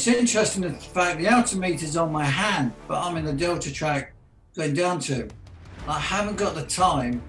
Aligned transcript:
It's 0.00 0.06
interesting 0.06 0.62
the 0.62 0.70
fact 0.70 1.18
the 1.18 1.28
altimeter's 1.28 1.94
on 1.94 2.10
my 2.10 2.24
hand, 2.24 2.72
but 2.88 3.02
I'm 3.02 3.18
in 3.18 3.26
the 3.26 3.34
delta 3.34 3.70
track 3.70 4.14
going 4.56 4.72
down 4.72 4.98
to. 5.00 5.28
I 5.86 5.98
haven't 5.98 6.36
got 6.36 6.54
the 6.54 6.64
time 6.64 7.20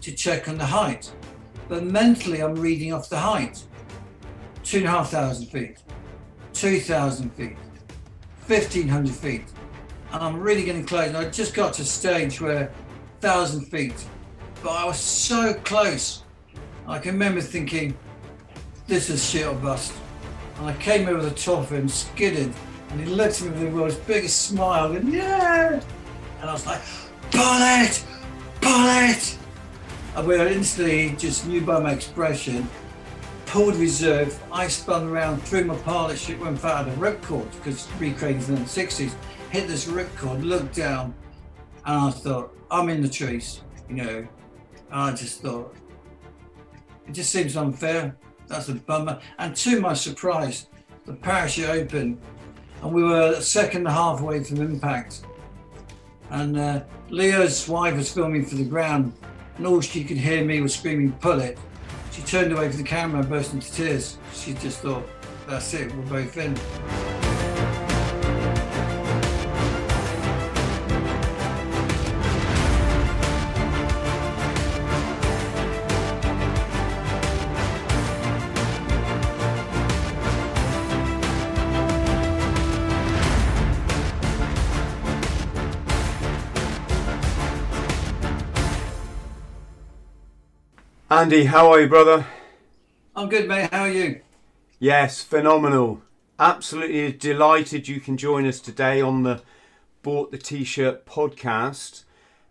to 0.00 0.10
check 0.10 0.48
on 0.48 0.58
the 0.58 0.66
height, 0.66 1.12
but 1.68 1.84
mentally 1.84 2.40
I'm 2.40 2.56
reading 2.56 2.92
off 2.92 3.08
the 3.08 3.16
height. 3.16 3.62
Two 4.64 4.78
and 4.78 4.86
a 4.86 4.90
half 4.90 5.10
thousand 5.10 5.46
feet, 5.50 5.78
2,000 6.52 7.30
feet, 7.30 7.56
1,500 8.48 9.14
feet. 9.14 9.44
And 10.10 10.20
I'm 10.20 10.40
really 10.40 10.64
getting 10.64 10.84
close. 10.84 11.06
And 11.06 11.16
I 11.16 11.30
just 11.30 11.54
got 11.54 11.74
to 11.74 11.82
a 11.82 11.84
stage 11.84 12.40
where 12.40 12.72
1,000 13.20 13.66
feet, 13.66 14.04
but 14.64 14.70
I 14.70 14.84
was 14.84 14.98
so 14.98 15.54
close. 15.62 16.24
I 16.88 16.98
can 16.98 17.12
remember 17.12 17.40
thinking, 17.40 17.96
this 18.88 19.10
is 19.10 19.24
shit 19.24 19.46
or 19.46 19.54
bust. 19.54 19.92
And 20.60 20.68
I 20.68 20.74
came 20.74 21.08
over 21.08 21.22
the 21.22 21.30
top 21.30 21.60
of 21.60 21.72
him, 21.72 21.88
skidded, 21.88 22.52
and 22.90 23.00
he 23.00 23.06
looked 23.06 23.40
at 23.40 23.46
me 23.46 23.50
with 23.52 23.60
the 23.60 23.70
world's 23.70 23.96
biggest 23.96 24.42
smile, 24.42 24.92
and 24.92 25.10
yeah! 25.10 25.80
And 26.40 26.50
I 26.50 26.52
was 26.52 26.66
like, 26.66 26.82
bullet! 27.30 28.04
Bullet! 28.60 29.38
And 30.14 30.26
we 30.26 30.38
instantly 30.38 31.14
just 31.16 31.46
knew 31.46 31.62
by 31.62 31.80
my 31.80 31.92
expression, 31.92 32.68
pulled 33.46 33.76
reserve, 33.76 34.38
I 34.52 34.68
spun 34.68 35.08
around, 35.08 35.40
threw 35.40 35.64
my 35.64 35.76
pilot 35.76 36.18
chute, 36.18 36.38
went 36.38 36.62
out 36.62 36.86
of 36.86 36.94
the 36.94 37.06
ripcord, 37.06 37.50
because 37.52 37.88
recreating 37.98 38.42
in 38.42 38.56
the 38.56 38.60
60s, 38.60 39.14
hit 39.50 39.66
this 39.66 39.86
ripcord, 39.86 40.44
looked 40.44 40.74
down, 40.76 41.14
and 41.86 41.96
I 41.96 42.10
thought, 42.10 42.54
I'm 42.70 42.90
in 42.90 43.00
the 43.00 43.08
trees, 43.08 43.62
you 43.88 43.96
know. 43.96 44.28
I 44.92 45.12
just 45.12 45.40
thought, 45.40 45.74
it 47.08 47.12
just 47.12 47.30
seems 47.30 47.56
unfair. 47.56 48.14
That's 48.50 48.68
a 48.68 48.74
bummer. 48.74 49.20
And 49.38 49.54
to 49.56 49.80
my 49.80 49.94
surprise, 49.94 50.66
the 51.06 51.12
parachute 51.12 51.68
opened 51.68 52.20
and 52.82 52.92
we 52.92 53.04
were 53.04 53.34
a 53.36 53.40
second 53.40 53.86
half 53.86 54.20
away 54.20 54.42
from 54.42 54.60
impact. 54.60 55.22
And 56.30 56.58
uh, 56.58 56.80
Leo's 57.10 57.68
wife 57.68 57.96
was 57.96 58.12
filming 58.12 58.44
for 58.44 58.56
the 58.56 58.64
ground 58.64 59.14
and 59.56 59.66
all 59.66 59.80
she 59.80 60.02
could 60.02 60.16
hear 60.16 60.44
me 60.44 60.60
was 60.60 60.74
screaming, 60.74 61.12
pull 61.12 61.40
it. 61.40 61.58
She 62.10 62.22
turned 62.22 62.52
away 62.52 62.68
from 62.68 62.78
the 62.78 62.88
camera 62.88 63.20
and 63.20 63.28
burst 63.28 63.54
into 63.54 63.72
tears. 63.72 64.18
She 64.34 64.54
just 64.54 64.80
thought, 64.80 65.08
that's 65.46 65.72
it, 65.72 65.94
we're 65.94 66.24
both 66.24 66.36
in. 66.36 67.29
Andy, 91.12 91.46
how 91.46 91.72
are 91.72 91.80
you, 91.80 91.88
brother? 91.88 92.24
I'm 93.16 93.28
good, 93.28 93.48
mate. 93.48 93.68
How 93.72 93.80
are 93.80 93.90
you? 93.90 94.20
Yes, 94.78 95.24
phenomenal. 95.24 96.02
Absolutely 96.38 97.10
delighted 97.10 97.88
you 97.88 97.98
can 97.98 98.16
join 98.16 98.46
us 98.46 98.60
today 98.60 99.00
on 99.00 99.24
the 99.24 99.42
Bought 100.02 100.30
the 100.30 100.38
T 100.38 100.62
shirt 100.62 101.06
podcast. 101.06 102.04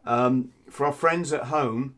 Um, 0.06 0.52
for 0.70 0.86
our 0.86 0.92
friends 0.92 1.32
at 1.32 1.44
home, 1.44 1.96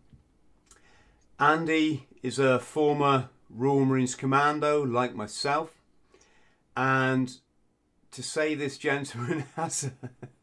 Andy 1.39 2.05
is 2.21 2.37
a 2.37 2.59
former 2.59 3.29
Royal 3.49 3.83
Marines 3.83 4.13
Commando 4.13 4.85
like 4.85 5.15
myself, 5.15 5.71
and 6.77 7.37
to 8.11 8.21
say 8.21 8.53
this 8.53 8.77
gentleman 8.77 9.45
has 9.55 9.89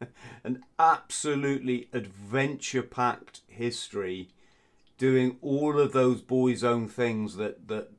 a, 0.01 0.07
an 0.43 0.65
absolutely 0.77 1.87
adventure 1.93 2.83
packed 2.83 3.39
history 3.47 4.27
doing 4.99 5.37
all 5.41 5.79
of 5.79 5.93
those 5.93 6.21
boys' 6.21 6.63
own 6.63 6.87
things 6.87 7.37
that 7.37 7.67
that 7.69 7.89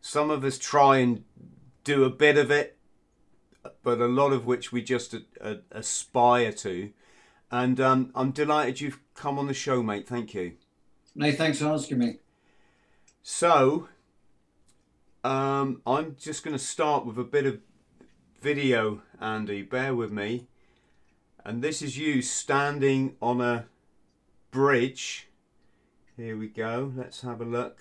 some 0.00 0.30
of 0.30 0.42
us 0.44 0.56
try 0.56 0.96
and 0.98 1.24
do 1.84 2.04
a 2.04 2.10
bit 2.10 2.38
of 2.38 2.50
it, 2.50 2.78
but 3.82 4.00
a 4.00 4.06
lot 4.06 4.32
of 4.32 4.46
which 4.46 4.72
we 4.72 4.80
just 4.80 5.12
a, 5.12 5.22
a, 5.40 5.56
aspire 5.72 6.52
to. 6.52 6.90
And 7.50 7.80
um, 7.80 8.10
I'm 8.14 8.30
delighted 8.30 8.80
you've 8.80 9.00
come 9.14 9.38
on 9.38 9.48
the 9.48 9.54
show, 9.54 9.82
mate. 9.82 10.08
Thank 10.08 10.32
you. 10.32 10.54
No, 11.14 11.32
thanks 11.32 11.58
for 11.58 11.66
asking 11.66 11.98
me. 11.98 12.18
So, 13.22 13.88
um, 15.24 15.82
I'm 15.86 16.16
just 16.18 16.44
going 16.44 16.56
to 16.56 16.64
start 16.64 17.04
with 17.04 17.18
a 17.18 17.24
bit 17.24 17.44
of 17.44 17.58
video, 18.40 19.02
Andy. 19.20 19.62
Bear 19.62 19.94
with 19.94 20.12
me. 20.12 20.46
And 21.44 21.60
this 21.60 21.82
is 21.82 21.98
you 21.98 22.22
standing 22.22 23.16
on 23.20 23.40
a 23.40 23.66
bridge 24.50 25.29
here 26.20 26.36
we 26.36 26.48
go. 26.48 26.92
Let's 26.94 27.22
have 27.22 27.40
a 27.40 27.46
look. 27.46 27.78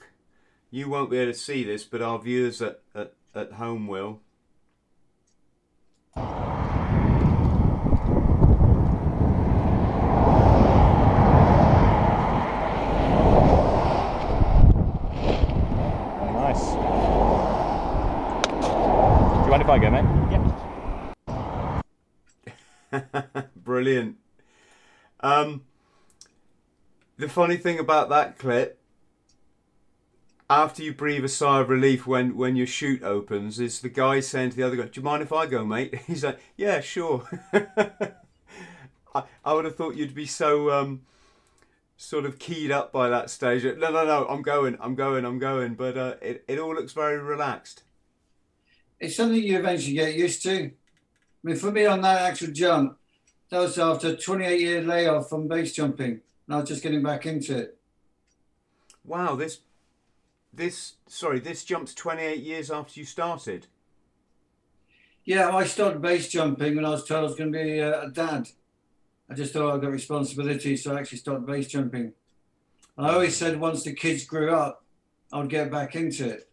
You 0.72 0.88
won't 0.90 1.10
be 1.10 1.18
able 1.18 1.34
to 1.34 1.38
see 1.38 1.66
this, 1.66 1.84
but 1.84 2.02
our 2.02 2.18
viewers 2.20 2.62
at, 2.62 2.80
at, 2.96 3.14
at 3.36 3.52
home 3.54 3.86
will. 3.86 4.22
Nice. 16.34 16.64
Do 18.56 19.44
you 19.44 19.52
mind 19.52 19.64
if 19.64 19.70
I 19.70 19.80
go, 19.80 19.90
mate? 19.92 20.06
Yeah. 22.94 23.42
Brilliant. 23.58 24.16
Um, 25.20 25.64
the 27.19 27.28
funny 27.28 27.57
thing 27.57 27.80
about 27.80 28.07
that 28.09 28.40
clip, 28.40 28.80
after 30.50 30.81
you 30.81 30.94
breathe 30.94 31.25
a 31.25 31.30
sigh 31.30 31.59
of 31.59 31.69
relief 31.69 32.07
when, 32.07 32.35
when 32.38 32.56
your 32.56 32.66
chute 32.66 33.03
opens, 33.03 33.59
is 33.59 33.81
the 33.81 33.90
guy 33.90 34.22
saying 34.22 34.52
to 34.52 34.56
the 34.56 34.63
other 34.63 34.78
guy, 34.78 34.84
Do 34.84 35.02
you 35.02 35.03
mind 35.03 35.22
if 35.22 35.34
I 35.34 35.46
go, 35.46 35.66
mate? 35.66 35.94
He's 36.07 36.24
like, 36.24 36.40
Yeah, 36.56 36.80
sure. 36.80 37.28
I, 39.13 39.24
I 39.44 39.53
would 39.53 39.66
have 39.66 39.75
thought 39.75 39.96
you'd 39.96 40.16
be 40.16 40.25
so 40.25 40.72
um, 40.72 41.02
sort 41.97 42.25
of 42.25 42.40
keyed 42.40 42.72
up 42.72 42.94
by 42.94 43.09
that 43.09 43.30
stage. 43.30 43.66
No, 43.66 43.74
no, 43.74 44.06
no, 44.06 44.25
I'm 44.28 44.41
going, 44.41 44.78
I'm 44.80 44.96
going, 44.96 45.25
I'm 45.25 45.40
going. 45.40 45.74
But 45.74 45.97
uh, 45.97 46.16
it, 46.22 46.46
it 46.47 46.57
all 46.57 46.74
looks 46.74 46.94
very 46.94 47.18
relaxed. 47.18 47.84
It's 49.00 49.18
something 49.18 49.41
you 49.41 49.59
eventually 49.59 49.96
get 49.96 50.16
used 50.16 50.41
to. 50.44 50.66
I 50.66 50.72
mean, 51.44 51.57
for 51.57 51.72
me 51.72 51.86
on 51.86 52.01
that 52.01 52.22
actual 52.22 52.53
jump, 52.53 52.97
that 53.50 53.59
was 53.59 53.78
after 53.78 54.09
a 54.09 54.16
28 54.16 54.59
year 54.59 54.81
layoff 54.81 55.28
from 55.30 55.47
base 55.50 55.74
jumping 55.74 56.22
now 56.50 56.64
just 56.64 56.84
getting 56.84 57.04
back 57.04 57.26
into 57.26 57.56
it. 57.58 57.78
Wow, 59.06 59.36
this 59.36 59.60
this 60.52 60.94
sorry, 61.08 61.40
this 61.40 61.64
jumps 61.64 61.94
28 61.94 62.40
years 62.40 62.72
after 62.72 63.00
you 63.00 63.06
started. 63.06 63.68
Yeah, 65.24 65.56
I 65.56 65.66
started 65.66 66.02
base 66.02 66.28
jumping 66.28 66.76
when 66.76 66.86
I 66.86 66.90
was 66.90 67.06
told 67.06 67.20
I 67.20 67.24
was 67.24 67.36
going 67.36 67.54
to 67.54 67.60
be 67.60 67.78
a, 67.78 68.02
a 68.02 68.10
dad. 68.10 68.50
I 69.30 69.36
just 69.36 69.54
thought 69.54 69.76
I 69.76 69.78
got 69.78 69.92
responsibility, 69.92 70.76
so 70.76 70.96
I 70.96 71.00
actually 71.00 71.20
started 71.20 71.46
base 71.46 71.68
jumping. 71.68 72.14
And 72.98 73.08
I 73.08 73.14
always 73.14 73.38
said 73.38 73.60
once 73.60 73.84
the 73.84 73.94
kids 73.94 74.26
grew 74.26 74.52
up, 74.52 74.84
I 75.31 75.38
would 75.38 75.50
get 75.50 75.72
back 75.72 75.96
into 75.96 76.28
it. 76.28 76.50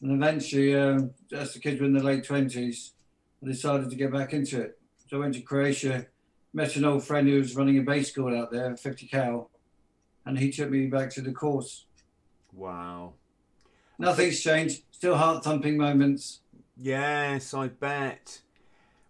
And 0.00 0.12
eventually, 0.12 0.76
um, 0.76 1.10
as 1.32 1.54
the 1.54 1.58
kids 1.58 1.80
were 1.80 1.86
in 1.86 1.92
the 1.92 2.04
late 2.04 2.22
20s, 2.22 2.92
I 3.42 3.46
decided 3.46 3.90
to 3.90 3.96
get 3.96 4.12
back 4.12 4.32
into 4.32 4.60
it. 4.60 4.78
So 5.08 5.16
I 5.16 5.20
went 5.20 5.34
to 5.34 5.40
Croatia 5.40 6.06
met 6.52 6.76
an 6.76 6.84
old 6.84 7.04
friend 7.04 7.28
who 7.28 7.38
was 7.38 7.56
running 7.56 7.78
a 7.78 7.82
base 7.82 8.10
school 8.10 8.36
out 8.36 8.50
there, 8.50 8.76
50 8.76 9.06
cal, 9.06 9.50
and 10.24 10.38
he 10.38 10.50
took 10.50 10.70
me 10.70 10.86
back 10.86 11.10
to 11.10 11.20
the 11.20 11.32
course. 11.32 11.86
Wow. 12.52 13.14
Nothing's 13.98 14.40
changed. 14.40 14.82
Still 14.90 15.16
heart 15.16 15.44
thumping 15.44 15.76
moments. 15.76 16.40
Yes, 16.76 17.52
I 17.52 17.68
bet. 17.68 18.40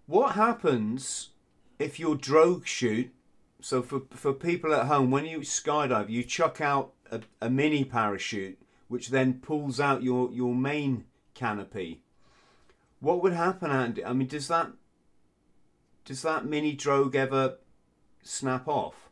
What 0.06 0.32
happens 0.32 1.30
if 1.78 2.00
your 2.00 2.14
drogue 2.14 2.66
chute? 2.66 3.12
So 3.60 3.82
for 3.82 4.02
for 4.10 4.32
people 4.32 4.72
at 4.72 4.86
home, 4.86 5.10
when 5.10 5.26
you 5.26 5.40
skydive, 5.40 6.08
you 6.08 6.22
chuck 6.22 6.60
out 6.60 6.92
a, 7.10 7.20
a 7.42 7.50
mini 7.50 7.84
parachute, 7.84 8.58
which 8.88 9.08
then 9.08 9.34
pulls 9.34 9.80
out 9.80 10.02
your 10.02 10.30
your 10.32 10.54
main 10.54 11.04
canopy. 11.34 12.00
What 13.00 13.22
would 13.22 13.32
happen, 13.32 13.70
Andy? 13.70 14.04
I 14.04 14.12
mean, 14.12 14.28
does 14.28 14.48
that 14.48 14.72
does 16.08 16.22
that 16.22 16.46
mini 16.46 16.72
drogue 16.72 17.14
ever 17.14 17.58
snap 18.22 18.66
off? 18.66 19.10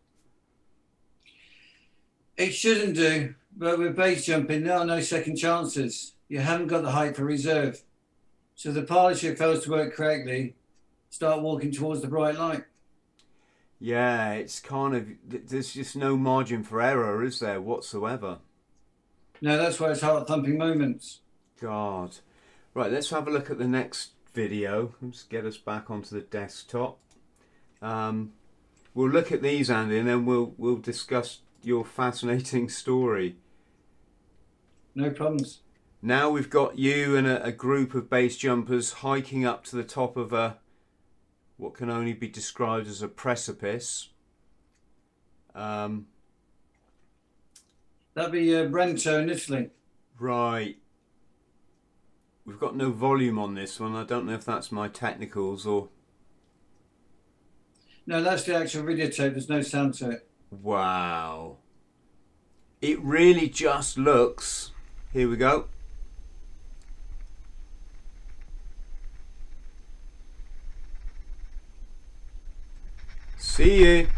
It 2.38 2.52
shouldn't 2.52 2.94
do, 2.94 3.34
but 3.54 3.78
with 3.78 3.94
base 3.94 4.24
jumping, 4.24 4.64
there 4.64 4.78
are 4.78 4.86
no 4.86 5.00
second 5.00 5.36
chances. 5.36 6.14
You 6.28 6.38
haven't 6.38 6.68
got 6.68 6.82
the 6.82 6.92
height 6.92 7.14
for 7.14 7.24
reserve. 7.24 7.82
So 8.54 8.72
the 8.72 8.80
partnership 8.80 9.36
fails 9.36 9.64
to 9.64 9.72
work 9.72 9.94
correctly, 9.94 10.56
start 11.10 11.42
walking 11.42 11.70
towards 11.70 12.00
the 12.00 12.08
bright 12.08 12.38
light. 12.38 12.64
Yeah, 13.78 14.32
it's 14.32 14.58
kind 14.58 14.96
of, 14.96 15.06
there's 15.28 15.74
just 15.74 15.96
no 15.96 16.16
margin 16.16 16.62
for 16.62 16.80
error, 16.80 17.22
is 17.22 17.40
there, 17.40 17.60
whatsoever? 17.60 18.38
No, 19.42 19.58
that's 19.58 19.78
why 19.78 19.90
it's 19.90 20.00
heart 20.00 20.26
thumping 20.26 20.56
moments. 20.56 21.20
God. 21.60 22.16
Right, 22.72 22.90
let's 22.90 23.10
have 23.10 23.28
a 23.28 23.30
look 23.30 23.50
at 23.50 23.58
the 23.58 23.68
next 23.68 24.12
video. 24.36 24.94
Let's 25.00 25.22
get 25.22 25.46
us 25.46 25.56
back 25.56 25.90
onto 25.90 26.14
the 26.14 26.20
desktop. 26.20 26.98
Um, 27.80 28.34
we'll 28.94 29.10
look 29.10 29.32
at 29.32 29.42
these, 29.42 29.70
Andy, 29.70 29.98
and 29.98 30.06
then 30.06 30.26
we'll 30.26 30.54
we'll 30.58 30.76
discuss 30.76 31.40
your 31.62 31.84
fascinating 31.84 32.68
story. 32.68 33.36
No 34.94 35.10
problems. 35.10 35.60
Now 36.02 36.28
we've 36.28 36.50
got 36.50 36.78
you 36.78 37.16
and 37.16 37.26
a, 37.26 37.42
a 37.44 37.50
group 37.50 37.94
of 37.94 38.10
base 38.10 38.36
jumpers 38.36 38.92
hiking 38.92 39.46
up 39.46 39.64
to 39.64 39.76
the 39.76 39.82
top 39.84 40.16
of 40.16 40.32
a 40.34 40.58
what 41.56 41.72
can 41.72 41.88
only 41.88 42.12
be 42.12 42.28
described 42.28 42.86
as 42.86 43.00
a 43.00 43.08
precipice. 43.08 44.10
Um, 45.54 46.08
That'd 48.12 48.32
be 48.32 48.54
uh, 48.54 48.66
Brento 48.66 49.22
in 49.22 49.30
Italy. 49.30 49.70
right. 50.20 50.76
We've 52.46 52.60
got 52.60 52.76
no 52.76 52.92
volume 52.92 53.40
on 53.40 53.54
this 53.54 53.80
one. 53.80 53.96
I 53.96 54.04
don't 54.04 54.24
know 54.24 54.34
if 54.34 54.44
that's 54.44 54.70
my 54.70 54.86
technicals 54.86 55.66
or. 55.66 55.88
No, 58.06 58.22
that's 58.22 58.44
the 58.44 58.54
actual 58.54 58.84
videotape. 58.84 59.32
There's 59.32 59.48
no 59.48 59.62
sound 59.62 59.94
to 59.94 60.10
it. 60.10 60.28
Wow. 60.62 61.56
It 62.80 63.00
really 63.00 63.48
just 63.48 63.98
looks. 63.98 64.70
Here 65.12 65.28
we 65.28 65.36
go. 65.36 65.66
See 73.36 73.82
you. 73.82 74.08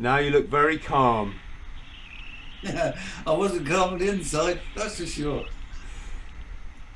Now 0.00 0.16
you 0.16 0.30
look 0.30 0.48
very 0.48 0.78
calm. 0.78 1.34
Yeah, 2.62 2.98
I 3.26 3.32
wasn't 3.32 3.66
calm 3.68 3.92
on 3.94 3.98
the 3.98 4.08
inside, 4.08 4.60
that's 4.74 4.96
for 4.98 5.06
sure. 5.06 5.44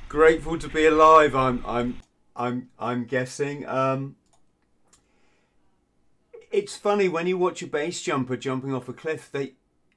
grateful 0.09 0.57
to 0.57 0.67
be 0.67 0.85
alive. 0.85 1.35
I'm 1.35 1.63
I'm 1.67 2.01
I'm 2.35 2.69
I'm 2.79 3.05
guessing. 3.05 3.65
Um, 3.67 4.15
it's 6.51 6.75
funny 6.77 7.07
when 7.07 7.27
you 7.27 7.37
watch 7.37 7.61
a 7.61 7.67
base 7.67 8.01
jumper 8.01 8.37
jumping 8.37 8.73
off 8.73 8.89
a 8.89 8.93
cliff. 8.93 9.29
They 9.31 9.53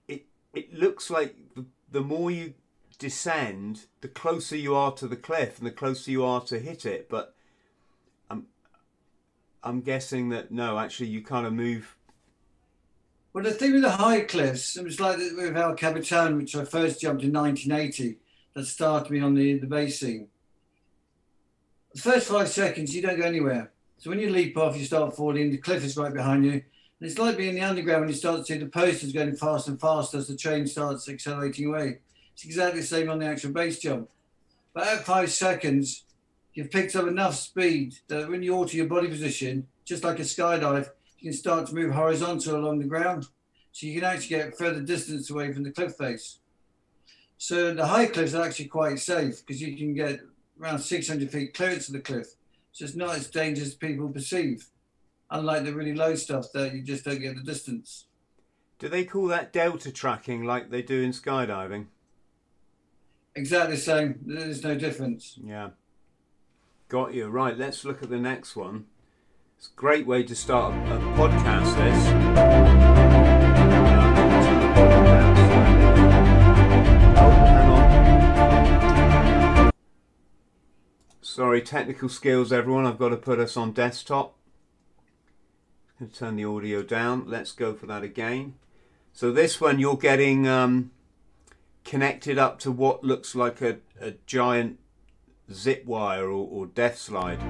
it 0.06 0.26
it 0.52 0.75
looks 0.75 1.08
like 1.08 1.37
the, 1.54 1.64
the 1.90 2.02
more 2.02 2.31
you 2.31 2.54
descend, 2.99 3.87
the 4.02 4.08
closer 4.08 4.56
you 4.56 4.75
are 4.75 4.93
to 4.93 5.06
the 5.06 5.16
cliff 5.16 5.58
and 5.58 5.66
the 5.66 5.72
closer 5.72 6.11
you 6.11 6.25
are 6.25 6.43
to 6.43 6.58
hit 6.58 6.84
it. 6.84 7.08
But 7.08 7.34
I'm 8.28 8.49
I'm 9.62 9.81
guessing 9.81 10.28
that 10.31 10.50
no, 10.50 10.78
actually 10.78 11.08
you 11.08 11.22
kind 11.22 11.46
of 11.46 11.54
move. 11.54 11.94
Well, 13.38 13.46
the 13.46 13.52
thing 13.52 13.75
with 13.75 13.82
the 13.82 13.90
high 13.93 14.23
cliffs, 14.23 14.76
it 14.76 14.82
was 14.82 14.99
like 14.99 15.17
with 15.17 15.56
El 15.56 15.75
Capitan, 15.75 16.37
which 16.38 16.56
I 16.56 16.64
first 16.64 17.00
jumped 17.00 17.23
in 17.23 17.32
1980, 17.32 18.19
that 18.55 18.64
started 18.64 19.12
me 19.12 19.20
on 19.20 19.35
the, 19.37 19.61
the 19.61 19.90
scene. 19.90 20.26
The 21.94 22.00
first 22.00 22.26
five 22.26 22.49
seconds, 22.49 22.93
you 22.93 23.00
don't 23.00 23.17
go 23.17 23.25
anywhere. 23.25 23.70
So 23.99 24.11
when 24.11 24.19
you 24.19 24.31
leap 24.31 24.56
off, 24.56 24.76
you 24.76 24.85
start 24.85 25.14
falling, 25.14 25.52
the 25.52 25.58
cliff 25.58 25.85
is 25.85 25.96
right 25.96 26.12
behind 26.12 26.46
you. 26.46 26.50
And 26.50 26.62
it's 26.99 27.17
like 27.17 27.37
being 27.37 27.50
in 27.50 27.55
the 27.55 27.61
underground 27.61 28.00
when 28.00 28.08
you 28.08 28.17
start 28.17 28.38
to 28.38 28.44
see 28.44 28.58
the 28.58 28.67
posters 28.67 29.12
going 29.12 29.37
faster 29.37 29.70
and 29.70 29.81
faster 29.81 30.19
as 30.19 30.26
the 30.26 30.37
train 30.37 30.67
starts 30.67 31.08
accelerating 31.08 31.67
away. 31.67 32.00
It's 32.35 32.44
exactly 32.44 32.81
the 32.81 32.87
same 32.88 33.08
on 33.08 33.20
the 33.20 33.26
actual 33.26 33.52
base 33.52 33.79
jump. 33.79 34.11
But 34.75 34.88
at 34.88 35.05
five 35.05 35.31
seconds, 35.31 36.02
you've 36.55 36.73
picked 36.73 36.96
up 36.96 37.06
enough 37.06 37.37
speed 37.37 37.99
that 38.08 38.29
when 38.29 38.43
you 38.43 38.56
alter 38.56 38.76
your 38.76 38.87
body 38.87 39.06
position, 39.06 39.69
just 39.85 40.02
like 40.02 40.19
a 40.19 40.23
skydive, 40.23 40.90
you 41.18 41.30
can 41.30 41.38
start 41.38 41.66
to 41.66 41.74
move 41.74 41.92
horizontal 41.92 42.56
along 42.56 42.78
the 42.78 42.86
ground. 42.86 43.26
So 43.72 43.86
you 43.86 43.94
can 44.00 44.04
actually 44.04 44.36
get 44.36 44.56
further 44.56 44.80
distance 44.80 45.30
away 45.30 45.52
from 45.52 45.62
the 45.62 45.70
cliff 45.70 45.94
face. 45.96 46.38
So 47.36 47.72
the 47.72 47.86
high 47.86 48.06
cliffs 48.06 48.34
are 48.34 48.44
actually 48.44 48.66
quite 48.66 48.98
safe 48.98 49.44
because 49.44 49.62
you 49.62 49.76
can 49.76 49.94
get 49.94 50.20
around 50.60 50.80
600 50.80 51.30
feet 51.30 51.54
clearance 51.54 51.88
of 51.88 51.94
the 51.94 52.00
cliff. 52.00 52.34
So 52.72 52.84
it's 52.84 52.96
not 52.96 53.16
as 53.16 53.28
dangerous 53.28 53.68
as 53.68 53.74
people 53.74 54.08
perceive, 54.08 54.68
unlike 55.30 55.64
the 55.64 55.72
really 55.72 55.94
low 55.94 56.14
stuff 56.14 56.46
that 56.54 56.74
you 56.74 56.82
just 56.82 57.04
don't 57.04 57.20
get 57.20 57.36
the 57.36 57.42
distance. 57.42 58.06
Do 58.78 58.88
they 58.88 59.04
call 59.04 59.26
that 59.26 59.52
delta 59.52 59.90
tracking 59.90 60.44
like 60.44 60.70
they 60.70 60.82
do 60.82 61.02
in 61.02 61.10
skydiving? 61.10 61.86
Exactly 63.34 63.76
the 63.76 63.80
same. 63.80 64.20
There's 64.24 64.64
no 64.64 64.76
difference. 64.76 65.38
Yeah. 65.42 65.70
Got 66.88 67.14
you. 67.14 67.28
Right, 67.28 67.56
let's 67.56 67.84
look 67.84 68.02
at 68.02 68.10
the 68.10 68.18
next 68.18 68.56
one. 68.56 68.86
It's 69.58 69.66
a 69.66 69.75
great 69.75 70.06
way 70.06 70.22
to 70.22 70.37
start 70.37 70.72
a, 70.72 70.94
a 70.94 70.99
podcast, 71.16 71.75
this. 71.75 71.99
Sorry, 81.20 81.60
technical 81.60 82.08
skills, 82.08 82.52
everyone. 82.52 82.87
I've 82.87 83.00
got 83.00 83.08
to 83.08 83.16
put 83.16 83.40
us 83.40 83.56
on 83.56 83.72
desktop. 83.72 84.37
Gonna 85.99 86.12
turn 86.12 86.37
the 86.37 86.44
audio 86.44 86.84
down. 86.84 87.25
Let's 87.26 87.50
go 87.50 87.75
for 87.75 87.87
that 87.87 88.04
again. 88.04 88.54
So 89.12 89.32
this 89.32 89.61
one, 89.61 89.81
you're 89.81 89.96
getting 89.96 90.46
um, 90.46 90.93
connected 91.84 92.38
up 92.38 92.61
to 92.61 92.70
what 92.70 93.02
looks 93.02 93.34
like 93.34 93.61
a, 93.61 93.78
a 94.00 94.12
giant 94.25 94.78
zip 95.52 95.84
wire 95.84 96.26
or, 96.26 96.46
or 96.49 96.66
death 96.66 96.96
slide. 96.96 97.40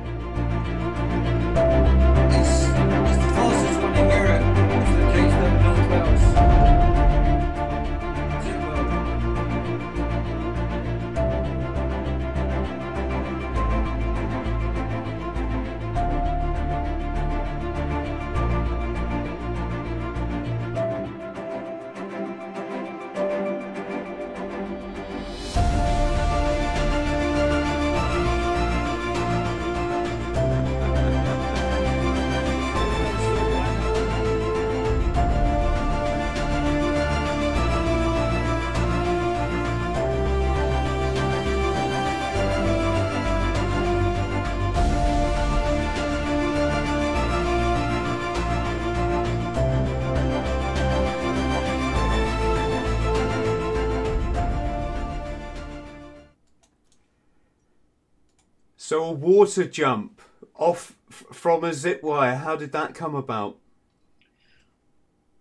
Water 59.29 59.67
jump 59.67 60.23
off 60.55 60.97
from 61.11 61.63
a 61.63 61.75
zip 61.75 62.03
wire. 62.03 62.37
How 62.37 62.57
did 62.57 62.73
that 62.73 62.95
come 62.95 63.15
about? 63.15 63.59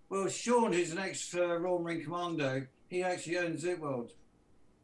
Well, 0.10 0.28
Sean, 0.28 0.74
who's 0.74 0.92
an 0.92 1.00
ex 1.00 1.34
uh, 1.34 1.58
Royal 1.58 1.80
Marine 1.80 2.04
Commando, 2.04 2.68
he 2.88 3.04
actually 3.04 3.38
owns 3.38 3.62
Zip 3.62 3.80
World. 3.80 4.12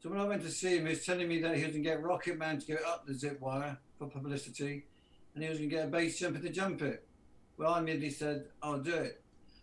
So 0.02 0.10
when 0.10 0.20
I 0.20 0.26
went 0.26 0.42
to 0.44 0.50
see 0.50 0.78
him, 0.78 0.86
he 0.86 0.92
was 0.92 1.06
telling 1.06 1.28
me 1.28 1.42
that 1.42 1.56
he 1.56 1.64
was 1.64 1.72
going 1.72 1.84
to 1.84 1.90
get 1.90 2.04
Rocket 2.04 2.38
Man 2.38 2.60
to 2.60 2.66
go 2.66 2.78
up 2.86 3.06
the 3.06 3.14
zip 3.14 3.40
wire 3.40 3.78
for 3.98 4.08
publicity, 4.08 4.86
and 5.34 5.44
he 5.44 5.50
was 5.50 5.60
going 5.60 5.70
to 5.70 5.76
get 5.76 5.86
a 5.86 5.90
base 5.90 6.20
jumper 6.20 6.40
to 6.40 6.50
jump 6.50 6.82
it. 6.82 7.08
Well, 7.58 7.74
I 7.74 7.80
immediately 7.80 8.10
said, 8.10 8.46
I'll 8.62 8.80
do 8.80 8.96
it. 8.96 9.22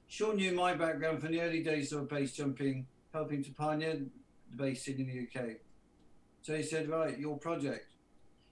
Sean 0.08 0.36
knew 0.36 0.52
my 0.52 0.74
background 0.74 1.20
from 1.20 1.32
the 1.32 1.42
early 1.42 1.62
days 1.62 1.92
of 1.92 2.08
base 2.08 2.32
jumping, 2.32 2.86
helping 3.12 3.44
to 3.44 3.52
pioneer 3.52 4.00
the 4.50 4.56
base 4.56 4.84
scene 4.84 4.98
in 4.98 5.06
the 5.34 5.40
UK. 5.40 5.56
So 6.40 6.56
he 6.56 6.62
said, 6.62 6.88
right, 6.88 7.18
your 7.18 7.36
project. 7.36 7.90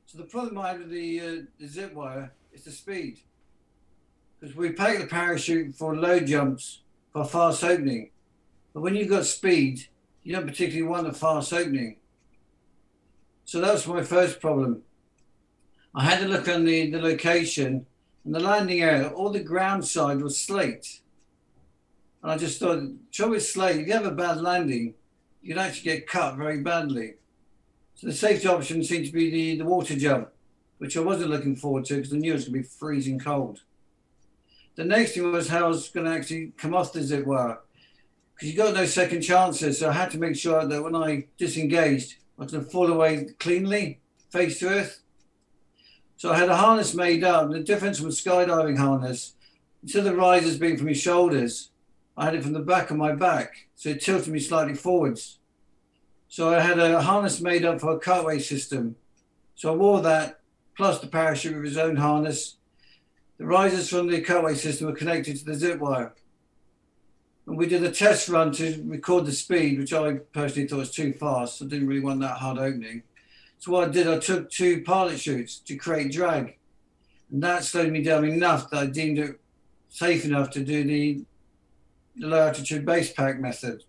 So 0.09 0.17
the 0.17 0.25
problem 0.25 0.57
I 0.57 0.69
had 0.69 0.79
with 0.79 0.91
the, 0.91 1.21
uh, 1.21 1.43
the 1.61 1.69
zip 1.69 1.93
wire 1.93 2.33
is 2.51 2.65
the 2.65 2.71
speed. 2.71 3.19
Because 4.41 4.57
we 4.57 4.73
pack 4.73 4.99
the 4.99 5.07
parachute 5.07 5.75
for 5.75 5.95
low 5.95 6.19
jumps 6.19 6.81
for 7.13 7.27
fast 7.27 7.63
opening. 7.63 8.09
But 8.73 8.81
when 8.81 8.95
you've 8.95 9.11
got 9.11 9.27
speed, 9.27 9.89
you 10.23 10.35
don't 10.35 10.47
particularly 10.47 10.89
want 10.89 11.09
a 11.09 11.13
fast 11.13 11.53
opening. 11.53 11.97
So 13.45 13.61
that 13.61 13.75
was 13.75 13.87
my 13.87 14.03
first 14.03 14.41
problem. 14.41 14.81
I 15.95 16.05
had 16.05 16.21
to 16.21 16.29
look 16.29 16.49
on 16.49 16.65
the, 16.65 16.91
the 16.91 17.03
location 17.03 17.85
and 18.25 18.35
the 18.35 18.41
landing 18.41 18.81
area, 18.81 19.09
all 19.09 19.29
the 19.29 19.45
ground 19.45 19.87
side 19.87 20.23
was 20.23 20.41
slate. 20.41 21.01
And 22.23 22.33
I 22.33 22.39
just 22.39 22.59
thought, 22.59 22.83
trouble 23.13 23.33
with 23.33 23.47
slate, 23.47 23.77
if 23.77 23.87
you 23.87 23.93
have 23.93 24.07
a 24.07 24.11
bad 24.11 24.41
landing, 24.41 24.95
you'd 25.43 25.59
actually 25.59 25.91
get 25.91 26.07
cut 26.07 26.37
very 26.37 26.63
badly. 26.63 27.17
So 27.99 28.07
the 28.07 28.13
safety 28.13 28.47
option 28.47 28.85
seemed 28.85 29.07
to 29.07 29.13
be 29.13 29.29
the, 29.29 29.57
the 29.57 29.65
water 29.65 29.97
jump. 29.97 30.29
which 30.79 30.97
I 30.97 31.01
wasn't 31.01 31.31
looking 31.31 31.57
forward 31.57 31.85
to 31.87 31.97
because 31.97 32.13
I 32.13 32.17
knew 32.17 32.31
it 32.31 32.37
was 32.37 32.45
going 32.45 32.63
to 32.63 32.69
be 32.69 32.75
freezing 32.79 33.19
cold. 33.19 33.63
The 34.77 34.85
next 34.85 35.13
thing 35.13 35.31
was 35.33 35.49
how 35.49 35.65
I 35.65 35.69
was 35.69 35.89
going 35.89 36.07
to 36.07 36.13
actually 36.13 36.53
come 36.57 36.75
off 36.75 36.95
as 36.95 37.11
it 37.11 37.27
were, 37.27 37.59
because 38.35 38.49
you 38.49 38.57
got 38.57 38.75
no 38.75 38.87
second 38.87 39.23
chances. 39.23 39.81
So 39.81 39.89
I 39.89 39.93
had 39.93 40.13
to 40.13 40.19
make 40.19 40.37
sure 40.37 40.65
that 40.65 40.83
when 40.83 40.95
I 40.95 41.27
disengaged, 41.37 42.19
I 42.39 42.45
was 42.45 42.53
going 42.53 42.65
to 42.65 42.71
fall 42.71 42.87
away 42.87 43.27
cleanly, 43.41 43.99
face 44.31 44.61
to 44.61 44.69
earth. 44.69 45.03
So 46.17 46.31
I 46.31 46.39
had 46.39 46.49
a 46.49 46.57
harness 46.57 46.95
made 46.95 47.25
up. 47.25 47.51
The 47.51 47.61
difference 47.61 47.99
from 47.99 48.09
a 48.09 48.11
skydiving 48.11 48.79
harness, 48.79 49.35
instead 49.83 50.01
of 50.01 50.13
the 50.13 50.15
risers 50.17 50.59
being 50.59 50.77
from 50.77 50.87
your 50.87 50.95
shoulders, 50.95 51.71
I 52.17 52.27
had 52.27 52.37
it 52.37 52.45
from 52.45 52.53
the 52.53 52.61
back 52.61 52.93
of 52.93 52.97
my 52.97 53.13
back. 53.13 53.67
So 53.75 53.89
it 53.89 54.01
tilted 54.01 54.33
me 54.33 54.39
slightly 54.39 54.75
forwards. 54.75 55.38
So 56.29 56.55
I 56.55 56.61
had 56.61 56.79
a 56.79 57.01
harness 57.01 57.41
made 57.41 57.65
up 57.65 57.81
for 57.81 57.93
a 57.93 57.99
cutaway 57.99 58.39
system. 58.39 58.97
So 59.55 59.73
I 59.73 59.77
wore 59.77 60.03
that, 60.03 60.41
plus 60.77 61.01
the 61.01 61.07
parachute 61.07 61.57
with 61.57 61.65
his 61.65 61.79
own 61.79 61.97
harness. 61.97 62.57
The 63.39 63.47
risers 63.47 63.89
from 63.89 64.09
the 64.09 64.21
cutaway 64.21 64.55
system 64.55 64.89
were 64.89 64.95
connected 64.95 65.37
to 65.39 65.45
the 65.45 65.55
zip 65.55 65.79
wire. 65.81 66.13
And 67.47 67.57
we 67.57 67.67
did 67.67 67.83
a 67.83 67.91
test 67.91 68.29
run 68.29 68.53
to 68.53 68.83
record 68.85 69.25
the 69.25 69.33
speed, 69.33 69.79
which 69.79 69.95
I 69.95 70.17
personally 70.35 70.69
thought 70.69 70.79
was 70.79 70.91
too 70.91 71.15
fast. 71.15 71.63
I 71.63 71.65
didn't 71.65 71.89
really 71.89 72.03
want 72.03 72.21
that 72.21 72.37
hard 72.37 72.59
opening. 72.59 73.05
So 73.59 73.73
what 73.73 73.89
I 73.89 73.91
did, 73.91 74.07
I 74.07 74.19
took 74.19 74.51
two 74.51 74.83
pilot 74.83 75.19
chutes 75.19 75.59
to 75.61 75.77
create 75.77 76.13
drag. 76.13 76.59
And 77.33 77.43
that 77.43 77.65
slowed 77.65 77.91
me 77.91 78.03
down 78.03 78.27
enough 78.27 78.69
that 78.71 78.79
I 78.79 78.87
deemed 78.87 79.19
it 79.19 79.41
safe 79.89 80.27
enough 80.27 80.51
to 80.51 80.63
do 80.63 80.85
the, 80.85 81.25
the 82.17 82.27
low 82.27 82.47
altitude 82.49 82.85
base 82.85 83.13
pack 83.13 83.41
method. 83.41 83.85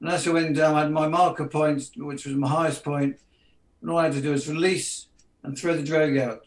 And 0.00 0.10
as 0.10 0.26
I 0.26 0.32
went 0.32 0.56
down, 0.56 0.74
I 0.74 0.82
had 0.82 0.92
my 0.92 1.08
marker 1.08 1.46
point, 1.46 1.90
which 1.96 2.24
was 2.26 2.34
my 2.36 2.48
highest 2.48 2.84
point, 2.84 3.18
and 3.80 3.90
all 3.90 3.98
I 3.98 4.04
had 4.04 4.12
to 4.14 4.20
do 4.20 4.30
was 4.30 4.48
release 4.48 5.06
and 5.42 5.58
throw 5.58 5.76
the 5.76 5.82
drag 5.82 6.16
out. 6.18 6.46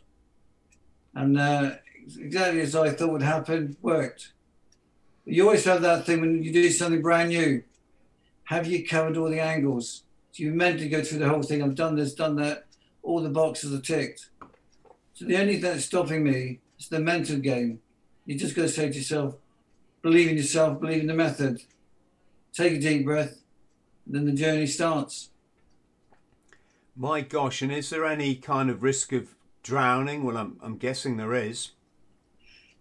And 1.13 1.37
uh, 1.37 1.71
exactly 2.17 2.61
as 2.61 2.75
I 2.75 2.91
thought 2.91 3.11
would 3.11 3.21
happen, 3.21 3.75
worked. 3.81 4.31
You 5.25 5.45
always 5.45 5.65
have 5.65 5.81
that 5.81 6.05
thing 6.05 6.21
when 6.21 6.43
you 6.43 6.51
do 6.51 6.69
something 6.69 7.01
brand 7.01 7.29
new. 7.29 7.63
Have 8.45 8.67
you 8.67 8.85
covered 8.85 9.17
all 9.17 9.29
the 9.29 9.39
angles? 9.39 10.03
So 10.31 10.43
you 10.43 10.51
mentally 10.53 10.89
go 10.89 11.03
through 11.03 11.19
the 11.19 11.29
whole 11.29 11.43
thing. 11.43 11.61
I've 11.61 11.75
done 11.75 11.95
this, 11.95 12.13
done 12.13 12.35
that. 12.37 12.65
All 13.03 13.21
the 13.21 13.29
boxes 13.29 13.73
are 13.73 13.81
ticked. 13.81 14.29
So 15.13 15.25
the 15.25 15.37
only 15.37 15.53
thing 15.53 15.61
that's 15.61 15.85
stopping 15.85 16.23
me 16.23 16.59
is 16.79 16.87
the 16.87 16.99
mental 16.99 17.37
game. 17.37 17.79
You 18.25 18.37
just 18.37 18.55
got 18.55 18.63
to 18.63 18.69
say 18.69 18.89
to 18.89 18.97
yourself, 18.97 19.35
believe 20.01 20.29
in 20.29 20.37
yourself, 20.37 20.79
believe 20.79 21.01
in 21.01 21.07
the 21.07 21.13
method. 21.13 21.61
Take 22.53 22.73
a 22.73 22.79
deep 22.79 23.05
breath, 23.05 23.40
then 24.13 24.25
the 24.25 24.31
journey 24.31 24.67
starts. 24.67 25.29
My 26.95 27.21
gosh, 27.21 27.61
and 27.61 27.71
is 27.71 27.89
there 27.89 28.05
any 28.05 28.35
kind 28.35 28.69
of 28.69 28.83
risk 28.83 29.13
of 29.13 29.33
drowning? 29.63 30.23
Well, 30.23 30.37
I'm, 30.37 30.57
I'm 30.61 30.77
guessing 30.77 31.17
there 31.17 31.33
is. 31.33 31.71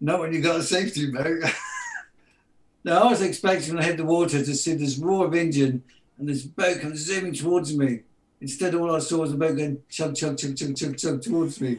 Not 0.00 0.20
when 0.20 0.32
you've 0.32 0.42
got 0.42 0.60
a 0.60 0.62
safety 0.62 1.10
boat. 1.10 1.44
no, 2.84 3.02
I 3.02 3.10
was 3.10 3.22
expecting 3.22 3.74
when 3.74 3.82
I 3.82 3.86
hit 3.86 3.98
the 3.98 4.04
water 4.04 4.44
to 4.44 4.54
see 4.54 4.74
this 4.74 4.98
roar 4.98 5.26
of 5.26 5.34
engine 5.34 5.82
and 6.18 6.28
this 6.28 6.42
boat 6.42 6.80
comes 6.80 7.00
zooming 7.00 7.34
towards 7.34 7.76
me. 7.76 8.00
Instead, 8.40 8.74
all 8.74 8.94
I 8.94 8.98
saw 8.98 9.18
was 9.18 9.32
the 9.32 9.36
boat 9.36 9.56
going 9.56 9.82
chug, 9.88 10.16
chug, 10.16 10.38
chug, 10.38 10.56
chug, 10.56 10.76
chug, 10.76 10.96
chug 10.96 11.22
towards 11.22 11.60
me 11.60 11.78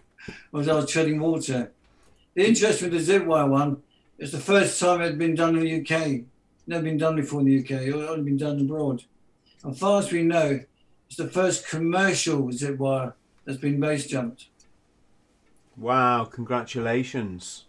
as 0.58 0.68
I 0.68 0.74
was 0.74 0.90
treading 0.90 1.20
water. 1.20 1.70
The 2.34 2.46
interest 2.46 2.82
with 2.82 2.92
the 2.92 3.00
zip 3.00 3.24
wire 3.24 3.46
one 3.46 3.82
is 4.18 4.32
the 4.32 4.38
first 4.38 4.80
time 4.80 5.00
it 5.00 5.06
had 5.06 5.18
been 5.18 5.34
done 5.34 5.56
in 5.56 5.62
the 5.62 5.80
UK 5.80 6.22
never 6.68 6.84
been 6.84 6.98
done 6.98 7.16
before 7.16 7.40
in 7.40 7.46
the 7.46 7.58
UK. 7.60 7.82
It's 7.82 7.94
only 7.94 8.24
been 8.24 8.36
done 8.36 8.60
abroad. 8.60 9.04
As 9.68 9.78
far 9.78 9.98
as 9.98 10.12
we 10.12 10.22
know, 10.22 10.60
it's 11.08 11.16
the 11.16 11.28
first 11.28 11.68
commercial 11.68 12.52
zip 12.52 12.78
wire 12.78 13.14
that's 13.44 13.58
been 13.58 13.80
base 13.80 14.06
jumped. 14.06 14.48
Wow! 15.76 16.24
Congratulations. 16.24 17.64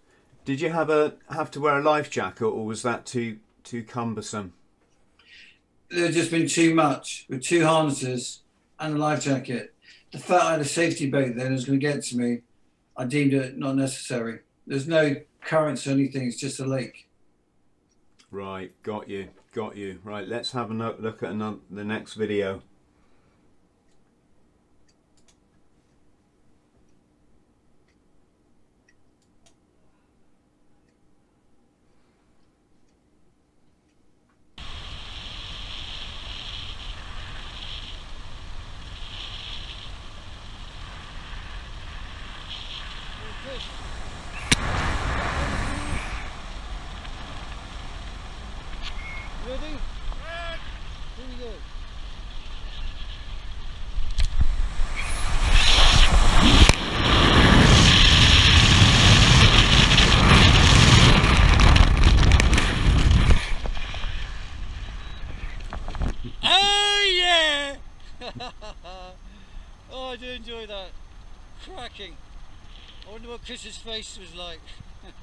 Did 0.45 0.61
you 0.61 0.71
have 0.71 0.89
a 0.89 1.15
have 1.29 1.51
to 1.51 1.61
wear 1.61 1.79
a 1.79 1.81
life 1.81 2.09
jacket, 2.09 2.45
or 2.45 2.65
was 2.65 2.81
that 2.83 3.05
too 3.05 3.39
too 3.63 3.83
cumbersome? 3.83 4.53
There 5.89 6.11
just 6.11 6.31
been 6.31 6.47
too 6.47 6.75
much 6.75 7.25
with 7.29 7.43
two 7.43 7.65
harnesses 7.65 8.41
and 8.79 8.95
a 8.95 8.97
life 8.97 9.23
jacket. 9.23 9.73
The 10.11 10.19
fact 10.19 10.43
I 10.43 10.51
had 10.51 10.61
a 10.61 10.65
safety 10.65 11.09
belt 11.09 11.35
then 11.35 11.53
was 11.53 11.65
going 11.65 11.79
to 11.79 11.85
get 11.85 12.03
to 12.05 12.17
me, 12.17 12.41
I 12.97 13.05
deemed 13.05 13.33
it 13.33 13.57
not 13.57 13.75
necessary. 13.75 14.39
There's 14.67 14.87
no 14.87 15.15
currents 15.41 15.87
or 15.87 15.91
anything. 15.91 16.27
It's 16.27 16.37
just 16.37 16.59
a 16.59 16.65
lake. 16.65 17.08
Right, 18.31 18.71
got 18.83 19.09
you, 19.09 19.29
got 19.53 19.75
you. 19.75 19.99
Right, 20.03 20.27
let's 20.27 20.51
have 20.51 20.69
a 20.69 20.73
look 20.73 21.23
at 21.23 21.31
another, 21.31 21.57
the 21.69 21.83
next 21.83 22.13
video. 22.13 22.61
oh, 69.91 70.09
I 70.11 70.15
do 70.17 70.27
enjoy 70.27 70.67
that. 70.67 70.89
Cracking. 71.99 72.15
I 73.07 73.11
wonder 73.11 73.29
what 73.29 73.45
Chris's 73.45 73.77
face 73.77 74.17
was 74.17 74.33
like. 74.33 74.59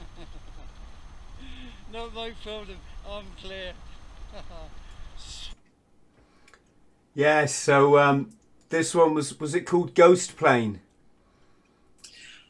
Not 1.92 2.14
my 2.14 2.32
problem. 2.42 2.76
I'm 3.08 3.24
clear. 3.40 3.72
yes, 7.14 7.54
so 7.54 7.98
um, 7.98 8.30
this 8.68 8.94
one 8.94 9.14
was, 9.14 9.40
was 9.40 9.54
it 9.54 9.62
called 9.62 9.94
Ghost 9.94 10.36
Plane? 10.36 10.80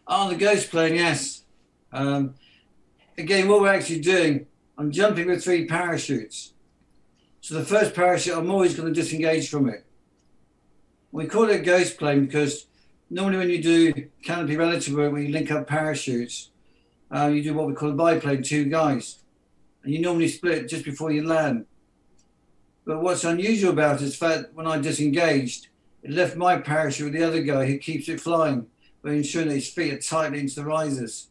Oh, 0.08 0.30
the 0.30 0.36
Ghost 0.36 0.70
Plane, 0.70 0.96
yes. 0.96 1.42
Um, 1.92 2.34
again, 3.16 3.48
what 3.48 3.60
we're 3.60 3.72
actually 3.72 4.00
doing, 4.00 4.46
I'm 4.76 4.90
jumping 4.90 5.28
with 5.28 5.44
three 5.44 5.66
parachutes. 5.66 6.52
So 7.40 7.54
the 7.54 7.64
first 7.64 7.94
parachute, 7.94 8.36
I'm 8.36 8.50
always 8.50 8.74
going 8.74 8.92
to 8.92 9.00
disengage 9.00 9.48
from 9.48 9.68
it. 9.68 9.84
We 11.12 11.26
call 11.26 11.48
it 11.48 11.64
ghost 11.64 11.98
plane 11.98 12.26
because 12.26 12.66
normally 13.10 13.38
when 13.38 13.50
you 13.50 13.62
do 13.62 14.08
canopy 14.22 14.56
relative 14.56 14.94
work, 14.94 15.12
when 15.12 15.26
you 15.26 15.32
link 15.32 15.50
up 15.50 15.66
parachutes, 15.66 16.50
uh, 17.14 17.26
you 17.26 17.42
do 17.42 17.54
what 17.54 17.66
we 17.66 17.74
call 17.74 17.90
a 17.90 17.94
biplane, 17.94 18.42
two 18.42 18.64
guys. 18.64 19.20
And 19.84 19.92
you 19.92 20.00
normally 20.00 20.28
split 20.28 20.68
just 20.68 20.84
before 20.84 21.12
you 21.12 21.26
land. 21.26 21.66
But 22.84 23.02
what's 23.02 23.24
unusual 23.24 23.72
about 23.72 24.00
it 24.00 24.06
is 24.06 24.18
that 24.18 24.52
when 24.54 24.66
I 24.66 24.78
disengaged, 24.78 25.68
it 26.02 26.10
left 26.10 26.36
my 26.36 26.58
parachute 26.58 27.12
with 27.12 27.20
the 27.20 27.26
other 27.26 27.42
guy 27.42 27.66
who 27.66 27.78
keeps 27.78 28.08
it 28.08 28.20
flying, 28.20 28.66
but 29.02 29.12
ensuring 29.12 29.48
that 29.48 29.54
his 29.54 29.68
feet 29.68 29.92
are 29.92 29.98
tightly 29.98 30.40
into 30.40 30.56
the 30.56 30.64
risers. 30.64 31.28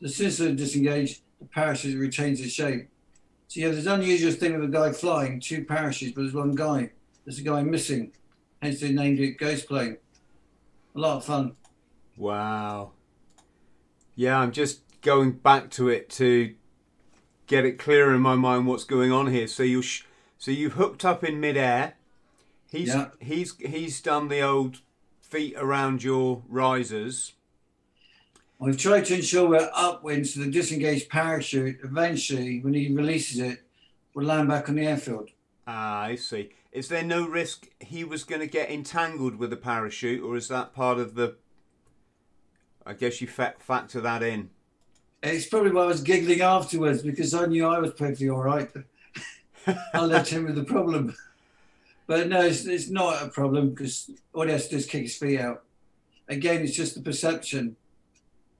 So 0.00 0.06
as 0.06 0.16
soon 0.16 0.26
as 0.26 0.40
I 0.40 0.52
disengage, 0.52 1.22
the 1.38 1.46
parachute 1.46 1.98
retains 1.98 2.40
its 2.40 2.52
shape. 2.52 2.88
So 3.48 3.60
you 3.60 3.66
have 3.66 3.76
this 3.76 3.86
unusual 3.86 4.32
thing 4.32 4.54
with 4.54 4.68
a 4.68 4.72
guy 4.72 4.92
flying, 4.92 5.38
two 5.38 5.64
parachutes, 5.64 6.14
but 6.14 6.22
there's 6.22 6.34
one 6.34 6.52
guy. 6.52 6.90
There's 7.24 7.38
a 7.38 7.42
guy 7.42 7.62
missing. 7.62 8.12
Hence 8.60 8.80
they 8.80 8.92
named 8.92 9.20
it 9.20 9.38
Ghost 9.38 9.68
Plane. 9.68 9.98
A 10.94 10.98
lot 10.98 11.16
of 11.16 11.24
fun. 11.24 11.56
Wow. 12.16 12.92
Yeah, 14.14 14.38
I'm 14.38 14.52
just 14.52 14.82
going 15.00 15.32
back 15.32 15.70
to 15.72 15.88
it 15.88 16.10
to 16.10 16.54
get 17.46 17.64
it 17.64 17.78
clearer 17.78 18.14
in 18.14 18.20
my 18.20 18.34
mind 18.34 18.66
what's 18.66 18.84
going 18.84 19.10
on 19.12 19.28
here. 19.28 19.46
So 19.46 19.62
you 19.62 19.82
sh- 19.82 20.04
so 20.38 20.50
you've 20.50 20.74
hooked 20.74 21.04
up 21.04 21.24
in 21.24 21.40
midair. 21.40 21.94
He's 22.70 22.88
yeah. 22.88 23.08
he's 23.20 23.56
he's 23.58 24.00
done 24.00 24.28
the 24.28 24.40
old 24.40 24.80
feet 25.20 25.54
around 25.56 26.02
your 26.02 26.42
risers. 26.48 27.32
We've 28.58 28.78
tried 28.78 29.06
to 29.06 29.16
ensure 29.16 29.48
we're 29.48 29.70
upwind 29.74 30.28
so 30.28 30.40
the 30.40 30.50
disengaged 30.50 31.08
parachute 31.08 31.78
eventually, 31.82 32.60
when 32.60 32.74
he 32.74 32.94
releases 32.94 33.40
it, 33.40 33.64
will 34.14 34.24
land 34.24 34.48
back 34.48 34.68
on 34.68 34.76
the 34.76 34.86
airfield. 34.86 35.30
Ah, 35.66 36.02
I 36.02 36.14
see. 36.14 36.50
Is 36.72 36.88
there 36.88 37.02
no 37.02 37.26
risk 37.26 37.68
he 37.80 38.02
was 38.02 38.24
going 38.24 38.40
to 38.40 38.46
get 38.46 38.70
entangled 38.70 39.36
with 39.36 39.50
the 39.50 39.56
parachute, 39.56 40.22
or 40.22 40.36
is 40.36 40.48
that 40.48 40.74
part 40.74 40.98
of 40.98 41.14
the? 41.14 41.36
I 42.86 42.94
guess 42.94 43.20
you 43.20 43.26
fa- 43.26 43.54
factor 43.58 44.00
that 44.00 44.22
in. 44.22 44.50
It's 45.22 45.46
probably 45.46 45.70
why 45.70 45.82
I 45.82 45.86
was 45.86 46.00
giggling 46.00 46.40
afterwards 46.40 47.02
because 47.02 47.32
I 47.34 47.46
knew 47.46 47.66
I 47.66 47.78
was 47.78 47.92
perfectly 47.92 48.28
all 48.28 48.42
right. 48.42 48.70
I 49.94 50.04
left 50.04 50.30
him 50.30 50.44
with 50.44 50.56
the 50.56 50.64
problem. 50.64 51.14
But 52.08 52.28
no, 52.28 52.40
it's, 52.40 52.64
it's 52.64 52.90
not 52.90 53.22
a 53.22 53.28
problem 53.28 53.70
because 53.70 54.10
all 54.32 54.46
he 54.46 54.50
has 54.52 54.64
to 54.64 54.70
do 54.70 54.76
is 54.78 54.86
kick 54.86 55.02
his 55.02 55.16
feet 55.16 55.38
out. 55.38 55.62
again, 56.28 56.62
it's 56.62 56.74
just 56.74 56.96
the 56.96 57.02
perception. 57.02 57.76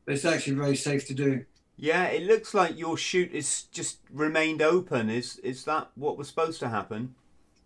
But 0.04 0.14
it's 0.14 0.24
actually 0.24 0.54
very 0.54 0.76
safe 0.76 1.06
to 1.08 1.14
do. 1.14 1.44
Yeah, 1.76 2.04
it 2.04 2.22
looks 2.24 2.54
like 2.54 2.78
your 2.78 2.96
chute 2.96 3.32
is 3.32 3.62
just 3.72 3.98
remained 4.12 4.62
open. 4.62 5.10
Is 5.10 5.38
is 5.38 5.64
that 5.64 5.90
what 5.94 6.16
was 6.16 6.28
supposed 6.28 6.60
to 6.60 6.68
happen? 6.68 7.14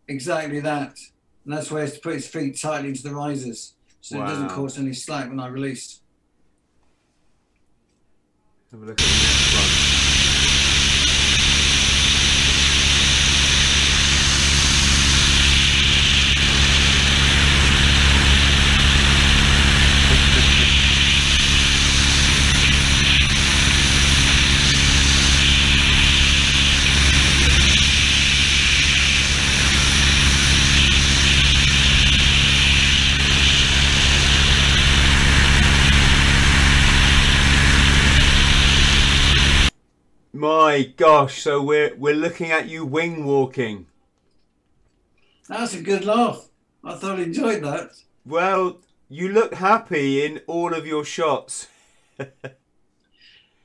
Exactly 0.09 0.61
that. 0.61 0.99
And 1.45 1.55
that's 1.55 1.71
where 1.71 1.85
it's 1.85 1.95
to 1.95 2.01
put 2.01 2.15
his 2.15 2.27
feet 2.27 2.61
tightly 2.61 2.89
into 2.89 3.03
the 3.03 3.15
risers 3.15 3.75
so 4.01 4.23
it 4.23 4.27
doesn't 4.27 4.49
cause 4.51 4.79
any 4.79 4.93
slack 4.93 5.29
when 5.29 5.41
I 5.41 5.49
release. 5.49 6.01
Have 8.71 8.83
a 8.83 8.85
look 8.85 9.01
at 9.01 9.07
the 9.07 9.13
next 9.13 9.93
one. 9.93 9.96
My 40.37 40.83
gosh, 40.99 41.41
so 41.41 41.63
we're 41.63 41.97
we're 41.97 42.15
looking 42.15 42.51
at 42.51 42.69
you 42.69 42.85
wing 42.85 43.25
walking. 43.25 43.87
That's 45.49 45.73
a 45.73 45.81
good 45.81 46.05
laugh. 46.05 46.51
I 46.85 46.95
thoroughly 46.97 47.23
enjoyed 47.23 47.65
that. 47.65 47.93
Well, 48.27 48.81
you 49.09 49.31
look 49.31 49.55
happy 49.55 50.27
in 50.27 50.43
all 50.47 50.75
of 50.75 50.87
your 50.87 51.05
shots. 51.05 51.69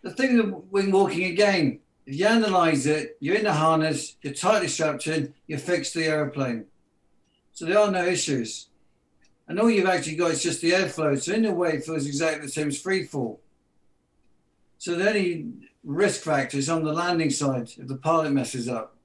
The 0.04 0.10
thing 0.10 0.38
with 0.38 0.64
wing 0.72 0.92
walking 0.92 1.26
again, 1.26 1.82
if 2.08 2.16
you 2.16 2.26
analyze 2.26 2.88
it, 2.88 3.18
you're 3.20 3.36
in 3.36 3.44
the 3.44 3.54
harness, 3.54 4.16
you're 4.24 4.34
tightly 4.34 4.68
strapped 4.68 5.06
in, 5.06 5.36
you 5.46 5.60
fix 5.60 5.94
the 5.94 6.06
aeroplane. 6.06 6.66
So 7.54 7.66
there 7.66 7.78
are 7.78 7.92
no 7.92 8.04
issues. 8.04 8.70
And 9.48 9.60
all 9.60 9.70
you've 9.70 9.86
actually 9.86 10.16
got 10.16 10.32
is 10.32 10.42
just 10.42 10.62
the 10.62 10.72
airflow. 10.72 11.22
So 11.22 11.34
in 11.34 11.46
a 11.46 11.54
way, 11.54 11.74
it 11.74 11.84
feels 11.84 12.08
exactly 12.08 12.48
the 12.48 12.52
same 12.52 12.70
as 12.70 12.82
free 12.82 13.04
fall. 13.04 13.42
So 14.80 14.96
the 14.96 15.08
only 15.08 15.46
risk 15.84 16.22
factor 16.24 16.58
is 16.58 16.70
on 16.70 16.84
the 16.84 16.94
landing 16.94 17.30
side 17.30 17.72
if 17.78 17.88
the 17.88 17.98
pilot 17.98 18.32
messes 18.32 18.68
up. 18.68 18.96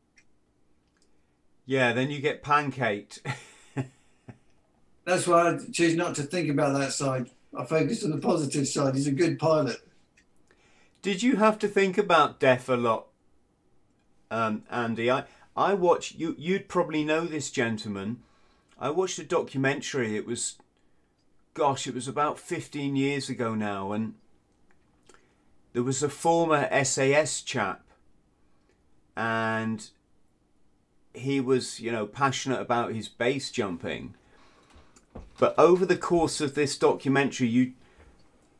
Yeah, 1.64 1.92
then 1.92 2.10
you 2.10 2.20
get 2.20 2.42
pancaked. 2.42 3.20
That's 5.04 5.26
why 5.26 5.50
I 5.50 5.58
choose 5.72 5.96
not 5.96 6.14
to 6.16 6.22
think 6.22 6.48
about 6.48 6.78
that 6.78 6.92
side. 6.92 7.30
I 7.56 7.64
focus 7.64 8.04
on 8.04 8.10
the 8.10 8.18
positive 8.18 8.68
side. 8.68 8.94
He's 8.94 9.06
a 9.06 9.12
good 9.12 9.38
pilot. 9.38 9.78
Did 11.02 11.22
you 11.22 11.36
have 11.36 11.58
to 11.60 11.68
think 11.68 11.98
about 11.98 12.40
death 12.40 12.68
a 12.68 12.76
lot, 12.76 13.06
um, 14.30 14.64
Andy? 14.70 15.10
I 15.10 15.24
I 15.56 15.74
watched 15.74 16.16
you. 16.16 16.34
You'd 16.38 16.68
probably 16.68 17.04
know 17.04 17.24
this 17.24 17.50
gentleman. 17.50 18.22
I 18.78 18.90
watched 18.90 19.18
a 19.18 19.24
documentary. 19.24 20.16
It 20.16 20.26
was, 20.26 20.56
gosh, 21.54 21.86
it 21.86 21.94
was 21.94 22.08
about 22.08 22.38
fifteen 22.38 22.96
years 22.96 23.28
ago 23.28 23.54
now, 23.54 23.92
and 23.92 24.14
there 25.76 25.82
was 25.82 26.02
a 26.02 26.08
former 26.08 26.66
SAS 26.84 27.42
chap, 27.42 27.84
and 29.14 29.90
he 31.12 31.38
was, 31.38 31.80
you 31.80 31.92
know, 31.92 32.06
passionate 32.06 32.62
about 32.62 32.94
his 32.94 33.08
base 33.08 33.50
jumping. 33.50 34.14
But 35.38 35.54
over 35.58 35.84
the 35.84 35.98
course 35.98 36.40
of 36.40 36.54
this 36.54 36.78
documentary, 36.78 37.48
you 37.48 37.74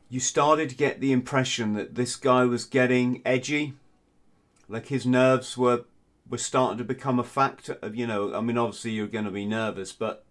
you 0.09 0.19
started 0.19 0.69
to 0.69 0.75
get 0.75 0.99
the 0.99 1.11
impression 1.11 1.73
that 1.73 1.95
this 1.95 2.15
guy 2.15 2.43
was 2.43 2.65
getting 2.65 3.23
edgy 3.25 3.73
like 4.69 4.85
his 4.85 5.07
nerves 5.07 5.57
were 5.57 5.85
were 6.29 6.37
starting 6.37 6.77
to 6.77 6.83
become 6.83 7.17
a 7.17 7.23
factor 7.23 7.79
of 7.81 7.95
you 7.95 8.05
know 8.05 8.33
i 8.33 8.39
mean 8.39 8.57
obviously 8.57 8.91
you're 8.91 9.07
going 9.07 9.25
to 9.25 9.31
be 9.31 9.45
nervous 9.45 9.91
but 9.91 10.23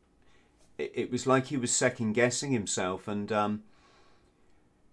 it, 0.79 0.93
it 0.95 1.11
was 1.11 1.27
like 1.27 1.47
he 1.47 1.59
was 1.59 1.71
second 1.71 2.15
guessing 2.15 2.53
himself 2.53 3.07
and 3.07 3.31
um, 3.31 3.63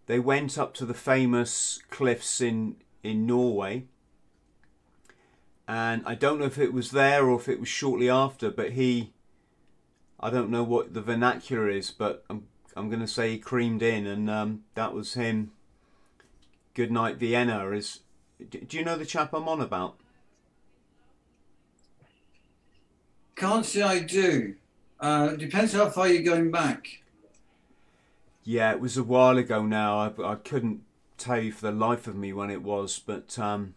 they 0.05 0.19
went 0.19 0.57
up 0.57 0.73
to 0.73 0.85
the 0.85 0.93
famous 0.93 1.81
cliffs 1.89 2.41
in 2.41 2.75
in 3.01 3.25
norway 3.25 3.83
and 5.67 6.03
i 6.05 6.15
don't 6.15 6.39
know 6.39 6.45
if 6.45 6.57
it 6.57 6.73
was 6.73 6.91
there 6.91 7.27
or 7.27 7.39
if 7.39 7.47
it 7.47 7.59
was 7.59 7.69
shortly 7.69 8.09
after 8.09 8.49
but 8.49 8.71
he 8.71 9.11
i 10.19 10.29
don't 10.29 10.49
know 10.49 10.63
what 10.63 10.93
the 10.93 11.01
vernacular 11.01 11.69
is 11.69 11.91
but 11.91 12.23
i'm 12.29 12.47
I'm 12.75 12.89
going 12.89 13.01
to 13.01 13.07
say 13.07 13.31
he 13.31 13.37
creamed 13.37 13.81
in, 13.81 14.07
and 14.07 14.29
um, 14.29 14.63
that 14.75 14.93
was 14.93 15.13
him. 15.13 15.51
Good 16.73 16.91
night, 16.91 17.17
Vienna. 17.17 17.69
Is 17.69 17.99
do 18.49 18.77
you 18.77 18.83
know 18.83 18.97
the 18.97 19.05
chap 19.05 19.33
I'm 19.33 19.47
on 19.47 19.61
about? 19.61 19.97
Can't 23.35 23.65
say 23.65 23.81
I 23.81 23.99
do. 23.99 24.55
Uh, 24.99 25.29
depends 25.35 25.73
how 25.73 25.89
far 25.89 26.07
you're 26.07 26.23
going 26.23 26.49
back. 26.49 27.02
Yeah, 28.43 28.71
it 28.71 28.79
was 28.79 28.97
a 28.97 29.03
while 29.03 29.37
ago 29.37 29.65
now. 29.65 29.99
I, 29.99 30.31
I 30.31 30.35
couldn't 30.35 30.81
tell 31.17 31.41
you 31.41 31.51
for 31.51 31.67
the 31.67 31.71
life 31.71 32.07
of 32.07 32.15
me 32.15 32.33
when 32.33 32.49
it 32.49 32.61
was, 32.61 32.99
but 32.99 33.39
um, 33.39 33.75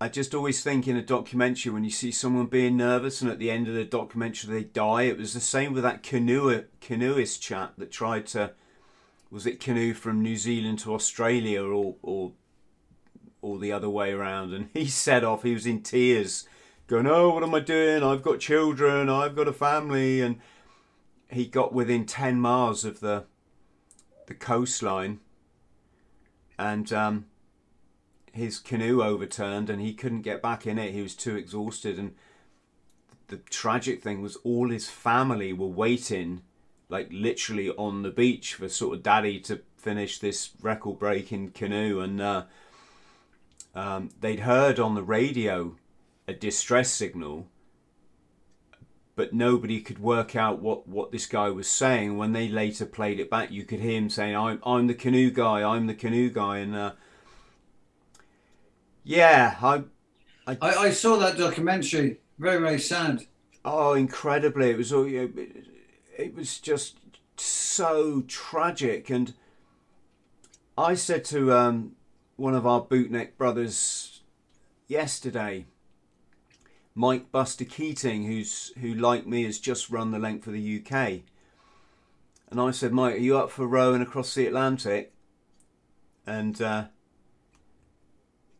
I 0.00 0.08
just 0.08 0.34
always 0.34 0.62
think 0.62 0.86
in 0.86 0.96
a 0.96 1.02
documentary 1.02 1.72
when 1.72 1.84
you 1.84 1.90
see 1.90 2.10
someone 2.10 2.46
being 2.46 2.76
nervous 2.76 3.22
and 3.22 3.30
at 3.30 3.38
the 3.38 3.50
end 3.50 3.68
of 3.68 3.74
the 3.74 3.84
documentary 3.84 4.52
they 4.52 4.64
die. 4.64 5.02
It 5.02 5.18
was 5.18 5.34
the 5.34 5.40
same 5.40 5.72
with 5.72 5.82
that 5.82 6.02
canoe 6.02 6.64
canoeist 6.80 7.40
chap 7.42 7.74
that 7.78 7.90
tried 7.90 8.26
to 8.28 8.52
was 9.30 9.46
it 9.46 9.60
canoe 9.60 9.94
from 9.94 10.22
New 10.22 10.36
Zealand 10.36 10.80
to 10.80 10.94
Australia 10.94 11.62
or 11.62 11.96
or 12.02 12.32
or 13.42 13.58
the 13.58 13.72
other 13.72 13.88
way 13.88 14.12
around, 14.12 14.52
and 14.52 14.68
he 14.74 14.86
set 14.86 15.24
off. 15.24 15.42
He 15.42 15.54
was 15.54 15.66
in 15.66 15.82
tears, 15.82 16.46
going, 16.86 17.06
"Oh, 17.06 17.30
what 17.30 17.42
am 17.42 17.54
I 17.54 17.60
doing? 17.60 18.02
I've 18.02 18.22
got 18.22 18.40
children. 18.40 19.08
I've 19.08 19.36
got 19.36 19.48
a 19.48 19.52
family," 19.52 20.20
and 20.20 20.40
he 21.30 21.46
got 21.46 21.72
within 21.72 22.06
10 22.06 22.40
miles 22.40 22.84
of 22.84 23.00
the 23.00 23.24
the 24.26 24.34
coastline 24.34 25.18
and 26.56 26.92
um, 26.92 27.26
his 28.32 28.60
canoe 28.60 29.02
overturned 29.02 29.68
and 29.68 29.80
he 29.80 29.92
couldn't 29.92 30.22
get 30.22 30.40
back 30.40 30.66
in 30.68 30.78
it. 30.78 30.92
He 30.92 31.02
was 31.02 31.16
too 31.16 31.34
exhausted 31.34 31.98
and 31.98 32.14
the 33.26 33.38
tragic 33.38 34.02
thing 34.02 34.22
was 34.22 34.36
all 34.44 34.70
his 34.70 34.88
family 34.88 35.52
were 35.52 35.66
waiting 35.66 36.42
like 36.88 37.08
literally 37.10 37.70
on 37.70 38.02
the 38.02 38.10
beach 38.10 38.54
for 38.54 38.68
sort 38.68 38.96
of 38.96 39.02
daddy 39.02 39.40
to 39.40 39.60
finish 39.76 40.18
this 40.18 40.50
record 40.60 40.98
breaking 40.98 41.50
canoe 41.50 42.00
and 42.00 42.20
uh, 42.20 42.44
um, 43.74 44.10
they'd 44.20 44.40
heard 44.40 44.78
on 44.78 44.94
the 44.94 45.02
radio 45.02 45.76
a 46.28 46.32
distress 46.32 46.90
signal 46.90 47.46
but 49.16 49.32
nobody 49.32 49.80
could 49.80 49.98
work 49.98 50.34
out 50.34 50.60
what, 50.60 50.88
what 50.88 51.12
this 51.12 51.26
guy 51.26 51.50
was 51.50 51.68
saying. 51.68 52.16
When 52.16 52.32
they 52.32 52.48
later 52.48 52.86
played 52.86 53.20
it 53.20 53.30
back, 53.30 53.50
you 53.50 53.64
could 53.64 53.80
hear 53.80 53.98
him 53.98 54.10
saying, 54.10 54.36
"I'm 54.36 54.60
I'm 54.64 54.86
the 54.86 54.94
canoe 54.94 55.30
guy. 55.30 55.62
I'm 55.62 55.86
the 55.86 55.94
canoe 55.94 56.30
guy." 56.30 56.58
And 56.58 56.74
uh, 56.74 56.92
yeah, 59.04 59.56
I 59.62 59.84
I, 60.46 60.56
I 60.60 60.90
saw 60.90 61.16
that 61.18 61.36
documentary. 61.36 62.20
Very, 62.38 62.60
very 62.60 62.78
sad. 62.78 63.26
oh 63.64 63.92
incredibly, 63.94 64.70
it 64.70 64.76
was 64.78 64.92
all 64.92 65.06
you 65.06 65.20
know, 65.20 65.42
it, 65.42 65.66
it 66.16 66.34
was 66.34 66.58
just 66.58 66.96
so 67.36 68.22
tragic. 68.26 69.10
And 69.10 69.34
I 70.76 70.94
said 70.94 71.24
to 71.26 71.52
um, 71.52 71.92
one 72.36 72.54
of 72.54 72.66
our 72.66 72.80
bootneck 72.80 73.36
brothers 73.36 74.22
yesterday. 74.88 75.66
Mike 77.00 77.32
Buster 77.32 77.64
Keating, 77.64 78.24
who's 78.24 78.72
who 78.78 78.92
like 78.92 79.26
me 79.26 79.44
has 79.44 79.58
just 79.58 79.88
run 79.88 80.10
the 80.10 80.18
length 80.18 80.46
of 80.46 80.52
the 80.52 80.82
UK. 80.84 81.22
And 82.50 82.60
I 82.60 82.72
said, 82.72 82.92
Mike, 82.92 83.14
are 83.14 83.18
you 83.18 83.38
up 83.38 83.50
for 83.50 83.66
rowing 83.66 84.02
across 84.02 84.34
the 84.34 84.46
Atlantic? 84.46 85.10
And 86.26 86.60
uh, 86.60 86.84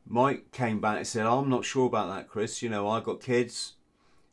Mike 0.07 0.53
came 0.53 0.81
back 0.81 0.96
and 0.96 1.07
said, 1.07 1.26
I'm 1.26 1.50
not 1.50 1.66
sure 1.66 1.87
about 1.87 2.09
that, 2.09 2.29
Chris. 2.29 2.62
You 2.62 2.70
know, 2.70 2.88
I've 2.88 3.05
got 3.05 3.20
kids. 3.20 3.74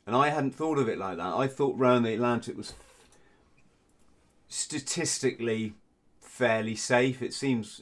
And 0.05 0.15
I 0.15 0.29
hadn't 0.29 0.55
thought 0.55 0.77
of 0.77 0.87
it 0.87 0.97
like 0.97 1.17
that. 1.17 1.33
I 1.33 1.47
thought 1.47 1.77
rowing 1.77 2.03
the 2.03 2.13
Atlantic 2.13 2.55
was 2.55 2.75
statistically 4.47 5.73
fairly 6.21 6.77
safe. 6.77 7.21
It 7.21 7.33
seems, 7.33 7.81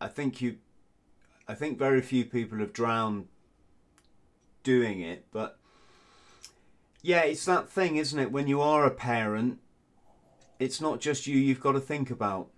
I 0.00 0.08
think 0.08 0.42
you, 0.42 0.56
I 1.46 1.54
think 1.54 1.78
very 1.78 2.02
few 2.02 2.24
people 2.24 2.58
have 2.58 2.72
drowned 2.72 3.28
doing 4.62 5.00
it, 5.00 5.26
but 5.32 5.58
yeah, 7.02 7.20
it's 7.20 7.44
that 7.46 7.68
thing, 7.68 7.96
isn't 7.96 8.18
it? 8.18 8.32
When 8.32 8.46
you 8.46 8.60
are 8.60 8.84
a 8.84 8.90
parent, 8.90 9.58
it's 10.58 10.80
not 10.80 11.00
just 11.00 11.26
you 11.26 11.38
you've 11.38 11.60
got 11.60 11.72
to 11.72 11.80
think 11.80 12.10
about. 12.10 12.48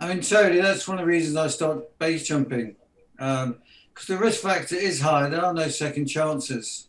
I 0.00 0.08
mean, 0.08 0.22
totally. 0.22 0.60
That's 0.60 0.88
one 0.88 0.98
of 0.98 1.04
the 1.04 1.10
reasons 1.10 1.36
I 1.36 1.48
started 1.48 1.84
base 1.98 2.26
jumping, 2.26 2.76
um, 3.18 3.58
because 3.92 4.06
the 4.06 4.16
risk 4.16 4.42
factor 4.42 4.76
is 4.76 5.00
high. 5.00 5.28
There 5.28 5.44
are 5.44 5.52
no 5.52 5.68
second 5.68 6.06
chances. 6.06 6.88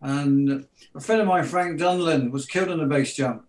And 0.00 0.66
a 0.94 1.00
friend 1.00 1.20
of 1.20 1.26
mine, 1.26 1.44
Frank 1.44 1.78
Dunlin, 1.78 2.30
was 2.30 2.46
killed 2.46 2.68
on 2.68 2.80
a 2.80 2.86
base 2.86 3.14
jump. 3.14 3.44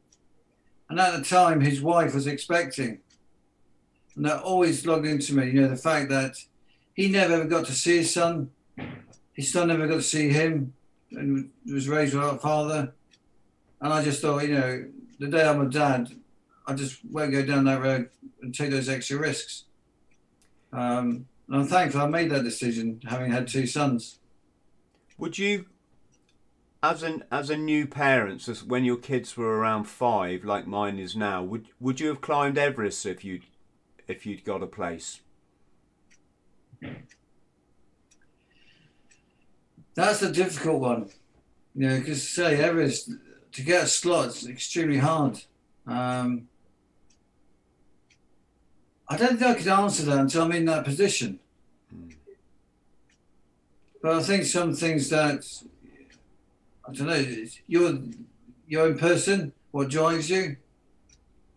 And 0.90 1.00
at 1.00 1.16
the 1.16 1.24
time, 1.24 1.62
his 1.62 1.82
wife 1.82 2.16
was 2.16 2.26
expecting. 2.26 3.02
And 4.16 4.26
that 4.26 4.42
always 4.42 4.86
logged 4.86 5.06
into 5.06 5.36
me, 5.36 5.48
you 5.48 5.62
know, 5.62 5.68
the 5.68 5.76
fact 5.76 6.10
that 6.10 6.36
he 6.94 7.08
never 7.08 7.36
ever 7.36 7.46
got 7.46 7.68
to 7.68 7.74
see 7.74 7.98
his 7.98 8.14
son. 8.14 8.50
His 9.40 9.54
son 9.54 9.70
never 9.70 9.88
got 9.88 9.96
to 9.96 10.02
see 10.02 10.28
him 10.28 10.74
and 11.12 11.50
was 11.66 11.88
raised 11.88 12.14
without 12.14 12.36
a 12.36 12.40
father. 12.40 12.92
And 13.80 13.94
I 13.94 14.04
just 14.04 14.22
thought, 14.22 14.44
you 14.44 14.54
know, 14.54 14.86
the 15.18 15.28
day 15.28 15.48
I'm 15.48 15.62
a 15.62 15.70
dad, 15.70 16.10
I 16.68 16.74
just 16.74 17.00
won't 17.10 17.32
go 17.32 17.46
down 17.46 17.64
that 17.64 17.82
road 17.82 18.10
and 18.42 18.54
take 18.54 18.72
those 18.72 18.90
extra 18.90 19.18
risks. 19.18 19.64
Um, 20.74 21.26
and 21.48 21.56
I'm 21.56 21.68
thankful 21.68 22.02
I 22.02 22.08
made 22.08 22.30
that 22.32 22.44
decision, 22.44 23.00
having 23.08 23.32
had 23.32 23.48
two 23.48 23.66
sons. 23.66 24.20
Would 25.18 25.38
you, 25.38 25.68
as 26.84 27.02
an 27.02 27.24
as 27.32 27.50
a 27.50 27.56
new 27.56 27.88
parent, 27.88 28.46
as 28.50 28.62
when 28.66 28.84
your 28.84 28.98
kids 28.98 29.38
were 29.38 29.58
around 29.58 29.86
five, 29.86 30.44
like 30.44 30.68
mine 30.68 31.00
is 31.00 31.16
now, 31.16 31.44
would 31.44 31.68
would 31.80 32.02
you 32.02 32.10
have 32.10 32.20
climbed 32.20 32.58
Everest 32.58 33.06
if 33.06 33.24
you 33.24 33.40
if 34.06 34.26
you'd 34.26 34.44
got 34.44 34.62
a 34.62 34.68
place? 34.68 35.22
That's 40.00 40.22
a 40.22 40.32
difficult 40.32 40.80
one, 40.80 41.10
you 41.76 41.90
know, 41.90 42.00
because 42.00 42.26
say 42.26 42.56
Everest 42.64 43.12
to 43.52 43.62
get 43.62 43.84
a 43.84 43.88
slot 43.88 44.28
is 44.30 44.48
extremely 44.48 45.00
hard. 45.00 45.42
Um, 45.86 46.48
I 49.10 49.18
don't 49.18 49.38
think 49.38 49.42
I 49.42 49.56
could 49.56 49.68
answer 49.68 50.04
that 50.04 50.20
until 50.20 50.44
I'm 50.44 50.54
in 50.54 50.64
that 50.68 50.86
position. 50.86 51.42
But 54.02 54.16
I 54.16 54.24
think 54.24 54.46
some 54.46 54.74
things 54.74 55.10
that 55.10 55.44
I 56.88 56.94
don't 56.94 57.08
know, 57.08 57.46
you're 57.68 58.00
your 58.70 58.84
own 58.84 58.98
person, 58.98 59.52
what 59.72 59.90
drives 59.90 60.30
you, 60.30 60.56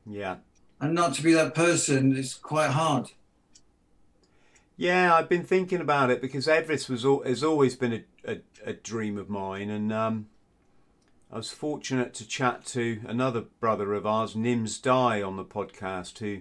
Yeah. 0.05 0.39
and 0.81 0.95
not 0.95 1.15
to 1.15 1.23
be 1.23 1.33
that 1.35 1.55
person 1.55 2.17
is 2.17 2.35
quite 2.35 2.71
hard. 2.71 3.13
Yeah, 4.83 5.15
I've 5.15 5.29
been 5.29 5.45
thinking 5.45 5.81
about 5.81 6.11
it 6.11 6.21
because 6.21 6.49
Everest 6.49 6.91
was 6.91 7.05
al- 7.05 7.23
has 7.23 7.45
always 7.45 7.77
been 7.77 7.93
a, 7.93 8.33
a, 8.33 8.41
a 8.67 8.73
dream 8.73 9.17
of 9.17 9.31
mine, 9.31 9.71
and 9.71 9.93
um, 9.93 10.27
I 11.31 11.37
was 11.37 11.53
fortunate 11.53 12.15
to 12.15 12.27
chat 12.27 12.65
to 12.67 13.01
another 13.07 13.43
brother 13.61 13.95
of 13.95 14.07
ours, 14.07 14.35
Nimsdai, 14.35 15.25
on 15.25 15.37
the 15.37 15.45
podcast, 15.45 16.19
who 16.19 16.41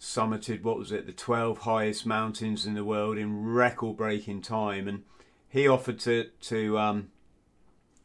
summited 0.00 0.62
what 0.62 0.78
was 0.78 0.90
it, 0.90 1.04
the 1.04 1.12
twelve 1.12 1.58
highest 1.58 2.06
mountains 2.06 2.64
in 2.64 2.72
the 2.72 2.84
world 2.84 3.18
in 3.18 3.44
record-breaking 3.44 4.40
time, 4.40 4.88
and 4.88 5.02
he 5.46 5.68
offered 5.68 5.98
to 6.00 6.30
to 6.40 6.78
um, 6.78 7.10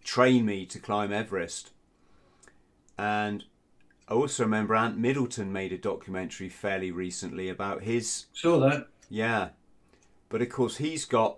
train 0.04 0.46
me 0.46 0.66
to 0.66 0.78
climb 0.78 1.14
Everest, 1.14 1.72
and. 2.98 3.46
I 4.08 4.14
also 4.14 4.44
remember 4.44 4.76
Ant 4.76 4.98
Middleton 4.98 5.54
made 5.54 5.72
a 5.72 5.78
documentary 5.78 6.50
fairly 6.50 6.92
recently 6.92 7.48
about 7.48 7.84
his 7.84 8.26
Saw 8.34 8.60
that. 8.60 8.88
Yeah. 9.12 9.50
But 10.30 10.42
of 10.42 10.50
course, 10.50 10.78
he's 10.78 11.04
got 11.06 11.38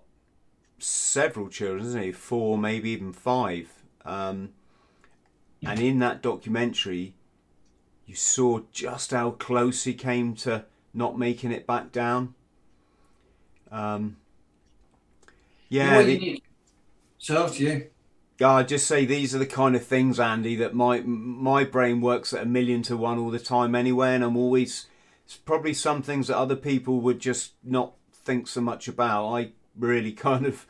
several 0.78 1.50
children, 1.50 1.84
isn't 1.86 2.02
he? 2.02 2.12
Four, 2.12 2.58
maybe 2.58 2.92
even 2.92 3.12
five. 3.12 3.70
Um, 4.06 4.50
and 5.66 5.80
in 5.80 5.98
that 6.00 6.22
documentary, 6.22 7.16
you 8.06 8.16
saw 8.16 8.62
just 8.72 9.12
how 9.12 9.32
close 9.32 9.86
he 9.86 9.94
came 9.96 10.36
to 10.36 10.66
not 10.94 11.18
making 11.18 11.52
it 11.52 11.66
back 11.66 11.92
down. 11.92 12.36
Um, 13.72 14.18
yeah, 15.70 15.96
What 15.96 16.06
you 16.08 16.20
the- 16.20 16.20
need. 16.20 16.44
So 17.18 17.44
after 17.44 17.64
you. 17.64 17.88
I'd 18.44 18.68
just 18.68 18.86
say 18.88 19.06
these 19.06 19.34
are 19.34 19.40
the 19.40 19.46
kind 19.46 19.74
of 19.76 19.86
things, 19.86 20.20
Andy, 20.20 20.56
that 20.58 20.76
my 20.76 21.00
my 21.02 21.64
brain 21.64 22.02
works 22.02 22.34
at 22.34 22.44
a 22.44 22.46
million 22.46 22.82
to 22.84 22.98
one 22.98 23.18
all 23.18 23.32
the 23.32 23.40
time 23.40 23.74
anyway, 23.74 24.14
and 24.16 24.24
I'm 24.24 24.36
always 24.36 24.88
it's 25.26 25.38
probably 25.38 25.74
some 25.74 26.02
things 26.02 26.28
that 26.28 26.38
other 26.38 26.56
people 26.56 27.00
would 27.02 27.20
just 27.20 27.54
not 27.64 27.94
think 28.12 28.48
so 28.48 28.62
much 28.62 28.88
about. 28.88 29.34
I 29.34 29.52
really 29.78 30.12
kind 30.28 30.46
of 30.46 30.66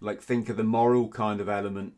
like 0.00 0.20
think 0.20 0.48
of 0.48 0.56
the 0.56 0.64
moral 0.64 1.08
kind 1.08 1.40
of 1.40 1.48
element. 1.48 1.94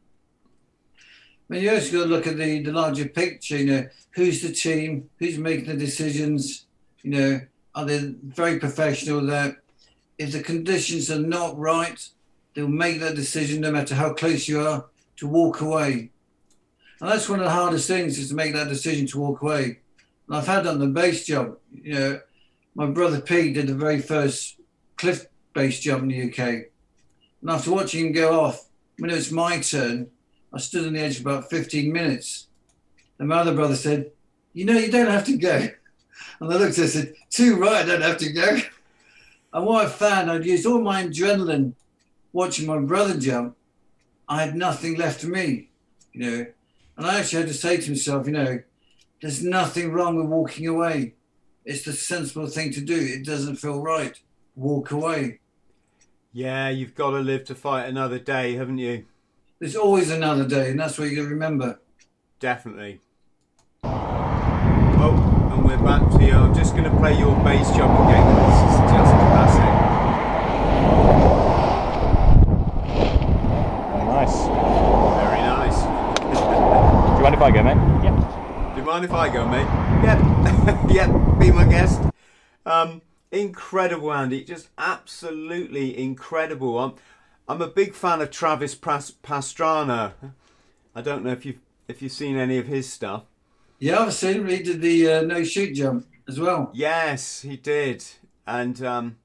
I 1.49 1.55
mean, 1.55 1.63
you 1.63 1.71
also 1.71 1.99
got 1.99 2.05
to 2.05 2.11
look 2.11 2.27
at 2.27 2.37
the, 2.37 2.63
the 2.63 2.73
larger 2.73 3.09
picture, 3.09 3.57
you 3.57 3.67
know, 3.67 3.89
who's 4.11 4.43
the 4.43 4.53
team, 4.53 5.09
who's 5.19 5.39
making 5.39 5.67
the 5.67 5.77
decisions, 5.77 6.67
you 7.03 7.11
know, 7.11 7.41
are 7.75 7.85
they 7.85 8.15
very 8.25 8.59
professional 8.59 9.21
that 9.27 9.57
if 10.19 10.33
the 10.33 10.43
conditions 10.43 11.11
are 11.11 11.21
not 11.21 11.57
right, 11.57 12.09
they'll 12.55 12.67
make 12.67 13.01
that 13.01 13.15
decision 13.15 13.61
no 13.61 13.71
matter 13.71 13.95
how 13.95 14.13
close 14.13 14.49
you 14.49 14.61
are 14.61 14.87
to 15.17 15.29
walk 15.29 15.61
away. 15.61 16.11
And 17.01 17.11
that's 17.11 17.29
one 17.29 17.41
of 17.41 17.45
the 17.45 17.51
hardest 17.51 17.87
things 17.87 18.19
is 18.19 18.31
to 18.31 18.35
make 18.35 18.55
that 18.55 18.69
decision 18.69 19.07
to 19.09 19.19
walk 19.21 19.43
away. 19.43 19.81
And 20.27 20.37
I've 20.37 20.47
had 20.47 20.67
on 20.67 20.79
the 20.79 20.87
base 20.87 21.27
jump. 21.27 21.59
You 21.73 21.95
know, 21.95 22.21
my 22.75 22.87
brother 22.87 23.21
Pete 23.21 23.55
did 23.55 23.69
the 23.69 23.75
very 23.75 24.01
first 24.01 24.57
cliff 24.97 25.27
base 25.55 25.81
jump 25.81 26.03
in 26.03 26.09
the 26.09 26.31
UK. 26.31 26.67
And 27.41 27.51
after 27.51 27.71
watching 27.71 28.07
him 28.07 28.13
go 28.13 28.41
off, 28.41 28.67
when 28.99 29.11
it 29.11 29.15
was 29.15 29.33
my 29.33 29.61
turn, 29.61 30.09
I 30.53 30.59
stood 30.59 30.87
on 30.87 30.95
the 30.95 31.01
edge 31.01 31.23
for 31.23 31.29
about 31.29 31.51
15 31.51 31.93
minutes. 31.93 32.49
And 33.19 33.29
my 33.29 33.37
other 33.37 33.55
brother 33.55 33.77
said, 33.77 34.11
You 34.53 34.65
know, 34.65 34.79
you 34.79 34.91
don't 34.91 35.11
have 35.11 35.27
to 35.27 35.37
go. 35.37 35.69
And 36.41 36.53
I 36.53 36.57
looked 36.57 36.73
at 36.73 36.79
him 36.79 36.83
and 36.83 36.93
said, 36.93 37.15
Too 37.31 37.57
right, 37.57 37.85
I 37.85 37.87
don't 37.87 38.03
have 38.03 38.19
to 38.19 38.33
go. 38.33 38.59
And 39.53 39.65
what 39.65 39.87
I 39.87 39.89
found, 39.89 40.31
I'd 40.31 40.45
used 40.45 40.67
all 40.67 40.81
my 40.81 41.05
adrenaline 41.05 41.73
watching 42.33 42.67
my 42.67 42.79
brother 42.79 43.19
jump. 43.19 43.57
I 44.29 44.43
had 44.43 44.55
nothing 44.55 44.97
left 44.97 45.23
of 45.23 45.31
me, 45.31 45.71
you 46.13 46.21
know. 46.21 46.47
And 46.97 47.07
I 47.07 47.21
actually 47.21 47.43
had 47.43 47.49
to 47.49 47.55
say 47.55 47.77
to 47.79 47.91
myself, 47.91 48.27
you 48.27 48.33
know, 48.33 48.59
there's 49.21 49.43
nothing 49.43 49.93
wrong 49.93 50.17
with 50.17 50.27
walking 50.27 50.67
away. 50.67 51.15
It's 51.65 51.85
the 51.85 51.93
sensible 51.93 52.47
thing 52.47 52.73
to 52.73 52.81
do. 52.81 52.97
It 52.97 53.25
doesn't 53.25 53.57
feel 53.57 53.81
right. 53.83 54.19
Walk 54.55 54.91
away. 54.91 55.41
Yeah, 56.33 56.69
you've 56.69 56.95
got 56.95 57.11
to 57.11 57.19
live 57.19 57.45
to 57.45 57.55
fight 57.55 57.89
another 57.89 58.19
day, 58.19 58.55
haven't 58.55 58.79
you? 58.79 59.07
There's 59.59 59.75
always 59.75 60.11
another 60.11 60.47
day, 60.47 60.71
and 60.71 60.79
that's 60.79 60.99
what 60.99 61.09
you 61.09 61.17
got 61.17 61.23
to 61.23 61.29
remember. 61.29 61.81
Definitely. 62.41 63.01
Oh, 63.83 65.51
and 65.53 65.65
we're 65.65 65.79
back 65.79 66.03
to 66.19 66.25
you. 66.25 66.33
I'm 66.33 66.55
just 66.55 66.73
going 66.77 66.85
to 66.85 66.97
play 66.99 67.19
your 67.19 67.35
base 67.43 67.71
jump 67.71 67.99
again. 68.01 68.27
This 68.37 68.59
is 68.61 68.79
just 68.93 69.13
classic. 69.33 69.73
Nice. 74.13 74.37
Very 75.25 75.41
nice. 75.41 75.83
Do 77.11 77.17
you 77.17 77.23
mind 77.23 77.35
if 77.35 77.41
I 77.41 77.51
go, 77.51 77.63
mate? 77.63 77.96
Mind 78.97 79.05
if 79.05 79.13
I 79.13 79.29
go, 79.29 79.47
mate? 79.47 79.69
Yep. 80.07 80.91
yep, 80.91 81.39
be 81.39 81.51
my 81.51 81.69
guest. 81.69 82.01
Um, 82.65 83.03
incredible, 83.31 84.11
Andy. 84.11 84.43
Just 84.43 84.71
absolutely 84.79 85.99
incredible. 85.99 86.79
I'm, 86.79 86.95
I'm 87.47 87.61
a 87.61 87.67
big 87.67 87.93
fan 87.93 88.23
of 88.23 88.31
Travis 88.31 88.75
Pastrana. 88.75 90.15
I 90.95 91.03
don't 91.03 91.25
know 91.25 91.33
if 91.33 91.45
you've 91.45 91.59
if 91.87 92.01
you've 92.01 92.11
seen 92.11 92.39
any 92.39 92.57
of 92.57 92.69
his 92.69 92.91
stuff. 92.91 93.25
Yeah, 93.79 93.99
I've 93.99 94.15
seen 94.15 94.37
him. 94.37 94.49
He 94.49 94.63
did 94.63 94.81
the 94.81 95.13
uh, 95.13 95.21
no 95.21 95.45
chute 95.45 95.75
jump 95.75 96.07
as 96.27 96.41
well. 96.41 96.71
Yes, 96.73 97.43
he 97.43 97.59
did, 97.59 98.03
and 98.47 98.83
um, 98.83 99.19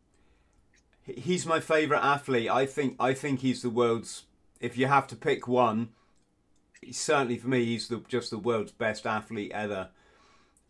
he's 1.05 1.45
my 1.45 1.61
favourite 1.61 2.03
athlete. 2.03 2.49
I 2.49 2.65
think 2.65 2.97
I 2.99 3.13
think 3.13 3.39
he's 3.39 3.61
the 3.61 3.69
world's. 3.69 4.23
If 4.59 4.77
you 4.77 4.87
have 4.87 5.07
to 5.07 5.15
pick 5.15 5.47
one, 5.47 5.91
certainly 6.89 7.37
for 7.37 7.47
me, 7.47 7.65
he's 7.65 7.87
the 7.87 8.01
just 8.07 8.31
the 8.31 8.37
world's 8.37 8.71
best 8.71 9.05
athlete 9.05 9.51
ever. 9.53 9.89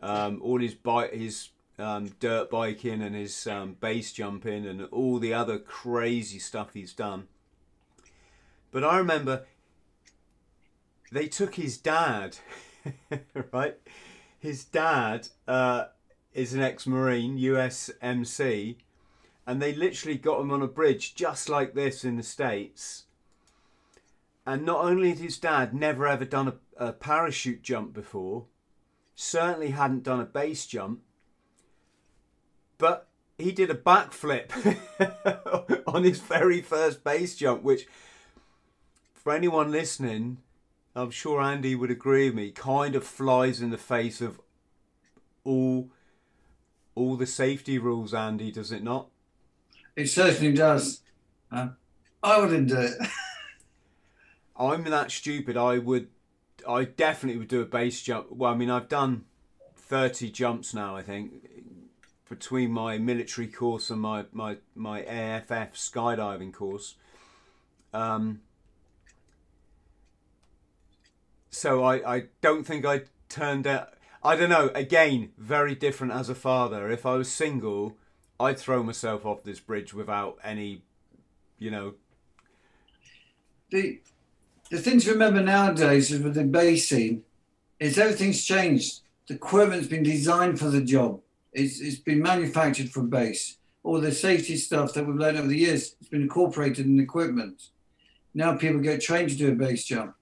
Um, 0.00 0.40
all 0.42 0.60
his 0.60 0.74
bike, 0.74 1.12
his 1.12 1.50
um, 1.78 2.08
dirt 2.20 2.50
biking, 2.50 3.02
and 3.02 3.14
his 3.14 3.46
um, 3.46 3.76
base 3.80 4.12
jumping, 4.12 4.66
and 4.66 4.82
all 4.86 5.18
the 5.18 5.32
other 5.32 5.58
crazy 5.58 6.38
stuff 6.38 6.74
he's 6.74 6.92
done. 6.92 7.28
But 8.70 8.84
I 8.84 8.98
remember 8.98 9.44
they 11.12 11.28
took 11.28 11.54
his 11.54 11.76
dad, 11.76 12.38
right? 13.52 13.76
His 14.38 14.64
dad 14.64 15.28
uh, 15.46 15.84
is 16.32 16.54
an 16.54 16.62
ex-marine, 16.62 17.38
USMC, 17.38 18.76
and 19.46 19.62
they 19.62 19.74
literally 19.74 20.16
got 20.16 20.40
him 20.40 20.50
on 20.50 20.62
a 20.62 20.66
bridge 20.66 21.14
just 21.14 21.48
like 21.48 21.74
this 21.74 22.04
in 22.04 22.16
the 22.16 22.22
states. 22.22 23.04
And 24.44 24.64
not 24.64 24.84
only 24.84 25.10
had 25.10 25.18
his 25.18 25.38
dad 25.38 25.72
never 25.72 26.06
ever 26.06 26.24
done 26.24 26.48
a, 26.48 26.86
a 26.88 26.92
parachute 26.92 27.62
jump 27.62 27.92
before, 27.92 28.46
certainly 29.14 29.70
hadn't 29.70 30.02
done 30.02 30.20
a 30.20 30.24
base 30.24 30.66
jump, 30.66 31.00
but 32.78 33.08
he 33.38 33.52
did 33.52 33.70
a 33.70 33.74
backflip 33.74 34.50
on 35.86 36.04
his 36.04 36.20
very 36.20 36.60
first 36.60 37.04
base 37.04 37.36
jump, 37.36 37.62
which, 37.62 37.86
for 39.14 39.32
anyone 39.32 39.70
listening, 39.70 40.38
I'm 40.94 41.10
sure 41.10 41.40
Andy 41.40 41.74
would 41.74 41.90
agree 41.90 42.26
with 42.26 42.34
me, 42.34 42.50
kind 42.50 42.94
of 42.94 43.04
flies 43.04 43.60
in 43.60 43.70
the 43.70 43.78
face 43.78 44.20
of 44.20 44.40
all 45.44 45.90
all 46.94 47.16
the 47.16 47.26
safety 47.26 47.78
rules, 47.78 48.12
Andy, 48.12 48.52
does 48.52 48.70
it 48.70 48.82
not? 48.82 49.08
It 49.96 50.08
certainly 50.08 50.52
does. 50.52 51.00
Uh, 51.50 51.68
I 52.22 52.38
wouldn't 52.38 52.68
do 52.68 52.78
it. 52.78 52.92
I'm 54.68 54.84
that 54.84 55.10
stupid. 55.10 55.56
I 55.56 55.78
would 55.78 56.08
I 56.66 56.84
definitely 56.84 57.38
would 57.38 57.48
do 57.48 57.60
a 57.60 57.66
base 57.66 58.02
jump. 58.02 58.30
Well, 58.30 58.52
I 58.52 58.56
mean, 58.56 58.70
I've 58.70 58.88
done 58.88 59.24
30 59.76 60.30
jumps 60.30 60.74
now, 60.74 60.96
I 60.96 61.02
think, 61.02 61.32
between 62.28 62.70
my 62.72 62.98
military 62.98 63.48
course 63.48 63.90
and 63.90 64.00
my, 64.00 64.26
my, 64.32 64.58
my 64.74 65.02
AFF 65.02 65.74
skydiving 65.74 66.52
course. 66.52 66.94
Um, 67.92 68.40
so 71.50 71.84
I, 71.84 72.16
I 72.16 72.22
don't 72.40 72.64
think 72.64 72.86
I 72.86 73.02
turned 73.28 73.66
out. 73.66 73.94
I 74.22 74.36
don't 74.36 74.50
know. 74.50 74.70
Again, 74.74 75.30
very 75.36 75.74
different 75.74 76.12
as 76.12 76.28
a 76.28 76.34
father. 76.34 76.90
If 76.90 77.04
I 77.04 77.14
was 77.14 77.30
single, 77.30 77.96
I'd 78.38 78.58
throw 78.58 78.82
myself 78.82 79.26
off 79.26 79.42
this 79.42 79.60
bridge 79.60 79.92
without 79.92 80.38
any, 80.44 80.82
you 81.58 81.70
know. 81.70 81.94
The 83.70 84.00
the 84.72 84.78
thing 84.78 84.98
to 84.98 85.12
remember 85.12 85.42
nowadays 85.42 86.10
is 86.10 86.22
with 86.22 86.32
the 86.32 86.44
base 86.44 86.88
scene 86.88 87.22
is 87.78 87.98
everything's 87.98 88.42
changed. 88.42 89.00
The 89.28 89.34
equipment's 89.34 89.86
been 89.86 90.02
designed 90.02 90.58
for 90.58 90.70
the 90.70 90.80
job. 90.80 91.20
It's, 91.52 91.78
it's 91.78 91.98
been 91.98 92.22
manufactured 92.22 92.88
for 92.88 93.02
base. 93.02 93.58
All 93.82 94.00
the 94.00 94.12
safety 94.12 94.56
stuff 94.56 94.94
that 94.94 95.06
we've 95.06 95.14
learned 95.16 95.36
over 95.36 95.46
the 95.48 95.58
years, 95.58 95.94
it's 96.00 96.08
been 96.08 96.22
incorporated 96.22 96.86
in 96.86 96.96
the 96.96 97.02
equipment. 97.02 97.68
Now 98.32 98.56
people 98.56 98.80
get 98.80 99.02
trained 99.02 99.28
to 99.28 99.36
do 99.36 99.52
a 99.52 99.54
base 99.54 99.84
jump. 99.84 100.14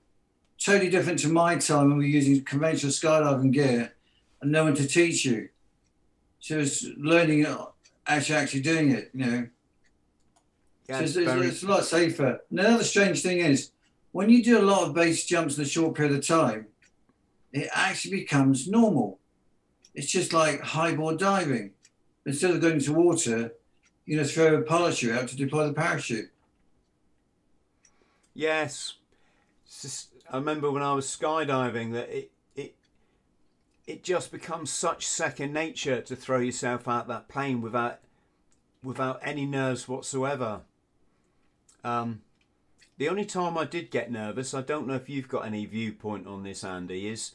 Totally 0.59 0.91
different 0.91 1.21
to 1.21 1.29
my 1.29 1.55
time 1.55 1.89
when 1.91 1.99
we 1.99 2.07
were 2.07 2.11
using 2.11 2.43
conventional 2.43 2.91
skydiving 2.93 3.53
gear 3.53 3.95
and 4.43 4.51
no 4.51 4.65
one 4.65 4.75
to 4.75 4.87
teach 4.89 5.25
you. 5.25 5.51
So 6.41 6.59
it's 6.59 6.85
learning, 6.97 7.47
actually, 8.05 8.35
actually 8.35 8.63
doing 8.63 8.91
it, 8.91 9.11
you 9.15 9.27
know. 9.27 9.49
Yeah, 10.89 10.99
so 10.99 11.05
it's 11.05 11.11
it's, 11.11 11.17
it's, 11.19 11.33
very- 11.33 11.47
it's 11.47 11.63
a 11.63 11.69
lot 11.69 11.85
safer. 11.85 12.41
And 12.51 12.59
another 12.59 12.83
strange 12.83 13.23
thing 13.23 13.39
is, 13.39 13.71
when 14.13 14.31
you 14.31 14.43
do 14.43 14.61
a 14.61 14.63
lot 14.63 14.87
of 14.87 14.95
base 14.95 15.25
jumps 15.25 15.57
in 15.57 15.65
a 15.65 15.67
short 15.67 15.95
period 15.95 16.17
of 16.17 16.27
time, 16.27 16.67
it 17.53 17.69
actually 17.73 18.17
becomes 18.19 18.69
normal. 18.69 19.19
It's 19.95 20.11
just 20.11 20.33
like 20.33 20.61
highboard 20.61 21.19
diving. 21.19 21.73
Instead 22.27 22.51
of 22.51 22.61
going 22.61 22.75
into 22.75 22.93
water, 22.93 23.53
you 24.07 24.17
know, 24.17 24.25
throw 24.25 24.55
a 24.55 24.63
parachute 24.63 25.13
out 25.17 25.29
to 25.29 25.37
deploy 25.37 25.67
the 25.67 25.73
parachute. 25.73 26.31
Yes. 28.35 28.95
Just, 29.81 30.11
I 30.31 30.37
remember 30.37 30.71
when 30.71 30.83
I 30.83 30.93
was 30.93 31.07
skydiving 31.07 31.93
that 31.93 32.09
it, 32.09 32.31
it 32.55 32.75
it 33.87 34.03
just 34.03 34.31
becomes 34.31 34.71
such 34.71 35.07
second 35.07 35.53
nature 35.53 36.01
to 36.01 36.17
throw 36.17 36.39
yourself 36.39 36.87
out 36.87 37.09
that 37.09 37.29
plane 37.29 37.61
without 37.61 38.01
without 38.83 39.21
any 39.23 39.47
nerves 39.47 39.89
whatsoever. 39.89 40.63
Um, 41.83 42.23
the 43.01 43.09
only 43.09 43.25
time 43.25 43.57
I 43.57 43.65
did 43.65 43.91
get 43.91 44.13
nervous, 44.13 44.53
I 44.53 44.61
don't 44.61 44.87
know 44.87 44.93
if 44.93 45.09
you've 45.09 45.27
got 45.27 45.47
any 45.47 45.65
viewpoint 45.65 46.27
on 46.27 46.43
this, 46.43 46.63
Andy, 46.63 47.09
is 47.09 47.33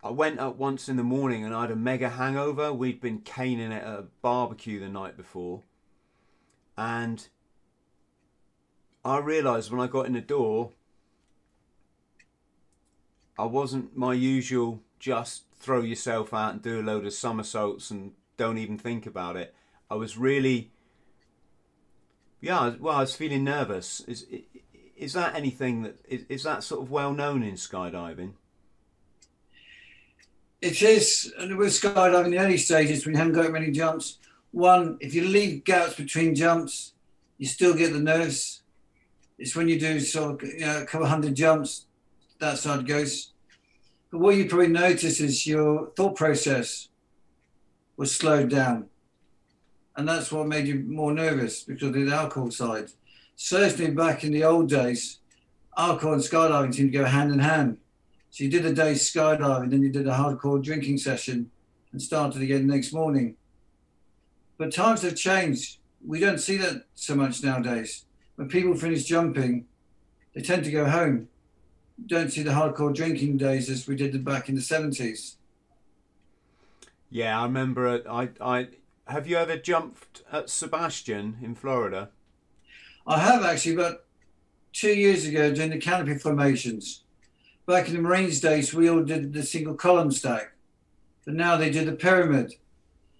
I 0.00 0.10
went 0.10 0.38
up 0.38 0.54
once 0.54 0.88
in 0.88 0.96
the 0.96 1.02
morning 1.02 1.44
and 1.44 1.52
I 1.52 1.62
had 1.62 1.72
a 1.72 1.76
mega 1.76 2.08
hangover. 2.08 2.72
We'd 2.72 3.00
been 3.00 3.18
caning 3.18 3.72
it 3.72 3.82
at 3.82 3.98
a 3.98 4.04
barbecue 4.22 4.78
the 4.78 4.88
night 4.88 5.16
before. 5.16 5.62
And 6.76 7.26
I 9.04 9.18
realised 9.18 9.72
when 9.72 9.80
I 9.80 9.88
got 9.88 10.06
in 10.06 10.12
the 10.12 10.20
door, 10.20 10.70
I 13.36 13.44
wasn't 13.44 13.96
my 13.96 14.14
usual 14.14 14.82
just 15.00 15.46
throw 15.58 15.80
yourself 15.80 16.32
out 16.32 16.52
and 16.52 16.62
do 16.62 16.80
a 16.80 16.82
load 16.82 17.06
of 17.06 17.12
somersaults 17.12 17.90
and 17.90 18.12
don't 18.36 18.58
even 18.58 18.78
think 18.78 19.04
about 19.04 19.34
it. 19.34 19.52
I 19.90 19.96
was 19.96 20.16
really, 20.16 20.70
yeah, 22.40 22.74
well, 22.78 22.96
I 22.96 23.00
was 23.00 23.14
feeling 23.14 23.44
nervous. 23.44 24.00
Is 24.00 24.26
is 24.96 25.12
that 25.12 25.34
anything 25.34 25.82
that 25.82 25.96
is, 26.08 26.24
is 26.28 26.42
that 26.42 26.64
sort 26.64 26.82
of 26.82 26.90
well 26.90 27.12
known 27.12 27.42
in 27.42 27.54
skydiving? 27.54 28.32
It 30.60 30.82
is, 30.82 31.32
and 31.38 31.56
with 31.56 31.68
skydiving 31.68 32.26
in 32.26 32.30
the 32.32 32.38
early 32.38 32.56
stages, 32.56 33.04
when 33.04 33.14
you 33.14 33.18
haven't 33.18 33.34
got 33.34 33.52
many 33.52 33.70
jumps, 33.70 34.18
one, 34.50 34.96
if 35.00 35.14
you 35.14 35.24
leave 35.24 35.64
gaps 35.64 35.94
between 35.94 36.34
jumps, 36.34 36.92
you 37.38 37.46
still 37.46 37.74
get 37.74 37.92
the 37.92 38.00
nerves. 38.00 38.62
It's 39.38 39.54
when 39.54 39.68
you 39.68 39.78
do 39.78 40.00
sort 40.00 40.42
of 40.42 40.48
you 40.48 40.60
know, 40.60 40.82
a 40.82 40.84
couple 40.84 41.06
hundred 41.06 41.36
jumps, 41.36 41.86
that 42.40 42.58
side 42.58 42.86
goes. 42.86 43.32
But 44.10 44.18
what 44.18 44.36
you 44.36 44.46
probably 44.46 44.68
notice 44.68 45.20
is 45.20 45.46
your 45.46 45.90
thought 45.96 46.16
process 46.16 46.88
was 47.96 48.14
slowed 48.14 48.50
down. 48.50 48.86
And 49.98 50.08
that's 50.08 50.30
what 50.30 50.46
made 50.46 50.68
you 50.68 50.84
more 50.86 51.12
nervous 51.12 51.64
because 51.64 51.88
of 51.88 51.94
the 51.94 52.14
alcohol 52.14 52.52
side. 52.52 52.92
Certainly 53.34 53.90
back 53.90 54.22
in 54.22 54.30
the 54.30 54.44
old 54.44 54.68
days, 54.68 55.18
alcohol 55.76 56.12
and 56.12 56.22
skydiving 56.22 56.72
seemed 56.72 56.92
to 56.92 56.98
go 56.98 57.04
hand 57.04 57.32
in 57.32 57.40
hand. 57.40 57.78
So 58.30 58.44
you 58.44 58.50
did 58.50 58.64
a 58.64 58.72
day's 58.72 59.12
skydiving, 59.12 59.70
then 59.70 59.82
you 59.82 59.90
did 59.90 60.06
a 60.06 60.12
hardcore 60.12 60.62
drinking 60.62 60.98
session 60.98 61.50
and 61.90 62.00
started 62.00 62.40
again 62.42 62.68
the 62.68 62.74
next 62.74 62.92
morning. 62.92 63.34
But 64.56 64.72
times 64.72 65.02
have 65.02 65.16
changed. 65.16 65.78
We 66.06 66.20
don't 66.20 66.38
see 66.38 66.58
that 66.58 66.84
so 66.94 67.16
much 67.16 67.42
nowadays. 67.42 68.04
When 68.36 68.48
people 68.48 68.76
finish 68.76 69.02
jumping, 69.02 69.66
they 70.32 70.42
tend 70.42 70.62
to 70.62 70.70
go 70.70 70.88
home. 70.88 71.28
Don't 72.06 72.30
see 72.30 72.44
the 72.44 72.52
hardcore 72.52 72.94
drinking 72.94 73.38
days 73.38 73.68
as 73.68 73.88
we 73.88 73.96
did 73.96 74.24
back 74.24 74.48
in 74.48 74.54
the 74.54 74.60
70s. 74.60 75.34
Yeah, 77.10 77.40
I 77.40 77.42
remember. 77.42 78.08
I 78.08 78.28
I 78.40 78.68
have 79.08 79.26
you 79.26 79.36
ever 79.36 79.56
jumped 79.56 80.22
at 80.30 80.50
Sebastian 80.50 81.38
in 81.42 81.54
Florida? 81.54 82.10
I 83.06 83.18
have 83.18 83.42
actually, 83.42 83.74
about 83.74 84.04
two 84.72 84.94
years 84.94 85.24
ago, 85.24 85.52
doing 85.52 85.70
the 85.70 85.78
canopy 85.78 86.18
formations. 86.18 87.04
Back 87.66 87.88
in 87.88 87.94
the 87.94 88.02
Marines 88.02 88.40
days, 88.40 88.74
we 88.74 88.88
all 88.88 89.02
did 89.02 89.32
the 89.32 89.42
single 89.42 89.74
column 89.74 90.10
stack, 90.10 90.52
but 91.24 91.34
now 91.34 91.56
they 91.56 91.70
do 91.70 91.84
the 91.84 91.92
pyramid. 91.92 92.54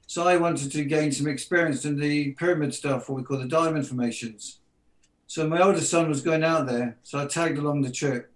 So 0.06 0.26
I 0.26 0.36
wanted 0.36 0.72
to 0.72 0.84
gain 0.84 1.10
some 1.10 1.26
experience 1.26 1.84
in 1.84 1.98
the 1.98 2.32
pyramid 2.32 2.74
stuff, 2.74 3.08
what 3.08 3.16
we 3.16 3.24
call 3.24 3.38
the 3.38 3.48
diamond 3.48 3.86
formations. 3.86 4.58
So 5.26 5.48
my 5.48 5.60
oldest 5.60 5.90
son 5.90 6.08
was 6.08 6.22
going 6.22 6.44
out 6.44 6.66
there, 6.66 6.98
so 7.02 7.18
I 7.18 7.26
tagged 7.26 7.58
along 7.58 7.82
the 7.82 7.92
trip, 7.92 8.30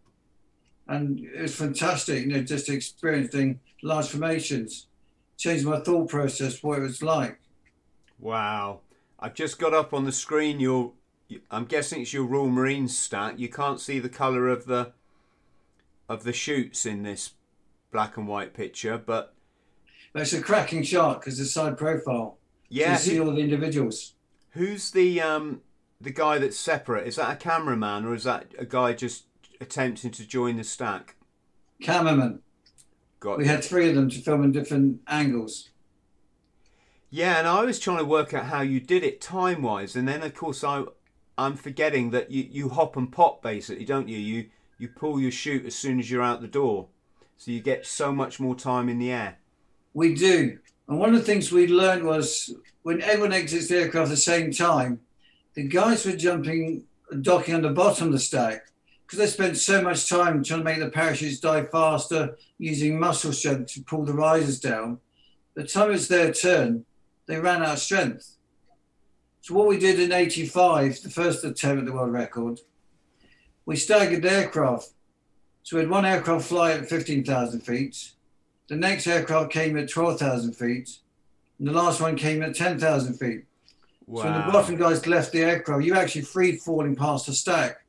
and 0.88 1.20
it 1.20 1.42
was 1.42 1.54
fantastic, 1.54 2.26
you 2.26 2.32
know, 2.32 2.42
just 2.42 2.66
doing 3.30 3.60
large 3.82 4.08
formations, 4.08 4.86
changed 5.42 5.66
my 5.66 5.80
thought 5.80 6.08
process, 6.08 6.62
what 6.62 6.78
it 6.78 6.82
was 6.82 7.02
like. 7.02 7.40
Wow. 8.18 8.80
I've 9.18 9.34
just 9.34 9.58
got 9.58 9.74
up 9.74 9.92
on 9.92 10.04
the 10.04 10.12
screen 10.12 10.60
your 10.60 10.92
I'm 11.50 11.64
guessing 11.64 12.02
it's 12.02 12.12
your 12.12 12.24
Royal 12.24 12.48
Marines 12.50 12.96
stat. 12.96 13.38
You 13.38 13.48
can't 13.48 13.80
see 13.80 13.98
the 13.98 14.08
colour 14.08 14.48
of 14.48 14.66
the 14.66 14.92
of 16.08 16.24
the 16.24 16.32
chutes 16.32 16.84
in 16.84 17.02
this 17.02 17.32
black 17.90 18.16
and 18.16 18.28
white 18.28 18.52
picture, 18.54 18.98
but 18.98 19.34
it's 20.14 20.32
a 20.32 20.42
cracking 20.42 20.82
shot 20.82 21.20
because 21.20 21.40
it's 21.40 21.52
side 21.52 21.78
profile. 21.78 22.38
yeah, 22.68 22.96
So 22.96 23.10
you 23.12 23.16
see 23.16 23.20
all 23.20 23.32
the 23.34 23.40
individuals. 23.40 24.14
who's 24.50 24.90
the 24.90 25.20
um 25.20 25.62
the 26.00 26.10
guy 26.10 26.38
that's 26.38 26.58
separate? 26.58 27.06
Is 27.06 27.16
that 27.16 27.32
a 27.32 27.36
cameraman 27.36 28.04
or 28.04 28.14
is 28.14 28.24
that 28.24 28.52
a 28.58 28.66
guy 28.66 28.92
just 28.92 29.24
attempting 29.60 30.10
to 30.12 30.26
join 30.26 30.56
the 30.56 30.64
stack? 30.64 31.16
Cameraman. 31.80 32.40
Got 33.22 33.38
We 33.38 33.46
had 33.46 33.62
three 33.62 33.88
of 33.88 33.94
them 33.94 34.10
to 34.10 34.20
film 34.20 34.42
in 34.42 34.50
different 34.50 35.00
angles. 35.06 35.70
Yeah, 37.08 37.38
and 37.38 37.46
I 37.46 37.64
was 37.64 37.78
trying 37.78 37.98
to 37.98 38.04
work 38.04 38.34
out 38.34 38.46
how 38.46 38.62
you 38.62 38.80
did 38.80 39.04
it 39.04 39.20
time 39.20 39.62
wise, 39.62 39.94
and 39.94 40.08
then 40.08 40.22
of 40.22 40.34
course 40.34 40.64
I 40.64 40.82
I'm 41.38 41.54
forgetting 41.54 42.10
that 42.10 42.32
you, 42.32 42.48
you 42.50 42.68
hop 42.70 42.96
and 42.96 43.12
pop 43.12 43.40
basically, 43.40 43.84
don't 43.84 44.08
you? 44.08 44.18
You 44.18 44.46
you 44.76 44.88
pull 44.88 45.20
your 45.20 45.30
chute 45.30 45.64
as 45.66 45.76
soon 45.76 46.00
as 46.00 46.10
you're 46.10 46.22
out 46.22 46.40
the 46.40 46.48
door, 46.48 46.88
so 47.36 47.52
you 47.52 47.60
get 47.60 47.86
so 47.86 48.10
much 48.10 48.40
more 48.40 48.56
time 48.56 48.88
in 48.88 48.98
the 48.98 49.12
air. 49.12 49.38
We 49.94 50.14
do. 50.14 50.58
And 50.88 50.98
one 50.98 51.14
of 51.14 51.20
the 51.20 51.24
things 51.24 51.52
we 51.52 51.68
learned 51.68 52.02
was 52.02 52.52
when 52.82 53.02
everyone 53.02 53.32
exits 53.32 53.68
the 53.68 53.82
aircraft 53.82 54.08
at 54.08 54.10
the 54.10 54.16
same 54.16 54.50
time, 54.50 54.98
the 55.54 55.68
guys 55.68 56.04
were 56.04 56.16
jumping, 56.16 56.86
docking 57.20 57.54
on 57.54 57.62
the 57.62 57.70
bottom 57.70 58.08
of 58.08 58.14
the 58.14 58.18
stack 58.18 58.71
because 59.12 59.36
they 59.36 59.44
spent 59.44 59.58
so 59.58 59.82
much 59.82 60.08
time 60.08 60.42
trying 60.42 60.60
to 60.60 60.64
make 60.64 60.78
the 60.78 60.88
parachutes 60.88 61.38
dive 61.38 61.70
faster, 61.70 62.34
using 62.56 62.98
muscle 62.98 63.30
strength 63.30 63.70
to 63.74 63.82
pull 63.82 64.06
the 64.06 64.14
risers 64.14 64.58
down. 64.58 64.98
The 65.52 65.64
time 65.64 65.90
it's 65.90 66.08
their 66.08 66.32
turn, 66.32 66.86
they 67.26 67.38
ran 67.38 67.62
out 67.62 67.74
of 67.74 67.78
strength. 67.78 68.38
So 69.42 69.52
what 69.52 69.68
we 69.68 69.76
did 69.76 70.00
in 70.00 70.12
85, 70.12 71.02
the 71.02 71.10
first 71.10 71.44
attempt 71.44 71.80
at 71.80 71.84
the 71.84 71.92
world 71.92 72.10
record, 72.10 72.60
we 73.66 73.76
staggered 73.76 74.22
the 74.22 74.32
aircraft. 74.32 74.88
So 75.62 75.76
we 75.76 75.82
had 75.82 75.90
one 75.90 76.06
aircraft 76.06 76.46
fly 76.46 76.72
at 76.72 76.88
15,000 76.88 77.60
feet. 77.60 78.12
The 78.68 78.76
next 78.76 79.06
aircraft 79.06 79.52
came 79.52 79.76
at 79.76 79.90
12,000 79.90 80.54
feet. 80.54 81.00
And 81.58 81.68
the 81.68 81.72
last 81.72 82.00
one 82.00 82.16
came 82.16 82.42
at 82.42 82.54
10,000 82.54 83.12
feet. 83.12 83.44
So 84.06 84.24
when 84.24 84.32
the 84.32 84.50
bottom 84.50 84.76
guys 84.76 85.06
left 85.06 85.32
the 85.32 85.42
aircraft, 85.42 85.84
you 85.84 85.96
actually 85.96 86.22
free 86.22 86.56
falling 86.56 86.96
past 86.96 87.26
the 87.26 87.34
stack, 87.34 87.81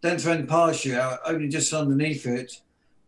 then 0.00 0.18
throwing 0.18 0.42
the 0.42 0.46
parachute 0.46 0.94
out, 0.94 1.20
opening 1.24 1.50
just 1.50 1.72
underneath 1.72 2.26
it, 2.26 2.60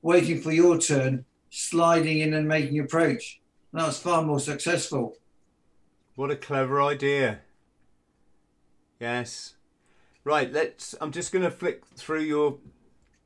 waiting 0.03 0.41
for 0.41 0.53
your 0.53 0.79
turn, 0.79 1.25
sliding 1.51 2.19
in 2.19 2.35
and 2.35 2.49
making 2.49 2.79
approach. 2.79 3.41
And 3.73 3.81
that 3.81 3.87
was 3.87 3.99
far 3.99 4.23
more 4.23 4.41
successful. 4.41 5.17
What 6.15 6.31
a 6.31 6.37
clever 6.37 6.83
idea. 6.83 7.41
Yes. 8.99 9.55
Right, 10.25 10.53
let's 10.53 10.95
I'm 11.01 11.13
just 11.13 11.33
going 11.33 11.45
to 11.45 11.51
flick 11.51 11.87
through 11.97 12.23
your 12.23 12.59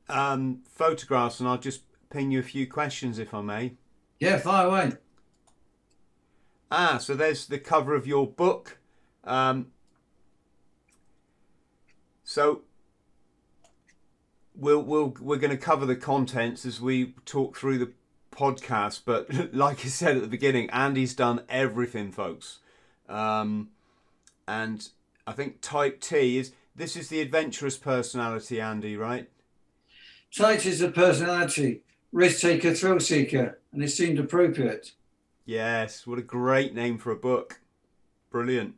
um, 0.07 0.61
photographs, 0.69 1.39
and 1.39 1.49
I'll 1.49 1.57
just 1.57 1.81
ping 2.09 2.31
you 2.31 2.39
a 2.39 2.43
few 2.43 2.67
questions 2.67 3.19
if 3.19 3.33
I 3.33 3.41
may. 3.41 3.73
Yeah, 4.19 4.37
fire 4.37 4.67
away. 4.67 4.93
Ah, 6.71 6.97
so 6.97 7.13
there's 7.15 7.47
the 7.47 7.59
cover 7.59 7.95
of 7.95 8.07
your 8.07 8.27
book. 8.27 8.79
Um, 9.23 9.67
so 12.23 12.61
we'll 14.57 14.81
we'll 14.81 15.15
we're 15.19 15.37
going 15.37 15.51
to 15.51 15.57
cover 15.57 15.85
the 15.85 15.95
contents 15.95 16.65
as 16.65 16.81
we 16.81 17.13
talk 17.25 17.57
through 17.57 17.77
the 17.77 17.91
podcast. 18.31 19.01
But 19.05 19.53
like 19.53 19.85
I 19.85 19.89
said 19.89 20.15
at 20.15 20.21
the 20.21 20.27
beginning, 20.27 20.69
Andy's 20.69 21.13
done 21.13 21.41
everything, 21.49 22.11
folks. 22.11 22.59
Um, 23.07 23.69
and 24.47 24.87
I 25.27 25.33
think 25.33 25.61
Type 25.61 26.01
T 26.01 26.37
is 26.37 26.53
this 26.75 26.95
is 26.95 27.09
the 27.09 27.21
adventurous 27.21 27.77
personality, 27.77 28.59
Andy, 28.59 28.97
right? 28.97 29.29
Type 30.35 30.59
T 30.59 30.69
is 30.69 30.81
a 30.81 30.89
personality, 30.89 31.81
risk 32.11 32.41
taker, 32.41 32.73
thrill 32.73 32.99
seeker, 32.99 33.59
and 33.71 33.83
it 33.83 33.89
seemed 33.89 34.19
appropriate. 34.19 34.91
Yes, 35.45 36.07
what 36.07 36.17
a 36.17 36.23
great 36.23 36.73
name 36.73 36.97
for 36.97 37.11
a 37.11 37.15
book. 37.15 37.59
Brilliant. 38.31 38.75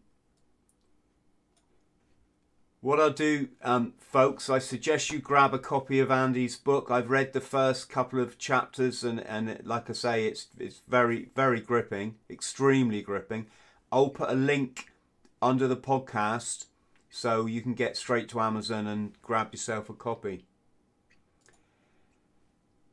What 2.87 3.01
I'll 3.01 3.09
do, 3.09 3.49
um, 3.63 3.95
folks, 3.99 4.49
I 4.49 4.59
suggest 4.59 5.11
you 5.11 5.19
grab 5.19 5.53
a 5.53 5.59
copy 5.59 5.99
of 5.99 6.09
Andy's 6.09 6.55
book. 6.55 6.89
I've 6.89 7.09
read 7.09 7.33
the 7.33 7.41
first 7.41 7.89
couple 7.89 8.21
of 8.21 8.37
chapters, 8.37 9.03
and, 9.03 9.19
and 9.19 9.59
like 9.65 9.89
I 9.89 9.93
say, 9.93 10.25
it's 10.25 10.47
it's 10.57 10.83
very 10.87 11.27
very 11.35 11.59
gripping, 11.59 12.15
extremely 12.29 13.01
gripping. 13.01 13.47
I'll 13.91 14.11
put 14.11 14.29
a 14.29 14.35
link 14.35 14.93
under 15.41 15.67
the 15.67 15.75
podcast 15.75 16.67
so 17.09 17.45
you 17.45 17.59
can 17.59 17.73
get 17.73 17.97
straight 17.97 18.29
to 18.29 18.39
Amazon 18.39 18.87
and 18.87 19.21
grab 19.21 19.49
yourself 19.51 19.89
a 19.89 19.93
copy. 19.93 20.45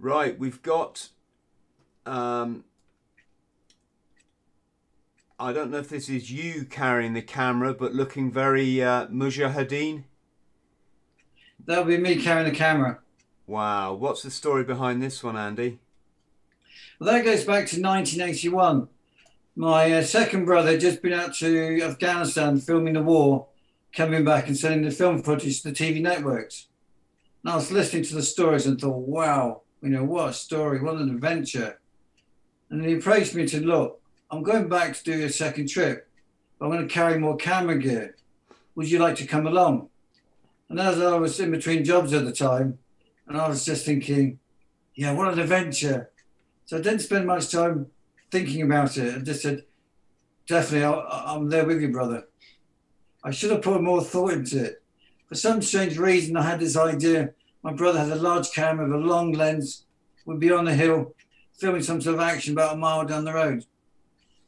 Right, 0.00 0.36
we've 0.36 0.60
got 0.60 1.10
um, 2.04 2.64
I 5.38 5.52
don't 5.52 5.70
know 5.70 5.78
if 5.78 5.88
this 5.88 6.08
is 6.08 6.30
you 6.30 6.64
carrying 6.64 7.12
the 7.12 7.22
camera, 7.22 7.74
but 7.74 7.92
looking 7.92 8.30
very 8.30 8.82
uh, 8.82 9.08
mujahideen. 9.08 10.04
That'll 11.66 11.84
be 11.84 11.98
me 11.98 12.22
carrying 12.22 12.48
the 12.48 12.56
camera. 12.56 13.00
Wow, 13.46 13.94
what's 13.94 14.22
the 14.22 14.30
story 14.30 14.64
behind 14.64 15.02
this 15.02 15.24
one, 15.24 15.36
Andy? 15.36 15.80
Well, 16.98 17.12
that 17.12 17.24
goes 17.24 17.40
back 17.40 17.66
to 17.68 17.80
1981. 17.80 18.88
My 19.56 19.92
uh, 19.92 20.02
second 20.02 20.44
brother 20.44 20.72
had 20.72 20.80
just 20.80 21.02
been 21.02 21.12
out 21.12 21.34
to 21.34 21.82
Afghanistan 21.82 22.58
filming 22.60 22.94
the 22.94 23.02
war, 23.02 23.48
coming 23.92 24.24
back 24.24 24.46
and 24.46 24.56
sending 24.56 24.82
the 24.82 24.90
film 24.90 25.22
footage 25.22 25.62
to 25.62 25.70
the 25.70 25.74
TV 25.74 26.00
networks. 26.00 26.68
And 27.42 27.52
I 27.52 27.56
was 27.56 27.72
listening 27.72 28.04
to 28.04 28.14
the 28.14 28.22
stories 28.22 28.66
and 28.66 28.80
thought, 28.80 29.06
wow, 29.06 29.62
you 29.82 29.90
know, 29.90 30.04
what 30.04 30.30
a 30.30 30.32
story, 30.32 30.80
what 30.80 30.94
an 30.94 31.10
adventure. 31.10 31.80
And 32.70 32.84
he 32.84 32.94
approached 32.94 33.34
me 33.34 33.46
to 33.48 33.60
look, 33.60 34.00
I'm 34.34 34.42
going 34.42 34.68
back 34.68 34.96
to 34.96 35.04
do 35.04 35.24
a 35.24 35.30
second 35.30 35.68
trip. 35.68 36.08
I'm 36.60 36.68
going 36.68 36.82
to 36.82 36.92
carry 36.92 37.20
more 37.20 37.36
camera 37.36 37.78
gear. 37.78 38.16
Would 38.74 38.90
you 38.90 38.98
like 38.98 39.14
to 39.16 39.28
come 39.28 39.46
along? 39.46 39.90
And 40.68 40.80
as 40.80 41.00
I 41.00 41.16
was 41.18 41.38
in 41.38 41.52
between 41.52 41.84
jobs 41.84 42.12
at 42.12 42.24
the 42.24 42.32
time, 42.32 42.78
and 43.28 43.40
I 43.40 43.48
was 43.48 43.64
just 43.64 43.86
thinking, 43.86 44.40
yeah, 44.96 45.12
what 45.12 45.32
an 45.32 45.38
adventure. 45.38 46.10
So 46.66 46.78
I 46.78 46.80
didn't 46.80 47.02
spend 47.02 47.28
much 47.28 47.52
time 47.52 47.86
thinking 48.32 48.62
about 48.62 48.96
it. 48.96 49.14
I 49.14 49.20
just 49.20 49.42
said, 49.42 49.62
definitely, 50.48 50.84
i 50.84 51.34
am 51.36 51.48
there 51.48 51.64
with 51.64 51.80
you, 51.80 51.92
brother. 51.92 52.24
I 53.22 53.30
should 53.30 53.52
have 53.52 53.62
put 53.62 53.82
more 53.82 54.02
thought 54.02 54.32
into 54.32 54.64
it. 54.64 54.82
For 55.28 55.36
some 55.36 55.62
strange 55.62 55.96
reason, 55.96 56.36
I 56.36 56.42
had 56.42 56.58
this 56.58 56.76
idea. 56.76 57.34
My 57.62 57.72
brother 57.72 58.00
had 58.00 58.10
a 58.10 58.16
large 58.16 58.50
camera 58.50 58.84
with 58.84 58.96
a 58.96 59.06
long 59.06 59.30
lens, 59.30 59.86
We'd 60.26 60.40
be 60.40 60.50
on 60.50 60.64
the 60.64 60.74
hill, 60.74 61.14
filming 61.56 61.82
some 61.82 62.00
sort 62.00 62.16
of 62.16 62.20
action 62.20 62.54
about 62.54 62.74
a 62.74 62.76
mile 62.76 63.04
down 63.04 63.24
the 63.24 63.32
road 63.32 63.64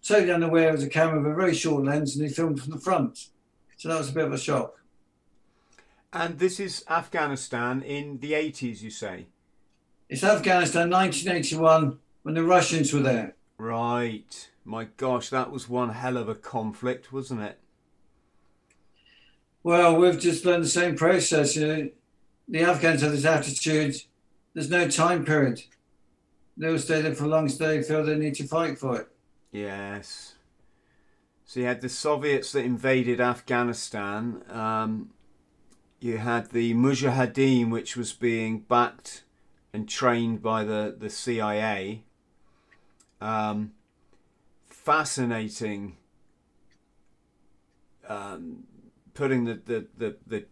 totally 0.07 0.33
unaware 0.33 0.69
it 0.69 0.73
was 0.73 0.83
a 0.83 0.89
camera 0.89 1.21
with 1.21 1.33
a 1.33 1.35
very 1.35 1.55
short 1.55 1.85
lens 1.85 2.17
and 2.17 2.27
he 2.27 2.33
filmed 2.33 2.61
from 2.61 2.73
the 2.73 2.81
front. 2.81 3.29
So 3.77 3.89
that 3.89 3.99
was 3.99 4.11
a 4.11 4.13
bit 4.13 4.25
of 4.25 4.33
a 4.33 4.39
shock. 4.39 4.81
And 6.13 6.39
this 6.39 6.61
is 6.61 6.85
Afghanistan 6.89 7.83
in 7.83 8.19
the 8.21 8.33
80s, 8.33 8.83
you 8.83 8.91
say? 8.91 9.27
It's 10.09 10.25
Afghanistan 10.25 10.89
1981 10.91 11.99
when 12.23 12.35
the 12.35 12.43
Russians 12.43 12.93
were 12.93 13.01
there. 13.01 13.35
Right. 13.59 14.51
My 14.65 14.85
gosh, 14.97 15.31
that 15.31 15.51
was 15.51 15.69
one 15.69 15.91
hell 15.91 16.17
of 16.17 16.29
a 16.29 16.35
conflict, 16.35 17.13
wasn't 17.13 17.43
it? 17.43 17.59
Well, 19.63 19.97
we've 19.97 20.19
just 20.19 20.45
learned 20.45 20.65
the 20.65 20.69
same 20.69 20.97
process. 20.97 21.57
You 21.57 21.67
know, 21.67 21.91
the 22.49 22.61
Afghans 22.63 23.03
have 23.03 23.13
this 23.13 23.25
attitude 23.25 23.97
there's 24.57 24.71
no 24.71 24.89
time 24.89 25.23
period. 25.23 25.61
They'll 26.57 26.79
stay 26.79 27.03
there 27.03 27.15
for 27.15 27.25
a 27.25 27.29
long 27.29 27.47
stay, 27.51 27.83
feel 27.83 28.03
they 28.03 28.17
need 28.17 28.37
to 28.37 28.49
fight 28.49 28.79
for 28.79 28.99
it. 29.03 29.09
Yes. 29.51 30.35
So 31.45 31.61
you 31.61 31.67
had 31.67 31.81
the 31.81 31.89
Soviets 31.89 32.53
that 32.53 32.65
invaded 32.65 33.21
Afghanistan. 33.21 34.43
Um, 34.51 35.11
you 36.01 36.19
had 36.19 36.51
the 36.51 36.75
Mujahideen, 36.75 37.71
which 37.71 37.97
was 37.97 38.13
being 38.13 38.61
backed 38.61 39.23
and 39.73 39.89
trained 39.89 40.43
by 40.43 40.65
the, 40.65 40.95
the 40.99 41.09
CIA. 41.09 42.05
Um, 43.21 43.73
fascinating. 44.69 45.97
Um, 48.09 48.65
putting 49.15 49.45
the, 49.45 49.55
the, 49.55 49.87
the, 49.97 50.17
the, 50.27 50.45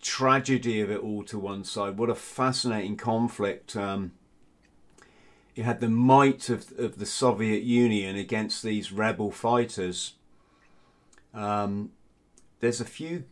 tragedy 0.00 0.80
of 0.80 0.90
it 0.92 1.00
all 1.00 1.24
to 1.24 1.38
one 1.38 1.64
side. 1.64 1.98
What 1.98 2.08
a 2.08 2.14
fascinating 2.14 2.96
conflict. 2.96 3.74
Um, 3.74 4.12
you 5.58 5.64
had 5.64 5.80
the 5.80 5.88
might 5.88 6.48
of, 6.50 6.72
of 6.78 6.98
the 7.00 7.04
Soviet 7.04 7.64
Union 7.64 8.14
against 8.14 8.62
these 8.62 8.92
rebel 8.92 9.32
fighters. 9.32 10.14
Um, 11.34 11.90
there's 12.60 12.80
a 12.80 12.84
few. 12.84 13.24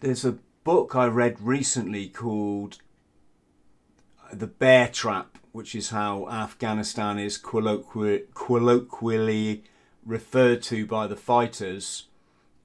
There's 0.00 0.26
a 0.26 0.36
book 0.64 0.94
I 0.94 1.06
read 1.06 1.40
recently 1.40 2.10
called 2.10 2.76
The 4.30 4.46
Bear 4.46 4.86
Trap, 4.86 5.38
which 5.52 5.74
is 5.74 5.88
how 5.88 6.28
Afghanistan 6.28 7.18
is 7.18 7.38
colloquially, 7.38 8.24
referred 10.04 10.62
to 10.64 10.86
by 10.86 11.06
the 11.06 11.16
fighters 11.16 12.08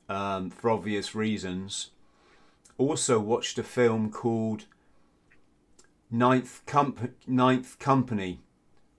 um, 0.09 0.49
for 0.49 0.69
obvious 0.69 1.15
reasons. 1.15 1.91
Also, 2.77 3.21
watched 3.21 3.57
a 3.57 3.63
film 3.63 4.11
called 4.11 4.65
ninth, 6.09 6.61
comp- 6.65 7.13
ninth 7.27 7.79
company. 7.79 8.41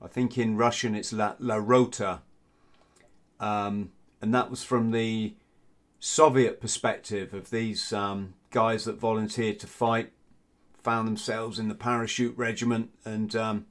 I 0.00 0.06
think 0.06 0.38
in 0.38 0.56
Russian 0.56 0.94
it's 0.94 1.12
La, 1.12 1.34
La 1.38 1.56
Rota. 1.56 2.20
Um, 3.40 3.90
and 4.20 4.34
that 4.34 4.50
was 4.50 4.62
from 4.62 4.90
the 4.90 5.34
Soviet 6.00 6.60
perspective 6.60 7.34
of 7.34 7.50
these 7.50 7.92
um, 7.92 8.34
guys 8.50 8.84
that 8.84 8.98
volunteered 8.98 9.58
to 9.60 9.66
fight, 9.66 10.12
found 10.82 11.08
themselves 11.08 11.58
in 11.58 11.68
the 11.68 11.74
parachute 11.74 12.36
regiment, 12.36 12.90
and 13.04 13.34
um, 13.34 13.66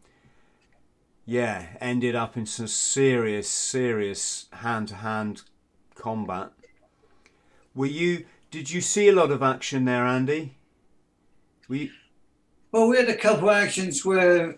yeah, 1.26 1.67
ended 1.80 2.15
up 2.15 2.38
in 2.38 2.45
some 2.45 2.67
serious, 2.67 3.50
serious 3.50 4.47
hand 4.54 4.89
to 4.89 4.95
hand 4.95 5.43
combat. 5.95 6.52
Were 7.76 7.86
you? 7.86 8.26
Did 8.50 8.71
you 8.71 8.82
see 8.82 9.08
a 9.10 9.13
lot 9.13 9.32
of 9.32 9.43
action 9.43 9.86
there, 9.86 10.06
Andy? 10.06 10.56
Were 11.67 11.76
you, 11.76 11.89
well, 12.72 12.88
we 12.88 12.98
had 12.98 13.10
a 13.10 13.16
couple 13.16 13.50
of 13.50 13.56
actions 13.56 14.04
where 14.06 14.58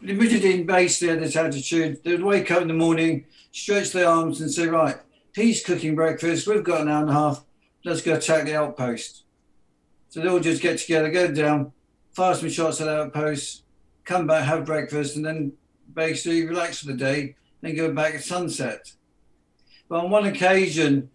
the 0.00 0.14
Mujahideen 0.14 0.66
basically 0.66 1.08
had 1.08 1.20
this 1.20 1.36
attitude. 1.36 2.02
They'd 2.04 2.22
wake 2.22 2.50
up 2.50 2.62
in 2.62 2.68
the 2.68 2.74
morning, 2.74 3.24
stretch 3.52 3.92
their 3.92 4.08
arms, 4.08 4.40
and 4.40 4.50
say, 4.50 4.66
Right, 4.66 4.96
he's 5.34 5.64
cooking 5.64 5.94
breakfast. 5.94 6.46
We've 6.46 6.64
got 6.64 6.82
an 6.82 6.88
hour 6.88 7.02
and 7.02 7.10
a 7.10 7.14
half. 7.14 7.44
Let's 7.84 8.02
go 8.02 8.14
attack 8.14 8.44
the 8.44 8.56
outpost. 8.56 9.24
So 10.08 10.20
they 10.20 10.28
all 10.28 10.40
just 10.40 10.62
get 10.62 10.78
together, 10.78 11.10
go 11.10 11.32
down, 11.32 11.72
fire 12.12 12.34
some 12.34 12.48
shots 12.48 12.80
at 12.80 12.84
the 12.84 13.02
outpost, 13.02 13.64
come 14.04 14.26
back, 14.26 14.44
have 14.44 14.66
breakfast, 14.66 15.16
and 15.16 15.24
then 15.24 15.52
basically 15.94 16.46
relax 16.46 16.80
for 16.80 16.88
the 16.88 16.94
day, 16.94 17.34
then 17.60 17.74
go 17.74 17.92
back 17.92 18.14
at 18.14 18.22
sunset. 18.22 18.92
But 19.88 20.04
on 20.04 20.10
one 20.10 20.26
occasion, 20.26 21.10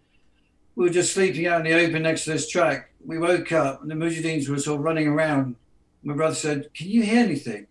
we 0.74 0.84
were 0.84 0.92
just 0.92 1.12
sleeping 1.12 1.46
out 1.46 1.64
in 1.64 1.72
the 1.72 1.86
open 1.86 2.02
next 2.02 2.24
to 2.24 2.32
this 2.32 2.48
track. 2.48 2.90
We 3.04 3.18
woke 3.18 3.52
up 3.52 3.82
and 3.82 3.90
the 3.90 3.94
Mujahideens 3.94 4.48
were 4.48 4.58
sort 4.58 4.78
of 4.78 4.84
running 4.84 5.08
around 5.08 5.56
my 6.02 6.14
brother 6.14 6.34
said, 6.34 6.72
Can 6.74 6.88
you 6.88 7.02
hear 7.02 7.24
anything? 7.24 7.66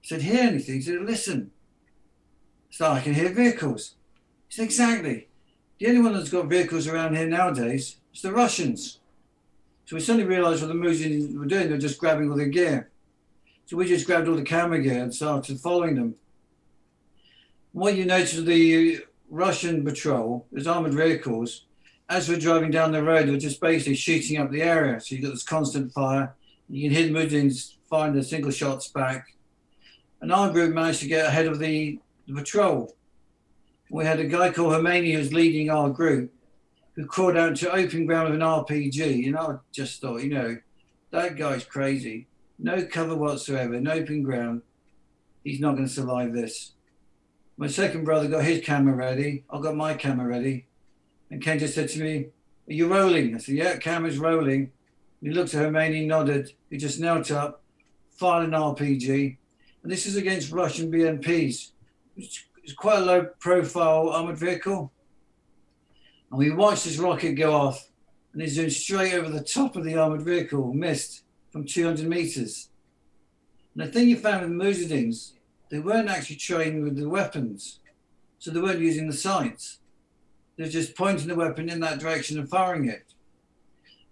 He 0.00 0.08
said, 0.08 0.22
Hear 0.22 0.42
anything? 0.42 0.76
He 0.76 0.80
said, 0.82 1.00
Listen. 1.02 1.50
I 2.70 2.74
said, 2.74 2.90
I 2.90 3.00
can 3.00 3.14
hear 3.14 3.30
vehicles. 3.30 3.94
He 4.48 4.56
said, 4.56 4.64
Exactly. 4.64 5.28
The 5.78 5.88
only 5.88 6.00
one 6.00 6.14
that's 6.14 6.30
got 6.30 6.46
vehicles 6.46 6.86
around 6.86 7.16
here 7.16 7.26
nowadays 7.26 7.96
is 8.14 8.22
the 8.22 8.32
Russians. 8.32 9.00
So 9.84 9.96
we 9.96 10.00
suddenly 10.00 10.26
realized 10.26 10.62
what 10.62 10.68
the 10.68 10.74
Muslims 10.74 11.36
were 11.36 11.46
doing. 11.46 11.66
They 11.66 11.72
were 11.72 11.78
just 11.78 11.98
grabbing 11.98 12.30
all 12.30 12.36
their 12.36 12.46
gear. 12.46 12.90
So 13.66 13.76
we 13.76 13.86
just 13.86 14.06
grabbed 14.06 14.28
all 14.28 14.36
the 14.36 14.42
camera 14.42 14.80
gear 14.80 15.02
and 15.02 15.14
started 15.14 15.58
following 15.60 15.96
them. 15.96 16.14
What 17.72 17.96
you 17.96 18.04
notice 18.04 18.36
with 18.36 18.46
the 18.46 19.00
Russian 19.30 19.84
patrol 19.84 20.46
is 20.52 20.66
armored 20.66 20.94
vehicles. 20.94 21.64
As 22.08 22.28
we're 22.28 22.38
driving 22.38 22.70
down 22.70 22.92
the 22.92 23.02
road, 23.02 23.28
they're 23.28 23.38
just 23.38 23.60
basically 23.60 23.94
shooting 23.94 24.38
up 24.38 24.50
the 24.50 24.62
area. 24.62 25.00
So 25.00 25.14
you've 25.14 25.24
got 25.24 25.32
this 25.32 25.42
constant 25.42 25.92
fire 25.92 26.34
you 26.72 26.88
can 26.88 26.96
hear 26.96 27.06
the 27.06 27.12
Mujahideens 27.12 27.74
firing 27.90 28.14
the 28.14 28.24
single 28.24 28.50
shots 28.50 28.88
back. 28.88 29.36
And 30.22 30.32
our 30.32 30.50
group 30.50 30.74
managed 30.74 31.00
to 31.00 31.06
get 31.06 31.26
ahead 31.26 31.46
of 31.46 31.58
the, 31.58 31.98
the 32.26 32.32
patrol. 32.32 32.96
We 33.90 34.06
had 34.06 34.20
a 34.20 34.24
guy 34.24 34.50
called 34.50 34.72
Khomeini 34.72 35.12
who 35.12 35.18
was 35.18 35.34
leading 35.34 35.68
our 35.68 35.90
group 35.90 36.32
who 36.94 37.04
crawled 37.04 37.36
out 37.36 37.56
to 37.56 37.70
open 37.72 38.06
ground 38.06 38.30
with 38.30 38.40
an 38.40 38.46
RPG. 38.46 39.26
And 39.26 39.36
I 39.36 39.56
just 39.70 40.00
thought, 40.00 40.22
you 40.22 40.30
know, 40.30 40.56
that 41.10 41.36
guy's 41.36 41.64
crazy. 41.64 42.26
No 42.58 42.86
cover 42.86 43.16
whatsoever, 43.16 43.78
no 43.78 43.92
open 43.92 44.22
ground. 44.22 44.62
He's 45.44 45.60
not 45.60 45.72
going 45.72 45.88
to 45.88 45.92
survive 45.92 46.32
this. 46.32 46.72
My 47.58 47.66
second 47.66 48.04
brother 48.04 48.28
got 48.28 48.44
his 48.44 48.64
camera 48.64 48.94
ready. 48.94 49.44
I 49.50 49.60
got 49.60 49.76
my 49.76 49.92
camera 49.92 50.26
ready. 50.26 50.66
And 51.30 51.42
Ken 51.42 51.58
just 51.58 51.74
said 51.74 51.90
to 51.90 52.00
me, 52.00 52.28
Are 52.68 52.72
you 52.72 52.88
rolling? 52.88 53.34
I 53.34 53.38
said, 53.38 53.56
Yeah, 53.56 53.76
camera's 53.76 54.18
rolling. 54.18 54.72
He 55.22 55.30
looked 55.30 55.54
at 55.54 55.62
Khomeini, 55.62 56.06
nodded. 56.06 56.52
He 56.68 56.76
just 56.76 56.98
knelt 56.98 57.30
up, 57.30 57.62
fired 58.10 58.44
an 58.44 58.50
RPG. 58.50 59.36
And 59.82 59.92
this 59.92 60.06
is 60.06 60.16
against 60.16 60.50
Russian 60.50 60.90
BMPs. 60.90 61.70
It's, 62.16 62.44
quite 62.76 62.98
a 62.98 63.04
low 63.04 63.24
profile 63.40 64.08
armored 64.08 64.38
vehicle. 64.38 64.92
And 66.30 66.38
we 66.38 66.50
watched 66.50 66.84
this 66.84 66.98
rocket 66.98 67.32
go 67.32 67.52
off 67.52 67.88
and 68.32 68.40
he 68.40 68.48
zoomed 68.48 68.72
straight 68.72 69.14
over 69.14 69.28
the 69.28 69.42
top 69.42 69.76
of 69.76 69.84
the 69.84 69.96
armored 69.96 70.22
vehicle, 70.22 70.72
missed 70.72 71.22
from 71.50 71.66
200 71.66 72.06
meters. 72.06 72.70
And 73.74 73.86
the 73.86 73.92
thing 73.92 74.08
you 74.08 74.16
found 74.16 74.42
with 74.42 74.50
Mujahideen, 74.50 75.32
they 75.70 75.80
weren't 75.80 76.08
actually 76.08 76.36
trained 76.36 76.84
with 76.84 76.96
the 76.96 77.08
weapons. 77.08 77.80
So 78.38 78.50
they 78.50 78.60
weren't 78.60 78.80
using 78.80 79.06
the 79.06 79.12
sights. 79.12 79.78
They're 80.56 80.68
just 80.68 80.96
pointing 80.96 81.28
the 81.28 81.34
weapon 81.34 81.68
in 81.68 81.80
that 81.80 81.98
direction 81.98 82.38
and 82.38 82.48
firing 82.48 82.88
it. 82.88 83.11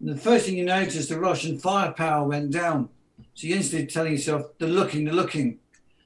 And 0.01 0.09
the 0.09 0.17
first 0.17 0.47
thing 0.47 0.57
you 0.57 0.65
notice, 0.65 1.09
the 1.09 1.21
Russian 1.21 1.59
firepower 1.59 2.27
went 2.27 2.51
down. 2.51 2.89
So 3.35 3.47
you 3.47 3.57
instantly 3.57 3.87
telling 3.87 4.13
yourself, 4.13 4.47
they're 4.59 4.69
looking, 4.69 5.05
they're 5.05 5.15
looking. 5.15 5.59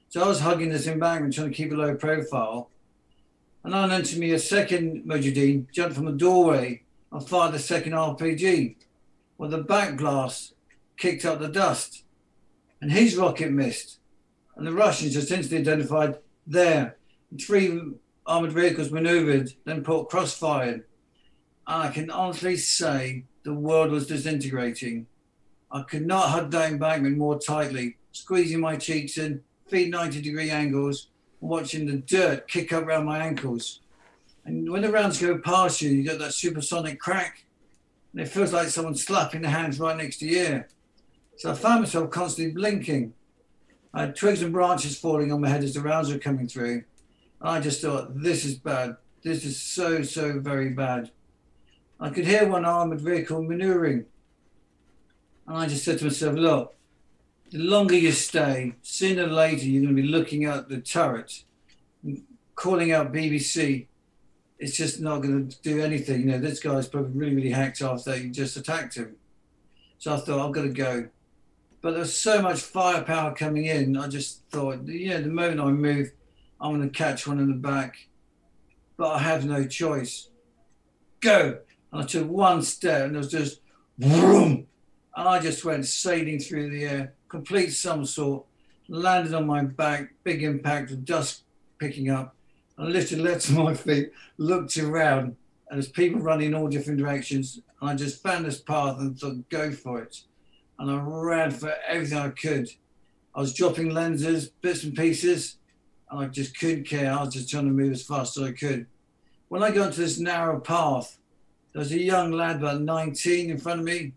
So 0.09 0.23
I 0.23 0.27
was 0.27 0.41
hugging 0.41 0.69
this 0.69 0.87
embankment, 0.87 1.33
trying 1.33 1.49
to 1.49 1.55
keep 1.55 1.71
a 1.71 1.75
low 1.75 1.95
profile. 1.95 2.69
And 3.63 3.73
then 3.73 3.91
into 3.91 4.19
me 4.19 4.31
a 4.31 4.39
second 4.39 5.05
Mujahideen, 5.05 5.71
jumped 5.71 5.95
from 5.95 6.07
a 6.07 6.11
doorway 6.11 6.83
and 7.11 7.27
fired 7.27 7.53
the 7.53 7.59
second 7.59 7.93
RPG. 7.93 8.75
Well, 9.37 9.49
the 9.49 9.59
back 9.59 9.97
blast 9.97 10.53
kicked 10.97 11.25
up 11.25 11.39
the 11.39 11.47
dust. 11.47 12.03
And 12.81 12.91
his 12.91 13.15
rocket 13.15 13.51
missed. 13.51 13.99
And 14.55 14.67
the 14.67 14.73
Russians 14.73 15.13
just 15.13 15.31
instantly 15.31 15.59
identified 15.59 16.19
there. 16.45 16.97
Three 17.41 17.81
armored 18.27 18.51
vehicles 18.51 18.91
maneuvered, 18.91 19.53
then 19.63 19.83
put 19.83 20.09
crossfire. 20.09 20.85
And 21.67 21.83
I 21.83 21.89
can 21.89 22.09
honestly 22.09 22.57
say 22.57 23.23
the 23.45 23.53
world 23.53 23.91
was 23.91 24.07
disintegrating. 24.07 25.05
I 25.71 25.83
could 25.83 26.05
not 26.05 26.29
hug 26.29 26.51
that 26.51 26.71
embankment 26.71 27.15
more 27.15 27.39
tightly, 27.39 27.97
squeezing 28.11 28.59
my 28.59 28.75
cheeks 28.75 29.19
in, 29.19 29.43
feet 29.67 29.91
90 29.91 30.21
degree 30.21 30.49
angles, 30.49 31.07
and 31.39 31.49
watching 31.49 31.85
the 31.85 31.97
dirt 31.97 32.47
kick 32.47 32.73
up 32.73 32.85
around 32.85 33.05
my 33.05 33.19
ankles. 33.19 33.81
And 34.45 34.69
when 34.69 34.81
the 34.81 34.91
rounds 34.91 35.21
go 35.21 35.37
past 35.37 35.81
you, 35.81 35.91
you 35.91 36.03
get 36.03 36.17
that 36.19 36.33
supersonic 36.33 36.99
crack, 36.99 37.45
and 38.11 38.21
it 38.21 38.29
feels 38.29 38.51
like 38.51 38.67
someone's 38.69 39.05
slapping 39.05 39.43
the 39.43 39.49
hands 39.49 39.79
right 39.79 39.95
next 39.95 40.17
to 40.17 40.29
ear. 40.29 40.67
So 41.37 41.51
I 41.51 41.53
found 41.53 41.81
myself 41.81 42.09
constantly 42.09 42.51
blinking. 42.51 43.13
I 43.93 44.01
had 44.01 44.15
twigs 44.15 44.41
and 44.41 44.53
branches 44.53 44.97
falling 44.97 45.31
on 45.31 45.41
my 45.41 45.49
head 45.49 45.63
as 45.63 45.75
the 45.75 45.81
rounds 45.81 46.11
were 46.11 46.17
coming 46.17 46.47
through. 46.47 46.83
And 47.41 47.49
I 47.49 47.59
just 47.59 47.81
thought, 47.81 48.19
this 48.19 48.43
is 48.43 48.55
bad. 48.55 48.97
This 49.21 49.45
is 49.45 49.61
so, 49.61 50.01
so 50.01 50.39
very 50.39 50.69
bad. 50.69 51.11
I 51.99 52.09
could 52.09 52.25
hear 52.25 52.47
one 52.47 52.65
armored 52.65 53.01
vehicle 53.01 53.41
maneuvering. 53.41 54.05
And 55.47 55.57
I 55.57 55.67
just 55.67 55.85
said 55.85 55.99
to 55.99 56.05
myself, 56.05 56.35
look, 56.35 56.75
the 57.51 57.59
longer 57.59 57.95
you 57.95 58.11
stay, 58.11 58.73
sooner 58.81 59.23
or 59.23 59.27
later 59.27 59.65
you're 59.65 59.83
going 59.83 59.95
to 59.95 60.01
be 60.01 60.07
looking 60.07 60.45
at 60.45 60.67
the 60.67 60.79
turret, 60.79 61.43
calling 62.55 62.91
out 62.91 63.13
BBC. 63.13 63.87
It's 64.57 64.75
just 64.75 65.01
not 65.01 65.21
going 65.21 65.49
to 65.49 65.61
do 65.61 65.81
anything. 65.81 66.21
You 66.21 66.31
know, 66.31 66.39
this 66.39 66.59
guy's 66.59 66.87
probably 66.87 67.11
really, 67.11 67.35
really 67.35 67.51
hacked 67.51 67.81
after 67.81 68.15
you 68.15 68.29
just 68.29 68.57
attacked 68.57 68.95
him. 68.95 69.15
So 69.99 70.13
I 70.13 70.17
thought, 70.17 70.45
I've 70.45 70.53
got 70.53 70.63
to 70.63 70.69
go. 70.69 71.09
But 71.81 71.93
there's 71.93 72.17
so 72.17 72.41
much 72.41 72.61
firepower 72.61 73.35
coming 73.35 73.65
in. 73.65 73.95
I 73.97 74.07
just 74.07 74.41
thought, 74.49 74.83
know, 74.83 75.21
the 75.21 75.27
moment 75.27 75.59
I 75.59 75.65
move, 75.65 76.11
I'm 76.59 76.75
going 76.75 76.89
to 76.89 76.97
catch 76.97 77.27
one 77.27 77.39
in 77.39 77.47
the 77.47 77.53
back. 77.53 78.07
But 78.97 79.11
I 79.11 79.19
have 79.19 79.45
no 79.45 79.65
choice. 79.67 80.29
Go. 81.19 81.59
And 81.95 82.03
I 82.03 82.07
took 82.07 82.29
one 82.29 82.61
step 82.61 83.05
and 83.05 83.15
it 83.15 83.19
was 83.19 83.31
just 83.31 83.61
vroom. 83.97 84.67
And 85.15 85.29
I 85.29 85.39
just 85.39 85.63
went 85.63 85.85
sailing 85.85 86.39
through 86.39 86.69
the 86.69 86.83
air, 86.83 87.13
complete 87.29 87.69
somersault, 87.69 88.45
landed 88.89 89.33
on 89.33 89.47
my 89.47 89.63
back, 89.63 90.13
big 90.25 90.43
impact 90.43 90.91
of 90.91 91.05
dust 91.05 91.43
picking 91.79 92.09
up. 92.09 92.35
I 92.77 92.83
lifted 92.83 93.19
legs 93.19 93.45
to 93.45 93.53
my 93.53 93.73
feet, 93.73 94.11
looked 94.37 94.77
around, 94.77 95.37
and 95.69 95.77
there's 95.81 95.87
people 95.87 96.19
running 96.19 96.47
in 96.47 96.53
all 96.53 96.67
different 96.67 96.99
directions. 96.99 97.61
And 97.79 97.89
I 97.89 97.95
just 97.95 98.21
found 98.21 98.43
this 98.43 98.59
path 98.59 98.99
and 98.99 99.17
thought, 99.17 99.47
go 99.47 99.71
for 99.71 100.01
it. 100.01 100.17
And 100.77 100.91
I 100.91 100.97
ran 101.01 101.51
for 101.51 101.73
everything 101.87 102.17
I 102.17 102.27
could. 102.27 102.67
I 103.33 103.39
was 103.39 103.53
dropping 103.53 103.93
lenses, 103.93 104.49
bits 104.49 104.83
and 104.83 104.93
pieces, 104.93 105.59
and 106.11 106.19
I 106.19 106.27
just 106.27 106.59
couldn't 106.59 106.89
care. 106.89 107.13
I 107.13 107.23
was 107.23 107.33
just 107.33 107.49
trying 107.49 107.67
to 107.67 107.71
move 107.71 107.93
as 107.93 108.03
fast 108.03 108.35
as 108.35 108.43
I 108.43 108.51
could. 108.51 108.85
When 109.47 109.63
I 109.63 109.71
got 109.71 109.93
to 109.93 110.01
this 110.01 110.19
narrow 110.19 110.59
path, 110.59 111.19
there 111.75 111.81
was 111.81 111.91
a 111.91 111.99
young 111.99 112.31
lad 112.31 112.55
about 112.55 112.79
19 112.79 113.49
in 113.49 113.57
front 113.57 113.81
of 113.81 113.85
me. 113.85 114.13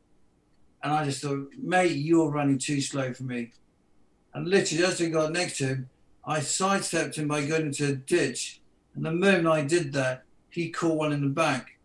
And 0.81 0.93
I 0.93 1.05
just 1.05 1.23
thought, 1.23 1.49
mate, 1.61 1.97
you're 1.97 2.31
running 2.31 2.57
too 2.57 2.81
slow 2.81 3.13
for 3.13 3.25
me. 3.25 3.51
And 4.33 4.47
literally, 4.47 4.85
as 4.85 5.03
I 5.03 5.09
got 5.09 5.33
next 5.33 5.59
to 5.59 5.67
him, 5.67 5.91
I 6.25 6.39
sidestepped 6.39 7.17
him 7.17 7.27
by 7.27 7.45
going 7.45 7.67
into 7.67 7.89
a 7.89 7.97
ditch. 7.97 8.61
And 8.95 9.05
the 9.05 9.11
moment 9.11 9.49
I 9.49 9.63
did 9.63 9.93
that, 9.95 10.23
he 10.51 10.71
caught 10.71 10.99
one 10.99 11.13
in 11.13 11.21
the 11.21 11.31
back. 11.31 11.81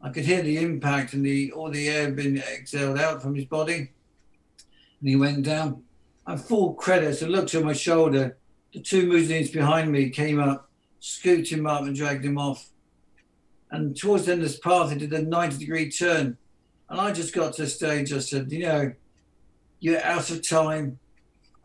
I 0.00 0.10
could 0.10 0.24
hear 0.24 0.42
the 0.42 0.58
impact 0.58 1.12
and 1.12 1.24
the 1.24 1.52
all 1.52 1.70
the 1.70 1.86
air 1.88 2.10
being 2.10 2.38
exhaled 2.38 2.98
out 2.98 3.22
from 3.22 3.36
his 3.36 3.44
body. 3.44 3.76
And 3.76 5.08
he 5.08 5.14
went 5.14 5.44
down. 5.44 5.84
And 6.26 6.40
full 6.40 6.74
credit, 6.74 7.22
I 7.22 7.26
looked 7.26 7.54
at 7.54 7.62
my 7.62 7.74
shoulder. 7.74 8.38
The 8.74 8.80
two 8.80 9.06
Muslims 9.06 9.52
behind 9.52 9.92
me 9.92 10.10
came 10.10 10.40
up, 10.40 10.68
scooped 10.98 11.48
him 11.48 11.68
up, 11.68 11.82
and 11.82 11.94
dragged 11.94 12.24
him 12.24 12.38
off. 12.38 12.71
And 13.72 13.96
towards 13.96 14.26
the 14.26 14.32
end 14.32 14.42
of 14.42 14.48
this 14.48 14.58
path, 14.58 14.92
he 14.92 14.98
did 14.98 15.12
a 15.14 15.22
90 15.22 15.56
degree 15.56 15.90
turn. 15.90 16.36
And 16.90 17.00
I 17.00 17.10
just 17.10 17.34
got 17.34 17.54
to 17.54 17.62
the 17.62 17.68
stage, 17.68 18.12
I 18.12 18.18
said, 18.18 18.52
you 18.52 18.60
know, 18.60 18.92
you're 19.80 20.02
out 20.02 20.30
of 20.30 20.46
time. 20.46 20.98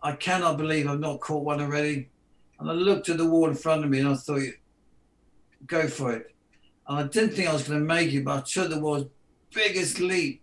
I 0.01 0.14
cannot 0.14 0.58
believe 0.58 0.88
I've 0.88 1.01
not 1.01 1.20
caught 1.20 1.43
one 1.43 1.62
already. 1.62 2.08
And 2.60 2.70
I 2.70 2.74
looked 2.74 3.10
at 3.10 3.18
the 3.18 3.30
wall 3.30 3.49
in 3.49 3.55
front 3.55 3.84
of 3.84 3.89
me 3.89 3.99
and 3.99 4.08
I 4.08 4.16
thought, 4.16 4.41
go 5.66 5.88
for 5.89 6.14
it. 6.14 6.34
And 6.88 6.97
I 6.97 7.03
didn't 7.03 7.36
think 7.36 7.49
I 7.49 7.53
was 7.53 7.68
going 7.68 7.82
to 7.82 7.86
make 7.86 8.14
it, 8.14 8.24
but 8.24 8.38
I 8.38 8.41
took 8.41 8.70
the 8.70 8.80
world's 8.80 9.10
biggest 9.53 9.99
leap, 9.99 10.41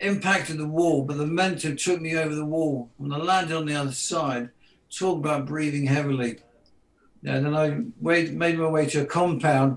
impacted 0.00 0.56
the 0.56 0.66
wall, 0.66 1.04
but 1.04 1.18
the 1.18 1.26
momentum 1.26 1.76
took 1.76 2.00
me 2.00 2.16
over 2.16 2.34
the 2.34 2.44
wall. 2.44 2.90
When 2.96 3.12
I 3.12 3.18
landed 3.18 3.54
on 3.54 3.66
the 3.66 3.76
other 3.76 3.92
side, 3.92 4.48
talk 4.90 5.18
about 5.18 5.46
breathing 5.46 5.84
heavily. 5.84 6.38
And 7.22 7.44
then 7.44 7.54
I 7.54 7.82
made 8.00 8.34
my 8.34 8.66
way 8.66 8.86
to 8.86 9.02
a 9.02 9.06
compound 9.06 9.76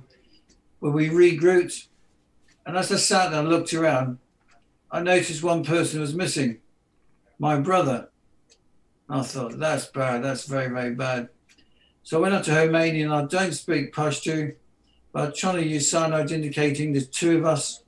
where 0.83 0.91
we 0.91 1.07
regrouped. 1.07 1.87
And 2.65 2.75
as 2.75 2.91
I 2.91 2.97
sat 2.97 3.31
there 3.31 3.39
and 3.39 3.47
looked 3.47 3.73
around, 3.73 4.17
I 4.91 5.01
noticed 5.01 5.41
one 5.41 5.63
person 5.63 6.01
was 6.01 6.13
missing, 6.13 6.57
my 7.39 7.57
brother. 7.57 8.09
I 9.09 9.21
thought, 9.21 9.57
that's 9.59 9.85
bad, 9.85 10.25
that's 10.25 10.45
very, 10.45 10.67
very 10.67 10.93
bad. 10.93 11.29
So 12.03 12.17
I 12.17 12.21
went 12.21 12.33
up 12.33 12.43
to 12.43 12.51
Khomeini 12.51 13.01
and 13.01 13.13
I 13.13 13.23
don't 13.23 13.53
speak 13.53 13.93
Pashto, 13.93 14.55
but 15.13 15.35
trying 15.35 15.55
to 15.55 15.65
use 15.65 15.89
sign 15.89 16.09
notes 16.09 16.33
indicating 16.33 16.91
there's 16.91 17.07
two 17.07 17.37
of 17.37 17.45
us. 17.45 17.81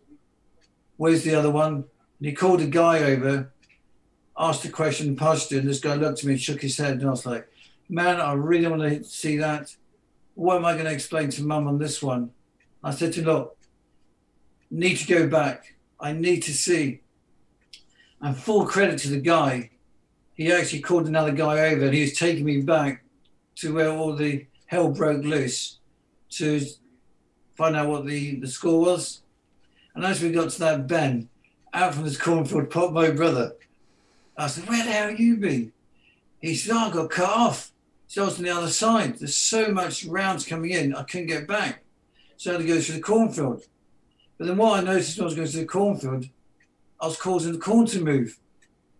Where's 0.96 1.26
the 1.26 1.36
other 1.36 1.52
one? 1.52 1.74
And 1.74 2.30
he 2.30 2.32
called 2.32 2.62
a 2.62 2.66
guy 2.66 3.00
over, 3.00 3.52
asked 4.38 4.64
a 4.64 4.70
question 4.70 5.08
in 5.08 5.18
Pashto, 5.18 5.60
and 5.60 5.68
this 5.68 5.82
guy 5.82 5.96
looked 5.96 6.20
at 6.20 6.26
me 6.26 6.36
and 6.36 6.42
shook 6.42 6.62
his 6.62 6.78
head. 6.78 7.00
And 7.00 7.08
I 7.08 7.12
was 7.12 7.26
like, 7.26 7.46
man, 7.90 8.22
I 8.22 8.32
really 8.32 8.68
want 8.68 8.84
to 8.84 9.04
see 9.04 9.36
that. 9.40 9.76
What 10.36 10.56
am 10.56 10.64
I 10.64 10.76
going 10.76 10.86
to 10.86 10.94
explain 10.94 11.30
to 11.32 11.44
mum 11.44 11.68
on 11.68 11.78
this 11.78 12.02
one? 12.02 12.32
I 12.86 12.92
said 12.92 13.14
to 13.14 13.22
him, 13.22 13.26
look, 13.26 13.58
need 14.70 14.98
to 14.98 15.08
go 15.08 15.28
back. 15.28 15.74
I 16.00 16.12
need 16.12 16.44
to 16.44 16.54
see. 16.54 17.02
And 18.22 18.38
full 18.38 18.68
credit 18.68 19.00
to 19.00 19.10
the 19.10 19.20
guy. 19.20 19.72
He 20.36 20.52
actually 20.52 20.82
called 20.82 21.08
another 21.08 21.32
guy 21.32 21.72
over 21.72 21.86
and 21.86 21.94
he 21.96 22.02
was 22.02 22.18
taking 22.18 22.46
me 22.46 22.62
back 22.62 23.04
to 23.56 23.74
where 23.74 23.90
all 23.90 24.16
the 24.16 24.46
hell 24.68 24.92
broke 24.92 25.24
loose 25.24 25.80
to 26.30 26.62
find 27.56 27.76
out 27.76 27.90
what 27.90 28.06
the, 28.06 28.40
the 28.40 28.48
score 28.48 28.80
was. 28.82 29.22
And 29.96 30.06
as 30.06 30.22
we 30.22 30.32
got 30.32 30.52
to 30.52 30.60
that 30.60 30.88
bend, 30.88 31.30
out 31.74 31.96
from 31.96 32.04
this 32.04 32.18
cornfield 32.18 32.70
popped 32.70 32.94
my 32.94 33.10
brother. 33.10 33.56
I 34.38 34.48
said, 34.48 34.70
Where 34.70 34.84
the 34.84 34.92
hell 34.92 35.10
have 35.10 35.20
you 35.20 35.38
been? 35.38 35.72
He 36.40 36.54
said, 36.54 36.76
oh, 36.76 36.90
I 36.90 36.92
got 36.92 37.10
cut 37.10 37.30
off. 37.30 37.72
So 38.08 38.22
I 38.22 38.26
was 38.26 38.38
on 38.38 38.44
the 38.44 38.52
other 38.52 38.70
side. 38.70 39.18
There's 39.18 39.36
so 39.36 39.70
much 39.70 40.06
rounds 40.06 40.46
coming 40.46 40.72
in, 40.72 40.94
I 40.94 41.04
couldn't 41.04 41.28
get 41.28 41.48
back. 41.48 41.85
So 42.38 42.52
I 42.52 42.54
had 42.54 42.62
to 42.62 42.68
go 42.68 42.80
through 42.80 42.96
the 42.96 43.02
cornfield. 43.02 43.64
But 44.38 44.48
then 44.48 44.58
what 44.58 44.80
I 44.80 44.84
noticed 44.84 45.18
when 45.18 45.24
I 45.24 45.26
was 45.26 45.36
going 45.36 45.48
through 45.48 45.62
the 45.62 45.68
cornfield, 45.68 46.26
I 47.00 47.08
was 47.08 47.18
causing 47.18 47.54
the 47.54 47.60
corn 47.60 47.86
to 47.88 48.02
move. 48.02 48.38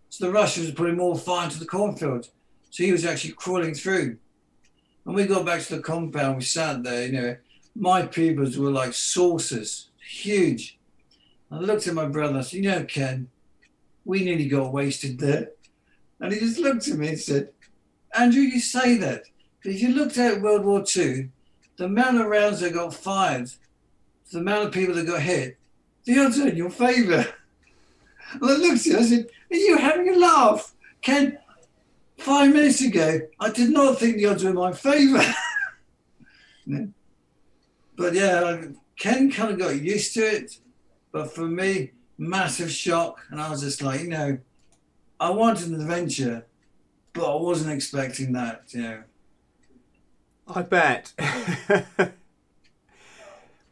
So 0.08 0.26
the 0.26 0.32
Russians 0.32 0.68
were 0.68 0.74
putting 0.74 0.96
more 0.96 1.16
fire 1.16 1.44
into 1.44 1.58
the 1.58 1.66
cornfield. 1.66 2.28
So 2.70 2.84
he 2.84 2.92
was 2.92 3.04
actually 3.04 3.32
crawling 3.32 3.74
through. 3.74 4.18
And 5.04 5.14
we 5.14 5.26
got 5.26 5.46
back 5.46 5.62
to 5.62 5.76
the 5.76 5.82
compound, 5.82 6.36
we 6.36 6.42
sat 6.42 6.82
there, 6.82 7.06
you 7.06 7.12
know, 7.12 7.36
my 7.74 8.06
pupils 8.06 8.58
were 8.58 8.70
like 8.70 8.92
saucers, 8.92 9.90
huge. 10.00 10.78
I 11.50 11.58
looked 11.58 11.86
at 11.86 11.94
my 11.94 12.06
brother 12.06 12.38
I 12.38 12.40
said, 12.40 12.64
You 12.64 12.70
know, 12.70 12.84
Ken, 12.84 13.28
we 14.04 14.24
nearly 14.24 14.48
got 14.48 14.72
wasted 14.72 15.18
there. 15.18 15.50
And 16.20 16.32
he 16.32 16.40
just 16.40 16.58
looked 16.58 16.88
at 16.88 16.98
me 16.98 17.08
and 17.08 17.20
said, 17.20 17.50
Andrew, 18.18 18.40
you 18.40 18.58
say 18.58 18.96
that. 18.96 19.24
But 19.62 19.72
if 19.72 19.82
you 19.82 19.90
looked 19.90 20.18
at 20.18 20.40
World 20.40 20.64
War 20.64 20.84
II, 20.96 21.30
the 21.76 21.84
amount 21.84 22.20
of 22.20 22.26
rounds 22.26 22.60
that 22.60 22.74
got 22.74 22.94
fired, 22.94 23.50
the 24.32 24.38
amount 24.38 24.66
of 24.66 24.72
people 24.72 24.94
that 24.94 25.06
got 25.06 25.20
hit, 25.20 25.58
the 26.04 26.18
odds 26.18 26.38
are 26.38 26.48
in 26.48 26.56
your 26.56 26.70
favour. 26.70 27.26
And 28.32 28.42
I 28.42 28.54
looked 28.54 28.84
at 28.88 28.92
him, 28.92 28.98
I 28.98 29.02
said, 29.02 29.26
Are 29.52 29.56
you 29.56 29.78
having 29.78 30.08
a 30.08 30.18
laugh? 30.18 30.74
Ken, 31.00 31.38
five 32.18 32.52
minutes 32.52 32.80
ago, 32.80 33.20
I 33.38 33.50
did 33.50 33.70
not 33.70 33.98
think 33.98 34.16
the 34.16 34.26
odds 34.26 34.42
were 34.42 34.50
in 34.50 34.56
my 34.56 34.72
favour. 34.72 35.22
yeah. 36.66 36.86
But 37.96 38.14
yeah, 38.14 38.64
Ken 38.98 39.30
kind 39.30 39.52
of 39.52 39.60
got 39.60 39.80
used 39.80 40.14
to 40.14 40.22
it. 40.22 40.58
But 41.12 41.32
for 41.32 41.46
me, 41.46 41.92
massive 42.18 42.70
shock. 42.70 43.20
And 43.30 43.40
I 43.40 43.48
was 43.48 43.60
just 43.60 43.80
like, 43.80 44.00
you 44.00 44.08
know, 44.08 44.38
I 45.20 45.30
wanted 45.30 45.68
an 45.68 45.80
adventure, 45.80 46.46
but 47.12 47.32
I 47.32 47.40
wasn't 47.40 47.72
expecting 47.72 48.32
that, 48.32 48.64
you 48.70 48.82
know. 48.82 49.02
I 50.48 50.62
bet. 50.62 51.12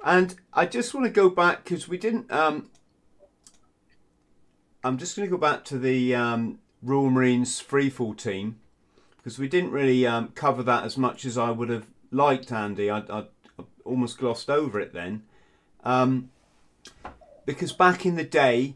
and 0.04 0.34
I 0.52 0.66
just 0.66 0.94
want 0.94 1.06
to 1.06 1.12
go 1.12 1.30
back 1.30 1.64
because 1.64 1.88
we 1.88 1.98
didn't. 1.98 2.30
Um, 2.32 2.70
I'm 4.82 4.98
just 4.98 5.16
going 5.16 5.26
to 5.26 5.30
go 5.30 5.38
back 5.38 5.64
to 5.66 5.78
the 5.78 6.14
um, 6.14 6.58
Royal 6.82 7.10
Marines 7.10 7.62
freefall 7.62 8.16
team 8.16 8.60
because 9.16 9.38
we 9.38 9.48
didn't 9.48 9.70
really 9.70 10.06
um, 10.06 10.28
cover 10.34 10.62
that 10.64 10.84
as 10.84 10.98
much 10.98 11.24
as 11.24 11.38
I 11.38 11.50
would 11.50 11.70
have 11.70 11.86
liked, 12.10 12.52
Andy. 12.52 12.90
I, 12.90 12.98
I, 12.98 13.24
I 13.58 13.64
almost 13.84 14.18
glossed 14.18 14.50
over 14.50 14.78
it 14.80 14.92
then. 14.92 15.22
Um, 15.84 16.30
because 17.46 17.72
back 17.72 18.04
in 18.04 18.16
the 18.16 18.24
day, 18.24 18.74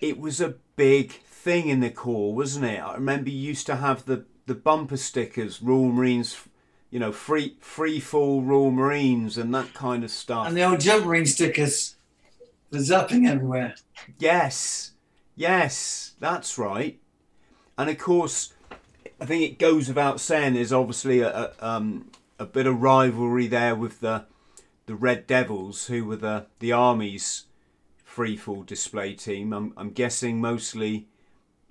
it 0.00 0.18
was 0.18 0.40
a 0.40 0.56
big 0.76 1.12
thing 1.12 1.68
in 1.68 1.80
the 1.80 1.90
Corps, 1.90 2.34
wasn't 2.34 2.66
it? 2.66 2.80
I 2.80 2.94
remember 2.94 3.30
you 3.30 3.38
used 3.38 3.66
to 3.66 3.76
have 3.76 4.04
the, 4.04 4.24
the 4.46 4.54
bumper 4.54 4.96
stickers, 4.96 5.62
Royal 5.62 5.90
Marines, 5.90 6.36
you 6.92 6.98
know, 6.98 7.10
free 7.10 7.56
free 7.58 7.98
fall 7.98 8.42
Royal 8.42 8.70
Marines 8.70 9.38
and 9.38 9.52
that 9.54 9.72
kind 9.72 10.04
of 10.04 10.10
stuff. 10.10 10.46
And 10.46 10.56
the 10.56 10.62
old 10.62 10.78
jump 10.78 11.06
marine 11.06 11.24
stickers, 11.24 11.96
the 12.70 12.78
zapping 12.78 13.26
everywhere. 13.26 13.74
Yes, 14.18 14.92
yes, 15.34 16.12
that's 16.20 16.58
right. 16.58 17.00
And 17.78 17.88
of 17.88 17.96
course, 17.96 18.52
I 19.18 19.24
think 19.24 19.42
it 19.42 19.58
goes 19.58 19.88
without 19.88 20.20
saying 20.20 20.52
there's 20.52 20.72
obviously 20.72 21.20
a, 21.20 21.30
a, 21.30 21.66
um, 21.66 22.10
a 22.38 22.44
bit 22.44 22.66
of 22.66 22.82
rivalry 22.82 23.46
there 23.46 23.74
with 23.74 24.00
the 24.00 24.26
the 24.84 24.94
Red 24.94 25.26
Devils, 25.26 25.86
who 25.86 26.04
were 26.04 26.16
the 26.16 26.44
the 26.58 26.72
army's 26.72 27.46
freefall 28.06 28.66
display 28.66 29.14
team. 29.14 29.54
I'm, 29.54 29.72
I'm 29.78 29.92
guessing 29.92 30.42
mostly 30.42 31.08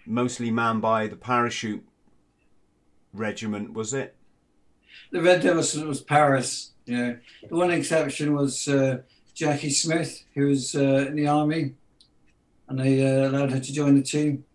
mostly 0.04 0.50
manned 0.50 0.82
by 0.82 1.06
the 1.06 1.16
parachute 1.16 1.86
regiment, 3.14 3.74
was 3.74 3.94
it? 3.94 4.16
The 5.12 5.22
Red 5.22 5.42
Devils 5.42 5.76
was 5.76 6.02
Paras. 6.02 6.72
You 6.86 6.98
know, 6.98 7.18
the 7.48 7.56
one 7.56 7.72
exception 7.72 8.34
was 8.34 8.68
uh, 8.68 9.02
Jackie 9.34 9.70
Smith, 9.70 10.24
who 10.34 10.48
was 10.48 10.76
uh, 10.76 11.06
in 11.08 11.16
the 11.16 11.28
army, 11.28 11.76
and 12.68 12.80
they 12.80 13.06
uh, 13.06 13.30
allowed 13.30 13.52
her 13.52 13.60
to 13.60 13.74
join 13.74 13.96
the 13.96 14.04
team. 14.04 14.46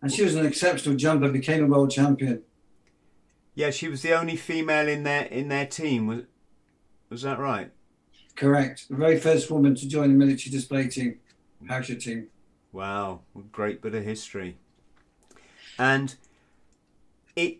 And 0.00 0.12
she 0.12 0.24
was 0.24 0.34
an 0.34 0.46
exceptional 0.46 0.96
jumper, 0.96 1.28
became 1.28 1.64
a 1.64 1.66
world 1.66 1.90
champion. 1.90 2.42
Yeah, 3.54 3.70
she 3.70 3.88
was 3.88 4.02
the 4.02 4.12
only 4.12 4.36
female 4.36 4.88
in 4.88 5.02
their 5.02 5.24
in 5.24 5.48
their 5.48 5.66
team. 5.66 6.06
Was 6.06 6.22
was 7.10 7.22
that 7.22 7.38
right? 7.38 7.70
Correct. 8.34 8.88
The 8.88 8.96
very 8.96 9.20
first 9.20 9.50
woman 9.50 9.74
to 9.74 9.86
join 9.86 10.08
the 10.08 10.18
military 10.18 10.50
display 10.50 10.88
team, 10.88 11.18
parachute 11.66 12.00
team. 12.00 12.28
Wow, 12.72 13.20
great 13.52 13.82
bit 13.82 13.94
of 13.94 14.02
history. 14.02 14.56
And 15.78 16.14
it 17.36 17.58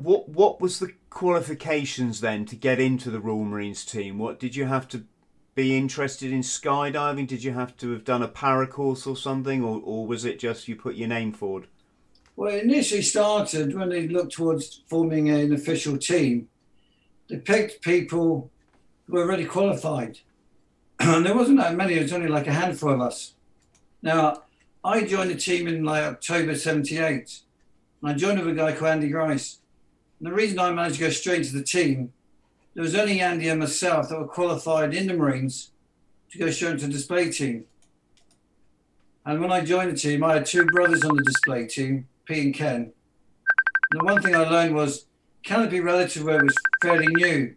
what 0.00 0.28
what 0.28 0.60
was 0.60 0.78
the 0.78 0.92
qualifications 1.10 2.20
then 2.20 2.44
to 2.46 2.56
get 2.56 2.80
into 2.80 3.10
the 3.10 3.20
Royal 3.20 3.44
Marines 3.44 3.84
team? 3.84 4.18
What 4.18 4.38
did 4.38 4.56
you 4.56 4.66
have 4.66 4.88
to 4.88 5.04
be 5.54 5.76
interested 5.76 6.32
in 6.32 6.40
skydiving? 6.40 7.26
Did 7.26 7.44
you 7.44 7.52
have 7.52 7.76
to 7.78 7.92
have 7.92 8.04
done 8.04 8.22
a 8.22 8.28
para 8.28 8.66
course 8.66 9.06
or 9.06 9.16
something, 9.16 9.62
or, 9.62 9.80
or 9.84 10.06
was 10.06 10.24
it 10.24 10.38
just 10.38 10.68
you 10.68 10.76
put 10.76 10.96
your 10.96 11.08
name 11.08 11.32
forward? 11.32 11.68
Well, 12.36 12.52
it 12.52 12.64
initially 12.64 13.02
started 13.02 13.74
when 13.74 13.90
they 13.90 14.08
looked 14.08 14.32
towards 14.32 14.82
forming 14.88 15.30
an 15.30 15.52
official 15.52 15.96
team. 15.96 16.48
They 17.28 17.36
picked 17.36 17.82
people 17.82 18.50
who 19.06 19.14
were 19.14 19.22
already 19.22 19.44
qualified. 19.44 20.18
and 21.00 21.24
there 21.24 21.36
wasn't 21.36 21.58
that 21.58 21.76
many, 21.76 21.94
it 21.94 22.02
was 22.02 22.12
only 22.12 22.28
like 22.28 22.48
a 22.48 22.52
handful 22.52 22.90
of 22.90 23.00
us. 23.00 23.34
Now, 24.02 24.42
I 24.84 25.04
joined 25.04 25.30
the 25.30 25.36
team 25.36 25.68
in 25.68 25.84
like 25.84 26.02
October 26.02 26.56
78. 26.56 27.40
And 28.02 28.10
I 28.10 28.14
joined 28.14 28.40
with 28.40 28.48
a 28.48 28.52
guy 28.52 28.72
called 28.72 28.90
Andy 28.90 29.08
Grice. 29.08 29.60
And 30.18 30.28
the 30.28 30.34
reason 30.34 30.58
I 30.58 30.72
managed 30.72 30.96
to 30.96 31.02
go 31.02 31.10
straight 31.10 31.38
into 31.38 31.54
the 31.54 31.64
team, 31.64 32.12
there 32.74 32.82
was 32.82 32.94
only 32.94 33.20
Andy 33.20 33.48
and 33.48 33.60
myself 33.60 34.08
that 34.08 34.18
were 34.18 34.26
qualified 34.26 34.94
in 34.94 35.06
the 35.06 35.14
Marines 35.14 35.70
to 36.30 36.38
go 36.38 36.50
straight 36.50 36.72
into 36.72 36.86
the 36.86 36.92
display 36.92 37.30
team. 37.30 37.66
And 39.26 39.40
when 39.40 39.52
I 39.52 39.64
joined 39.64 39.92
the 39.92 39.96
team, 39.96 40.22
I 40.22 40.34
had 40.34 40.46
two 40.46 40.66
brothers 40.66 41.04
on 41.04 41.16
the 41.16 41.22
display 41.22 41.66
team, 41.66 42.08
Pete 42.26 42.44
and 42.44 42.54
Ken. 42.54 42.92
And 43.90 44.00
the 44.00 44.04
one 44.04 44.20
thing 44.20 44.34
I 44.34 44.48
learned 44.48 44.74
was 44.74 45.06
canopy 45.44 45.80
relative 45.80 46.24
work 46.24 46.42
was 46.42 46.54
fairly 46.82 47.06
new, 47.06 47.54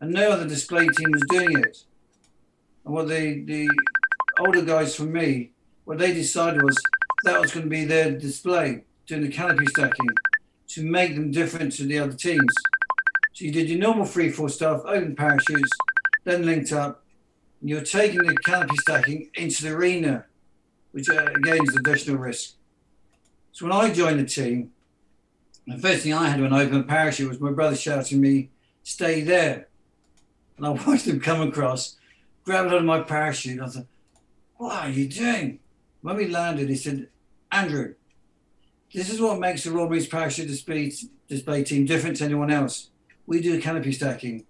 and 0.00 0.12
no 0.12 0.30
other 0.30 0.48
display 0.48 0.86
team 0.86 1.10
was 1.12 1.22
doing 1.28 1.58
it. 1.58 1.84
And 2.84 2.94
what 2.94 3.08
the, 3.08 3.42
the 3.44 3.68
older 4.40 4.62
guys 4.62 4.94
from 4.94 5.12
me, 5.12 5.52
what 5.84 5.98
they 5.98 6.12
decided 6.12 6.62
was 6.62 6.76
that 7.24 7.40
was 7.40 7.52
going 7.52 7.66
to 7.66 7.70
be 7.70 7.84
their 7.84 8.12
display, 8.12 8.84
doing 9.06 9.22
the 9.22 9.28
canopy 9.28 9.66
stacking, 9.66 10.08
to 10.74 10.82
make 10.82 11.14
them 11.14 11.30
different 11.30 11.72
to 11.72 11.84
the 11.84 12.00
other 12.00 12.12
teams. 12.12 12.52
So 13.32 13.44
you 13.44 13.52
did 13.52 13.68
your 13.68 13.78
normal 13.78 14.06
free 14.06 14.30
fall 14.30 14.48
stuff, 14.48 14.82
open 14.84 15.14
parachutes, 15.14 15.70
then 16.24 16.44
linked 16.44 16.72
up, 16.72 17.04
and 17.60 17.70
you're 17.70 17.80
taking 17.80 18.18
the 18.18 18.34
canopy 18.44 18.74
stacking 18.80 19.30
into 19.34 19.62
the 19.62 19.70
arena, 19.70 20.26
which 20.90 21.08
uh, 21.08 21.26
again 21.36 21.58
is 21.62 21.76
additional 21.76 22.16
risk. 22.16 22.54
So 23.52 23.66
when 23.66 23.72
I 23.72 23.92
joined 23.92 24.18
the 24.18 24.24
team, 24.24 24.72
the 25.64 25.78
first 25.78 26.02
thing 26.02 26.12
I 26.12 26.28
had 26.28 26.40
when 26.40 26.52
I 26.52 26.64
opened 26.64 26.88
parachute 26.88 27.28
was 27.28 27.40
my 27.40 27.52
brother 27.52 27.76
shouting 27.76 28.20
me, 28.20 28.50
stay 28.82 29.20
there. 29.20 29.68
And 30.56 30.66
I 30.66 30.70
watched 30.86 31.06
him 31.06 31.20
come 31.20 31.40
across, 31.40 31.96
grab 32.42 32.66
it 32.66 32.72
out 32.72 32.78
of 32.78 32.84
my 32.84 33.00
parachute. 33.00 33.60
I 33.60 33.66
thought, 33.68 33.86
what 34.56 34.76
are 34.76 34.90
you 34.90 35.06
doing? 35.06 35.60
When 36.02 36.16
we 36.16 36.26
landed, 36.26 36.68
he 36.68 36.74
said, 36.74 37.08
Andrew, 37.52 37.94
this 38.94 39.10
is 39.10 39.20
what 39.20 39.40
makes 39.40 39.64
the 39.64 39.72
Royal 39.72 39.88
Marines 39.88 40.06
parachute 40.06 40.46
display, 40.46 40.92
display 41.28 41.64
team 41.64 41.84
different 41.84 42.16
to 42.18 42.24
anyone 42.24 42.50
else. 42.50 42.90
We 43.26 43.40
do 43.40 43.60
canopy 43.60 43.90
stacking. 43.92 44.46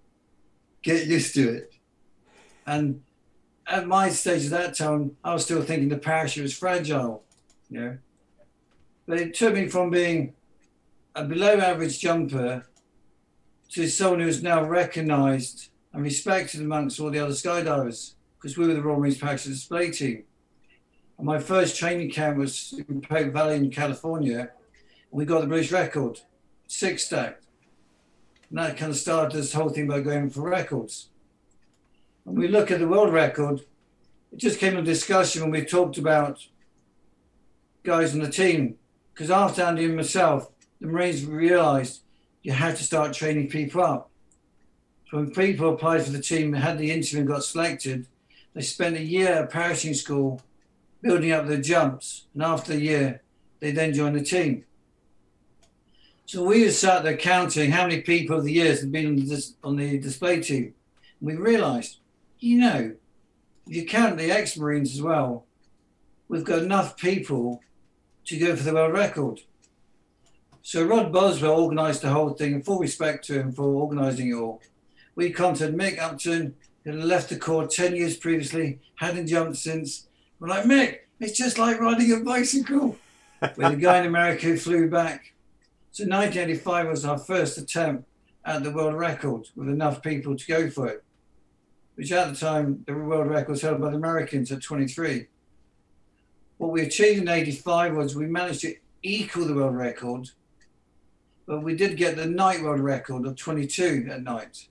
Get 0.83 1.07
used 1.07 1.33
to 1.33 1.49
it. 1.49 1.73
And 2.67 3.01
at 3.65 3.87
my 3.87 4.09
stage 4.09 4.45
at 4.45 4.51
that 4.51 4.77
time, 4.77 5.17
I 5.23 5.33
was 5.33 5.45
still 5.45 5.63
thinking 5.63 5.89
the 5.89 5.97
parachute 5.97 6.43
was 6.43 6.55
fragile. 6.55 7.23
You 7.71 7.79
know? 7.79 7.97
But 9.07 9.19
it 9.19 9.33
took 9.33 9.55
me 9.55 9.67
from 9.67 9.89
being 9.89 10.35
a 11.15 11.23
below 11.23 11.57
average 11.57 11.99
jumper 11.99 12.67
to 13.71 13.87
someone 13.89 14.19
who's 14.19 14.43
now 14.43 14.63
recognized 14.63 15.69
and 15.91 16.03
respected 16.03 16.61
amongst 16.61 16.99
all 16.99 17.09
the 17.09 17.19
other 17.19 17.33
skydivers 17.33 18.13
because 18.37 18.57
we 18.57 18.67
were 18.67 18.75
the 18.75 18.81
Royal 18.81 18.99
Marines 18.99 19.17
Parachute 19.17 19.53
Display 19.53 19.89
Team. 19.89 20.23
My 21.21 21.39
first 21.39 21.77
training 21.77 22.11
camp 22.11 22.37
was 22.37 22.79
in 22.89 23.01
Pope 23.01 23.31
Valley 23.31 23.55
in 23.55 23.71
California. 23.71 24.39
And 24.39 24.49
we 25.11 25.25
got 25.25 25.41
the 25.41 25.47
British 25.47 25.71
record, 25.71 26.19
six 26.67 27.05
stacked. 27.05 27.45
And 28.49 28.59
that 28.59 28.77
kind 28.77 28.91
of 28.91 28.97
started 28.97 29.37
this 29.37 29.53
whole 29.53 29.69
thing 29.69 29.87
by 29.87 30.01
going 30.01 30.29
for 30.29 30.41
records. 30.41 31.09
When 32.23 32.35
we 32.35 32.47
look 32.47 32.69
at 32.69 32.79
the 32.79 32.87
world 32.87 33.13
record, 33.13 33.61
it 34.31 34.37
just 34.37 34.59
came 34.59 34.75
to 34.75 34.81
discussion 34.81 35.41
when 35.41 35.51
we 35.51 35.63
talked 35.63 35.97
about 35.97 36.45
guys 37.83 38.13
on 38.13 38.19
the 38.19 38.29
team 38.29 38.77
because 39.13 39.31
after 39.31 39.61
Andy 39.61 39.85
and 39.85 39.95
myself, 39.95 40.51
the 40.81 40.87
Marines 40.87 41.25
realised 41.25 42.01
you 42.41 42.51
had 42.51 42.75
to 42.75 42.83
start 42.83 43.13
training 43.13 43.47
people 43.47 43.81
up. 43.81 44.09
So 45.09 45.17
when 45.17 45.31
people 45.31 45.73
applied 45.73 46.03
for 46.03 46.11
the 46.11 46.21
team 46.21 46.53
and 46.53 46.63
had 46.63 46.77
the 46.77 46.91
interview 46.91 47.19
and 47.19 47.27
got 47.27 47.43
selected, 47.43 48.07
they 48.53 48.61
spent 48.61 48.97
a 48.97 49.03
year 49.03 49.29
at 49.29 49.51
parachuting 49.51 49.95
school 49.95 50.41
building 51.05 51.31
up 51.31 51.45
their 51.45 51.61
jumps. 51.61 52.25
And 52.33 52.41
after 52.41 52.73
a 52.73 52.77
year, 52.77 53.21
they 53.59 53.71
then 53.71 53.93
join 53.93 54.13
the 54.13 54.23
team. 54.23 54.65
So 56.25 56.43
we 56.43 56.63
just 56.63 56.81
sat 56.81 57.03
there 57.03 57.15
counting 57.15 57.69
how 57.69 57.83
many 57.83 58.01
people 58.01 58.37
of 58.37 58.43
the 58.43 58.51
years 58.51 58.81
had 58.81 58.91
been 58.91 59.05
on 59.05 59.15
the, 59.17 59.21
dis- 59.21 59.53
on 59.63 59.75
the 59.75 59.99
display 59.99 60.41
team. 60.41 60.73
And 61.19 61.29
we 61.29 61.35
realised, 61.35 61.99
you 62.39 62.57
know, 62.57 62.95
if 63.67 63.75
you 63.75 63.85
count 63.85 64.17
the 64.17 64.31
ex-Marines 64.31 64.95
as 64.95 65.01
well, 65.01 65.45
we've 66.27 66.43
got 66.43 66.63
enough 66.63 66.97
people 66.97 67.61
to 68.25 68.39
go 68.39 68.55
for 68.55 68.63
the 68.63 68.73
world 68.73 68.93
record. 68.93 69.41
So 70.63 70.83
Rod 70.83 71.13
Boswell 71.13 71.61
organised 71.61 72.01
the 72.01 72.09
whole 72.09 72.31
thing, 72.31 72.55
and 72.55 72.65
full 72.65 72.79
respect 72.79 73.25
to 73.25 73.39
him 73.39 73.51
for 73.51 73.63
organising 73.63 74.29
it 74.31 74.33
all. 74.33 74.63
We 75.13 75.29
contacted 75.29 75.77
Mick 75.77 75.99
Upton, 75.99 76.55
who 76.83 76.91
had 76.91 77.03
left 77.03 77.29
the 77.29 77.35
Corps 77.37 77.67
10 77.67 77.95
years 77.95 78.17
previously, 78.17 78.79
hadn't 78.95 79.27
jumped 79.27 79.57
since. 79.57 80.07
We're 80.39 80.49
like, 80.49 80.65
Mick, 80.65 80.99
it's 81.19 81.37
just 81.37 81.57
like 81.57 81.79
riding 81.79 82.11
a 82.11 82.19
bicycle. 82.19 82.97
With 83.41 83.73
a 83.73 83.75
guy 83.75 83.99
in 83.99 84.07
America 84.07 84.47
who 84.47 84.57
flew 84.57 84.89
back. 84.89 85.33
So 85.91 86.03
1985 86.03 86.87
was 86.87 87.05
our 87.05 87.17
first 87.17 87.57
attempt 87.57 88.05
at 88.43 88.63
the 88.63 88.71
world 88.71 88.95
record 88.95 89.47
with 89.55 89.69
enough 89.69 90.01
people 90.01 90.35
to 90.35 90.45
go 90.45 90.69
for 90.69 90.87
it, 90.87 91.03
which 91.95 92.11
at 92.11 92.29
the 92.29 92.39
time, 92.39 92.83
the 92.85 92.93
world 92.93 93.27
record 93.27 93.51
was 93.51 93.61
held 93.61 93.81
by 93.81 93.89
the 93.89 93.97
Americans 93.97 94.51
at 94.51 94.61
23. 94.61 95.27
What 96.57 96.71
we 96.71 96.83
achieved 96.83 97.21
in 97.21 97.27
85 97.27 97.95
was 97.95 98.15
we 98.15 98.27
managed 98.27 98.61
to 98.61 98.75
equal 99.03 99.45
the 99.45 99.55
world 99.55 99.75
record, 99.75 100.29
but 101.45 101.63
we 101.63 101.75
did 101.75 101.97
get 101.97 102.15
the 102.15 102.25
night 102.25 102.61
world 102.61 102.81
record 102.81 103.25
of 103.25 103.35
22 103.35 104.07
at 104.09 104.23
night. 104.23 104.67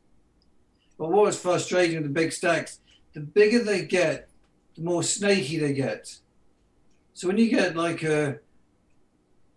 But 0.99 1.11
what 1.11 1.27
was 1.27 1.41
frustrating 1.41 1.97
with 1.97 2.05
the 2.05 2.21
big 2.21 2.33
stacks, 2.33 2.81
the 3.13 3.21
bigger 3.21 3.63
they 3.63 3.85
get, 3.85 4.29
the 4.77 4.83
more 4.83 5.03
snaky 5.03 5.59
they 5.59 5.73
get. 5.73 6.17
So 7.13 7.29
when 7.29 7.39
you 7.39 7.49
get 7.49 7.77
like 7.77 8.03
a 8.03 8.41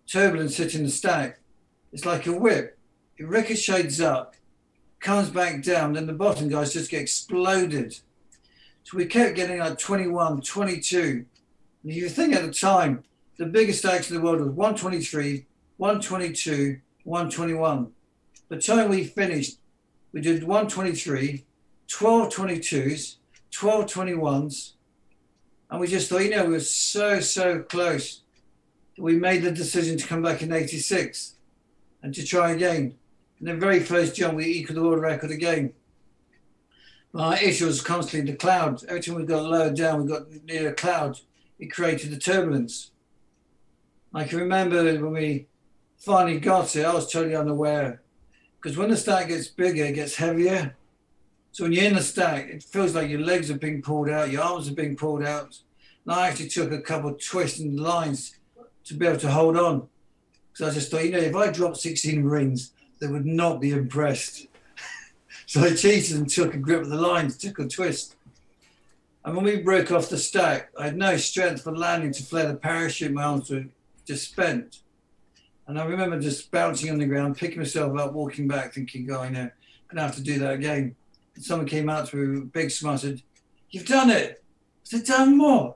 turbulence 0.06 0.58
hitting 0.58 0.84
the 0.84 0.90
stack, 0.90 1.40
it's 1.92 2.06
like 2.06 2.28
a 2.28 2.32
whip. 2.32 2.78
It 3.18 3.28
ricochets 3.28 4.00
up, 4.00 4.36
comes 5.00 5.30
back 5.30 5.64
down, 5.64 5.94
then 5.94 6.06
the 6.06 6.14
bottom 6.14 6.50
guys 6.50 6.74
just 6.74 6.92
get 6.92 7.02
exploded. 7.02 7.98
So 8.84 8.98
we 8.98 9.06
kept 9.06 9.36
getting 9.36 9.60
like 9.60 9.78
21, 9.78 10.42
22. 10.42 11.26
And 11.84 11.94
you 11.94 12.10
think 12.10 12.36
at 12.36 12.46
the 12.46 12.54
time, 12.54 13.04
the 13.38 13.46
biggest 13.46 13.80
stacks 13.80 14.10
in 14.10 14.16
the 14.16 14.22
world 14.22 14.40
was 14.40 14.50
123, 14.50 15.46
122, 15.78 16.80
121. 17.04 17.92
The 18.50 18.58
time 18.58 18.90
we 18.90 19.04
finished, 19.04 19.60
we 20.12 20.22
did 20.22 20.44
123, 20.44 21.46
12 21.88 22.34
22s, 22.34 23.16
12 23.52 23.86
21s, 23.86 24.74
and 25.70 25.80
we 25.80 25.88
just 25.88 26.10
thought, 26.10 26.24
you 26.24 26.30
know, 26.30 26.46
we 26.46 26.54
were 26.54 26.60
so, 26.60 27.20
so 27.20 27.60
close. 27.60 28.22
We 28.98 29.16
made 29.16 29.44
the 29.44 29.52
decision 29.52 29.98
to 29.98 30.08
come 30.08 30.22
back 30.22 30.42
in 30.42 30.52
86 30.52 31.36
and 32.02 32.14
to 32.14 32.26
try 32.26 32.52
again. 32.52 32.96
And 33.40 33.48
the 33.48 33.56
very 33.56 33.82
first 33.82 34.16
jump, 34.16 34.36
we 34.36 34.46
equaled 34.46 34.78
the 34.78 34.84
world 34.84 35.02
record 35.02 35.32
again. 35.32 35.74
our 37.14 37.38
issue 37.38 37.66
was 37.66 37.82
constantly 37.82 38.32
the 38.32 38.38
cloud. 38.38 38.84
Every 38.86 39.02
time 39.02 39.16
we 39.16 39.26
got 39.26 39.44
lower 39.44 39.72
down, 39.72 40.04
we 40.04 40.08
got 40.08 40.32
near 40.46 40.70
a 40.70 40.74
cloud, 40.74 41.20
it 41.60 41.68
created 41.68 42.12
the 42.12 42.18
turbulence. 42.18 42.92
I 44.14 44.24
can 44.24 44.40
remember 44.40 44.84
when 44.84 45.12
we 45.12 45.48
finally 45.98 46.40
got 46.40 46.76
it, 46.76 46.86
I 46.86 46.94
was 46.94 47.12
totally 47.12 47.36
unaware. 47.36 48.02
Because 48.56 48.78
when 48.78 48.90
the 48.90 48.98
stack 48.98 49.28
gets 49.28 49.50
bigger, 49.50 49.84
it 49.84 49.96
gets 49.96 50.16
heavier. 50.16 50.77
So 51.58 51.64
when 51.64 51.74
you're 51.74 51.86
in 51.86 51.96
the 51.96 52.04
stack, 52.04 52.50
it 52.50 52.62
feels 52.62 52.94
like 52.94 53.10
your 53.10 53.22
legs 53.22 53.50
are 53.50 53.58
being 53.58 53.82
pulled 53.82 54.12
out, 54.12 54.30
your 54.30 54.44
arms 54.44 54.70
are 54.70 54.76
being 54.76 54.96
pulled 54.96 55.24
out. 55.24 55.58
And 56.06 56.14
I 56.14 56.28
actually 56.28 56.50
took 56.50 56.72
a 56.72 56.80
couple 56.80 57.10
of 57.10 57.20
twisting 57.20 57.78
lines 57.78 58.38
to 58.86 58.94
be 58.94 59.08
able 59.08 59.18
to 59.18 59.32
hold 59.32 59.58
on. 59.58 59.88
Because 60.54 60.70
I 60.70 60.74
just 60.76 60.92
thought, 60.92 61.06
you 61.06 61.14
know, 61.14 61.18
if 61.18 61.36
I 61.36 61.50
dropped 61.50 61.78
16 61.78 62.24
rings, 62.24 62.74
they 63.00 63.08
would 63.08 63.26
not 63.26 63.60
be 63.60 63.72
impressed. 63.72 64.46
so 65.48 65.62
I 65.62 65.74
cheated 65.74 66.18
and 66.18 66.30
took 66.30 66.54
a 66.54 66.60
grip 66.60 66.84
of 66.84 66.90
the 66.90 67.02
lines, 67.02 67.36
took 67.36 67.58
a 67.58 67.68
twist. 67.68 68.18
And 69.26 69.36
when 69.36 69.46
we 69.46 69.58
broke 69.58 69.92
off 69.92 70.10
the 70.10 70.20
stack, 70.20 70.70
I 70.80 70.84
had 70.84 70.96
no 70.96 71.18
strength 71.18 71.64
for 71.64 71.76
landing 71.76 72.14
to 72.14 72.24
flare 72.24 72.50
the 72.50 72.56
parachute. 72.56 73.12
My 73.12 73.24
arms 73.24 73.50
were 73.50 73.66
just 74.06 74.30
spent. 74.30 74.82
And 75.66 75.80
I 75.80 75.86
remember 75.86 76.22
just 76.22 76.52
bouncing 76.52 76.92
on 76.92 77.00
the 77.00 77.08
ground, 77.08 77.36
picking 77.36 77.58
myself 77.58 77.98
up, 77.98 78.14
walking 78.14 78.48
back, 78.48 78.76
thinking, 78.76 79.10
oh, 79.12 79.22
I 79.22 79.30
know, 79.30 79.40
I'm 79.40 79.52
going 79.90 79.96
to 79.96 80.02
have 80.04 80.16
to 80.18 80.22
do 80.22 80.38
that 80.38 80.54
again. 80.54 80.96
Someone 81.40 81.68
came 81.68 81.90
out 81.90 82.08
to 82.08 82.18
me 82.18 82.42
big 82.42 82.72
smile 82.72 82.94
and 82.94 83.02
said, 83.02 83.22
You've 83.70 83.86
done 83.88 84.10
it. 84.10 84.44
I 84.44 84.84
said, 84.84 85.06
Done 85.06 85.38
more. 85.38 85.76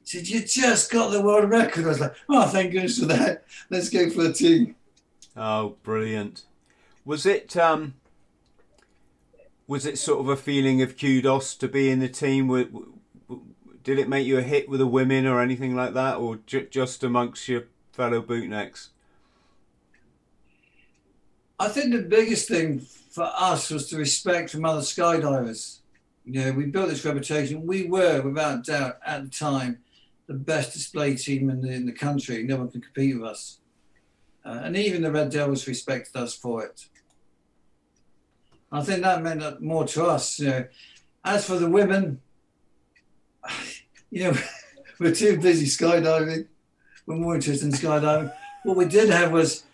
He 0.00 0.06
said, 0.06 0.28
You 0.28 0.44
just 0.44 0.90
got 0.90 1.10
the 1.10 1.22
world 1.22 1.48
record. 1.50 1.84
I 1.84 1.88
was 1.88 2.00
like, 2.00 2.14
Oh, 2.28 2.48
thank 2.48 2.72
goodness 2.72 2.98
for 2.98 3.06
that. 3.06 3.44
Let's 3.70 3.88
go 3.90 4.08
for 4.10 4.24
the 4.24 4.32
team. 4.32 4.74
Oh, 5.36 5.76
brilliant. 5.82 6.44
Was 7.04 7.24
it 7.24 7.56
um 7.56 7.94
was 9.68 9.84
it 9.84 9.98
sort 9.98 10.20
of 10.20 10.28
a 10.28 10.36
feeling 10.36 10.82
of 10.82 10.98
kudos 10.98 11.54
to 11.56 11.68
be 11.68 11.90
in 11.90 12.00
the 12.00 12.08
team? 12.08 12.48
Did 13.84 13.98
it 13.98 14.08
make 14.08 14.26
you 14.26 14.38
a 14.38 14.42
hit 14.42 14.68
with 14.68 14.80
the 14.80 14.86
women 14.86 15.26
or 15.26 15.40
anything 15.40 15.76
like 15.76 15.94
that, 15.94 16.16
or 16.16 16.36
just 16.46 17.04
amongst 17.04 17.48
your 17.48 17.64
fellow 17.92 18.22
bootnecks? 18.22 18.88
I 21.60 21.68
think 21.68 21.92
the 21.92 22.02
biggest 22.02 22.48
thing 22.48 22.86
for 23.18 23.32
us 23.34 23.68
was 23.68 23.88
to 23.88 23.96
respect 23.96 24.48
from 24.48 24.64
other 24.64 24.80
skydivers. 24.80 25.80
You 26.24 26.40
know, 26.40 26.52
we 26.52 26.66
built 26.66 26.88
this 26.88 27.04
reputation. 27.04 27.66
We 27.66 27.86
were, 27.86 28.22
without 28.22 28.64
doubt, 28.64 28.98
at 29.04 29.24
the 29.24 29.30
time, 29.30 29.78
the 30.28 30.34
best 30.34 30.72
display 30.72 31.16
team 31.16 31.50
in 31.50 31.60
the, 31.60 31.72
in 31.72 31.84
the 31.84 31.92
country. 31.92 32.44
No 32.44 32.58
one 32.58 32.70
could 32.70 32.84
compete 32.84 33.18
with 33.18 33.28
us. 33.28 33.58
Uh, 34.44 34.60
and 34.62 34.76
even 34.76 35.02
the 35.02 35.10
Red 35.10 35.30
Devils 35.30 35.66
respected 35.66 36.16
us 36.16 36.32
for 36.32 36.64
it. 36.64 36.86
I 38.70 38.82
think 38.84 39.02
that 39.02 39.20
meant 39.20 39.60
more 39.60 39.84
to 39.88 40.04
us. 40.04 40.38
You 40.38 40.50
know, 40.50 40.64
as 41.24 41.44
for 41.44 41.58
the 41.58 41.68
women, 41.68 42.20
you 44.10 44.24
know, 44.24 44.38
we're 45.00 45.12
too 45.12 45.40
busy 45.40 45.66
skydiving. 45.66 46.46
We're 47.04 47.16
more 47.16 47.34
interested 47.34 47.66
in 47.66 47.72
skydiving. 47.72 48.32
What 48.62 48.76
we 48.76 48.84
did 48.84 49.10
have 49.10 49.32
was 49.32 49.64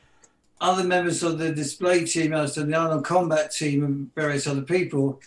other 0.61 0.85
members 0.85 1.23
of 1.23 1.39
the 1.39 1.53
display 1.53 2.05
team, 2.05 2.33
as 2.33 2.55
the 2.55 2.75
Arnold 2.75 3.05
Combat 3.05 3.53
team, 3.53 3.85
and 3.85 4.15
various 4.15 4.47
other 4.47 4.63
people 4.63 5.21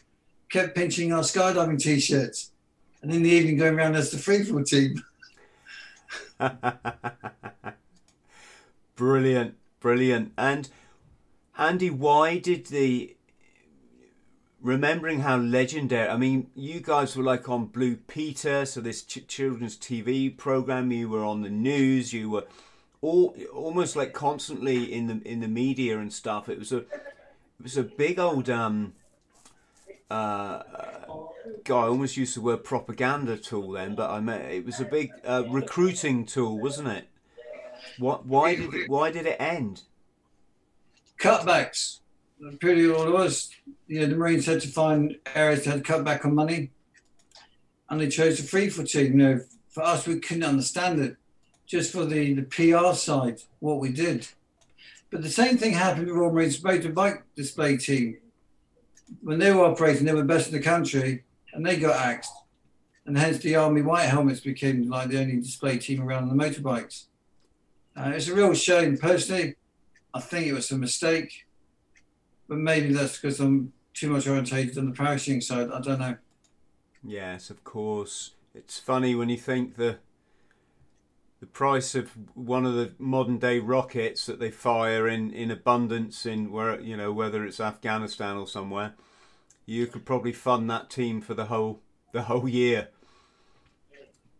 kept 0.49 0.75
pinching 0.75 1.13
our 1.13 1.21
skydiving 1.21 1.79
t-shirts, 1.79 2.51
and 3.01 3.13
in 3.13 3.23
the 3.23 3.29
evening 3.29 3.57
going 3.57 3.77
around 3.77 3.95
as 3.95 4.11
the 4.11 4.17
freefall 4.17 4.65
team. 4.65 5.03
brilliant, 8.95 9.55
brilliant. 9.79 10.31
And 10.37 10.69
Andy, 11.57 11.89
why 11.89 12.37
did 12.37 12.67
the 12.67 13.15
remembering 14.61 15.21
how 15.21 15.37
legendary? 15.37 16.07
I 16.07 16.17
mean, 16.17 16.49
you 16.55 16.79
guys 16.79 17.15
were 17.15 17.23
like 17.23 17.49
on 17.49 17.65
Blue 17.65 17.95
Peter, 17.95 18.65
so 18.65 18.81
this 18.81 19.03
ch- 19.03 19.27
children's 19.27 19.77
TV 19.77 20.35
program. 20.35 20.91
You 20.91 21.09
were 21.09 21.25
on 21.25 21.41
the 21.41 21.49
news. 21.49 22.13
You 22.13 22.29
were 22.29 22.45
all 23.01 23.35
almost 23.53 23.95
like 23.95 24.13
constantly 24.13 24.91
in 24.91 25.07
the 25.07 25.21
in 25.25 25.39
the 25.39 25.47
media 25.47 25.99
and 25.99 26.11
stuff. 26.11 26.49
It 26.49 26.59
was 26.59 26.71
a 26.71 26.77
it 26.77 27.63
was 27.63 27.77
a 27.77 27.83
big 27.83 28.19
old 28.19 28.49
um 28.49 28.93
uh, 30.09 30.63
guy. 31.63 31.75
I 31.75 31.87
almost 31.87 32.17
used 32.17 32.35
the 32.35 32.41
word 32.41 32.63
propaganda 32.63 33.37
tool 33.37 33.71
then, 33.71 33.95
but 33.95 34.09
I 34.09 34.19
meant 34.19 34.51
it 34.51 34.65
was 34.65 34.79
a 34.79 34.85
big 34.85 35.11
uh, 35.25 35.43
recruiting 35.49 36.25
tool, 36.25 36.59
wasn't 36.59 36.89
it? 36.89 37.07
What? 37.99 38.25
Why 38.25 38.55
did 38.55 38.73
it, 38.73 38.89
why 38.89 39.11
did 39.11 39.25
it 39.25 39.37
end? 39.39 39.83
Cutbacks. 41.19 41.99
Pretty 42.59 42.89
all 42.89 43.07
it 43.07 43.11
was. 43.11 43.49
You 43.87 44.01
know, 44.01 44.07
the 44.07 44.15
Marines 44.15 44.45
had 44.45 44.61
to 44.61 44.67
find 44.67 45.17
areas 45.33 45.63
that 45.63 45.71
had 45.71 45.83
cut 45.83 46.05
back 46.05 46.23
on 46.23 46.35
money, 46.35 46.71
and 47.89 47.99
they 47.99 48.07
chose 48.07 48.37
the 48.37 48.43
free 48.43 48.69
for 48.69 48.83
team. 48.83 49.13
You 49.13 49.17
know, 49.17 49.41
for 49.69 49.83
us, 49.83 50.07
we 50.07 50.19
couldn't 50.19 50.43
understand 50.43 50.99
it 50.99 51.17
just 51.67 51.91
for 51.91 52.05
the, 52.05 52.33
the 52.33 52.43
PR 52.43 52.95
side, 52.95 53.41
what 53.59 53.79
we 53.79 53.89
did. 53.89 54.27
But 55.11 55.21
the 55.21 55.29
same 55.29 55.57
thing 55.57 55.73
happened 55.73 56.07
with 56.07 56.15
Royal 56.15 56.31
Marines 56.31 56.59
motorbike 56.61 57.21
display 57.35 57.77
team. 57.77 58.17
When 59.21 59.37
they 59.39 59.51
were 59.51 59.65
operating, 59.65 60.05
they 60.05 60.13
were 60.13 60.23
best 60.23 60.47
in 60.47 60.53
the 60.53 60.61
country 60.61 61.23
and 61.53 61.65
they 61.65 61.77
got 61.77 61.99
axed. 61.99 62.31
And 63.05 63.17
hence 63.17 63.37
the 63.37 63.55
Army 63.55 63.81
white 63.81 64.09
helmets 64.09 64.41
became 64.41 64.89
like 64.89 65.09
the 65.09 65.19
only 65.19 65.37
display 65.37 65.77
team 65.77 66.01
around 66.01 66.29
on 66.29 66.37
the 66.37 66.43
motorbikes. 66.43 67.05
Uh, 67.95 68.11
it's 68.13 68.27
a 68.27 68.35
real 68.35 68.53
shame. 68.53 68.97
Personally, 68.97 69.55
I 70.13 70.19
think 70.19 70.47
it 70.47 70.53
was 70.53 70.71
a 70.71 70.77
mistake. 70.77 71.45
But 72.49 72.57
maybe 72.57 72.93
that's 72.93 73.17
because 73.17 73.39
I'm 73.39 73.71
too 73.93 74.09
much 74.09 74.27
orientated 74.27 74.77
on 74.77 74.85
the 74.85 74.95
parachuting 74.95 75.43
side. 75.43 75.69
I 75.71 75.79
don't 75.79 75.99
know. 75.99 76.17
Yes, 77.03 77.49
of 77.49 77.63
course. 77.63 78.31
It's 78.53 78.77
funny 78.77 79.15
when 79.15 79.29
you 79.29 79.37
think 79.37 79.75
the 79.75 79.99
the 81.39 81.45
price 81.45 81.93
of 81.93 82.11
one 82.33 82.65
of 82.65 82.73
the 82.73 82.93
modern 82.97 83.37
day 83.37 83.59
rockets 83.59 84.25
that 84.25 84.39
they 84.39 84.49
fire 84.49 85.07
in, 85.07 85.31
in 85.31 85.51
abundance 85.51 86.25
in 86.25 86.51
where 86.51 86.79
you 86.79 86.97
know 86.97 87.11
whether 87.11 87.45
it's 87.45 87.59
Afghanistan 87.59 88.37
or 88.37 88.47
somewhere, 88.47 88.93
you 89.65 89.85
could 89.87 90.05
probably 90.05 90.33
fund 90.33 90.69
that 90.69 90.89
team 90.89 91.21
for 91.21 91.33
the 91.33 91.45
whole 91.45 91.81
the 92.11 92.23
whole 92.23 92.47
year. 92.47 92.89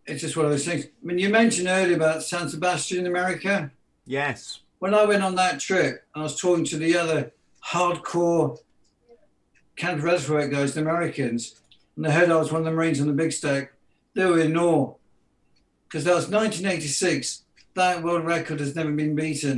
It's 0.06 0.22
just 0.22 0.36
one 0.36 0.46
of 0.46 0.52
those 0.52 0.64
things. 0.64 0.86
I 0.86 1.06
mean, 1.06 1.18
you 1.18 1.28
mentioned 1.28 1.68
earlier 1.68 1.94
about 1.94 2.22
San 2.22 2.48
Sebastian, 2.48 3.06
America. 3.06 3.70
Yes. 4.06 4.60
When 4.78 4.94
I 4.94 5.04
went 5.04 5.22
on 5.22 5.34
that 5.34 5.60
trip, 5.60 6.04
I 6.14 6.22
was 6.22 6.40
talking 6.40 6.64
to 6.66 6.78
the 6.78 6.96
other 6.96 7.32
hardcore 7.66 8.58
Canada 9.76 10.02
Reservoir 10.02 10.48
guys, 10.48 10.74
the 10.74 10.80
Americans, 10.80 11.60
and 11.94 12.04
they 12.04 12.10
heard 12.10 12.30
I 12.30 12.36
was 12.36 12.50
one 12.50 12.62
of 12.62 12.64
the 12.64 12.72
Marines 12.72 13.00
on 13.00 13.06
the 13.06 13.12
big 13.12 13.32
stack. 13.32 13.72
They 14.14 14.24
were 14.24 14.40
in 14.40 14.56
awe 14.56 14.94
because 15.88 16.04
that 16.04 16.14
was 16.14 16.28
1986. 16.28 17.44
That 17.74 18.02
world 18.02 18.26
record 18.26 18.60
has 18.60 18.76
never 18.76 18.92
been 18.92 19.14
beaten. 19.14 19.50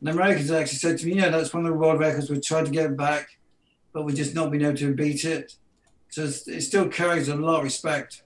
And 0.00 0.08
the 0.08 0.12
Americans 0.12 0.50
actually 0.50 0.78
said 0.78 0.98
to 0.98 1.06
me, 1.06 1.16
"Yeah, 1.16 1.30
that's 1.30 1.52
one 1.52 1.66
of 1.66 1.72
the 1.72 1.78
world 1.78 1.98
records. 1.98 2.30
We 2.30 2.40
tried 2.40 2.66
to 2.66 2.70
get 2.70 2.96
back, 2.96 3.38
but 3.92 4.04
we've 4.04 4.16
just 4.16 4.34
not 4.34 4.50
been 4.50 4.64
able 4.64 4.76
to 4.76 4.94
beat 4.94 5.24
it." 5.24 5.56
So 6.10 6.24
it 6.24 6.62
still 6.62 6.88
carries 6.88 7.28
a 7.28 7.34
lot 7.34 7.58
of 7.58 7.64
respect. 7.64 8.22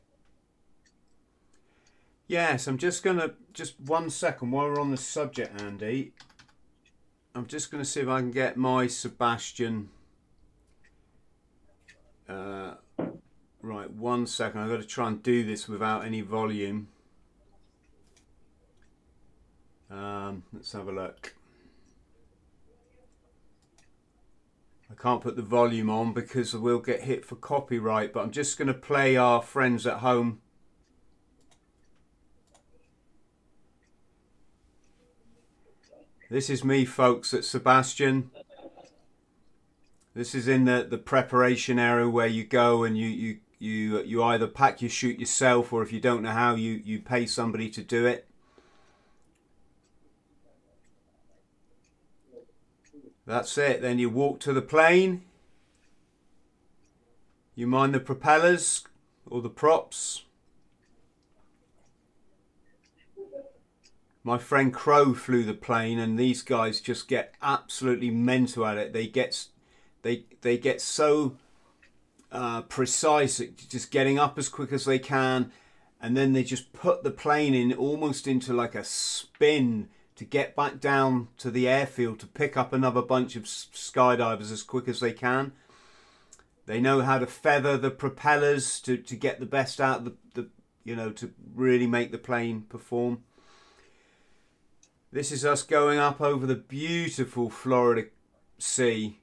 Yes, 2.27 2.67
I'm 2.67 2.79
just 2.79 3.03
gonna 3.03 3.35
just 3.53 3.79
one 3.81 4.11
second 4.11 4.51
while 4.51 4.67
we're 4.67 4.81
on 4.81 4.91
the 4.91 4.97
subject, 4.97 5.61
Andy. 5.61 6.13
I'm 7.35 7.47
just 7.47 7.71
gonna 7.71 7.85
see 7.85 8.01
if 8.01 8.09
I 8.09 8.21
can 8.21 8.33
get 8.33 8.57
my 8.57 8.89
Sebastian. 8.89 9.91
Uh, 12.29 12.75
right, 13.63 13.91
one 13.91 14.27
second. 14.27 14.61
I've 14.61 14.71
got 14.71 14.81
to 14.81 14.87
try 14.87 15.09
and 15.09 15.23
do 15.23 15.45
this 15.45 15.69
without 15.69 16.05
any 16.05 16.23
volume. 16.23 16.89
Um, 19.91 20.43
let's 20.53 20.73
have 20.73 20.89
a 20.89 20.93
look. 20.93 21.35
I 24.91 24.95
can't 24.95 25.21
put 25.21 25.37
the 25.37 25.43
volume 25.43 25.91
on 25.91 26.13
because 26.13 26.55
we'll 26.55 26.79
get 26.79 27.03
hit 27.03 27.25
for 27.25 27.37
copyright, 27.37 28.13
but 28.13 28.23
I'm 28.23 28.31
just 28.31 28.57
going 28.57 28.69
to 28.69 28.75
play 28.75 29.17
our 29.17 29.43
friends 29.43 29.87
at 29.87 29.99
home. 29.99 30.41
This 36.29 36.51
is 36.51 36.65
me, 36.65 36.85
folks, 36.85 37.33
at 37.35 37.45
Sebastian. 37.45 38.31
This 40.15 40.35
is 40.35 40.49
in 40.49 40.65
the, 40.65 40.87
the 40.89 40.99
preparation 40.99 41.79
area 41.79 42.09
where 42.09 42.27
you 42.27 42.43
go 42.43 42.83
and 42.85 42.97
you, 42.99 43.07
you, 43.07 43.39
you, 43.59 44.03
you 44.03 44.23
either 44.25 44.47
pack 44.47 44.83
your 44.83 44.91
shoot 44.91 45.21
yourself 45.21 45.73
or 45.73 45.83
if 45.83 45.93
you 45.93 46.01
don't 46.01 46.23
know 46.23 46.31
how, 46.31 46.55
you, 46.55 46.81
you 46.85 47.01
pay 47.01 47.27
somebody 47.27 47.69
to 47.71 47.83
do 47.83 48.07
it. 48.07 48.27
That's 53.27 53.59
it. 53.59 53.83
Then 53.83 53.99
you 53.99 54.09
walk 54.09 54.41
to 54.41 54.53
the 54.53 54.63
plane. 54.63 55.23
You 57.55 57.67
mind 57.67 57.95
the 57.95 58.01
propellers 58.01 58.85
or 59.27 59.43
the 59.43 59.51
props. 59.51 60.23
My 64.23 64.39
friend 64.39 64.75
Crow 64.75 65.15
flew 65.15 65.45
the 65.45 65.55
plane, 65.55 65.99
and 65.99 66.19
these 66.19 66.43
guys 66.43 66.81
just 66.81 67.07
get 67.07 67.35
absolutely 67.41 68.11
mental 68.11 68.67
at 68.67 68.77
it. 68.77 68.93
They 68.93 69.07
get 69.07 69.47
they 70.03 70.25
they 70.41 70.59
get 70.59 70.81
so 70.81 71.37
uh, 72.33 72.63
precise 72.63 73.41
at 73.41 73.57
just 73.57 73.91
getting 73.91 74.19
up 74.19 74.37
as 74.37 74.49
quick 74.49 74.73
as 74.73 74.85
they 74.85 74.99
can, 74.99 75.53
and 76.01 76.17
then 76.17 76.33
they 76.33 76.43
just 76.43 76.73
put 76.73 77.05
the 77.05 77.11
plane 77.11 77.55
in 77.55 77.73
almost 77.73 78.27
into 78.27 78.53
like 78.53 78.75
a 78.75 78.85
spin 78.85 79.89
to 80.17 80.25
get 80.25 80.57
back 80.57 80.81
down 80.81 81.29
to 81.39 81.51
the 81.51 81.69
airfield 81.69 82.19
to 82.21 82.27
pick 82.27 82.57
up 82.57 82.73
another 82.73 83.03
bunch 83.03 83.37
of 83.37 83.45
skydivers 83.45 84.51
as 84.51 84.63
quick 84.63 84.89
as 84.89 85.01
they 85.01 85.13
can. 85.13 85.53
They 86.65 86.81
know 86.81 87.03
how 87.03 87.19
to 87.19 87.27
feather 87.27 87.77
the 87.77 87.91
propellers 87.91 88.81
to, 88.81 88.97
to 88.97 89.15
get 89.15 89.39
the 89.39 89.47
best 89.47 89.81
out 89.81 89.99
of 89.99 90.05
the, 90.05 90.17
the 90.35 90.49
you 90.85 90.97
know 90.97 91.11
to 91.11 91.33
really 91.55 91.87
make 91.87 92.11
the 92.11 92.19
plane 92.19 92.63
perform. 92.63 93.23
This 95.13 95.31
is 95.31 95.45
us 95.45 95.63
going 95.63 95.99
up 95.99 96.21
over 96.21 96.47
the 96.47 96.57
beautiful 96.57 97.51
Florida 97.51 98.09
Sea. 98.59 99.21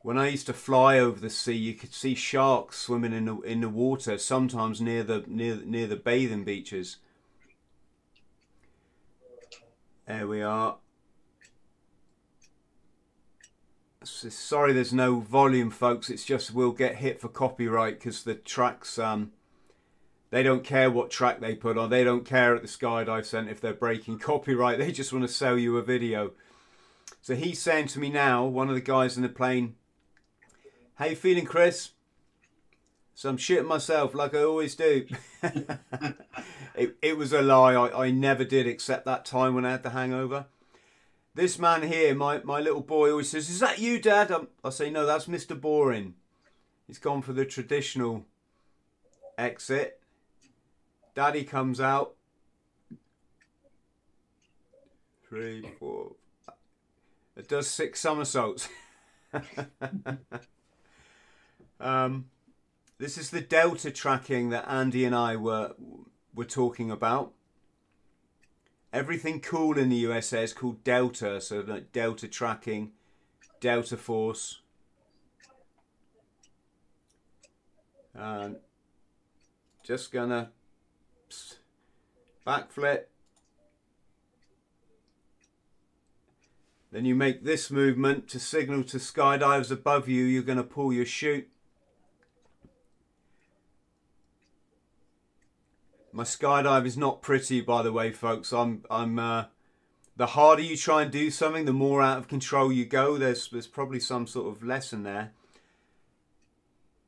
When 0.00 0.18
I 0.18 0.28
used 0.28 0.46
to 0.46 0.52
fly 0.52 0.98
over 0.98 1.18
the 1.18 1.30
sea, 1.30 1.54
you 1.54 1.74
could 1.74 1.94
see 1.94 2.14
sharks 2.14 2.78
swimming 2.78 3.12
in 3.12 3.24
the 3.24 3.40
in 3.40 3.60
the 3.60 3.68
water, 3.68 4.16
sometimes 4.18 4.80
near 4.80 5.02
the 5.02 5.24
near 5.26 5.56
near 5.64 5.86
the 5.86 5.96
bathing 5.96 6.44
beaches. 6.44 6.98
There 10.06 10.26
we 10.26 10.42
are. 10.42 10.76
Sorry 14.02 14.74
there's 14.74 14.92
no 14.92 15.20
volume 15.20 15.70
folks, 15.70 16.10
it's 16.10 16.26
just 16.26 16.52
we'll 16.52 16.72
get 16.72 16.96
hit 16.96 17.22
for 17.22 17.28
copyright 17.28 17.98
because 17.98 18.22
the 18.22 18.34
tracks, 18.34 18.98
um, 18.98 19.32
they 20.30 20.42
don't 20.42 20.62
care 20.62 20.90
what 20.90 21.10
track 21.10 21.40
they 21.40 21.54
put 21.54 21.78
on. 21.78 21.88
They 21.88 22.04
don't 22.04 22.26
care 22.26 22.54
at 22.54 22.60
the 22.60 22.68
Skydive 22.68 23.24
Centre 23.24 23.50
if 23.50 23.62
they're 23.62 23.72
breaking 23.72 24.18
copyright. 24.20 24.78
They 24.78 24.92
just 24.92 25.12
want 25.12 25.24
to 25.26 25.32
sell 25.32 25.56
you 25.56 25.78
a 25.78 25.82
video. 25.82 26.32
So 27.22 27.34
he's 27.34 27.62
saying 27.62 27.86
to 27.88 27.98
me 27.98 28.10
now, 28.10 28.44
one 28.44 28.68
of 28.68 28.74
the 28.74 28.82
guys 28.82 29.16
in 29.16 29.22
the 29.22 29.28
plane, 29.30 29.76
how 30.96 31.06
you 31.06 31.16
feeling 31.16 31.46
Chris? 31.46 31.90
So 33.14 33.30
I'm 33.30 33.38
shitting 33.38 33.66
myself 33.66 34.14
like 34.14 34.34
I 34.34 34.42
always 34.42 34.74
do. 34.74 35.06
it, 36.74 36.96
it 37.00 37.16
was 37.16 37.32
a 37.32 37.42
lie. 37.42 37.74
I, 37.74 38.06
I 38.06 38.10
never 38.10 38.44
did 38.44 38.66
except 38.66 39.04
that 39.04 39.24
time 39.24 39.54
when 39.54 39.64
I 39.64 39.72
had 39.72 39.82
the 39.82 39.90
hangover. 39.90 40.46
This 41.34 41.58
man 41.58 41.82
here, 41.82 42.14
my, 42.14 42.40
my 42.44 42.60
little 42.60 42.80
boy, 42.80 43.10
always 43.10 43.30
says, 43.30 43.48
Is 43.50 43.60
that 43.60 43.78
you, 43.78 44.00
Dad? 44.00 44.30
I'm, 44.30 44.48
I 44.62 44.70
say, 44.70 44.90
No, 44.90 45.06
that's 45.06 45.26
Mr. 45.26 45.60
Boring. 45.60 46.14
He's 46.86 46.98
gone 46.98 47.22
for 47.22 47.32
the 47.32 47.44
traditional 47.44 48.24
exit. 49.38 50.00
Daddy 51.14 51.44
comes 51.44 51.80
out. 51.80 52.14
Three, 55.28 55.68
four. 55.78 56.12
It 57.36 57.48
does 57.48 57.68
six 57.68 58.00
somersaults. 58.00 58.68
um, 61.80 62.26
this 62.98 63.18
is 63.18 63.30
the 63.30 63.40
delta 63.40 63.90
tracking 63.90 64.50
that 64.50 64.68
Andy 64.68 65.04
and 65.04 65.14
I 65.14 65.34
were 65.36 65.74
were 66.34 66.44
talking 66.44 66.90
about. 66.90 67.32
Everything 68.92 69.40
cool 69.40 69.78
in 69.78 69.88
the 69.88 69.96
USA 69.96 70.44
is 70.44 70.52
called 70.52 70.84
delta, 70.84 71.40
so 71.40 71.64
like 71.66 71.92
delta 71.92 72.28
tracking, 72.28 72.92
delta 73.60 73.96
force. 73.96 74.60
And 78.14 78.56
just 79.82 80.12
gonna 80.12 80.50
backflip. 82.46 83.04
Then 86.92 87.04
you 87.04 87.16
make 87.16 87.42
this 87.42 87.72
movement 87.72 88.28
to 88.28 88.38
signal 88.38 88.84
to 88.84 88.98
skydivers 88.98 89.72
above 89.72 90.08
you 90.08 90.24
you're 90.24 90.44
to 90.58 90.62
pull 90.62 90.92
your 90.92 91.04
chute. 91.04 91.48
My 96.14 96.22
skydive 96.22 96.86
is 96.86 96.96
not 96.96 97.22
pretty, 97.22 97.60
by 97.60 97.82
the 97.82 97.92
way, 97.92 98.12
folks. 98.12 98.52
I'm, 98.52 98.84
I'm. 98.88 99.18
Uh, 99.18 99.44
the 100.16 100.26
harder 100.26 100.62
you 100.62 100.76
try 100.76 101.02
and 101.02 101.10
do 101.10 101.28
something, 101.28 101.64
the 101.64 101.72
more 101.72 102.00
out 102.00 102.18
of 102.18 102.28
control 102.28 102.72
you 102.72 102.84
go. 102.84 103.18
There's, 103.18 103.48
there's 103.48 103.66
probably 103.66 103.98
some 103.98 104.28
sort 104.28 104.46
of 104.46 104.62
lesson 104.62 105.02
there. 105.02 105.32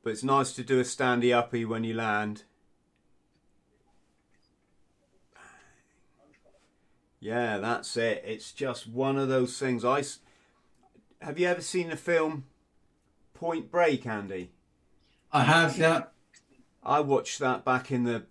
But 0.02 0.10
it's 0.10 0.24
nice 0.24 0.52
to 0.54 0.64
do 0.64 0.80
a 0.80 0.82
standy 0.82 1.32
uppy 1.32 1.64
when 1.64 1.84
you 1.84 1.94
land. 1.94 2.42
Yeah, 7.20 7.58
that's 7.58 7.96
it. 7.96 8.24
It's 8.26 8.50
just 8.50 8.88
one 8.88 9.16
of 9.16 9.28
those 9.28 9.56
things. 9.56 9.84
I 9.84 10.02
have 11.20 11.38
you 11.38 11.46
ever 11.46 11.60
seen 11.60 11.90
the 11.90 11.96
film 11.96 12.46
Point 13.34 13.70
Break, 13.70 14.04
Andy? 14.04 14.50
I 15.32 15.44
have, 15.44 15.78
yeah. 15.78 16.04
I 16.82 17.00
watched 17.00 17.38
that 17.38 17.64
back 17.64 17.92
in 17.92 18.02
the 18.02 18.24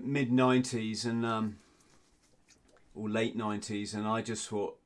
mid 0.00 0.30
'90s 0.30 1.04
and 1.04 1.24
um, 1.24 1.56
or 2.94 3.08
late 3.08 3.36
'90s, 3.36 3.94
and 3.94 4.06
I 4.06 4.22
just 4.22 4.48
thought, 4.48 4.78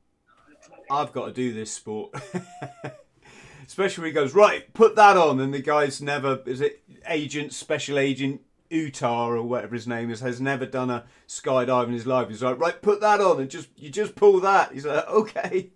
I've 0.91 1.13
got 1.13 1.27
to 1.27 1.33
do 1.33 1.53
this 1.53 1.73
sport. 1.73 2.15
Especially 3.67 4.03
when 4.03 4.11
he 4.11 4.15
goes 4.15 4.35
right, 4.35 4.73
put 4.75 4.95
that 4.97 5.17
on, 5.17 5.41
and 5.41 5.55
the 5.55 5.63
guy's 5.63 6.03
never 6.03 6.43
is 6.45 6.61
it 6.61 6.83
agent, 7.09 7.53
special 7.55 7.99
agent 7.99 8.43
Utah 8.71 9.29
or 9.29 9.43
whatever 9.43 9.75
his 9.75 9.87
name 9.87 10.11
is, 10.11 10.21
has 10.21 10.41
never 10.41 10.67
done 10.67 10.91
a 10.91 11.05
skydive 11.29 11.87
in 11.87 11.93
his 11.93 12.07
life. 12.07 12.29
He's 12.29 12.43
like, 12.43 12.59
right, 12.59 12.81
put 12.81 13.01
that 13.01 13.21
on, 13.21 13.41
and 13.41 13.51
just 13.51 13.69
you 13.77 13.91
just 13.91 14.15
pull 14.15 14.41
that. 14.41 14.73
He's 14.73 14.85
like, 14.85 15.09
okay. 15.09 15.71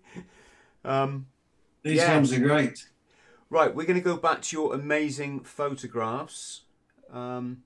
Um, 0.83 1.27
These 1.83 1.97
yeah. 1.97 2.13
films 2.13 2.33
are 2.33 2.39
great. 2.39 2.87
Right, 3.49 3.73
we're 3.73 3.85
going 3.87 3.99
to 3.99 4.03
go 4.03 4.17
back 4.17 4.43
to 4.43 4.55
your 4.55 4.75
amazing 4.75 5.39
photographs. 5.41 6.61
Um, 7.11 7.63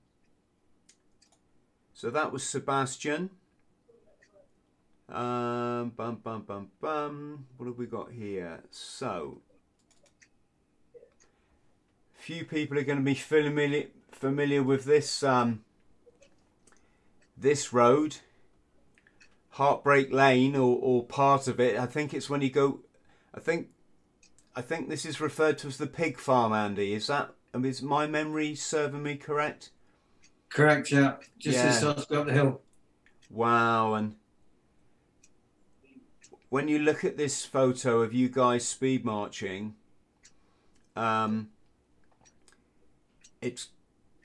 so 2.04 2.10
that 2.10 2.32
was 2.32 2.42
Sebastian. 2.42 3.30
Um, 5.08 5.90
bum, 5.96 6.20
bum, 6.22 6.42
bum, 6.42 6.68
bum. 6.78 7.46
What 7.56 7.64
have 7.64 7.78
we 7.78 7.86
got 7.86 8.12
here? 8.12 8.62
So, 8.70 9.40
few 12.12 12.44
people 12.44 12.78
are 12.78 12.82
going 12.82 12.98
to 12.98 13.04
be 13.04 13.14
familiar 13.14 13.86
familiar 14.12 14.62
with 14.62 14.84
this 14.84 15.22
um, 15.22 15.64
this 17.38 17.72
road, 17.72 18.16
Heartbreak 19.52 20.12
Lane, 20.12 20.54
or, 20.56 20.76
or 20.78 21.06
part 21.06 21.48
of 21.48 21.58
it. 21.58 21.78
I 21.78 21.86
think 21.86 22.12
it's 22.12 22.28
when 22.28 22.42
you 22.42 22.50
go. 22.50 22.80
I 23.34 23.40
think 23.40 23.68
I 24.54 24.60
think 24.60 24.90
this 24.90 25.06
is 25.06 25.22
referred 25.22 25.56
to 25.60 25.68
as 25.68 25.78
the 25.78 25.86
pig 25.86 26.18
farm. 26.18 26.52
Andy, 26.52 26.92
is 26.92 27.06
that? 27.06 27.30
Is 27.54 27.80
my 27.80 28.06
memory 28.06 28.54
serving 28.54 29.02
me 29.02 29.16
correct? 29.16 29.70
Correct, 30.54 30.92
yeah. 30.92 31.16
Just 31.38 31.58
Yeah. 31.58 31.64
as 31.66 31.76
it 31.76 31.78
starts 31.80 32.06
to 32.06 32.14
go 32.14 32.20
up 32.20 32.26
the 32.28 32.32
hill. 32.32 32.60
Wow, 33.28 33.94
and 33.94 34.14
when 36.48 36.68
you 36.68 36.78
look 36.78 37.04
at 37.04 37.16
this 37.16 37.44
photo 37.44 38.02
of 38.02 38.12
you 38.14 38.28
guys 38.28 38.64
speed 38.66 39.04
marching, 39.04 39.74
um, 40.94 41.50
it's 43.42 43.70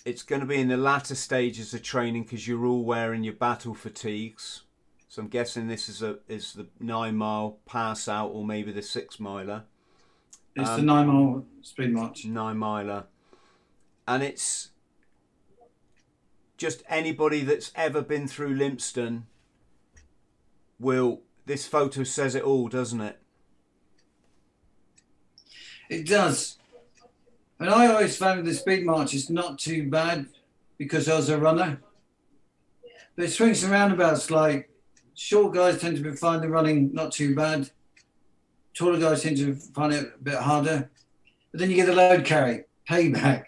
it's 0.05 0.21
going 0.21 0.39
to 0.39 0.45
be 0.47 0.55
in 0.61 0.67
the 0.67 0.77
latter 0.77 1.15
stages 1.15 1.73
of 1.73 1.82
training 1.84 2.23
because 2.23 2.47
you're 2.47 2.65
all 2.65 2.84
wearing 2.86 3.23
your 3.23 3.34
battle 3.34 3.73
fatigues. 3.73 4.61
So 5.07 5.23
I'm 5.23 5.27
guessing 5.27 5.67
this 5.67 5.89
is 5.89 6.03
a 6.03 6.19
is 6.27 6.53
the 6.53 6.67
nine 6.80 7.15
mile 7.15 7.57
pass 7.65 8.07
out 8.07 8.30
or 8.30 8.45
maybe 8.45 8.71
the 8.71 8.84
six 8.84 9.19
miler, 9.19 9.63
It's 10.55 10.69
the 10.69 10.75
Um, 10.82 10.86
nine 10.86 11.07
mile 11.07 11.45
speed 11.63 11.93
march. 11.93 12.25
nine 12.25 12.57
miler, 12.57 13.07
and 14.07 14.21
it's 14.21 14.69
just 16.60 16.84
anybody 16.89 17.41
that's 17.41 17.72
ever 17.74 18.01
been 18.01 18.28
through 18.28 18.55
Lympstone 18.55 19.24
will. 20.80 21.22
This 21.45 21.66
photo 21.66 22.03
says 22.03 22.36
it 22.36 22.43
all, 22.43 22.68
doesn't 22.68 23.01
it? 23.01 23.18
It 25.89 26.05
does. 26.05 26.60
And 27.60 27.70
I 27.70 27.88
always 27.88 28.16
found 28.16 28.45
the 28.45 28.53
speed 28.53 28.86
march 28.86 29.16
is 29.16 29.32
not 29.32 29.57
too 29.57 29.89
bad 29.89 30.28
because 30.78 31.10
I 31.10 31.16
was 31.16 31.30
a 31.30 31.39
runner. 31.39 31.82
But 33.16 33.26
it 33.26 33.32
swings 33.32 33.64
and 33.64 33.72
roundabouts 33.72 34.30
like 34.30 34.70
short 35.16 35.53
guys 35.53 35.82
tend 35.82 35.97
to 35.97 36.16
find 36.16 36.43
the 36.43 36.49
running 36.49 36.93
not 36.93 37.12
too 37.12 37.36
bad. 37.36 37.72
Taller 38.74 38.99
guys 38.99 39.24
tend 39.24 39.38
to 39.38 39.55
find 39.55 39.91
it 39.93 40.14
a 40.16 40.24
bit 40.24 40.36
harder. 40.36 40.89
But 41.51 41.60
then 41.60 41.70
you 41.70 41.76
get 41.76 41.88
the 41.88 41.95
load 41.95 42.24
carry, 42.24 42.66
payback. 42.88 43.45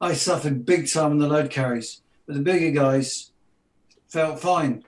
I 0.00 0.14
suffered 0.14 0.66
big 0.66 0.88
time 0.88 1.12
on 1.12 1.18
the 1.18 1.26
load 1.26 1.50
carries, 1.50 2.02
but 2.30 2.36
the 2.36 2.42
bigger 2.44 2.70
guys 2.70 3.32
felt 4.06 4.38
fine. 4.38 4.84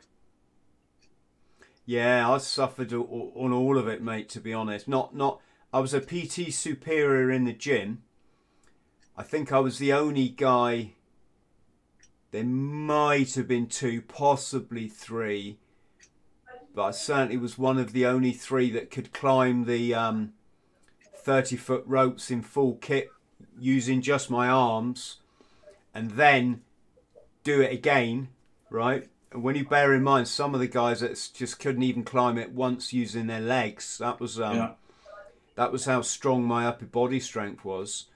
Yeah, 1.84 2.30
I 2.30 2.38
suffered 2.38 2.93
on 2.93 3.53
all 3.53 3.76
of 3.76 3.88
it, 3.88 4.01
mate. 4.01 4.28
To 4.28 4.40
be 4.40 4.55
honest, 4.55 4.86
not 4.86 5.16
not. 5.16 5.40
I 5.72 5.80
was 5.80 5.93
a 5.93 6.01
PT 6.01 6.53
superior 6.53 7.32
in 7.32 7.43
the 7.43 7.53
gym. 7.53 8.05
I 9.16 9.24
think 9.24 9.51
I 9.51 9.59
was 9.59 9.78
the 9.78 9.93
only 9.93 10.28
guy. 10.28 10.93
There 12.30 12.45
might 12.45 13.34
have 13.34 13.49
been 13.49 13.66
two, 13.66 14.03
possibly 14.03 14.86
three, 14.86 15.59
but 16.76 16.84
I 16.84 16.90
certainly 16.93 17.38
was 17.38 17.59
one 17.59 17.76
of 17.76 17.93
the 17.93 18.07
only 18.07 18.30
three 18.30 18.70
that 18.70 18.93
could 18.93 19.12
climb 19.12 19.64
the 19.64 19.93
um, 19.97 20.34
thirty-foot 21.12 21.82
ropes 21.86 22.30
in 22.30 22.43
full 22.43 22.76
kit 22.76 23.11
using 23.59 24.01
just 24.01 24.30
my 24.30 24.47
arms, 24.47 25.18
and 25.93 26.12
then 26.12 26.62
do 27.45 27.61
it 27.61 27.72
again, 27.72 28.28
right? 28.70 29.09
And 29.32 29.43
when 29.43 29.57
you 29.57 29.64
bear 29.66 29.95
in 29.95 30.03
mind 30.03 30.28
some 30.28 30.55
of 30.55 30.61
the 30.61 30.68
guys 30.68 31.01
that 31.01 31.30
just 31.34 31.59
couldn't 31.59 31.82
even 31.82 32.05
climb 32.05 32.36
it 32.38 32.53
once 32.53 32.93
using 32.93 33.26
their 33.26 33.40
legs, 33.40 33.99
that 33.99 34.20
was 34.20 34.38
um, 34.40 34.57
Yeah. 34.57 34.72
that 35.57 35.72
was 35.72 35.84
how 35.86 36.03
strong 36.03 36.45
my 36.45 36.66
upper 36.66 36.84
body 36.86 37.20
strength 37.20 37.64
was. 37.64 38.07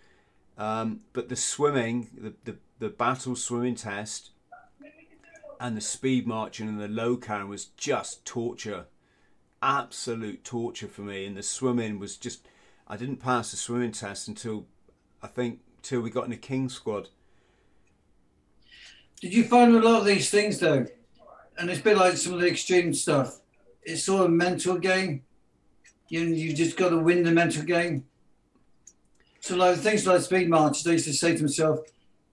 Um, 0.58 1.00
but 1.12 1.28
the 1.28 1.36
swimming, 1.36 2.08
the, 2.16 2.34
the 2.44 2.56
the 2.78 2.88
battle 2.90 3.36
swimming 3.36 3.74
test, 3.74 4.30
and 5.58 5.76
the 5.76 5.80
speed 5.80 6.26
marching 6.26 6.68
and 6.68 6.78
the 6.80 6.88
low 6.88 7.16
carrying 7.16 7.48
was 7.48 7.66
just 7.76 8.24
torture, 8.26 8.84
absolute 9.62 10.44
torture 10.44 10.88
for 10.88 11.00
me. 11.02 11.24
And 11.26 11.36
the 11.36 11.42
swimming 11.42 11.98
was 11.98 12.16
just, 12.18 12.46
I 12.86 12.96
didn't 12.98 13.16
pass 13.16 13.50
the 13.50 13.56
swimming 13.56 13.92
test 13.92 14.28
until, 14.28 14.66
I 15.22 15.28
think, 15.28 15.60
till 15.82 16.02
we 16.02 16.10
got 16.10 16.24
in 16.24 16.30
the 16.30 16.36
king 16.36 16.68
squad. 16.68 17.08
Did 19.20 19.32
you 19.32 19.44
find 19.44 19.74
a 19.74 19.80
lot 19.80 20.00
of 20.00 20.06
these 20.06 20.30
things 20.30 20.58
though? 20.58 20.86
And 21.58 21.70
it's 21.70 21.80
a 21.80 21.82
bit 21.82 21.96
like 21.96 22.16
some 22.16 22.34
of 22.34 22.40
the 22.40 22.48
extreme 22.48 22.92
stuff. 22.92 23.40
It's 23.82 24.08
of 24.08 24.20
a 24.20 24.28
mental 24.28 24.78
game. 24.78 25.22
You 26.08 26.20
you 26.20 26.52
just 26.54 26.76
got 26.76 26.90
to 26.90 26.98
win 26.98 27.22
the 27.22 27.30
mental 27.30 27.62
game. 27.62 28.04
So 29.40 29.56
like 29.56 29.78
things 29.78 30.06
like 30.06 30.22
speed 30.22 30.50
marches, 30.50 30.86
I 30.86 30.92
used 30.92 31.06
to 31.06 31.14
say 31.14 31.36
to 31.36 31.42
myself, 31.42 31.80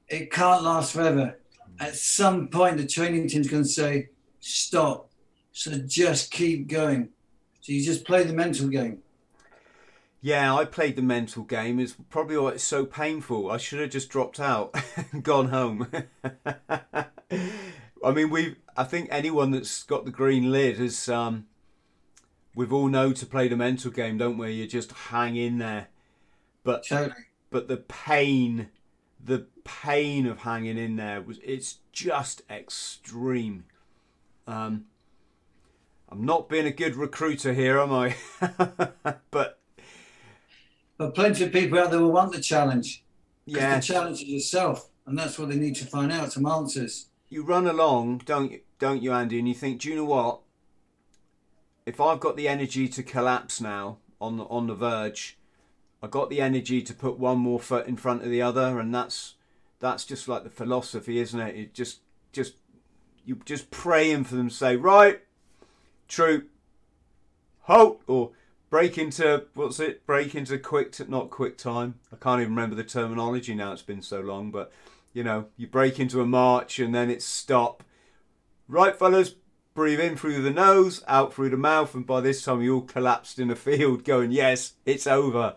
it 0.07 0.31
can't 0.31 0.63
last 0.63 0.93
forever. 0.93 1.39
At 1.79 1.95
some 1.95 2.47
point, 2.47 2.77
the 2.77 2.87
training 2.87 3.27
team's 3.27 3.47
going 3.47 3.63
to 3.63 3.69
say, 3.69 4.09
stop. 4.39 5.09
So 5.51 5.71
just 5.85 6.31
keep 6.31 6.67
going. 6.67 7.09
So 7.61 7.71
you 7.71 7.83
just 7.83 8.03
play 8.03 8.23
the 8.23 8.33
mental 8.33 8.67
game. 8.67 9.02
Yeah, 10.25 10.55
I 10.55 10.63
played 10.63 10.95
the 10.95 11.01
mental 11.01 11.43
game. 11.43 11.81
It's 11.81 11.97
probably 12.09 12.37
why 12.37 12.51
it's 12.51 12.63
so 12.63 12.85
painful. 12.85 13.51
I 13.51 13.57
should 13.57 13.81
have 13.81 13.89
just 13.89 14.07
dropped 14.07 14.39
out 14.39 14.73
and 15.11 15.21
gone 15.21 15.49
home. 15.49 15.89
I 18.01 18.11
mean, 18.13 18.29
we. 18.29 18.55
I 18.77 18.85
think 18.85 19.09
anyone 19.11 19.51
that's 19.51 19.83
got 19.83 20.05
the 20.05 20.11
green 20.11 20.49
lid 20.49 20.77
has. 20.77 21.09
Um, 21.09 21.47
we've 22.55 22.71
all 22.71 22.87
know 22.87 23.11
to 23.11 23.25
play 23.25 23.49
the 23.49 23.57
mental 23.57 23.91
game, 23.91 24.17
don't 24.17 24.37
we? 24.37 24.53
You 24.53 24.65
just 24.65 24.93
hang 24.93 25.35
in 25.35 25.57
there. 25.57 25.89
But 26.63 26.87
Totally. 26.87 27.25
but 27.49 27.67
the 27.67 27.75
pain, 27.75 28.69
the 29.21 29.47
pain 29.65 30.25
of 30.25 30.39
hanging 30.39 30.77
in 30.77 30.95
there 30.95 31.21
was. 31.21 31.39
It's 31.43 31.79
just 31.91 32.43
extreme. 32.49 33.65
Um, 34.47 34.85
I'm 36.07 36.23
not 36.23 36.47
being 36.47 36.65
a 36.65 36.71
good 36.71 36.95
recruiter 36.95 37.53
here, 37.53 37.77
am 37.77 37.91
I? 37.91 38.15
but 39.29 39.59
But 40.97 41.15
plenty 41.15 41.43
of 41.43 41.51
people 41.51 41.79
out 41.79 41.91
there 41.91 41.99
will 41.99 42.11
want 42.11 42.31
the 42.31 42.41
challenge. 42.41 43.03
Yeah, 43.45 43.75
the 43.75 43.81
challenge 43.81 44.21
is 44.21 44.29
yourself. 44.29 44.89
And 45.05 45.17
that's 45.17 45.37
what 45.37 45.49
they 45.49 45.55
need 45.55 45.75
to 45.77 45.85
find 45.85 46.11
out, 46.11 46.31
some 46.31 46.45
answers. 46.45 47.07
you 47.29 47.43
run 47.43 47.67
along, 47.67 48.19
don't 48.25 48.51
you, 48.51 48.61
don't 48.79 49.01
you, 49.01 49.11
Andy? 49.11 49.39
And 49.39 49.47
you 49.47 49.53
think, 49.53 49.81
do 49.81 49.89
you 49.89 49.95
know 49.97 50.05
what? 50.05 50.39
If 51.85 51.99
I've 51.99 52.21
got 52.21 52.37
the 52.37 52.47
energy 52.47 52.87
to 52.87 53.03
collapse 53.03 53.59
now 53.59 53.97
on 54.21 54.37
the, 54.37 54.45
on 54.45 54.67
the 54.67 54.75
verge, 54.75 55.37
I 56.01 56.07
got 56.07 56.29
the 56.29 56.41
energy 56.41 56.81
to 56.81 56.93
put 56.93 57.17
one 57.17 57.39
more 57.39 57.59
foot 57.59 57.87
in 57.87 57.97
front 57.97 58.23
of 58.23 58.29
the 58.29 58.41
other, 58.41 58.79
and 58.79 58.93
that's 58.93 59.35
that's 59.79 60.05
just 60.05 60.27
like 60.27 60.43
the 60.43 60.49
philosophy, 60.49 61.19
isn't 61.19 61.39
it? 61.39 61.55
You 61.55 61.65
just 61.73 61.99
just 62.31 62.55
you 63.25 63.41
just 63.45 63.71
praying 63.71 64.25
for 64.25 64.35
them 64.35 64.49
to 64.49 64.55
say 64.55 64.75
right, 64.75 65.21
troop, 66.07 66.49
halt, 67.61 68.01
or 68.07 68.31
break 68.73 68.97
into 68.97 69.45
what's 69.53 69.79
it? 69.79 70.03
Break 70.07 70.33
into 70.33 70.57
quick, 70.57 70.93
t- 70.93 71.03
not 71.07 71.29
quick 71.29 71.59
time. 71.59 71.93
I 72.11 72.15
can't 72.15 72.41
even 72.41 72.55
remember 72.55 72.75
the 72.75 72.83
terminology 72.83 73.53
now. 73.53 73.71
It's 73.71 73.83
been 73.83 74.01
so 74.01 74.19
long, 74.19 74.49
but 74.49 74.71
you 75.13 75.23
know, 75.23 75.45
you 75.57 75.67
break 75.67 75.99
into 75.99 76.21
a 76.21 76.25
march 76.25 76.79
and 76.79 76.93
then 76.93 77.11
it's 77.11 77.23
stop. 77.23 77.83
Right, 78.67 78.97
fellas, 78.97 79.35
breathe 79.75 79.99
in 79.99 80.17
through 80.17 80.41
the 80.41 80.49
nose, 80.49 81.03
out 81.07 81.35
through 81.35 81.51
the 81.51 81.57
mouth, 81.57 81.93
and 81.93 82.03
by 82.03 82.19
this 82.19 82.43
time 82.43 82.63
you 82.63 82.73
all 82.73 82.81
collapsed 82.81 83.37
in 83.37 83.51
a 83.51 83.55
field, 83.55 84.03
going, 84.05 84.31
"Yes, 84.31 84.73
it's 84.87 85.05
over, 85.05 85.53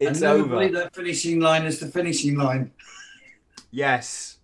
it's 0.00 0.22
and 0.22 0.40
over." 0.40 0.48
believe 0.48 0.72
that 0.72 0.94
finishing 0.94 1.40
line 1.40 1.66
is 1.66 1.80
the 1.80 1.88
finishing 1.88 2.38
line. 2.38 2.70
Yes. 3.70 4.38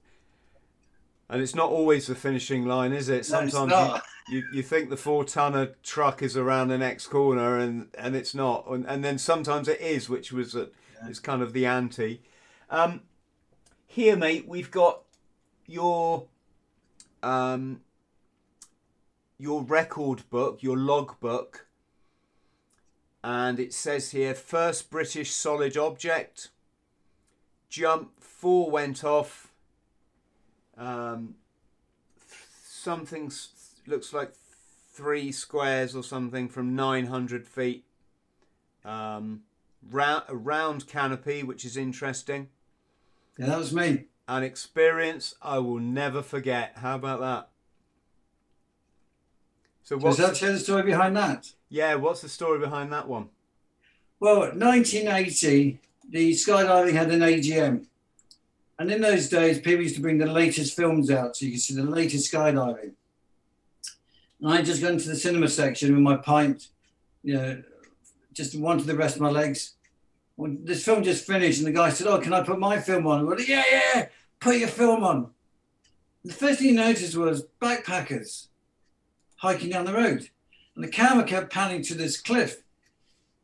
And 1.30 1.40
it's 1.40 1.54
not 1.54 1.70
always 1.70 2.08
the 2.08 2.14
finishing 2.14 2.66
line, 2.66 2.92
is 2.92 3.08
it? 3.08 3.12
No, 3.12 3.18
it's 3.18 3.28
Sometimes 3.28 3.70
not. 3.70 4.04
You, 4.28 4.42
you, 4.52 4.62
think 4.62 4.90
the 4.90 4.96
four 4.96 5.24
tonner 5.24 5.74
truck 5.82 6.22
is 6.22 6.36
around 6.36 6.68
the 6.68 6.78
next 6.78 7.08
corner 7.08 7.58
and, 7.58 7.88
and 7.96 8.16
it's 8.16 8.34
not. 8.34 8.66
And, 8.68 8.86
and 8.86 9.04
then 9.04 9.18
sometimes 9.18 9.68
it 9.68 9.80
is, 9.80 10.08
which 10.08 10.32
was 10.32 10.54
a, 10.54 10.68
is 11.08 11.20
kind 11.20 11.42
of 11.42 11.52
the 11.52 11.66
anti. 11.66 12.20
Um, 12.70 13.02
here, 13.86 14.16
mate, 14.16 14.48
we've 14.48 14.70
got 14.70 15.02
your 15.66 16.26
um, 17.22 17.80
your 19.38 19.62
record 19.62 20.28
book, 20.30 20.62
your 20.62 20.76
log 20.76 21.18
book. 21.20 21.66
And 23.22 23.58
it 23.58 23.72
says 23.72 24.10
here 24.10 24.34
first 24.34 24.90
British 24.90 25.32
solid 25.32 25.76
object 25.76 26.50
jump, 27.74 28.12
four 28.20 28.70
went 28.70 29.02
off. 29.02 29.52
Um, 30.76 31.34
th- 32.16 32.40
something 32.64 33.26
s- 33.26 33.48
looks 33.86 34.12
like 34.12 34.32
three 34.92 35.32
squares 35.32 35.94
or 35.96 36.02
something 36.02 36.48
from 36.48 36.74
900 36.76 37.46
feet. 37.46 37.84
Um, 38.84 39.42
round, 39.90 40.24
a 40.28 40.36
round 40.36 40.86
canopy, 40.86 41.42
which 41.42 41.64
is 41.64 41.76
interesting. 41.76 42.48
Yeah, 43.38 43.46
that 43.46 43.58
was 43.58 43.72
me. 43.72 44.04
An 44.28 44.42
experience 44.42 45.34
I 45.42 45.58
will 45.58 45.80
never 45.80 46.22
forget. 46.22 46.72
How 46.76 46.94
about 46.94 47.20
that? 47.20 47.48
So 49.82 49.96
Does 49.96 50.04
what's 50.04 50.16
that 50.18 50.34
tell 50.36 50.52
the 50.52 50.58
story 50.58 50.82
behind 50.82 51.16
that? 51.16 51.50
yeah? 51.68 51.94
What's 51.96 52.22
the 52.22 52.28
story 52.28 52.58
behind 52.58 52.92
that 52.92 53.06
one? 53.08 53.28
Well, 54.20 54.40
1980, 54.40 55.80
the 56.08 56.32
skydiving 56.32 56.92
had 56.92 57.10
an 57.10 57.20
AGM. 57.20 57.84
And 58.78 58.90
in 58.90 59.02
those 59.02 59.28
days, 59.28 59.58
people 59.58 59.82
used 59.82 59.96
to 59.96 60.00
bring 60.00 60.18
the 60.18 60.26
latest 60.26 60.74
films 60.74 61.10
out 61.10 61.36
so 61.36 61.44
you 61.44 61.52
could 61.52 61.60
see 61.60 61.74
the 61.74 61.82
latest 61.82 62.32
skydiving. 62.32 62.92
And 64.44 64.52
I 64.52 64.60
just 64.60 64.82
got 64.82 64.92
into 64.92 65.08
the 65.08 65.16
cinema 65.16 65.48
section 65.48 65.94
with 65.94 66.02
my 66.02 66.18
pint, 66.18 66.68
you 67.22 67.32
know, 67.34 67.62
just 68.34 68.54
wanted 68.54 68.84
the 68.84 68.94
rest 68.94 69.16
of 69.16 69.22
my 69.22 69.30
legs. 69.30 69.72
Well, 70.36 70.54
this 70.62 70.84
film 70.84 71.02
just 71.02 71.26
finished, 71.26 71.60
and 71.60 71.66
the 71.66 71.72
guy 71.72 71.88
said, 71.88 72.06
Oh, 72.06 72.18
can 72.18 72.34
I 72.34 72.42
put 72.42 72.58
my 72.58 72.78
film 72.78 73.06
on? 73.06 73.26
Went, 73.26 73.48
Yeah, 73.48 73.62
yeah, 73.72 74.08
put 74.40 74.58
your 74.58 74.68
film 74.68 75.02
on. 75.02 75.30
The 76.26 76.34
first 76.34 76.58
thing 76.58 76.68
he 76.68 76.74
noticed 76.74 77.16
was 77.16 77.46
backpackers 77.58 78.48
hiking 79.36 79.70
down 79.70 79.86
the 79.86 79.94
road. 79.94 80.28
And 80.74 80.84
the 80.84 80.88
camera 80.88 81.24
kept 81.24 81.50
panning 81.50 81.82
to 81.84 81.94
this 81.94 82.20
cliff. 82.20 82.64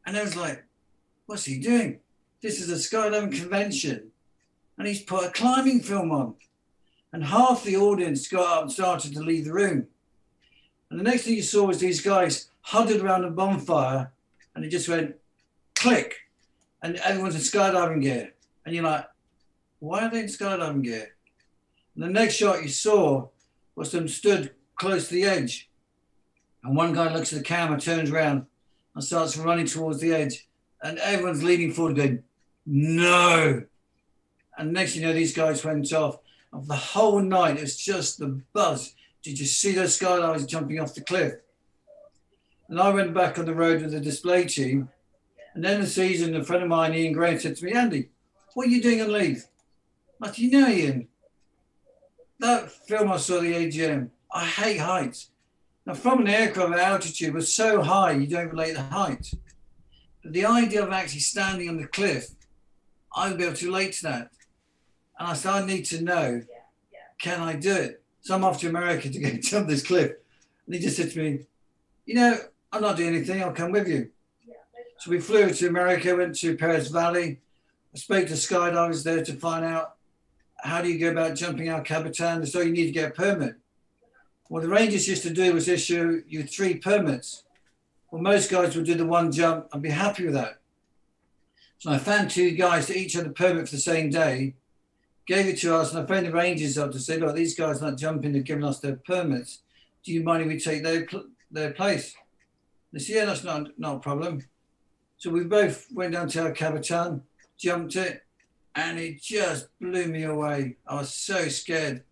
And 0.05 0.19
I 0.19 0.23
was 0.23 0.37
like, 0.37 0.65
what's 1.25 1.47
he 1.47 1.59
doing? 1.59 2.01
This 2.43 2.61
is 2.61 2.69
a 2.69 2.75
skydiving 2.75 3.35
convention. 3.35 4.11
And 4.77 4.87
he's 4.87 5.03
put 5.03 5.25
a 5.25 5.31
climbing 5.31 5.81
film 5.81 6.13
on. 6.13 6.35
And 7.11 7.25
half 7.25 7.65
the 7.65 7.79
audience 7.79 8.29
got 8.29 8.59
up 8.59 8.63
and 8.65 8.73
started 8.73 9.15
to 9.15 9.21
leave 9.21 9.47
the 9.47 9.55
room. 9.55 9.87
And 10.91 10.99
the 10.99 11.05
next 11.05 11.23
thing 11.23 11.35
you 11.35 11.43
saw 11.43 11.65
was 11.67 11.79
these 11.79 12.01
guys 12.01 12.51
huddled 12.63 13.01
around 13.01 13.25
a 13.25 13.31
bonfire 13.31 14.13
and 14.55 14.65
it 14.65 14.71
just 14.71 14.89
went 14.89 15.17
click. 15.75 16.15
And 16.83 16.97
everyone's 16.97 17.35
in 17.35 17.41
skydiving 17.41 18.03
gear. 18.03 18.35
And 18.65 18.75
you're 18.75 18.85
like, 18.85 19.07
why 19.79 20.05
are 20.05 20.11
they 20.11 20.21
in 20.21 20.27
skydiving 20.27 20.85
gear? 20.85 21.15
And 21.95 22.05
the 22.05 22.09
next 22.09 22.35
shot 22.35 22.63
you 22.63 22.69
saw 22.69 23.29
was 23.75 23.93
them 23.93 24.09
stood 24.09 24.53
close 24.77 25.09
to 25.09 25.15
the 25.15 25.25
edge. 25.25 25.69
And 26.63 26.77
one 26.77 26.93
guy 26.93 27.13
looks 27.13 27.33
at 27.33 27.39
the 27.39 27.45
camera, 27.45 27.81
turns 27.81 28.11
around, 28.11 28.47
and 28.95 29.05
starts 29.05 29.37
running 29.37 29.67
towards 29.67 30.01
the 30.01 30.13
edge. 30.13 30.49
And 30.83 30.99
everyone's 30.99 31.43
leaning 31.43 31.73
forward, 31.73 31.97
going, 31.97 32.23
No. 32.67 33.65
And 34.59 34.73
next 34.73 34.97
you 34.97 35.03
know, 35.03 35.13
these 35.13 35.35
guys 35.35 35.65
went 35.65 35.93
off. 35.93 36.19
Of 36.53 36.67
the 36.67 36.77
whole 36.77 37.21
night, 37.21 37.59
it 37.59 37.63
was 37.63 37.77
just 37.77 38.19
the 38.19 38.41
buzz. 38.53 38.95
Did 39.23 39.39
you 39.39 39.47
see 39.47 39.73
those 39.73 39.99
skydivers 39.99 40.49
jumping 40.49 40.81
off 40.81 40.95
the 40.95 41.03
cliff? 41.03 41.35
And 42.69 42.81
I 42.81 42.91
went 42.91 43.13
back 43.13 43.39
on 43.39 43.47
the 43.47 43.55
road 43.55 43.83
with 43.83 43.93
the 43.93 44.01
display 44.01 44.45
team. 44.47 44.89
And 45.55 45.65
then 45.65 45.81
the 45.81 45.87
season, 45.87 46.37
a 46.37 46.45
friend 46.45 46.63
of 46.63 46.69
mine, 46.69 46.95
Ian 46.95 47.13
Gray, 47.13 47.37
said 47.37 47.57
to 47.57 47.65
me, 47.65 47.73
Andy, 47.73 48.09
what 48.55 48.67
are 48.67 48.71
you 48.71 48.81
doing 48.81 49.03
on 49.03 49.13
leave? 49.13 49.45
I 50.23 50.29
said, 50.29 50.39
you 50.39 50.51
know, 50.53 50.69
Ian, 50.69 51.09
that 52.39 52.71
film 52.71 53.11
I 53.11 53.17
saw 53.17 53.41
the 53.41 53.53
AGM, 53.53 54.11
I 54.33 54.45
hate 54.45 54.79
heights. 54.79 55.31
Now, 55.85 55.95
from 55.95 56.21
an 56.21 56.29
aircraft 56.29 56.79
altitude 56.79 57.35
was 57.35 57.53
so 57.53 57.83
high, 57.83 58.13
you 58.13 58.27
don't 58.27 58.51
relate 58.51 58.75
the 58.75 58.83
height. 58.83 59.33
But 60.23 60.33
the 60.33 60.47
idea 60.47 60.85
of 60.85 60.93
actually 60.93 61.21
standing 61.21 61.69
on 61.69 61.79
the 61.79 61.87
cliff, 61.87 62.29
I 63.15 63.29
would 63.29 63.39
be 63.39 63.45
able 63.45 63.57
to 63.57 63.67
relate 63.67 63.93
to 63.95 64.03
that. 64.05 64.31
And 65.19 65.29
I 65.29 65.35
said, 65.35 65.53
I 65.53 65.67
need 65.67 65.85
to 65.87 66.03
know, 66.03 66.43
can 67.21 67.41
I 67.41 67.55
do 67.55 67.73
it? 67.73 68.03
So 68.23 68.35
I'm 68.35 68.45
off 68.45 68.61
to 68.61 68.69
America 68.69 69.09
to 69.09 69.19
go 69.19 69.31
jump 69.41 69.69
this 69.69 69.87
cliff. 69.87 70.13
And 70.67 70.75
he 70.75 70.81
just 70.81 70.97
said 70.97 71.11
to 71.13 71.19
me, 71.19 71.47
you 72.07 72.15
know, 72.15 72.37
I'm 72.73 72.83
not 72.83 72.97
doing 72.97 73.15
anything, 73.15 73.43
I'll 73.43 73.53
come 73.53 73.73
with 73.73 73.89
you. 73.89 74.11
So 74.99 75.11
we 75.11 75.19
flew 75.19 75.51
to 75.51 75.69
America, 75.69 76.15
went 76.15 76.39
to 76.41 76.57
Perris 76.57 76.91
Valley. 76.91 77.41
I 77.95 77.99
spoke 77.99 78.27
to 78.27 78.35
skydivers 78.35 79.03
there 79.03 79.25
to 79.25 79.33
find 79.33 79.65
out 79.65 79.95
how 80.63 80.83
do 80.83 80.89
you 80.89 80.99
go 80.99 81.11
about 81.11 81.37
jumping 81.37 81.69
El 81.69 81.81
Capitan? 81.81 82.45
So 82.47 82.61
you 82.61 82.71
need 82.71 82.87
to 82.87 82.93
get 82.93 83.11
a 83.11 83.15
permit. 83.15 83.57
What 84.49 84.63
the 84.63 84.69
Rangers 84.69 85.09
used 85.09 85.23
to 85.23 85.31
do 85.33 85.55
was 85.55 85.69
issue 85.69 86.23
you 86.29 86.43
three 86.43 86.75
permits. 86.75 87.45
Well, 88.11 88.21
most 88.21 88.51
guys 88.51 88.75
would 88.77 88.85
do 88.85 88.95
the 88.95 89.07
one 89.07 89.33
jump 89.33 89.69
and 89.73 89.83
be 89.83 89.91
happy 89.91 90.25
with 90.25 90.35
that. 90.35 90.61
So 91.79 91.91
I 91.91 91.99
found 91.99 92.31
two 92.31 92.51
guys 92.51 92.89
that 92.89 92.97
each 92.97 93.15
had 93.15 93.27
a 93.27 93.31
permit 93.31 93.69
for 93.69 93.77
the 93.77 93.81
same 93.81 94.11
day, 94.11 94.55
gave 95.31 95.47
it 95.47 95.59
to 95.59 95.77
us, 95.77 95.93
and 95.93 96.03
I 96.03 96.07
phoned 96.07 96.27
the 96.27 96.33
Rangers 96.33 96.77
up 96.77 96.91
to 96.91 96.99
say, 96.99 97.17
look, 97.17 97.37
these 97.37 97.55
guys 97.55 97.81
are 97.81 97.91
not 97.91 97.99
jumping, 97.99 98.33
they've 98.33 98.43
given 98.43 98.65
us 98.65 98.81
their 98.81 98.97
permits. 98.97 99.61
Do 100.03 100.13
you 100.13 100.25
mind 100.25 100.43
if 100.43 100.49
we 100.49 100.59
take 100.59 100.83
their, 100.83 101.07
their 101.53 101.71
place? 101.71 102.17
They 102.93 102.99
said, 102.99 103.15
yeah, 103.15 103.25
that's 103.27 103.45
not, 103.45 103.79
not 103.79 103.97
a 103.99 104.01
problem. 104.01 104.43
So 105.19 105.31
we 105.31 105.45
both 105.45 105.87
went 105.93 106.15
down 106.15 106.31
to 106.31 106.41
El 106.41 106.51
Capitan, 106.51 107.23
jumped 107.57 107.95
it, 107.95 108.25
and 108.75 108.99
it 108.99 109.23
just 109.23 109.69
blew 109.81 110.09
me 110.09 110.25
away. 110.25 110.79
I 110.85 110.97
was 110.97 111.15
so 111.15 111.47
scared. 111.47 112.03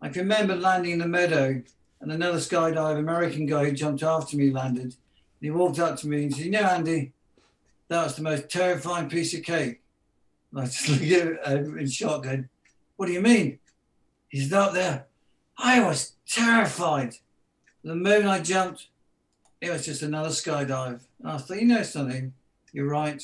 I 0.00 0.08
can 0.08 0.22
remember 0.22 0.56
landing 0.56 0.92
in 0.92 1.00
the 1.00 1.08
meadow, 1.08 1.62
and 2.00 2.10
another 2.10 2.38
skydive 2.38 2.98
American 2.98 3.44
guy 3.44 3.66
who 3.66 3.72
jumped 3.72 4.02
after 4.02 4.34
me 4.34 4.50
landed. 4.50 4.94
He 5.42 5.50
walked 5.50 5.78
up 5.78 5.98
to 5.98 6.08
me 6.08 6.22
and 6.22 6.34
said, 6.34 6.46
You 6.46 6.52
know, 6.52 6.60
Andy, 6.60 7.12
that 7.88 8.02
was 8.02 8.16
the 8.16 8.22
most 8.22 8.48
terrifying 8.48 9.10
piece 9.10 9.34
of 9.34 9.42
cake. 9.42 9.82
And 10.56 10.64
I 10.64 10.68
just 10.68 10.88
looked 10.88 11.02
at 11.02 11.08
him 11.08 11.74
uh, 11.76 11.78
in 11.78 11.86
shock, 11.86 12.22
going, 12.22 12.48
What 12.96 13.06
do 13.06 13.12
you 13.12 13.20
mean? 13.20 13.58
He's 14.28 14.50
not 14.50 14.72
there. 14.72 15.06
I 15.58 15.80
was 15.80 16.14
terrified. 16.26 17.12
The 17.84 17.94
moment 17.94 18.26
I 18.26 18.40
jumped, 18.40 18.88
it 19.60 19.70
was 19.70 19.84
just 19.84 20.00
another 20.00 20.30
skydive. 20.30 21.02
And 21.20 21.30
I 21.30 21.36
thought, 21.36 21.60
You 21.60 21.66
know 21.66 21.82
something? 21.82 22.32
You're 22.72 22.88
right. 22.88 23.22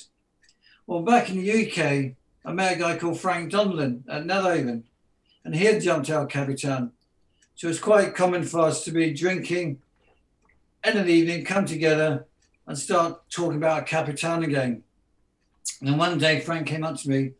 Well, 0.87 1.01
back 1.01 1.30
in 1.30 1.43
the 1.43 1.66
UK, 1.66 2.16
I 2.45 2.53
met 2.53 2.76
a 2.76 2.78
guy 2.78 2.99
called 2.99 3.18
Frank 3.18 3.51
Donlan 3.51 4.03
at 4.11 4.24
Netheravon, 4.24 4.83
and 5.43 5.55
he 5.55 5.64
had 5.64 5.80
jumped 5.80 6.11
El 6.11 6.26
Capitan. 6.26 6.93
So 7.55 7.68
it's 7.68 7.78
quite 7.78 8.14
common 8.14 8.43
for 8.43 8.61
us 8.61 8.85
to 8.85 8.91
be 8.91 9.11
drinking, 9.14 9.80
in 10.85 10.97
the 11.07 11.11
evening, 11.11 11.47
come 11.47 11.64
together 11.64 12.26
and 12.66 12.76
start 12.76 13.22
talking 13.30 13.57
about 13.57 13.87
Capitan 13.87 14.43
again. 14.43 14.83
And 15.80 15.90
then 15.90 15.98
one 15.98 16.18
day, 16.18 16.40
Frank 16.40 16.66
came 16.66 16.84
up 16.84 16.96
to 16.98 17.08
me. 17.08 17.32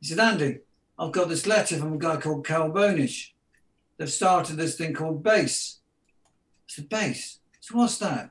He 0.00 0.06
said, 0.06 0.18
Andy, 0.18 0.58
I've 0.98 1.12
got 1.12 1.28
this 1.28 1.46
letter 1.46 1.76
from 1.76 1.94
a 1.94 1.98
guy 1.98 2.16
called 2.16 2.46
Carl 2.46 2.70
Boenish. 2.70 3.30
They've 3.96 4.10
started 4.10 4.56
this 4.56 4.76
thing 4.76 4.94
called 4.94 5.22
BASE. 5.22 5.78
I 6.26 6.66
said, 6.66 6.88
BASE? 6.88 7.38
So 7.60 7.76
what's 7.76 7.98
that? 7.98 8.30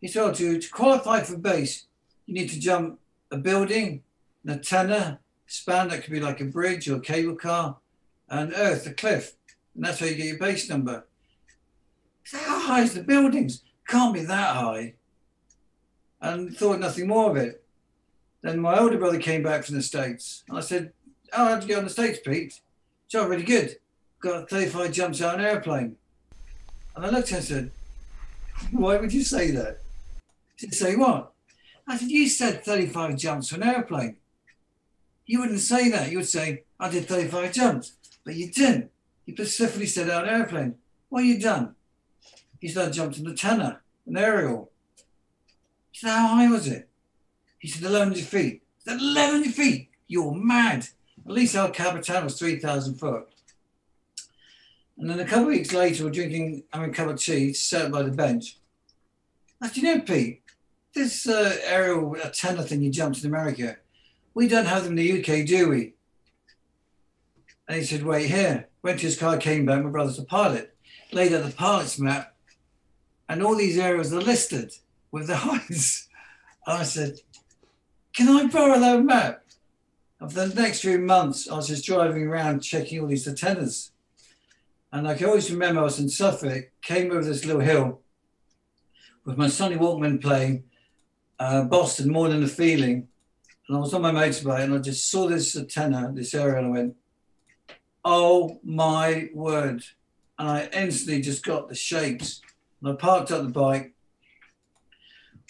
He 0.00 0.08
said, 0.08 0.34
to, 0.34 0.58
to 0.58 0.70
qualify 0.70 1.22
for 1.22 1.36
BASE, 1.36 1.86
you 2.26 2.34
need 2.34 2.50
to 2.50 2.60
jump 2.60 2.98
a 3.30 3.36
building, 3.36 4.02
an 4.44 4.50
antenna, 4.50 5.20
span 5.46 5.88
that 5.88 6.02
could 6.02 6.12
be 6.12 6.20
like 6.20 6.40
a 6.40 6.44
bridge 6.44 6.88
or 6.88 6.96
a 6.96 7.00
cable 7.00 7.36
car, 7.36 7.78
and 8.28 8.52
earth, 8.54 8.86
a 8.86 8.92
cliff. 8.92 9.34
And 9.74 9.84
that's 9.84 10.00
how 10.00 10.06
you 10.06 10.14
get 10.14 10.26
your 10.26 10.38
base 10.38 10.68
number. 10.68 11.06
So 12.24 12.38
how 12.38 12.60
high 12.60 12.82
is 12.82 12.94
the 12.94 13.02
buildings? 13.02 13.62
Can't 13.86 14.12
be 14.12 14.24
that 14.24 14.56
high. 14.56 14.94
And 16.20 16.54
thought 16.56 16.80
nothing 16.80 17.06
more 17.06 17.30
of 17.30 17.36
it. 17.36 17.64
Then 18.42 18.60
my 18.60 18.78
older 18.78 18.98
brother 18.98 19.18
came 19.18 19.42
back 19.42 19.64
from 19.64 19.74
the 19.74 19.82
States. 19.82 20.44
I 20.50 20.60
said, 20.60 20.92
Oh, 21.32 21.46
how'd 21.46 21.62
you 21.62 21.68
get 21.68 21.78
on 21.78 21.84
the 21.84 21.90
States, 21.90 22.20
Pete? 22.24 22.60
So 23.08 23.26
really 23.26 23.42
good. 23.42 23.76
Got 24.20 24.48
35 24.48 24.92
jumps 24.92 25.22
out 25.22 25.38
an 25.38 25.44
airplane. 25.44 25.96
And 26.96 27.06
I 27.06 27.10
looked 27.10 27.28
at 27.28 27.30
him 27.30 27.36
and 27.36 27.44
said, 27.44 27.70
Why 28.72 28.96
would 28.96 29.12
you 29.12 29.22
say 29.22 29.50
that? 29.52 29.78
He 30.56 30.66
said, 30.66 30.74
Say 30.74 30.96
what? 30.96 31.32
I 31.86 31.96
said, 31.96 32.10
You 32.10 32.28
said 32.28 32.64
35 32.64 33.16
jumps 33.16 33.48
from 33.48 33.62
an 33.62 33.68
airplane. 33.68 34.16
You 35.26 35.40
wouldn't 35.40 35.60
say 35.60 35.90
that. 35.90 36.10
You 36.10 36.18
would 36.18 36.28
say, 36.28 36.64
I 36.80 36.88
did 36.88 37.06
35 37.06 37.52
jumps. 37.52 37.92
But 38.24 38.34
you 38.34 38.50
didn't. 38.50 38.90
You 39.26 39.34
specifically 39.34 39.86
said 39.86 40.08
out 40.08 40.26
an 40.26 40.34
airplane. 40.34 40.74
What 41.08 41.24
you 41.24 41.38
done? 41.38 41.74
He 42.60 42.68
said, 42.68 42.88
I 42.88 42.90
jumped 42.90 43.18
in 43.18 43.24
the 43.24 43.34
Tanner, 43.34 43.82
an 44.06 44.16
aerial. 44.16 44.70
He 45.92 45.98
said, 45.98 46.10
How 46.10 46.28
high 46.28 46.50
was 46.50 46.66
it? 46.66 46.87
He 47.58 47.68
said, 47.68 47.82
1,100 47.82 48.24
feet. 48.24 48.62
I 48.86 48.90
said, 48.92 49.00
1,100 49.00 49.54
feet? 49.54 49.90
You're 50.06 50.34
mad. 50.34 50.86
At 51.26 51.32
least 51.32 51.54
El 51.54 51.70
Capitan 51.70 52.24
was 52.24 52.38
3,000 52.38 52.94
foot. 52.94 53.28
And 54.96 55.08
then 55.08 55.20
a 55.20 55.24
couple 55.24 55.44
of 55.44 55.48
weeks 55.48 55.72
later, 55.72 56.04
we're 56.04 56.10
drinking, 56.10 56.64
having 56.72 56.90
a 56.90 56.92
cup 56.92 57.08
of 57.08 57.20
tea, 57.20 57.52
sat 57.52 57.92
by 57.92 58.02
the 58.02 58.10
bench. 58.10 58.58
I 59.60 59.68
said, 59.68 59.76
You 59.76 59.82
know, 59.82 60.00
Pete, 60.00 60.42
this 60.94 61.28
uh, 61.28 61.56
aerial 61.64 62.16
antenna 62.16 62.62
thing 62.62 62.82
you 62.82 62.90
jumped 62.90 63.20
in 63.20 63.26
America, 63.26 63.76
we 64.34 64.48
don't 64.48 64.66
have 64.66 64.84
them 64.84 64.98
in 64.98 65.04
the 65.04 65.20
UK, 65.20 65.46
do 65.46 65.68
we? 65.68 65.94
And 67.68 67.76
he 67.76 67.84
said, 67.84 68.02
wait 68.02 68.30
here. 68.30 68.68
Went 68.82 69.00
to 69.00 69.06
his 69.06 69.18
car, 69.18 69.36
came 69.36 69.66
back, 69.66 69.82
my 69.82 69.90
brother's 69.90 70.18
a 70.18 70.24
pilot, 70.24 70.74
laid 71.12 71.34
out 71.34 71.44
the 71.44 71.52
pilot's 71.52 71.98
map, 71.98 72.34
and 73.28 73.42
all 73.42 73.56
these 73.56 73.78
areas 73.78 74.12
are 74.12 74.20
listed 74.20 74.72
with 75.10 75.26
the 75.26 75.36
heights. 75.48 76.08
I 76.66 76.84
said, 76.84 77.18
can 78.18 78.28
I 78.28 78.48
borrow 78.48 78.80
that 78.80 79.04
map? 79.04 79.44
And 80.18 80.32
for 80.32 80.48
the 80.48 80.60
next 80.60 80.80
few 80.80 80.98
months, 80.98 81.48
I 81.48 81.54
was 81.54 81.68
just 81.68 81.86
driving 81.86 82.26
around 82.26 82.62
checking 82.62 83.00
all 83.00 83.06
these 83.06 83.28
antennas. 83.28 83.92
And 84.90 85.06
I 85.06 85.14
can 85.14 85.28
always 85.28 85.52
remember 85.52 85.82
I 85.82 85.84
was 85.84 86.00
in 86.00 86.08
Suffolk, 86.08 86.72
came 86.82 87.12
over 87.12 87.22
this 87.22 87.44
little 87.44 87.60
hill 87.60 88.00
with 89.24 89.38
my 89.38 89.46
Sony 89.46 89.78
Walkman 89.78 90.20
playing 90.20 90.64
uh, 91.38 91.62
Boston, 91.62 92.10
More 92.10 92.28
Than 92.28 92.42
a 92.42 92.48
Feeling. 92.48 93.06
And 93.68 93.76
I 93.76 93.80
was 93.80 93.94
on 93.94 94.02
my 94.02 94.10
motorbike 94.10 94.64
and 94.64 94.74
I 94.74 94.78
just 94.78 95.08
saw 95.08 95.28
this 95.28 95.56
antenna, 95.56 96.10
this 96.12 96.34
area, 96.34 96.58
and 96.58 96.66
I 96.66 96.70
went, 96.70 96.96
oh 98.04 98.58
my 98.64 99.28
word. 99.32 99.84
And 100.40 100.48
I 100.48 100.68
instantly 100.72 101.22
just 101.22 101.44
got 101.44 101.68
the 101.68 101.76
shakes. 101.76 102.40
And 102.82 102.90
I 102.90 102.96
parked 102.96 103.30
up 103.30 103.44
the 103.44 103.50
bike, 103.50 103.94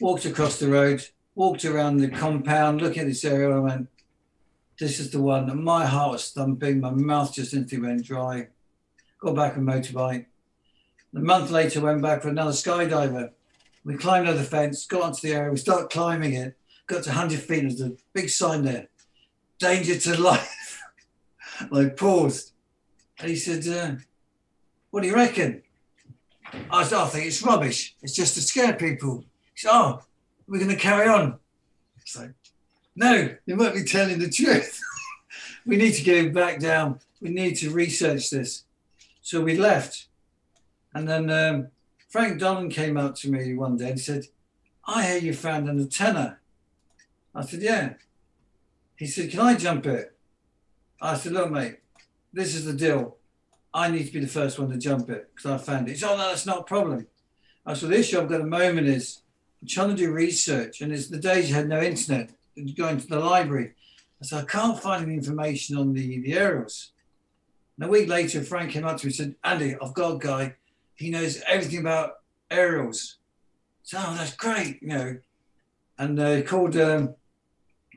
walked 0.02 0.26
across 0.26 0.58
the 0.58 0.68
road, 0.68 1.02
walked 1.38 1.64
around 1.64 1.98
the 1.98 2.08
compound, 2.08 2.82
looking 2.82 3.02
at 3.02 3.06
this 3.06 3.24
area, 3.24 3.48
I 3.48 3.60
went, 3.60 3.88
this 4.76 4.98
is 4.98 5.12
the 5.12 5.22
one. 5.22 5.48
And 5.48 5.62
my 5.62 5.86
heart 5.86 6.10
was 6.10 6.30
thumping, 6.32 6.80
my 6.80 6.90
mouth 6.90 7.32
just 7.32 7.54
instantly 7.54 7.86
went 7.86 8.04
dry. 8.04 8.48
Got 9.20 9.36
back 9.36 9.56
on 9.56 9.64
motorbike. 9.64 10.26
A 11.14 11.20
month 11.20 11.52
later, 11.52 11.80
went 11.80 12.02
back 12.02 12.22
for 12.22 12.28
another 12.28 12.50
skydiver. 12.50 13.30
We 13.84 13.94
climbed 13.94 14.26
over 14.26 14.38
the 14.38 14.44
fence, 14.44 14.84
got 14.86 15.02
onto 15.02 15.28
the 15.28 15.34
area, 15.34 15.52
we 15.52 15.58
started 15.58 15.90
climbing 15.90 16.34
it, 16.34 16.56
got 16.88 17.04
to 17.04 17.10
100 17.10 17.38
feet, 17.38 17.60
there's 17.60 17.80
a 17.82 17.92
big 18.12 18.30
sign 18.30 18.64
there, 18.64 18.88
danger 19.60 19.96
to 19.96 20.20
life. 20.20 20.82
I 21.72 21.84
paused. 21.84 22.50
And 23.20 23.30
he 23.30 23.36
said, 23.36 23.66
uh, 23.68 23.94
What 24.90 25.02
do 25.02 25.08
you 25.08 25.14
reckon? 25.14 25.62
I 26.68 26.82
said, 26.82 26.98
I 26.98 27.06
think 27.06 27.26
it's 27.26 27.42
rubbish. 27.44 27.94
It's 28.02 28.14
just 28.14 28.34
to 28.34 28.42
scare 28.42 28.72
people. 28.72 29.20
He 29.54 29.60
said, 29.60 29.70
Oh, 29.72 30.02
we're 30.48 30.58
going 30.58 30.70
to 30.70 30.76
carry 30.76 31.06
on. 31.08 31.38
It's 32.00 32.16
like, 32.18 32.32
no, 32.96 33.34
you 33.46 33.54
might 33.54 33.74
be 33.74 33.84
telling 33.84 34.18
the 34.18 34.30
truth. 34.30 34.80
we 35.66 35.76
need 35.76 35.92
to 35.92 36.04
go 36.04 36.30
back 36.30 36.58
down. 36.58 37.00
We 37.20 37.30
need 37.30 37.54
to 37.56 37.70
research 37.70 38.30
this. 38.30 38.64
So 39.20 39.42
we 39.42 39.56
left. 39.56 40.06
And 40.94 41.06
then 41.06 41.30
um, 41.30 41.68
Frank 42.08 42.40
Dolan 42.40 42.70
came 42.70 42.96
up 42.96 43.14
to 43.16 43.30
me 43.30 43.54
one 43.54 43.76
day 43.76 43.90
and 43.90 44.00
said, 44.00 44.24
I 44.86 45.06
hear 45.06 45.18
you 45.18 45.34
found 45.34 45.68
an 45.68 45.78
antenna. 45.78 46.38
I 47.34 47.44
said, 47.44 47.60
Yeah. 47.60 47.94
He 48.96 49.06
said, 49.06 49.30
Can 49.30 49.40
I 49.40 49.54
jump 49.54 49.86
it? 49.86 50.16
I 51.00 51.14
said, 51.14 51.32
Look, 51.32 51.50
mate, 51.50 51.76
this 52.32 52.54
is 52.54 52.64
the 52.64 52.72
deal. 52.72 53.16
I 53.74 53.90
need 53.90 54.06
to 54.06 54.12
be 54.12 54.20
the 54.20 54.26
first 54.26 54.58
one 54.58 54.70
to 54.70 54.78
jump 54.78 55.10
it 55.10 55.30
because 55.34 55.50
I 55.50 55.62
found 55.62 55.88
it. 55.88 55.92
He 55.92 55.98
said, 55.98 56.10
Oh, 56.10 56.16
no, 56.16 56.28
that's 56.28 56.46
not 56.46 56.60
a 56.60 56.64
problem. 56.64 57.06
I 57.66 57.74
said, 57.74 57.90
The 57.90 57.98
issue 57.98 58.18
I've 58.18 58.28
got 58.28 58.36
at 58.36 58.40
the 58.40 58.46
moment 58.46 58.88
is 58.88 59.20
trying 59.66 59.90
to 59.90 59.94
do 59.94 60.12
research, 60.12 60.80
and 60.80 60.92
it's 60.92 61.08
the 61.08 61.18
days 61.18 61.48
you 61.48 61.54
had 61.54 61.68
no 61.68 61.80
internet, 61.80 62.30
and 62.56 62.76
going 62.76 62.98
to 62.98 63.06
the 63.06 63.18
library. 63.18 63.72
I 64.20 64.24
said, 64.24 64.42
I 64.42 64.46
can't 64.46 64.80
find 64.80 65.04
any 65.04 65.14
information 65.14 65.76
on 65.76 65.92
the, 65.92 66.20
the 66.20 66.34
aerials. 66.34 66.92
And 67.76 67.86
a 67.86 67.90
week 67.90 68.08
later, 68.08 68.42
Frank 68.42 68.72
came 68.72 68.84
up 68.84 68.96
to 68.98 69.06
me 69.06 69.10
and 69.10 69.16
said, 69.16 69.34
Andy, 69.44 69.76
I've 69.80 69.94
got 69.94 70.16
a 70.16 70.18
guy. 70.18 70.54
He 70.96 71.10
knows 71.10 71.40
everything 71.46 71.80
about 71.80 72.14
aerials. 72.50 73.18
So, 73.84 73.98
oh, 74.00 74.14
that's 74.16 74.34
great, 74.34 74.82
you 74.82 74.88
know. 74.88 75.18
And 75.98 76.18
uh, 76.18 76.34
he 76.34 76.42
called 76.42 76.76
um, 76.76 77.14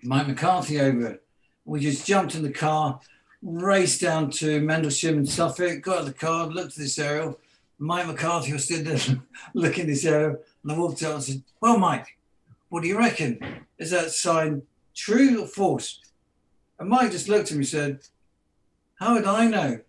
Mike 0.03 0.27
McCarthy 0.27 0.79
over. 0.79 1.19
We 1.65 1.79
just 1.79 2.05
jumped 2.05 2.35
in 2.35 2.43
the 2.43 2.51
car, 2.51 2.99
raced 3.41 4.01
down 4.01 4.29
to 4.31 4.61
Mendlesham 4.61 5.17
and 5.17 5.29
Suffolk, 5.29 5.81
got 5.81 5.95
out 5.95 5.99
of 6.01 6.05
the 6.07 6.13
car, 6.13 6.47
looked 6.47 6.73
at 6.73 6.77
this 6.77 6.99
aerial. 6.99 7.39
Mike 7.79 8.05
McCarthy 8.05 8.53
was 8.53 8.67
there 8.67 8.97
looking 9.55 9.81
at 9.81 9.87
this 9.87 10.05
aerial. 10.05 10.37
And 10.63 10.71
out 10.71 11.03
and 11.03 11.23
said, 11.23 11.43
Well, 11.59 11.77
Mike, 11.77 12.17
what 12.69 12.83
do 12.83 12.87
you 12.87 12.97
reckon? 12.97 13.65
Is 13.77 13.91
that 13.91 14.11
sign 14.11 14.63
true 14.95 15.43
or 15.43 15.47
false? 15.47 15.99
And 16.79 16.89
Mike 16.89 17.11
just 17.11 17.29
looked 17.29 17.51
at 17.51 17.57
me 17.57 17.59
and 17.59 17.67
said, 17.67 17.99
How 18.95 19.15
would 19.15 19.25
I 19.25 19.47
know? 19.47 19.79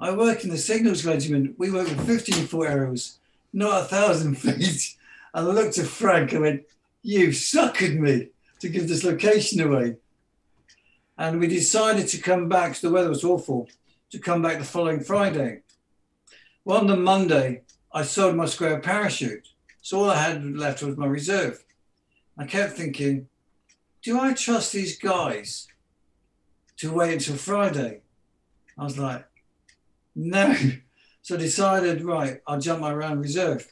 I 0.00 0.12
work 0.12 0.44
in 0.44 0.50
the 0.50 0.58
signals 0.58 1.04
regiment. 1.04 1.58
We 1.58 1.70
work 1.70 1.88
with 1.88 2.06
15 2.06 2.46
foot 2.46 2.68
arrows, 2.68 3.18
not 3.52 3.82
a 3.82 3.84
thousand 3.84 4.34
feet. 4.38 4.96
And 5.34 5.48
I 5.48 5.50
looked 5.50 5.78
at 5.78 5.86
Frank 5.86 6.32
and 6.32 6.42
went, 6.42 6.62
You 7.02 7.28
suckered 7.28 7.98
me 7.98 8.28
to 8.60 8.68
give 8.68 8.88
this 8.88 9.04
location 9.04 9.60
away. 9.60 9.96
And 11.16 11.40
we 11.40 11.48
decided 11.48 12.06
to 12.08 12.18
come 12.18 12.48
back, 12.48 12.76
the 12.76 12.90
weather 12.90 13.08
was 13.08 13.24
awful, 13.24 13.68
to 14.10 14.18
come 14.18 14.40
back 14.40 14.58
the 14.58 14.64
following 14.64 15.00
Friday. 15.00 15.62
Well, 16.64 16.78
on 16.78 16.86
the 16.86 16.96
Monday, 16.96 17.62
I 17.92 18.02
sold 18.02 18.36
my 18.36 18.46
square 18.46 18.78
parachute. 18.78 19.48
So 19.88 20.00
all 20.00 20.10
I 20.10 20.20
had 20.20 20.44
left 20.44 20.82
was 20.82 20.98
my 20.98 21.06
reserve. 21.06 21.64
I 22.36 22.44
kept 22.44 22.74
thinking, 22.74 23.26
do 24.02 24.20
I 24.20 24.34
trust 24.34 24.74
these 24.74 24.98
guys 24.98 25.66
to 26.76 26.92
wait 26.92 27.14
until 27.14 27.36
Friday? 27.36 28.02
I 28.76 28.84
was 28.84 28.98
like, 28.98 29.24
no. 30.14 30.54
So 31.22 31.36
I 31.36 31.38
decided, 31.38 32.04
right, 32.04 32.42
I'll 32.46 32.60
jump 32.60 32.80
my 32.80 32.92
round 32.92 33.22
reserve. 33.22 33.66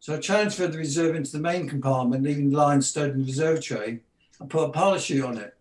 So 0.00 0.14
I 0.14 0.20
transferred 0.20 0.72
the 0.72 0.78
reserve 0.78 1.16
into 1.16 1.32
the 1.32 1.38
main 1.38 1.68
compartment, 1.68 2.24
leaving 2.24 2.48
the 2.48 2.56
line 2.56 2.80
stowed 2.80 3.12
in 3.12 3.18
the 3.18 3.26
reserve 3.26 3.62
tray, 3.62 4.00
I 4.40 4.46
put 4.46 4.70
a 4.70 4.72
parachute 4.72 5.22
on 5.22 5.36
it. 5.36 5.54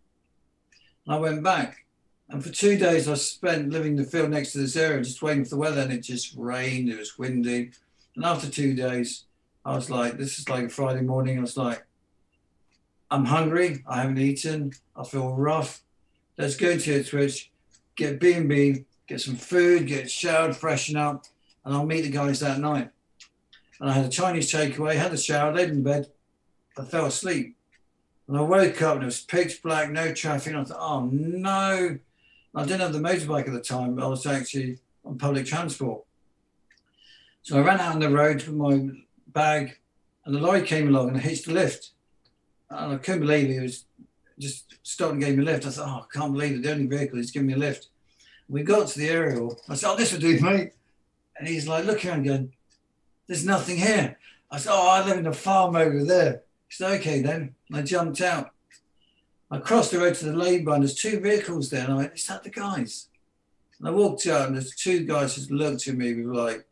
And 1.05 1.15
I 1.15 1.19
went 1.19 1.43
back. 1.43 1.83
And 2.29 2.41
for 2.41 2.49
two 2.49 2.77
days, 2.77 3.09
I 3.09 3.15
spent 3.15 3.71
living 3.71 3.97
in 3.97 4.03
the 4.03 4.09
field 4.09 4.29
next 4.29 4.53
to 4.53 4.59
this 4.59 4.77
area, 4.77 5.03
just 5.03 5.21
waiting 5.21 5.43
for 5.43 5.49
the 5.51 5.57
weather, 5.57 5.81
and 5.81 5.91
it 5.91 5.99
just 5.99 6.33
rained, 6.37 6.87
it 6.87 6.97
was 6.97 7.17
windy. 7.17 7.71
And 8.15 8.23
after 8.23 8.49
two 8.49 8.73
days, 8.73 9.25
I 9.65 9.75
was 9.75 9.89
like, 9.89 10.17
this 10.17 10.39
is 10.39 10.49
like 10.49 10.65
a 10.65 10.69
Friday 10.69 11.01
morning. 11.01 11.37
I 11.37 11.41
was 11.41 11.57
like, 11.57 11.85
I'm 13.11 13.25
hungry. 13.25 13.83
I 13.87 14.01
haven't 14.01 14.17
eaten. 14.17 14.73
I 14.95 15.03
feel 15.03 15.33
rough. 15.33 15.81
Let's 16.37 16.55
go 16.55 16.77
to 16.77 16.99
Ipswich, 16.99 17.51
get 17.95 18.19
B&B, 18.19 18.85
get 19.07 19.21
some 19.21 19.35
food, 19.35 19.85
get 19.85 20.09
showered, 20.09 20.55
freshen 20.55 20.95
up, 20.95 21.25
and 21.63 21.73
I'll 21.73 21.85
meet 21.85 22.01
the 22.01 22.09
guys 22.09 22.39
that 22.39 22.59
night. 22.59 22.89
And 23.79 23.89
I 23.89 23.93
had 23.93 24.05
a 24.05 24.09
Chinese 24.09 24.51
takeaway, 24.51 24.95
had 24.95 25.13
a 25.13 25.17
shower, 25.17 25.53
laid 25.53 25.69
in 25.69 25.83
bed. 25.83 26.07
I 26.77 26.85
fell 26.85 27.05
asleep. 27.05 27.57
And 28.27 28.37
I 28.37 28.41
woke 28.41 28.81
up 28.81 28.95
and 28.95 29.03
it 29.03 29.07
was 29.07 29.21
pitch 29.21 29.61
black, 29.61 29.91
no 29.91 30.13
traffic. 30.13 30.53
And 30.53 30.61
I 30.61 30.63
thought, 30.63 30.79
oh 30.79 31.09
no. 31.11 31.99
I 32.53 32.63
didn't 32.63 32.81
have 32.81 32.93
the 32.93 32.99
motorbike 32.99 33.47
at 33.47 33.53
the 33.53 33.61
time, 33.61 33.95
but 33.95 34.05
I 34.05 34.07
was 34.07 34.25
actually 34.25 34.79
on 35.03 35.17
public 35.17 35.45
transport. 35.45 36.03
So 37.43 37.57
I 37.57 37.61
ran 37.61 37.79
out 37.79 37.95
on 37.95 37.99
the 37.99 38.09
road 38.09 38.43
with 38.43 38.55
my 38.55 38.89
bag, 39.33 39.77
and 40.25 40.35
the 40.35 40.39
lorry 40.39 40.61
came 40.61 40.87
along 40.87 41.09
and 41.09 41.21
hitched 41.21 41.45
the 41.45 41.53
lift. 41.53 41.91
And 42.69 42.93
I 42.93 42.97
couldn't 42.97 43.21
believe. 43.21 43.49
It 43.49 43.61
was 43.61 43.85
just 44.39 44.75
stopped 44.83 45.13
and 45.13 45.21
gave 45.21 45.35
me 45.37 45.43
a 45.43 45.45
lift. 45.45 45.65
I 45.65 45.69
thought, 45.69 45.87
oh, 45.87 46.05
I 46.05 46.17
can't 46.17 46.33
believe 46.33 46.55
it. 46.55 46.63
The 46.63 46.71
only 46.71 46.87
vehicle 46.87 47.19
is 47.19 47.31
giving 47.31 47.47
me 47.47 47.53
a 47.53 47.57
lift. 47.57 47.87
We 48.49 48.63
got 48.63 48.87
to 48.87 48.99
the 48.99 49.09
aerial. 49.09 49.59
I 49.69 49.75
said, 49.75 49.91
oh, 49.91 49.95
this 49.95 50.11
will 50.11 50.19
do, 50.19 50.39
mate. 50.41 50.73
And 51.37 51.47
he's 51.47 51.67
like 51.67 51.85
looking 51.85 52.09
around 52.09 52.23
going, 52.23 52.53
there's 53.27 53.45
nothing 53.45 53.77
here. 53.77 54.17
I 54.51 54.57
said, 54.57 54.73
oh, 54.73 54.89
I 54.89 55.05
live 55.05 55.17
in 55.17 55.27
a 55.27 55.33
farm 55.33 55.75
over 55.75 56.03
there. 56.03 56.43
He 56.67 56.75
said, 56.75 56.99
okay 56.99 57.21
then. 57.21 57.55
And 57.69 57.77
I 57.77 57.81
jumped 57.81 58.21
out. 58.21 58.51
I 59.49 59.57
crossed 59.57 59.91
the 59.91 59.99
road 59.99 60.15
to 60.15 60.25
the 60.25 60.35
labour 60.35 60.73
and 60.73 60.83
there's 60.83 60.95
two 60.95 61.19
vehicles 61.19 61.69
there. 61.69 61.83
And 61.83 61.93
I 61.93 61.95
went, 61.95 62.13
is 62.13 62.27
that 62.27 62.43
the 62.43 62.49
guys? 62.49 63.07
And 63.79 63.87
I 63.87 63.91
walked 63.91 64.27
out 64.27 64.47
and 64.47 64.55
there's 64.55 64.75
two 64.75 65.05
guys 65.05 65.35
just 65.35 65.51
looked 65.51 65.87
at 65.87 65.95
me 65.95 66.13
with 66.13 66.35
like 66.35 66.65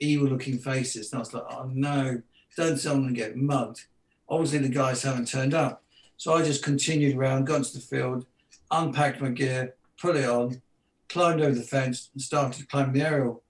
evil 0.00 0.28
looking 0.28 0.58
faces. 0.58 1.12
And 1.12 1.18
I 1.18 1.20
was 1.20 1.34
like, 1.34 1.44
oh 1.50 1.70
no, 1.72 2.20
don't 2.56 2.80
to 2.80 3.12
get 3.12 3.36
mugged. 3.36 3.86
Obviously 4.28 4.58
the 4.58 4.68
guys 4.68 5.02
haven't 5.02 5.28
turned 5.28 5.54
up. 5.54 5.82
So 6.16 6.34
I 6.34 6.42
just 6.42 6.62
continued 6.62 7.16
around, 7.16 7.46
got 7.46 7.58
into 7.58 7.74
the 7.74 7.80
field, 7.80 8.26
unpacked 8.70 9.20
my 9.20 9.30
gear, 9.30 9.74
put 9.98 10.16
it 10.16 10.28
on, 10.28 10.60
climbed 11.08 11.40
over 11.40 11.54
the 11.54 11.62
fence 11.62 12.10
and 12.12 12.22
started 12.22 12.68
climbing 12.68 12.94
the 12.94 13.06
aerial. 13.06 13.42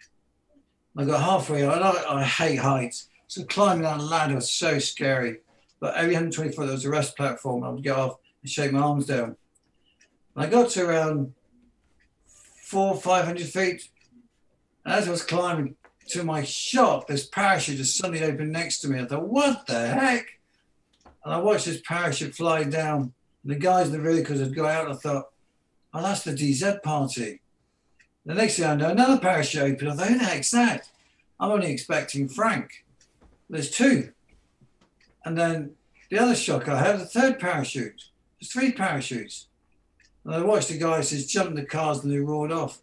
I 0.96 1.04
got 1.04 1.22
halfway, 1.22 1.62
and 1.62 1.72
I, 1.72 2.04
I 2.08 2.24
hate 2.24 2.56
heights. 2.56 3.08
So 3.28 3.44
climbing 3.44 3.84
that 3.84 4.00
ladder 4.00 4.34
was 4.34 4.50
so 4.50 4.78
scary. 4.78 5.38
But 5.78 5.94
every 5.94 6.14
120 6.14 6.52
foot, 6.52 6.66
there 6.66 6.72
was 6.72 6.84
a 6.84 6.90
rest 6.90 7.16
platform. 7.16 7.64
I 7.64 7.70
would 7.70 7.82
get 7.82 7.96
off 7.96 8.16
and 8.42 8.50
shake 8.50 8.72
my 8.72 8.80
arms 8.80 9.06
down. 9.06 9.36
I 10.36 10.46
got 10.46 10.70
to 10.70 10.86
around 10.86 11.34
four, 12.26 12.96
500 12.96 13.46
feet. 13.46 13.88
As 14.84 15.06
I 15.06 15.10
was 15.10 15.22
climbing, 15.22 15.76
to 16.10 16.24
my 16.24 16.44
shock, 16.44 17.06
this 17.06 17.26
parachute 17.26 17.78
just 17.78 17.96
suddenly 17.96 18.22
opened 18.22 18.52
next 18.52 18.80
to 18.80 18.88
me. 18.88 19.00
I 19.00 19.06
thought, 19.06 19.28
what 19.28 19.66
the 19.66 19.88
heck? 19.88 20.26
And 21.24 21.34
I 21.34 21.38
watched 21.38 21.66
this 21.66 21.82
parachute 21.86 22.34
fly 22.34 22.64
down. 22.64 23.12
And 23.42 23.52
the 23.52 23.56
guys 23.56 23.86
in 23.86 23.92
the 23.92 24.10
vehicles 24.10 24.40
had 24.40 24.54
got 24.54 24.70
out. 24.70 24.90
I 24.90 24.94
thought, 24.94 25.30
oh, 25.94 26.02
that's 26.02 26.24
the 26.24 26.32
DZ 26.32 26.82
party. 26.82 27.40
The 28.26 28.34
next 28.34 28.56
thing 28.56 28.66
I 28.66 28.74
know, 28.74 28.90
another 28.90 29.18
parachute 29.18 29.62
opened. 29.62 29.90
I 29.90 29.94
thought, 29.94 30.08
who 30.08 30.18
the 30.18 30.24
heck's 30.24 30.50
that? 30.50 30.88
I'm 31.38 31.50
only 31.50 31.72
expecting 31.72 32.28
Frank. 32.28 32.84
There's 33.48 33.70
two. 33.70 34.12
And 35.24 35.36
then 35.36 35.72
the 36.10 36.18
other 36.18 36.34
shock 36.34 36.68
I 36.68 36.78
had, 36.82 37.00
the 37.00 37.06
third 37.06 37.38
parachute. 37.38 38.04
There's 38.38 38.52
three 38.52 38.72
parachutes. 38.72 39.48
And 40.24 40.34
I 40.34 40.42
watched 40.42 40.68
the 40.68 40.78
guys 40.78 41.10
just 41.10 41.30
jump 41.30 41.54
the 41.54 41.64
cars 41.64 42.02
and 42.02 42.12
they 42.12 42.18
roared 42.18 42.52
off. 42.52 42.82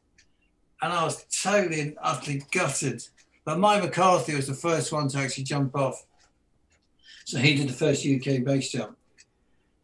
And 0.82 0.92
I 0.92 1.04
was 1.04 1.26
totally 1.42 1.82
and 1.82 1.98
utterly 2.02 2.44
gutted. 2.52 3.04
But 3.48 3.60
Mike 3.60 3.82
McCarthy 3.82 4.36
was 4.36 4.46
the 4.46 4.54
first 4.54 4.92
one 4.92 5.08
to 5.08 5.20
actually 5.20 5.46
jump 5.46 5.74
off. 5.74 6.06
So 7.24 7.38
he 7.38 7.56
did 7.56 7.70
the 7.70 7.74
first 7.74 8.06
UK 8.06 8.44
base 8.44 8.70
jump. 8.70 8.98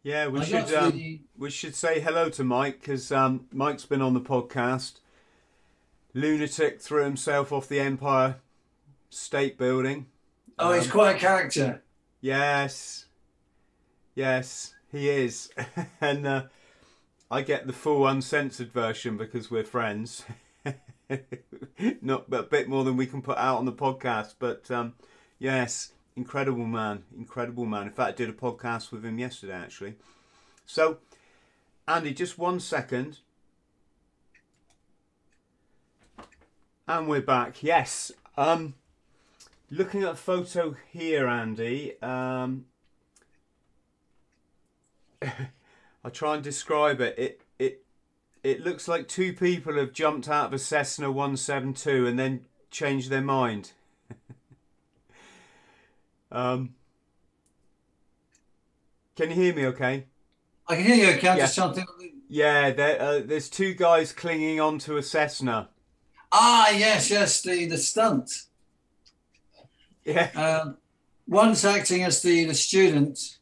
Yeah, 0.02 0.26
we 0.28 0.40
I 0.40 0.44
should 0.44 0.74
um, 0.74 0.90
the- 0.90 1.22
we 1.38 1.48
should 1.48 1.74
say 1.74 1.98
hello 1.98 2.28
to 2.28 2.44
Mike 2.44 2.80
because 2.80 3.10
um, 3.10 3.46
Mike's 3.50 3.86
been 3.86 4.02
on 4.02 4.12
the 4.12 4.20
podcast. 4.20 5.00
Lunatic 6.12 6.82
threw 6.82 7.04
himself 7.04 7.52
off 7.52 7.66
the 7.66 7.80
Empire 7.80 8.36
State 9.08 9.56
Building. 9.56 10.08
Oh, 10.58 10.74
he's 10.74 10.84
Um, 10.84 10.90
quite 10.90 11.16
a 11.16 11.18
character. 11.18 11.82
Yes, 12.20 13.06
yes, 14.14 14.74
he 14.92 15.08
is, 15.08 15.48
and 16.02 16.26
uh, 16.26 16.42
I 17.30 17.40
get 17.40 17.66
the 17.66 17.72
full 17.72 18.06
uncensored 18.06 18.72
version 18.74 19.16
because 19.16 19.50
we're 19.50 19.64
friends. 19.64 20.22
Not 22.02 22.32
a 22.32 22.42
bit 22.42 22.68
more 22.68 22.84
than 22.84 22.96
we 22.96 23.06
can 23.06 23.22
put 23.22 23.38
out 23.38 23.58
on 23.58 23.64
the 23.64 23.72
podcast, 23.72 24.34
but 24.38 24.70
um, 24.70 24.94
yes, 25.38 25.92
incredible 26.16 26.64
man, 26.64 27.04
incredible 27.16 27.66
man. 27.66 27.86
In 27.86 27.92
fact, 27.92 28.08
I 28.08 28.12
did 28.12 28.30
a 28.30 28.32
podcast 28.32 28.90
with 28.90 29.04
him 29.04 29.18
yesterday 29.18 29.54
actually. 29.54 29.94
So, 30.66 30.98
Andy, 31.86 32.14
just 32.14 32.38
one 32.38 32.60
second. 32.60 33.18
And 36.86 37.08
we're 37.08 37.22
back. 37.22 37.62
Yes. 37.62 38.12
Um, 38.36 38.74
looking 39.70 40.02
at 40.02 40.12
a 40.12 40.16
photo 40.16 40.76
here, 40.90 41.26
Andy. 41.26 42.00
Um, 42.02 42.66
I'll 46.04 46.10
try 46.10 46.34
and 46.34 46.44
describe 46.44 47.00
it. 47.00 47.14
It 47.18 47.40
it 47.58 47.84
it 48.44 48.62
looks 48.62 48.86
like 48.86 49.08
two 49.08 49.32
people 49.32 49.74
have 49.76 49.94
jumped 49.94 50.28
out 50.28 50.48
of 50.48 50.52
a 50.52 50.58
Cessna 50.58 51.10
172 51.10 52.06
and 52.06 52.18
then 52.18 52.44
changed 52.70 53.08
their 53.08 53.22
mind. 53.22 53.72
um, 56.30 56.74
can 59.16 59.30
you 59.30 59.36
hear 59.36 59.54
me? 59.54 59.66
Okay. 59.66 60.04
I 60.68 60.76
can 60.76 60.84
hear 60.84 60.96
you, 60.96 61.16
okay? 61.16 61.28
I'm 61.28 61.38
Yeah. 61.38 61.44
just 61.44 61.54
something. 61.54 61.86
Yeah, 62.28 62.70
there, 62.70 63.00
uh, 63.00 63.20
there's 63.24 63.48
two 63.48 63.74
guys 63.74 64.12
clinging 64.12 64.60
onto 64.60 64.96
a 64.96 65.02
Cessna. 65.02 65.70
Ah, 66.30 66.70
yes, 66.70 67.10
yes, 67.10 67.40
the, 67.42 67.66
the 67.66 67.78
stunt. 67.78 68.30
Yeah. 70.04 70.30
Um, 70.64 70.76
one's 71.26 71.64
acting 71.64 72.02
as 72.02 72.20
the, 72.20 72.44
the 72.44 72.54
student, 72.54 73.38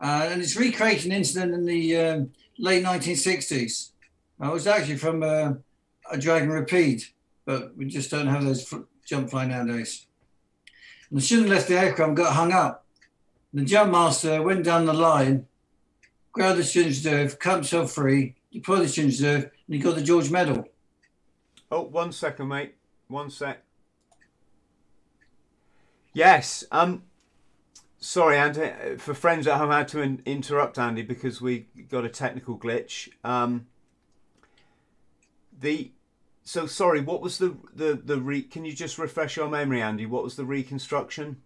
uh, 0.00 0.28
and 0.30 0.40
it's 0.40 0.56
recreating 0.56 1.10
an 1.10 1.18
incident 1.18 1.52
in 1.52 1.64
the 1.64 1.96
um, 1.96 2.30
late 2.58 2.84
1960s. 2.84 3.90
It 4.42 4.52
was 4.52 4.66
actually 4.66 4.96
from 4.96 5.22
uh, 5.22 5.54
a 6.10 6.18
Dragon 6.18 6.50
Rapide, 6.50 7.02
but 7.44 7.76
we 7.76 7.86
just 7.86 8.10
don't 8.10 8.26
have 8.26 8.44
those 8.44 8.72
jump 9.06 9.30
fly 9.30 9.46
nowadays. 9.46 10.06
And 11.10 11.18
the 11.18 11.22
student 11.22 11.50
left 11.50 11.68
the 11.68 11.78
aircraft 11.78 12.14
got 12.14 12.34
hung 12.34 12.52
up. 12.52 12.84
The 13.52 13.64
jump 13.64 13.92
master 13.92 14.42
went 14.42 14.64
down 14.64 14.86
the 14.86 14.92
line, 14.92 15.46
grabbed 16.32 16.58
the 16.58 16.64
student's 16.64 16.98
reserve, 17.04 17.38
cut 17.38 17.54
himself 17.54 17.92
free, 17.92 18.34
deployed 18.52 18.82
the 18.82 18.88
student's 18.88 19.20
reserve, 19.20 19.44
and 19.44 19.74
he 19.76 19.78
got 19.78 19.94
the 19.94 20.02
George 20.02 20.30
Medal. 20.30 20.68
Oh, 21.70 21.82
one 21.82 22.10
second, 22.12 22.48
mate. 22.48 22.74
One 23.08 23.30
sec. 23.30 23.62
Yes. 26.12 26.64
Um. 26.70 27.04
Sorry, 27.98 28.36
Andy. 28.36 28.62
uh, 28.62 28.96
For 28.98 29.14
friends 29.14 29.46
at 29.46 29.56
home, 29.56 29.70
I 29.70 29.78
had 29.78 29.88
to 29.88 30.00
in- 30.02 30.22
interrupt 30.26 30.78
Andy 30.78 31.02
because 31.02 31.40
we 31.40 31.66
got 31.88 32.04
a 32.04 32.08
technical 32.08 32.58
glitch. 32.58 33.08
Um. 33.24 33.66
The. 35.60 35.92
So 36.44 36.66
sorry. 36.66 37.00
What 37.00 37.22
was 37.22 37.38
the 37.38 37.56
the 37.74 38.00
the 38.02 38.20
re? 38.20 38.42
Can 38.42 38.64
you 38.64 38.72
just 38.72 38.98
refresh 38.98 39.36
your 39.36 39.48
memory, 39.48 39.80
Andy? 39.80 40.06
What 40.06 40.24
was 40.24 40.36
the 40.36 40.44
reconstruction? 40.44 41.38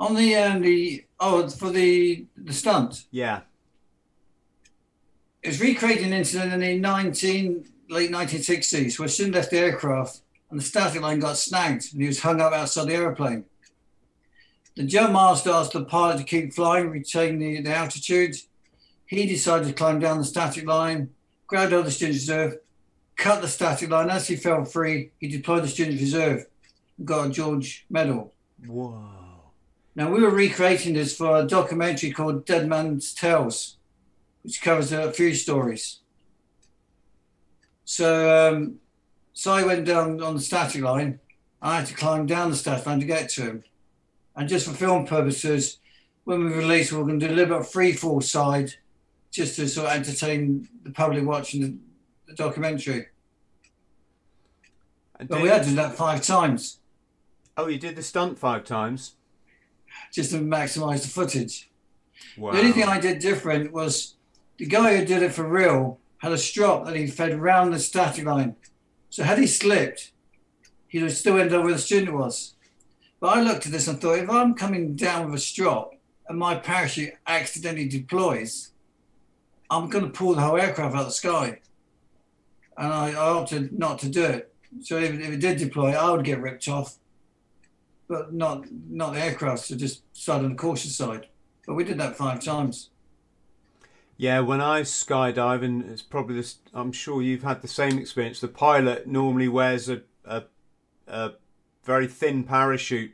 On 0.00 0.14
the 0.14 0.34
um, 0.36 0.62
the 0.62 1.04
oh 1.20 1.48
for 1.48 1.70
the 1.70 2.26
the 2.36 2.52
stunt, 2.52 3.04
Yeah. 3.10 3.42
It 5.42 5.48
was 5.48 5.60
recreating 5.60 6.06
an 6.06 6.14
incident 6.14 6.54
in 6.54 6.60
the 6.60 6.78
19, 6.78 7.66
late 7.90 8.10
1960s 8.10 8.98
where 8.98 9.08
soon 9.08 9.32
left 9.32 9.50
the 9.50 9.58
aircraft 9.58 10.22
and 10.50 10.58
the 10.58 10.64
static 10.64 11.02
line 11.02 11.20
got 11.20 11.36
snagged 11.36 11.92
and 11.92 12.00
he 12.00 12.06
was 12.06 12.20
hung 12.20 12.40
up 12.40 12.54
outside 12.54 12.88
the 12.88 12.94
aeroplane. 12.94 13.44
The 14.74 14.84
jump 14.84 15.12
master 15.12 15.50
asked 15.50 15.72
the 15.72 15.84
pilot 15.84 16.16
to 16.16 16.24
keep 16.24 16.54
flying, 16.54 16.88
retain 16.88 17.38
the, 17.38 17.60
the 17.60 17.74
altitude. 17.74 18.36
He 19.04 19.26
decided 19.26 19.68
to 19.68 19.74
climb 19.74 20.00
down 20.00 20.16
the 20.16 20.24
static 20.24 20.66
line, 20.66 21.10
grabbed 21.46 21.72
the 21.72 21.90
student's 21.90 22.22
reserve, 22.22 22.56
cut 23.16 23.42
the 23.42 23.48
static 23.48 23.90
line. 23.90 24.10
As 24.10 24.26
he 24.28 24.36
fell 24.36 24.64
free, 24.64 25.10
he 25.18 25.28
deployed 25.28 25.64
the 25.64 25.68
student's 25.68 26.02
reserve 26.02 26.46
and 26.98 27.06
got 27.06 27.28
a 27.28 27.30
George 27.30 27.86
Medal. 27.90 28.32
Whoa. 28.66 29.14
Now, 29.96 30.10
we 30.10 30.20
were 30.20 30.30
recreating 30.30 30.94
this 30.94 31.16
for 31.16 31.38
a 31.38 31.46
documentary 31.46 32.10
called 32.10 32.44
Dead 32.44 32.68
Man's 32.68 33.14
Tales, 33.14 33.76
which 34.42 34.60
covers 34.60 34.92
a 34.92 35.12
few 35.12 35.34
stories. 35.34 36.00
So, 37.84 38.52
um, 38.52 38.76
so 39.32 39.52
I 39.52 39.62
went 39.62 39.84
down 39.84 40.20
on 40.20 40.34
the 40.34 40.40
static 40.40 40.82
line. 40.82 41.20
I 41.62 41.78
had 41.78 41.86
to 41.86 41.94
climb 41.94 42.26
down 42.26 42.50
the 42.50 42.56
static 42.56 42.86
line 42.86 43.00
to 43.00 43.06
get 43.06 43.28
to 43.30 43.42
him. 43.42 43.64
And 44.34 44.48
just 44.48 44.66
for 44.66 44.72
film 44.72 45.06
purposes, 45.06 45.78
when 46.24 46.44
we 46.44 46.52
release, 46.52 46.92
we're 46.92 47.04
going 47.04 47.20
to 47.20 47.28
do 47.28 47.32
a 47.32 47.36
little 47.36 47.58
bit 47.58 47.66
of 47.66 47.70
free 47.70 47.92
fall 47.92 48.20
side 48.20 48.74
just 49.30 49.56
to 49.56 49.68
sort 49.68 49.88
of 49.88 49.92
entertain 49.94 50.68
the 50.82 50.90
public 50.90 51.24
watching 51.24 51.60
the, 51.60 51.76
the 52.26 52.34
documentary. 52.34 53.06
And 55.18 55.28
But 55.28 55.42
we 55.42 55.48
had 55.48 55.62
to 55.62 55.70
do 55.70 55.76
that 55.76 55.94
five 55.94 56.22
times 56.22 56.78
oh, 57.56 57.68
you 57.68 57.78
did 57.78 57.96
the 57.96 58.02
stunt 58.02 58.38
five 58.38 58.64
times. 58.64 59.16
just 60.12 60.32
to 60.32 60.38
maximize 60.38 61.02
the 61.02 61.08
footage. 61.08 61.70
Wow. 62.36 62.52
The 62.52 62.58
only 62.58 62.72
thing 62.72 62.84
I 62.84 63.00
did 63.00 63.20
different 63.20 63.72
was 63.72 64.16
the 64.56 64.66
guy 64.66 64.96
who 64.96 65.04
did 65.04 65.22
it 65.22 65.32
for 65.32 65.48
real 65.48 66.00
had 66.18 66.32
a 66.32 66.38
strop 66.38 66.84
that 66.86 66.96
he 66.96 67.06
fed 67.06 67.38
round 67.40 67.72
the 67.72 67.78
static 67.78 68.24
line. 68.24 68.56
So 69.10 69.22
had 69.22 69.38
he 69.38 69.46
slipped, 69.46 70.12
he 70.88 71.02
would 71.02 71.12
still 71.12 71.38
end 71.38 71.52
up 71.52 71.62
where 71.62 71.72
the 71.72 71.78
student 71.78 72.16
was. 72.16 72.54
But 73.20 73.36
I 73.36 73.42
looked 73.42 73.66
at 73.66 73.72
this 73.72 73.86
and 73.86 74.00
thought, 74.00 74.18
if 74.18 74.30
I'm 74.30 74.54
coming 74.54 74.96
down 74.96 75.26
with 75.26 75.40
a 75.40 75.44
strop 75.44 75.94
and 76.28 76.38
my 76.38 76.56
parachute 76.56 77.14
accidentally 77.26 77.88
deploys, 77.88 78.70
I'm 79.70 79.88
going 79.88 80.04
to 80.04 80.10
pull 80.10 80.34
the 80.34 80.40
whole 80.40 80.58
aircraft 80.58 80.94
out 80.94 81.02
of 81.02 81.06
the 81.06 81.12
sky. 81.12 81.60
And 82.76 82.92
I, 82.92 83.10
I 83.10 83.30
opted 83.30 83.78
not 83.78 83.98
to 84.00 84.08
do 84.08 84.24
it. 84.24 84.54
So 84.82 84.98
if, 84.98 85.12
if 85.12 85.30
it 85.30 85.40
did 85.40 85.58
deploy, 85.58 85.92
I 85.92 86.10
would 86.10 86.24
get 86.24 86.40
ripped 86.40 86.68
off, 86.68 86.96
but 88.08 88.32
not 88.32 88.64
not 88.88 89.14
the 89.14 89.20
aircraft. 89.20 89.66
So 89.66 89.76
just 89.76 90.02
started 90.12 90.44
on 90.44 90.50
the 90.52 90.56
cautious 90.56 90.96
side. 90.96 91.28
But 91.66 91.74
we 91.74 91.84
did 91.84 91.98
that 91.98 92.16
five 92.16 92.40
times. 92.40 92.90
Yeah, 94.16 94.40
when 94.40 94.60
I 94.60 94.82
skydive, 94.82 95.64
and 95.64 95.90
it's 95.90 96.02
probably 96.02 96.36
this, 96.36 96.58
I'm 96.72 96.92
sure 96.92 97.20
you've 97.20 97.42
had 97.42 97.62
the 97.62 97.68
same 97.68 97.98
experience. 97.98 98.40
The 98.40 98.48
pilot 98.48 99.08
normally 99.08 99.48
wears 99.48 99.88
a, 99.88 100.02
a, 100.24 100.44
a 101.08 101.32
very 101.82 102.06
thin 102.06 102.44
parachute 102.44 103.12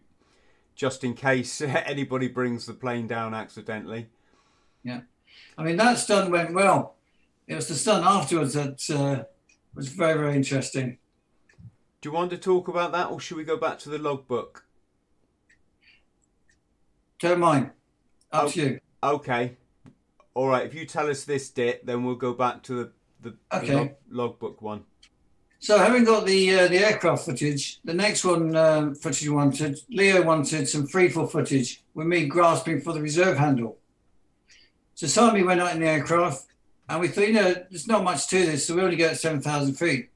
just 0.74 1.02
in 1.02 1.14
case 1.14 1.60
anybody 1.62 2.28
brings 2.28 2.66
the 2.66 2.74
plane 2.74 3.06
down 3.06 3.34
accidentally. 3.34 4.08
Yeah, 4.82 5.00
I 5.56 5.62
mean, 5.62 5.76
that 5.76 5.98
stunt 5.98 6.30
went 6.30 6.52
well. 6.52 6.96
It 7.46 7.54
was 7.54 7.68
the 7.68 7.74
stunt 7.74 8.04
afterwards 8.04 8.54
that 8.54 8.90
uh, 8.90 9.24
was 9.74 9.88
very, 9.88 10.18
very 10.18 10.34
interesting. 10.36 10.98
Do 12.00 12.08
you 12.08 12.12
want 12.14 12.30
to 12.30 12.38
talk 12.38 12.68
about 12.68 12.92
that, 12.92 13.10
or 13.10 13.20
should 13.20 13.36
we 13.36 13.44
go 13.44 13.56
back 13.56 13.78
to 13.80 13.88
the 13.90 13.98
logbook? 13.98 14.64
Don't 17.18 17.40
mind. 17.40 17.70
Up 18.32 18.44
Oh. 18.44 18.50
to 18.50 18.60
you. 18.60 18.80
Okay. 19.02 19.56
All 20.34 20.48
right. 20.48 20.64
If 20.64 20.74
you 20.74 20.86
tell 20.86 21.08
us 21.10 21.24
this 21.24 21.50
bit, 21.50 21.84
then 21.84 22.04
we'll 22.04 22.14
go 22.14 22.32
back 22.32 22.62
to 22.64 22.74
the 22.74 22.92
the, 23.22 23.36
Okay. 23.52 23.74
log, 23.74 23.90
logbook 24.08 24.62
one. 24.62 24.86
So, 25.58 25.76
having 25.76 26.04
got 26.04 26.24
the 26.24 26.54
uh, 26.60 26.68
the 26.68 26.78
aircraft 26.78 27.26
footage, 27.26 27.78
the 27.84 27.92
next 27.92 28.24
one 28.24 28.56
um, 28.56 28.94
footage 28.94 29.28
wanted, 29.28 29.78
Leo 29.90 30.22
wanted 30.22 30.66
some 30.66 30.86
freefall 30.88 31.30
footage 31.30 31.84
with 31.92 32.06
me 32.06 32.24
grasping 32.24 32.80
for 32.80 32.94
the 32.94 33.02
reserve 33.02 33.36
handle. 33.36 33.76
So, 34.94 35.06
Simon 35.06 35.44
went 35.44 35.60
out 35.60 35.74
in 35.74 35.80
the 35.80 35.86
aircraft, 35.86 36.46
and 36.90 37.00
we 37.00 37.06
thought, 37.06 37.28
you 37.28 37.32
know, 37.32 37.54
there's 37.70 37.86
not 37.86 38.02
much 38.02 38.26
to 38.28 38.44
this, 38.44 38.66
so 38.66 38.74
we 38.74 38.82
only 38.82 38.96
get 38.96 39.16
7,000 39.16 39.74
feet. 39.74 40.10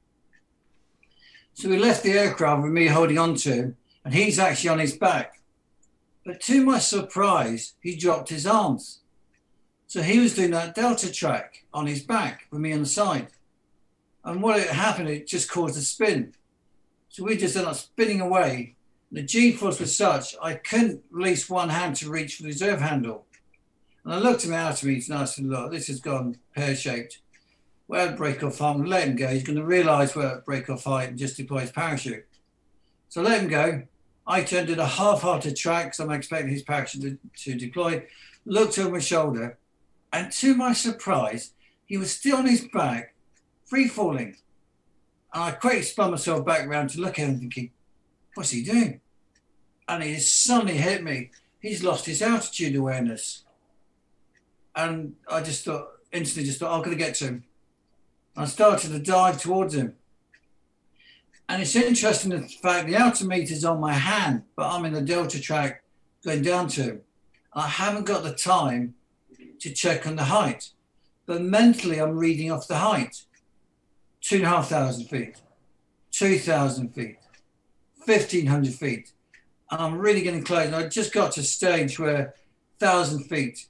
So, 1.53 1.69
we 1.69 1.77
left 1.77 2.03
the 2.03 2.11
aircraft 2.11 2.63
with 2.63 2.73
me 2.73 2.87
holding 2.87 3.17
on 3.17 3.35
to 3.35 3.53
him, 3.53 3.77
and 4.03 4.13
he's 4.13 4.37
actually 4.37 4.71
on 4.71 4.79
his 4.79 4.97
back. 4.97 5.39
But 6.25 6.41
to 6.41 6.65
my 6.65 6.79
surprise, 6.79 7.75
he 7.79 7.95
dropped 7.95 8.27
his 8.27 8.45
arms. 8.45 8.99
So, 9.87 10.01
he 10.01 10.19
was 10.19 10.35
doing 10.35 10.51
that 10.51 10.75
delta 10.75 11.09
track 11.09 11.63
on 11.73 11.87
his 11.87 12.03
back 12.03 12.47
with 12.51 12.59
me 12.59 12.73
on 12.73 12.81
the 12.81 12.85
side. 12.85 13.29
And 14.25 14.41
what 14.41 14.61
happened, 14.67 15.07
it 15.07 15.27
just 15.27 15.49
caused 15.49 15.77
a 15.77 15.81
spin. 15.81 16.33
So 17.07 17.23
we 17.23 17.37
just 17.37 17.55
ended 17.55 17.69
up 17.69 17.77
spinning 17.77 18.19
away. 18.19 18.75
The 19.11 19.21
G 19.21 19.53
force 19.53 19.79
was 19.79 19.95
such 19.95 20.35
I 20.41 20.55
couldn't 20.55 21.03
release 21.09 21.49
one 21.49 21.69
hand 21.69 21.95
to 21.97 22.09
reach 22.09 22.35
for 22.35 22.43
the 22.43 22.49
reserve 22.49 22.81
handle. 22.81 23.25
And 24.05 24.13
I 24.13 24.17
looked 24.19 24.43
at 24.43 24.49
him 24.49 24.53
out 24.53 24.77
to 24.77 24.85
me 24.87 25.03
and 25.09 25.17
I 25.17 25.25
said, 25.25 25.45
Look, 25.45 25.71
this 25.71 25.87
has 25.87 25.99
gone 25.99 26.37
pear 26.55 26.75
shaped. 26.75 27.19
Well, 27.87 28.15
break 28.15 28.43
off 28.43 28.59
gonna 28.59 28.87
let 28.87 29.07
him 29.07 29.15
go. 29.15 29.27
He's 29.27 29.43
going 29.43 29.57
to 29.57 29.65
realize 29.65 30.15
where 30.15 30.41
break 30.45 30.69
off 30.69 30.85
height 30.85 31.09
and 31.09 31.17
just 31.17 31.37
deploy 31.37 31.59
his 31.59 31.71
parachute. 31.71 32.25
So 33.09 33.21
let 33.21 33.41
him 33.41 33.49
go. 33.49 33.83
I 34.27 34.43
turned 34.43 34.69
it 34.69 34.79
a 34.79 34.85
half 34.85 35.21
hearted 35.21 35.55
track 35.55 35.85
because 35.85 35.99
I'm 35.99 36.11
expecting 36.11 36.51
his 36.51 36.63
parachute 36.63 37.19
to, 37.35 37.51
to 37.51 37.57
deploy. 37.57 38.05
Looked 38.45 38.77
over 38.79 38.91
my 38.91 38.99
shoulder, 38.99 39.57
and 40.13 40.31
to 40.33 40.55
my 40.55 40.73
surprise, 40.73 41.51
he 41.85 41.97
was 41.97 42.11
still 42.11 42.37
on 42.37 42.47
his 42.47 42.67
back 42.73 43.15
free 43.65 43.87
falling. 43.87 44.37
And 45.33 45.43
I 45.43 45.51
quickly 45.51 45.81
spun 45.81 46.11
myself 46.11 46.45
back 46.45 46.67
around 46.67 46.91
to 46.91 47.01
look 47.01 47.19
at 47.19 47.27
him, 47.27 47.39
thinking, 47.39 47.71
what's 48.33 48.51
he 48.51 48.63
doing? 48.63 49.01
And 49.87 50.03
he 50.03 50.19
suddenly 50.19 50.77
hit 50.77 51.03
me. 51.03 51.31
He's 51.59 51.83
lost 51.83 52.05
his 52.05 52.21
altitude 52.21 52.75
awareness. 52.75 53.44
And 54.75 55.15
I 55.29 55.41
just 55.41 55.65
thought, 55.65 55.87
instantly 56.11 56.47
just 56.47 56.59
thought, 56.59 56.73
I'm 56.75 56.83
going 56.83 56.97
to 56.97 57.03
get 57.03 57.15
to 57.15 57.25
him. 57.25 57.43
I 58.35 58.45
started 58.45 58.91
to 58.91 58.99
dive 58.99 59.41
towards 59.41 59.73
him. 59.73 59.95
And 61.47 61.61
it's 61.61 61.75
interesting 61.75 62.31
the 62.31 62.47
fact 62.47 62.87
the 62.87 62.97
altimeter's 62.97 63.63
on 63.63 63.79
my 63.79 63.93
hand, 63.93 64.43
but 64.55 64.69
I'm 64.69 64.83
in 64.85 64.93
the 64.93 65.01
delta 65.01 65.39
track 65.39 65.83
going 66.23 66.41
down 66.41 66.67
to 66.69 66.83
him. 66.83 67.01
I 67.53 67.67
haven't 67.67 68.05
got 68.05 68.23
the 68.23 68.33
time 68.33 68.95
to 69.59 69.71
check 69.71 70.05
on 70.05 70.15
the 70.15 70.25
height, 70.25 70.71
but 71.25 71.41
mentally 71.41 71.99
I'm 71.99 72.17
reading 72.17 72.51
off 72.51 72.67
the 72.67 72.77
height 72.77 73.23
two 74.25 74.37
and 74.37 74.45
a 74.45 74.49
half 74.49 74.69
thousand 74.69 75.05
feet, 75.05 75.39
2,000 76.11 76.89
feet, 76.89 77.17
1,500 78.05 78.73
feet. 78.73 79.11
And 79.69 79.81
I'm 79.81 79.99
really 79.99 80.21
getting 80.21 80.43
close. 80.43 80.65
And 80.65 80.75
I 80.75 80.87
just 80.87 81.13
got 81.13 81.33
to 81.33 81.41
a 81.41 81.43
stage 81.43 81.99
where 81.99 82.33
1,000 82.79 83.25
feet, 83.25 83.67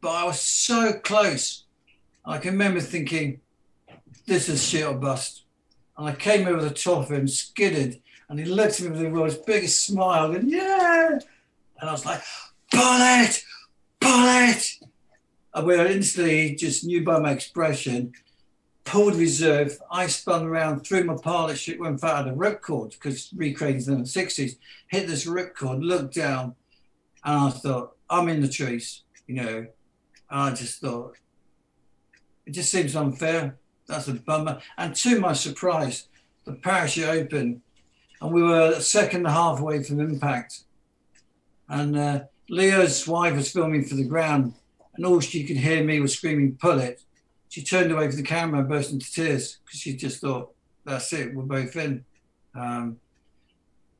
but 0.00 0.10
I 0.10 0.24
was 0.24 0.40
so 0.40 0.92
close. 0.92 1.64
I 2.24 2.38
can 2.38 2.52
remember 2.52 2.80
thinking, 2.80 3.40
this 4.26 4.48
is 4.48 4.66
shit 4.66 4.86
or 4.86 4.94
bust. 4.94 5.44
And 5.96 6.08
I 6.08 6.14
came 6.14 6.46
over 6.46 6.62
the 6.62 6.70
top 6.70 7.04
of 7.04 7.10
him, 7.10 7.28
skidded. 7.28 8.00
And 8.28 8.38
he 8.38 8.44
looked 8.44 8.80
at 8.80 8.86
me 8.86 8.90
with 8.90 9.00
the 9.00 9.10
world's 9.10 9.36
biggest 9.36 9.86
smile 9.86 10.32
and 10.32 10.50
yeah. 10.50 11.18
And 11.80 11.90
I 11.90 11.92
was 11.92 12.04
like, 12.04 12.22
bullet, 12.72 13.42
bullet. 14.00 14.66
And 15.54 15.66
we 15.66 15.78
instantly 15.78 16.54
just 16.54 16.84
knew 16.84 17.04
by 17.04 17.18
my 17.18 17.32
expression, 17.32 18.12
pulled 18.84 19.16
reserve. 19.16 19.78
I 19.90 20.06
spun 20.06 20.44
around, 20.44 20.80
threw 20.80 21.04
my 21.04 21.16
pilot 21.22 21.58
chute, 21.58 21.80
went 21.80 22.02
out 22.02 22.26
of 22.26 22.34
the 22.34 22.40
ripcord 22.40 22.92
because 22.92 23.30
recreating 23.34 23.92
in 23.92 24.02
the 24.02 24.08
60s, 24.08 24.56
hit 24.88 25.06
this 25.06 25.26
ripcord, 25.26 25.82
looked 25.82 26.14
down, 26.14 26.54
and 27.24 27.34
I 27.34 27.50
thought, 27.50 27.96
I'm 28.08 28.28
in 28.28 28.40
the 28.40 28.48
trees, 28.48 29.02
you 29.26 29.34
know. 29.34 29.66
I 30.28 30.50
just 30.50 30.80
thought, 30.80 31.16
it 32.46 32.52
just 32.52 32.70
seems 32.70 32.96
unfair. 32.96 33.56
That's 33.86 34.08
a 34.08 34.14
bummer. 34.14 34.60
And 34.76 34.94
to 34.96 35.20
my 35.20 35.32
surprise, 35.32 36.08
the 36.44 36.52
parachute 36.52 37.08
opened 37.08 37.60
and 38.20 38.32
we 38.32 38.42
were 38.42 38.80
second 38.80 39.26
half 39.26 39.60
away 39.60 39.82
from 39.82 40.00
impact. 40.00 40.64
And 41.68 41.96
uh, 41.96 42.20
Leo's 42.48 43.06
wife 43.06 43.34
was 43.34 43.50
filming 43.50 43.84
for 43.84 43.96
the 43.96 44.04
ground, 44.04 44.54
and 44.94 45.04
all 45.04 45.20
she 45.20 45.44
could 45.44 45.56
hear 45.56 45.84
me 45.84 46.00
was 46.00 46.14
screaming, 46.14 46.56
pull 46.60 46.78
it. 46.78 47.02
She 47.48 47.62
turned 47.62 47.92
away 47.92 48.08
from 48.08 48.16
the 48.16 48.22
camera 48.22 48.60
and 48.60 48.68
burst 48.68 48.92
into 48.92 49.10
tears 49.12 49.58
because 49.64 49.80
she 49.80 49.96
just 49.96 50.20
thought, 50.20 50.52
that's 50.84 51.12
it, 51.12 51.34
we're 51.34 51.42
both 51.42 51.76
in. 51.76 52.04
Um, 52.54 52.98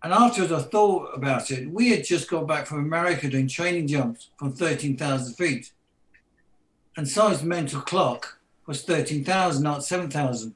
and 0.02 0.12
afterwards, 0.12 0.52
I 0.52 0.60
thought 0.60 1.10
about 1.14 1.50
it. 1.50 1.68
We 1.68 1.90
had 1.90 2.04
just 2.04 2.30
got 2.30 2.46
back 2.46 2.66
from 2.66 2.78
America 2.78 3.28
doing 3.28 3.48
training 3.48 3.88
jumps 3.88 4.30
from 4.38 4.52
13,000 4.52 5.34
feet. 5.34 5.72
And 6.96 7.08
Si's 7.08 7.42
mental 7.42 7.80
clock 7.80 8.38
was 8.66 8.82
13,000, 8.82 9.62
not 9.62 9.84
7,000. 9.84 10.54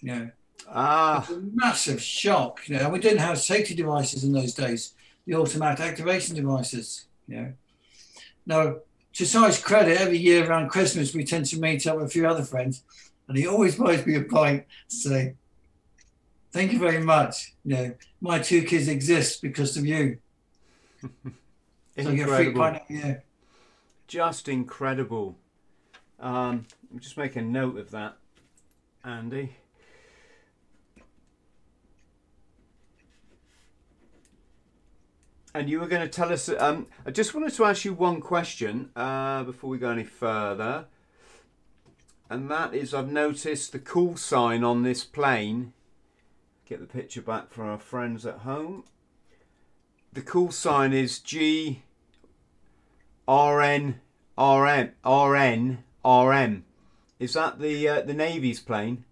You 0.00 0.14
know, 0.14 0.30
Ah, 0.72 1.26
massive 1.54 2.00
shock. 2.00 2.68
You 2.68 2.76
know, 2.76 2.84
and 2.84 2.92
we 2.92 3.00
didn't 3.00 3.18
have 3.18 3.38
safety 3.38 3.74
devices 3.74 4.22
in 4.22 4.32
those 4.32 4.54
days, 4.54 4.92
the 5.26 5.34
automatic 5.34 5.84
activation 5.84 6.36
devices. 6.36 7.06
You 7.26 7.36
know, 7.36 7.52
now 8.46 8.76
to 9.14 9.26
Si's 9.26 9.58
credit, 9.60 10.00
every 10.00 10.18
year 10.18 10.48
around 10.48 10.68
Christmas 10.68 11.12
we 11.14 11.24
tend 11.24 11.46
to 11.46 11.58
meet 11.58 11.86
up 11.86 11.96
with 11.96 12.06
a 12.06 12.10
few 12.10 12.26
other 12.28 12.44
friends, 12.44 12.84
and 13.26 13.36
he 13.36 13.46
always 13.48 13.74
buys 13.82 14.06
me 14.06 14.14
a 14.16 14.22
pint 14.22 14.64
to 14.90 14.96
say, 14.96 15.34
"Thank 16.52 16.72
you 16.72 16.78
very 16.78 17.02
much." 17.02 17.52
You 17.64 17.74
know, 17.74 17.94
my 18.20 18.38
two 18.38 18.62
kids 18.62 18.86
exist 18.86 19.42
because 19.42 19.76
of 19.76 19.84
you. 19.86 20.18
So 21.98 22.08
I 22.08 22.14
get 22.14 22.28
a 22.28 22.36
free 22.36 22.46
incredible. 22.46 22.60
pint 22.60 22.82
year. 22.88 23.24
Just 24.06 24.48
incredible. 24.48 25.36
Um, 26.20 26.66
just 26.98 27.16
make 27.16 27.36
a 27.36 27.42
note 27.42 27.78
of 27.78 27.90
that, 27.92 28.16
Andy. 29.04 29.56
And 35.54 35.68
you 35.68 35.80
were 35.80 35.88
going 35.88 36.02
to 36.02 36.08
tell 36.08 36.32
us. 36.32 36.48
Um, 36.48 36.86
I 37.04 37.10
just 37.10 37.34
wanted 37.34 37.54
to 37.54 37.64
ask 37.64 37.84
you 37.84 37.94
one 37.94 38.20
question 38.20 38.90
uh, 38.94 39.42
before 39.42 39.70
we 39.70 39.78
go 39.78 39.90
any 39.90 40.04
further, 40.04 40.86
and 42.28 42.48
that 42.50 42.72
is 42.72 42.94
I've 42.94 43.10
noticed 43.10 43.72
the 43.72 43.80
call 43.80 44.16
sign 44.16 44.62
on 44.62 44.82
this 44.82 45.04
plane. 45.04 45.72
Get 46.66 46.78
the 46.78 46.86
picture 46.86 47.22
back 47.22 47.50
for 47.50 47.64
our 47.64 47.78
friends 47.78 48.24
at 48.24 48.38
home. 48.38 48.84
The 50.12 50.22
call 50.22 50.52
sign 50.52 50.92
is 50.92 51.18
G 51.18 51.82
RN 53.26 54.00
RM 54.38 54.92
RN 55.04 55.84
RM. 56.04 56.64
Is 57.18 57.34
that 57.34 57.58
the 57.58 57.88
uh, 57.88 58.00
the 58.02 58.14
Navy's 58.14 58.60
plane? 58.60 59.04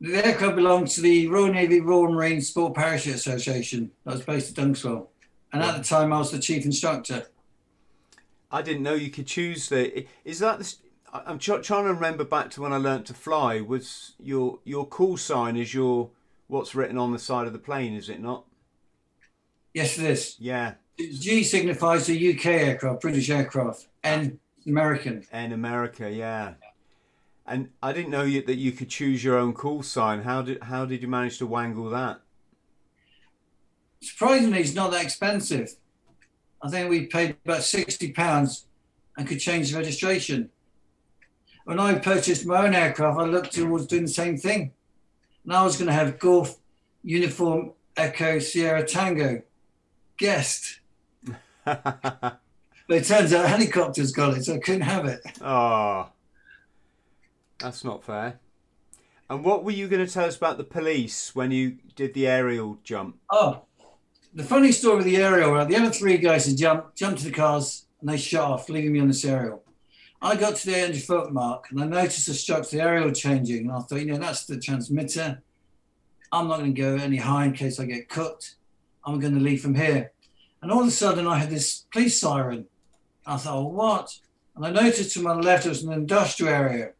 The 0.00 0.26
aircraft 0.26 0.56
belongs 0.56 0.96
to 0.96 1.00
the 1.00 1.28
Royal 1.28 1.52
Navy 1.52 1.80
Royal 1.80 2.10
Marine 2.10 2.40
Sport 2.40 2.74
Parachute 2.74 3.14
Association 3.14 3.92
that 4.04 4.14
was 4.14 4.22
based 4.22 4.58
at 4.58 4.64
Dunkeswell. 4.64 5.06
And 5.52 5.62
at 5.62 5.76
the 5.76 5.84
time, 5.84 6.12
I 6.12 6.18
was 6.18 6.32
the 6.32 6.40
chief 6.40 6.64
instructor. 6.64 7.26
I 8.50 8.62
didn't 8.62 8.82
know 8.82 8.94
you 8.94 9.10
could 9.10 9.26
choose 9.26 9.68
the. 9.68 10.06
Is 10.24 10.40
that 10.40 10.58
the? 10.58 10.74
I'm 11.12 11.38
tr- 11.38 11.58
trying 11.58 11.84
to 11.84 11.94
remember 11.94 12.24
back 12.24 12.50
to 12.50 12.62
when 12.62 12.72
I 12.72 12.78
learnt 12.78 13.06
to 13.06 13.14
fly. 13.14 13.60
Was 13.60 14.14
your 14.18 14.58
your 14.64 14.86
call 14.86 15.16
sign 15.16 15.56
is 15.56 15.72
your 15.72 16.10
what's 16.48 16.74
written 16.74 16.98
on 16.98 17.12
the 17.12 17.18
side 17.18 17.46
of 17.46 17.52
the 17.52 17.58
plane? 17.58 17.94
Is 17.94 18.08
it 18.08 18.20
not? 18.20 18.44
Yes, 19.72 19.98
it 19.98 20.10
is. 20.10 20.36
Yeah, 20.38 20.74
G 20.98 21.44
signifies 21.44 22.06
the 22.06 22.34
UK 22.34 22.46
aircraft, 22.46 23.02
British 23.02 23.30
aircraft, 23.30 23.86
and 24.02 24.38
American. 24.66 25.24
in 25.32 25.52
America, 25.52 26.10
yeah. 26.10 26.54
And 27.46 27.70
I 27.82 27.92
didn't 27.92 28.10
know 28.10 28.22
you, 28.22 28.42
that 28.42 28.56
you 28.56 28.72
could 28.72 28.88
choose 28.88 29.24
your 29.24 29.36
own 29.36 29.52
call 29.52 29.82
sign. 29.82 30.22
How 30.22 30.42
did 30.42 30.62
how 30.62 30.84
did 30.84 31.02
you 31.02 31.08
manage 31.08 31.38
to 31.38 31.46
wangle 31.46 31.90
that? 31.90 32.20
Surprisingly, 34.00 34.60
it's 34.60 34.74
not 34.74 34.92
that 34.92 35.04
expensive. 35.04 35.74
I 36.62 36.68
think 36.68 36.88
we 36.88 37.06
paid 37.06 37.36
about 37.44 37.62
sixty 37.62 38.12
pounds 38.12 38.66
and 39.16 39.26
could 39.26 39.40
change 39.40 39.72
the 39.72 39.78
registration. 39.78 40.50
When 41.64 41.78
I 41.78 41.98
purchased 41.98 42.46
my 42.46 42.64
own 42.64 42.74
aircraft, 42.74 43.18
I 43.18 43.24
looked 43.24 43.52
towards 43.52 43.86
doing 43.86 44.02
the 44.02 44.08
same 44.08 44.36
thing. 44.36 44.72
And 45.44 45.52
I 45.52 45.62
was 45.62 45.76
going 45.76 45.88
to 45.88 45.92
have 45.92 46.18
Golf 46.18 46.58
Uniform 47.02 47.72
Echo 47.96 48.38
Sierra 48.38 48.84
Tango 48.84 49.42
guest. 50.16 50.80
But 52.92 52.98
it 53.00 53.06
turns 53.06 53.32
out 53.32 53.48
helicopters 53.48 54.12
got 54.12 54.36
it, 54.36 54.44
so 54.44 54.56
I 54.56 54.58
couldn't 54.58 54.82
have 54.82 55.06
it. 55.06 55.22
Oh, 55.40 56.10
that's 57.58 57.84
not 57.84 58.04
fair. 58.04 58.38
And 59.30 59.42
what 59.42 59.64
were 59.64 59.70
you 59.70 59.88
going 59.88 60.06
to 60.06 60.12
tell 60.12 60.26
us 60.26 60.36
about 60.36 60.58
the 60.58 60.64
police 60.64 61.34
when 61.34 61.52
you 61.52 61.78
did 61.96 62.12
the 62.12 62.26
aerial 62.26 62.76
jump? 62.84 63.16
Oh, 63.30 63.62
the 64.34 64.44
funny 64.44 64.72
story 64.72 64.96
with 64.96 65.06
the 65.06 65.16
aerial, 65.16 65.52
right? 65.52 65.66
The 65.66 65.76
other 65.76 65.88
three 65.88 66.18
guys 66.18 66.44
had 66.44 66.58
jumped, 66.58 66.94
jumped 66.94 67.20
to 67.20 67.24
the 67.24 67.30
cars 67.30 67.86
and 68.02 68.10
they 68.10 68.18
shot 68.18 68.50
off, 68.50 68.68
leaving 68.68 68.92
me 68.92 69.00
on 69.00 69.08
this 69.08 69.24
aerial. 69.24 69.64
I 70.20 70.36
got 70.36 70.56
to 70.56 70.66
the 70.66 70.74
800 70.74 71.02
foot 71.02 71.32
mark 71.32 71.70
and 71.70 71.82
I 71.82 71.86
noticed 71.86 72.26
the 72.26 72.34
structure, 72.34 72.60
of 72.60 72.70
the 72.72 72.82
aerial 72.82 73.12
changing. 73.12 73.70
And 73.70 73.72
I 73.72 73.78
thought, 73.78 74.00
you 74.00 74.04
know, 74.04 74.18
that's 74.18 74.44
the 74.44 74.60
transmitter. 74.60 75.42
I'm 76.30 76.46
not 76.46 76.58
going 76.58 76.74
to 76.74 76.78
go 76.78 76.96
any 76.96 77.16
higher 77.16 77.46
in 77.46 77.54
case 77.54 77.80
I 77.80 77.86
get 77.86 78.10
cut. 78.10 78.54
I'm 79.02 79.18
going 79.18 79.32
to 79.32 79.40
leave 79.40 79.62
from 79.62 79.76
here. 79.76 80.12
And 80.60 80.70
all 80.70 80.82
of 80.82 80.88
a 80.88 80.90
sudden, 80.90 81.26
I 81.26 81.38
had 81.38 81.48
this 81.48 81.86
police 81.90 82.20
siren. 82.20 82.66
I 83.26 83.36
thought, 83.36 83.72
what? 83.72 84.18
And 84.54 84.66
I 84.66 84.70
noticed 84.70 85.12
to 85.14 85.22
my 85.22 85.34
left, 85.34 85.66
it 85.66 85.70
was 85.70 85.82
an 85.82 85.92
industrial 85.92 86.52
area. 86.52 86.92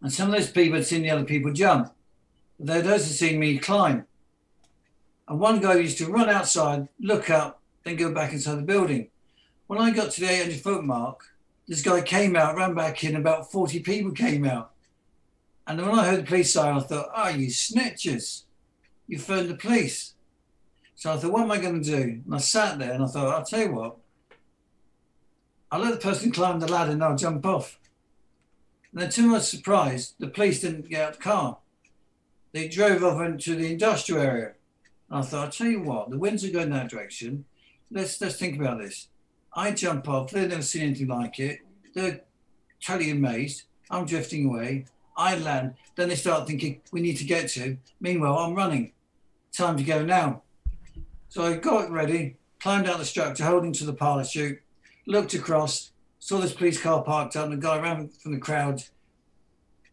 And 0.00 0.12
some 0.12 0.28
of 0.28 0.36
those 0.36 0.50
people 0.50 0.76
had 0.76 0.86
seen 0.86 1.02
the 1.02 1.10
other 1.10 1.24
people 1.24 1.52
jump. 1.52 1.92
But 2.58 2.66
they'd 2.66 2.90
also 2.90 3.04
seen 3.04 3.38
me 3.38 3.58
climb. 3.58 4.06
And 5.26 5.40
one 5.40 5.60
guy 5.60 5.76
used 5.76 5.98
to 5.98 6.10
run 6.10 6.28
outside, 6.28 6.88
look 7.00 7.30
up, 7.30 7.60
then 7.84 7.96
go 7.96 8.12
back 8.12 8.32
inside 8.32 8.56
the 8.56 8.62
building. 8.62 9.08
When 9.66 9.78
I 9.78 9.90
got 9.90 10.10
to 10.12 10.20
the 10.20 10.30
800 10.30 10.60
foot 10.60 10.84
mark, 10.84 11.24
this 11.66 11.82
guy 11.82 12.02
came 12.02 12.36
out, 12.36 12.56
ran 12.56 12.74
back 12.74 13.02
in, 13.02 13.16
about 13.16 13.50
40 13.50 13.80
people 13.80 14.12
came 14.12 14.44
out. 14.44 14.72
And 15.66 15.80
when 15.80 15.98
I 15.98 16.04
heard 16.04 16.20
the 16.20 16.28
police 16.28 16.52
siren, 16.52 16.76
I 16.76 16.80
thought, 16.80 17.10
oh, 17.16 17.28
you 17.28 17.48
snitches. 17.48 18.42
You 19.06 19.18
phoned 19.18 19.48
the 19.48 19.54
police. 19.54 20.14
So 20.94 21.12
I 21.12 21.16
thought, 21.16 21.32
what 21.32 21.42
am 21.42 21.50
I 21.50 21.58
going 21.58 21.82
to 21.82 21.90
do? 21.90 22.20
And 22.24 22.34
I 22.34 22.38
sat 22.38 22.78
there 22.78 22.92
and 22.92 23.02
I 23.02 23.06
thought, 23.06 23.34
I'll 23.34 23.44
tell 23.44 23.60
you 23.60 23.72
what. 23.72 23.96
I'll 25.74 25.80
let 25.80 25.94
the 25.94 26.08
person 26.08 26.30
climb 26.30 26.60
the 26.60 26.70
ladder 26.70 26.92
and 26.92 27.02
I'll 27.02 27.16
jump 27.16 27.44
off. 27.44 27.80
And 28.92 29.02
then 29.02 29.10
to 29.10 29.22
my 29.22 29.40
surprise, 29.40 30.14
the 30.20 30.28
police 30.28 30.60
didn't 30.60 30.88
get 30.88 31.02
out 31.02 31.12
the 31.14 31.18
car. 31.18 31.58
They 32.52 32.68
drove 32.68 33.02
off 33.02 33.20
into 33.20 33.56
the 33.56 33.72
industrial 33.72 34.22
area. 34.22 34.52
And 35.10 35.18
I 35.18 35.22
thought, 35.22 35.46
I'll 35.46 35.50
tell 35.50 35.66
you 35.66 35.82
what, 35.82 36.10
the 36.10 36.16
winds 36.16 36.44
are 36.44 36.52
going 36.52 36.70
that 36.70 36.90
direction. 36.90 37.44
Let's 37.90 38.20
let's 38.20 38.36
think 38.36 38.56
about 38.56 38.78
this. 38.78 39.08
I 39.52 39.72
jump 39.72 40.08
off, 40.08 40.30
they've 40.30 40.48
never 40.48 40.62
seen 40.62 40.82
anything 40.82 41.08
like 41.08 41.40
it. 41.40 41.58
They're 41.92 42.20
totally 42.80 43.10
amazed. 43.10 43.64
I'm 43.90 44.06
drifting 44.06 44.46
away. 44.46 44.86
I 45.16 45.36
land. 45.38 45.74
Then 45.96 46.08
they 46.08 46.14
start 46.14 46.46
thinking, 46.46 46.82
we 46.92 47.00
need 47.00 47.16
to 47.16 47.24
get 47.24 47.48
to. 47.48 47.78
Meanwhile, 48.00 48.38
I'm 48.38 48.54
running. 48.54 48.92
Time 49.50 49.76
to 49.76 49.82
go 49.82 50.04
now. 50.04 50.42
So 51.30 51.42
I 51.42 51.56
got 51.56 51.90
ready, 51.90 52.36
climbed 52.60 52.88
out 52.88 52.98
the 52.98 53.04
structure, 53.04 53.42
holding 53.42 53.72
to 53.72 53.84
the 53.84 53.92
pilot 53.92 54.28
chute, 54.28 54.60
looked 55.06 55.34
across, 55.34 55.92
saw 56.18 56.38
this 56.38 56.52
police 56.52 56.80
car 56.80 57.02
parked 57.02 57.36
up, 57.36 57.46
and 57.46 57.54
a 57.54 57.56
guy 57.56 57.80
ran 57.80 58.08
from 58.08 58.32
the 58.32 58.40
crowd, 58.40 58.82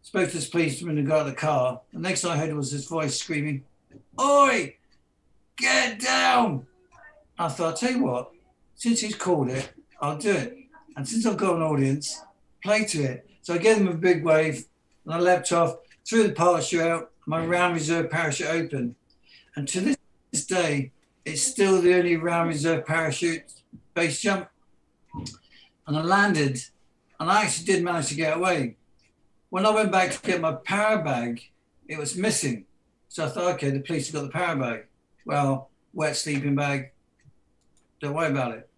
spoke 0.02 0.30
to 0.30 0.36
this 0.36 0.50
policeman 0.50 0.98
and 0.98 1.08
got 1.08 1.22
out 1.22 1.28
of 1.28 1.34
the 1.34 1.40
car. 1.40 1.82
The 1.94 2.00
next 2.00 2.26
I 2.26 2.38
heard 2.38 2.54
was 2.54 2.72
his 2.72 2.88
voice 2.88 3.20
screaming, 3.20 3.64
Oi! 4.20 4.76
Get 5.58 6.00
down! 6.00 6.66
I 7.38 7.48
thought, 7.50 7.68
I'll 7.72 7.78
tell 7.78 7.92
you 7.92 8.04
what, 8.04 8.32
since 8.76 9.02
he's 9.02 9.16
called 9.16 9.50
it, 9.50 9.72
I'll 10.02 10.18
do 10.18 10.32
it. 10.32 10.58
And 10.96 11.08
since 11.08 11.26
I've 11.26 11.38
got 11.38 11.56
an 11.56 11.62
audience, 11.62 12.22
play 12.64 12.86
to 12.86 13.04
it. 13.04 13.30
So 13.42 13.54
I 13.54 13.58
gave 13.58 13.78
him 13.78 13.88
a 13.88 13.94
big 13.94 14.24
wave, 14.24 14.66
and 15.06 15.14
I 15.14 15.20
leapt 15.20 15.52
off, 15.52 15.78
threw 16.06 16.24
the 16.24 16.34
parachute 16.34 16.82
out, 16.82 17.12
my 17.26 17.46
round 17.46 17.76
reserve 17.76 18.10
parachute 18.10 18.48
open. 18.48 18.96
And 19.56 19.68
to 19.70 19.96
this 20.32 20.46
day, 20.46 20.92
it's 21.26 21.42
still 21.42 21.82
the 21.82 21.94
only 21.96 22.18
round 22.18 22.50
reserve 22.50 22.86
parachute 22.86 23.44
base 23.94 24.20
jump. 24.22 24.50
And 25.88 25.98
I 25.98 26.02
landed, 26.02 26.60
and 27.20 27.30
I 27.30 27.44
actually 27.44 27.66
did 27.66 27.84
manage 27.84 28.08
to 28.08 28.16
get 28.16 28.38
away. 28.38 28.78
When 29.50 29.66
I 29.66 29.72
went 29.72 29.92
back 29.92 30.12
to 30.12 30.22
get 30.22 30.40
my 30.40 30.54
power 30.54 31.04
bag, 31.04 31.42
it 31.88 31.98
was 31.98 32.16
missing. 32.16 32.66
So 33.10 33.26
I 33.26 33.30
thought, 33.30 33.56
okay, 33.56 33.70
the 33.70 33.82
police 33.82 34.08
have 34.08 34.16
got 34.16 34.24
the 34.24 34.30
power 34.30 34.56
bag. 34.56 34.86
Well, 35.26 35.70
wet 35.94 36.16
sleeping 36.16 36.56
bag. 36.56 36.92
Don't 38.00 38.14
worry 38.14 38.32
about 38.32 38.54
it. 38.54 38.70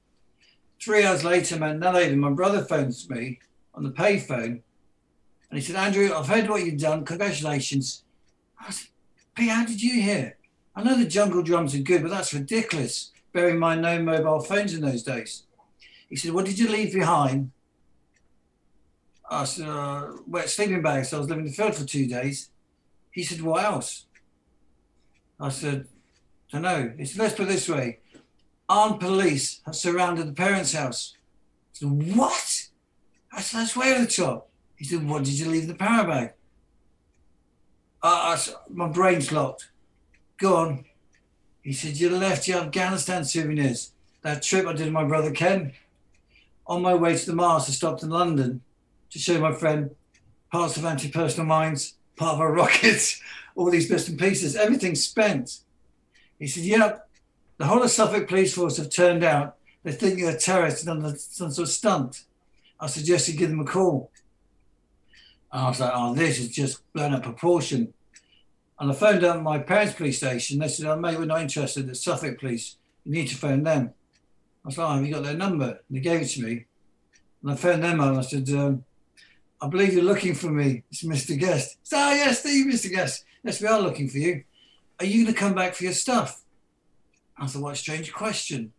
Three 0.81 1.05
hours 1.05 1.23
later, 1.23 1.57
man, 1.59 1.79
now 1.79 1.93
later, 1.93 2.15
my 2.15 2.31
brother 2.31 2.65
phones 2.65 3.09
me 3.09 3.39
on 3.75 3.83
the 3.83 3.91
payphone, 3.91 4.61
and 5.49 5.59
he 5.59 5.61
said, 5.61 5.75
Andrew, 5.75 6.11
I've 6.13 6.27
heard 6.27 6.49
what 6.49 6.65
you've 6.65 6.79
done. 6.81 7.05
Congratulations. 7.05 8.03
I 8.59 8.71
said, 8.71 8.87
Pete, 9.35 9.49
how 9.49 9.65
did 9.65 9.81
you 9.81 10.01
hear? 10.01 10.37
I 10.75 10.83
know 10.83 10.97
the 10.97 11.05
jungle 11.05 11.43
drums 11.43 11.75
are 11.75 11.79
good, 11.79 12.01
but 12.01 12.09
that's 12.09 12.33
ridiculous. 12.33 13.11
Bearing 13.31 13.55
in 13.55 13.59
mind, 13.59 13.81
no 13.83 14.01
mobile 14.01 14.41
phones 14.41 14.73
in 14.73 14.81
those 14.81 15.03
days. 15.03 15.42
He 16.13 16.17
said, 16.17 16.31
What 16.31 16.45
did 16.45 16.59
you 16.59 16.69
leave 16.69 16.93
behind? 16.93 17.49
I 19.27 19.45
said, 19.45 19.67
uh, 19.67 20.11
Wet 20.27 20.47
sleeping 20.47 20.83
bag. 20.83 21.05
So 21.05 21.17
I 21.17 21.19
was 21.21 21.27
living 21.27 21.45
in 21.45 21.49
the 21.49 21.57
field 21.57 21.73
for 21.73 21.85
two 21.85 22.05
days. 22.05 22.51
He 23.09 23.23
said, 23.23 23.41
What 23.41 23.63
else? 23.63 24.05
I 25.39 25.49
said, 25.49 25.87
I 26.51 26.51
Don't 26.51 26.61
know. 26.61 26.93
He 26.95 27.05
said, 27.05 27.19
Let's 27.19 27.33
put 27.33 27.47
it 27.47 27.53
this 27.53 27.67
way 27.67 27.97
armed 28.69 28.99
police 28.99 29.61
have 29.65 29.75
surrounded 29.75 30.27
the 30.27 30.33
parents' 30.33 30.73
house. 30.73 31.15
I 31.17 31.79
said, 31.79 32.15
What? 32.15 32.67
I 33.31 33.41
said, 33.41 33.61
That's 33.61 33.75
way 33.75 33.93
over 33.93 34.05
the 34.05 34.11
top. 34.11 34.51
He 34.75 34.85
said, 34.85 35.09
What 35.09 35.23
did 35.23 35.39
you 35.39 35.49
leave 35.49 35.63
in 35.63 35.69
the 35.69 35.73
power 35.73 36.05
bag? 36.05 36.33
Uh, 38.03 38.21
I 38.25 38.35
said, 38.35 38.53
My 38.69 38.87
brain's 38.87 39.31
locked. 39.31 39.71
Go 40.37 40.57
on. 40.57 40.85
He 41.63 41.73
said, 41.73 41.97
You 41.97 42.11
left 42.11 42.47
your 42.47 42.59
Afghanistan 42.59 43.25
souvenirs. 43.25 43.93
That 44.21 44.43
trip 44.43 44.67
I 44.67 44.73
did 44.73 44.85
with 44.85 44.93
my 44.93 45.05
brother 45.05 45.31
Ken. 45.31 45.73
On 46.65 46.81
my 46.81 46.93
way 46.93 47.17
to 47.17 47.25
the 47.25 47.35
Mars, 47.35 47.67
I 47.67 47.71
stopped 47.71 48.03
in 48.03 48.09
London 48.09 48.61
to 49.11 49.19
show 49.19 49.39
my 49.39 49.53
friend 49.53 49.91
parts 50.51 50.77
of 50.77 50.85
anti 50.85 51.09
personal 51.09 51.45
mines, 51.45 51.95
part 52.15 52.35
of 52.35 52.39
our 52.39 52.53
rockets, 52.53 53.21
all 53.55 53.69
these 53.69 53.89
bits 53.89 54.07
and 54.07 54.19
pieces, 54.19 54.55
everything 54.55 54.95
spent. 54.95 55.59
He 56.39 56.47
said, 56.47 56.63
Yep, 56.63 57.09
the 57.57 57.65
whole 57.65 57.83
of 57.83 57.91
Suffolk 57.91 58.27
Police 58.27 58.53
Force 58.53 58.77
have 58.77 58.89
turned 58.89 59.23
out. 59.23 59.55
They 59.83 59.91
think 59.91 60.19
you're 60.19 60.31
a 60.31 60.37
terrorist 60.37 60.87
and 60.87 61.03
done 61.03 61.17
some 61.17 61.51
sort 61.51 61.67
of 61.67 61.73
stunt. 61.73 62.23
I 62.79 62.87
suggest 62.87 63.27
you 63.27 63.35
give 63.35 63.49
them 63.49 63.59
a 63.59 63.65
call. 63.65 64.11
And 65.51 65.61
I 65.61 65.69
was 65.69 65.79
like, 65.79 65.91
oh, 65.93 66.15
this 66.15 66.39
is 66.39 66.49
just 66.49 66.81
blown 66.93 67.13
up 67.13 67.23
proportion. 67.23 67.93
And 68.79 68.91
I 68.91 68.95
phoned 68.95 69.23
up 69.23 69.41
my 69.41 69.59
parents' 69.59 69.93
police 69.93 70.17
station. 70.17 70.59
They 70.59 70.67
said, 70.67 70.87
oh, 70.87 70.95
mate, 70.95 71.17
we're 71.17 71.25
not 71.25 71.41
interested. 71.41 71.87
The 71.87 71.95
Suffolk 71.95 72.39
Police. 72.39 72.77
You 73.05 73.11
need 73.11 73.27
to 73.27 73.35
phone 73.35 73.63
them. 73.63 73.93
I 74.65 74.71
said, 74.71 74.83
oh, 74.83 74.95
have 74.95 75.05
you 75.05 75.13
got 75.13 75.23
their 75.23 75.35
number? 75.35 75.65
And 75.65 75.97
they 75.97 75.99
gave 75.99 76.21
it 76.21 76.29
to 76.29 76.41
me. 76.43 76.65
And 77.41 77.51
I 77.51 77.55
phoned 77.55 77.83
them 77.83 77.99
up 77.99 78.09
and 78.09 78.19
I 78.19 78.21
said, 78.21 78.49
um, 78.49 78.83
I 79.61 79.67
believe 79.67 79.93
you're 79.93 80.03
looking 80.03 80.35
for 80.35 80.49
me. 80.49 80.83
It's 80.91 81.03
Mr. 81.03 81.37
Guest. 81.37 81.77
Said, 81.83 82.09
oh, 82.09 82.13
yes, 82.13 82.39
Steve, 82.39 82.65
Mr. 82.67 82.89
Guest. 82.89 83.25
Yes, 83.43 83.61
we 83.61 83.67
are 83.67 83.81
looking 83.81 84.09
for 84.09 84.17
you. 84.17 84.43
Are 84.99 85.05
you 85.05 85.23
going 85.23 85.33
to 85.33 85.39
come 85.39 85.53
back 85.53 85.73
for 85.73 85.83
your 85.83 85.93
stuff? 85.93 86.41
I 87.37 87.47
said, 87.47 87.61
what 87.61 87.73
a 87.73 87.77
strange 87.77 88.13
question. 88.13 88.71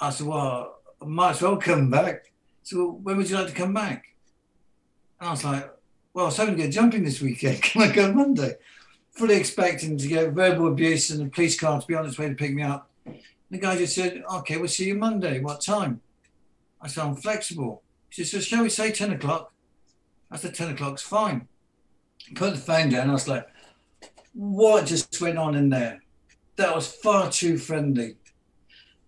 I 0.00 0.10
said, 0.10 0.26
well, 0.26 0.78
I 1.00 1.04
might 1.04 1.30
as 1.30 1.42
well 1.42 1.56
come 1.56 1.90
back. 1.90 2.32
So 2.62 2.98
when 3.02 3.16
would 3.16 3.28
you 3.28 3.36
like 3.36 3.48
to 3.48 3.54
come 3.54 3.74
back? 3.74 4.04
And 5.20 5.28
I 5.28 5.32
was 5.32 5.44
like, 5.44 5.70
well, 6.12 6.24
I 6.24 6.28
was 6.28 6.36
hoping 6.36 6.56
to 6.56 6.64
go 6.64 6.70
jumping 6.70 7.04
this 7.04 7.20
weekend. 7.20 7.62
Can 7.62 7.82
I 7.82 7.92
go 7.92 8.12
Monday? 8.12 8.54
Fully 9.12 9.36
expecting 9.36 9.96
to 9.98 10.08
get 10.08 10.32
verbal 10.32 10.68
abuse 10.68 11.10
and 11.10 11.26
a 11.26 11.30
police 11.30 11.58
car 11.58 11.80
to 11.80 11.86
be 11.86 11.94
on 11.94 12.06
its 12.06 12.18
way 12.18 12.28
to 12.28 12.34
pick 12.34 12.54
me 12.54 12.62
up. 12.62 12.90
The 13.54 13.60
guy 13.60 13.76
just 13.76 13.94
said, 13.94 14.24
okay, 14.38 14.56
we'll 14.56 14.66
see 14.66 14.86
you 14.86 14.96
Monday. 14.96 15.38
What 15.38 15.60
time? 15.60 16.00
Eye 16.80 16.88
said, 16.88 17.04
I'm 17.04 17.14
flexible. 17.14 17.84
He 18.10 18.24
said, 18.24 18.42
shall 18.42 18.64
we 18.64 18.68
say 18.68 18.90
10 18.90 19.12
o'clock? 19.12 19.52
I 20.28 20.38
said, 20.38 20.56
10 20.56 20.72
o'clock's 20.72 21.02
fine. 21.02 21.46
Put 22.34 22.54
the 22.54 22.60
phone 22.60 22.88
down. 22.88 23.10
I 23.10 23.12
was 23.12 23.28
like, 23.28 23.46
what 24.32 24.86
just 24.86 25.20
went 25.20 25.38
on 25.38 25.54
in 25.54 25.68
there? 25.68 26.02
That 26.56 26.74
was 26.74 26.88
far 26.88 27.30
too 27.30 27.56
friendly. 27.56 28.16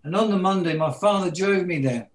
And 0.05 0.15
on 0.15 0.31
the 0.31 0.39
Monday, 0.39 0.77
my 0.77 0.93
father 0.93 1.33
drove 1.33 1.67
me 1.67 1.81
there. 1.81 2.09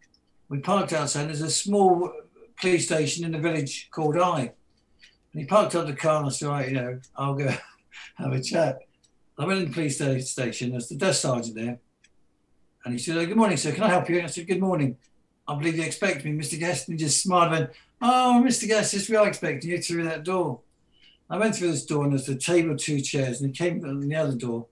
We 0.48 0.60
parked 0.60 0.94
outside. 0.94 1.28
There's 1.28 1.42
a 1.42 1.50
small 1.50 2.14
police 2.62 2.86
station 2.86 3.26
in 3.26 3.34
the 3.34 3.40
village 3.40 3.90
called 3.92 4.18
I. 4.18 4.54
And 5.34 5.42
he 5.42 5.44
parked 5.44 5.76
up 5.76 5.86
the 5.86 5.92
car 5.98 6.20
and 6.20 6.28
I 6.28 6.30
said, 6.30 6.48
right, 6.48 6.70
you 6.70 6.76
know, 6.76 7.00
I'll 7.14 7.36
go 7.36 7.54
have 8.16 8.32
a 8.32 8.42
chat. 8.42 8.80
I 9.38 9.46
went 9.46 9.60
in 9.60 9.66
the 9.66 9.74
police 9.74 9.98
station. 10.32 10.72
There's 10.72 10.88
the 10.88 10.96
desk 10.96 11.24
sergeant 11.24 11.56
there. 11.56 11.80
And 12.84 12.94
he 12.94 13.00
said, 13.00 13.18
oh, 13.18 13.26
good 13.26 13.38
morning, 13.38 13.58
sir. 13.58 13.72
Can 13.72 13.84
I 13.84 13.90
help 13.90 14.10
you? 14.10 14.18
And 14.18 14.26
I 14.26 14.30
said, 14.30 14.48
good 14.48 14.60
morning. 14.60 14.98
I 15.48 15.56
believe 15.56 15.78
you 15.78 15.84
expect 15.84 16.26
me, 16.26 16.32
Mr. 16.32 16.58
Guest. 16.58 16.88
And 16.88 17.00
he 17.00 17.06
just 17.06 17.22
smiled 17.22 17.52
and 17.52 17.60
went, 17.60 17.72
oh, 18.02 18.42
Mr. 18.44 18.68
Guest, 18.68 18.94
yes, 18.94 19.10
we 19.10 19.16
are 19.16 19.28
expecting 19.28 19.70
you 19.70 19.82
through 19.82 20.04
that 20.06 20.24
door. 20.24 20.62
I 21.30 21.38
went 21.38 21.56
through 21.56 21.72
this 21.72 21.86
door 21.86 22.04
and 22.04 22.14
there's 22.14 22.28
a 22.28 22.36
table, 22.36 22.76
two 22.76 23.00
chairs, 23.00 23.40
and 23.40 23.50
he 23.50 23.58
came 23.58 23.80
from 23.80 24.08
the 24.08 24.16
other 24.16 24.36
door. 24.36 24.68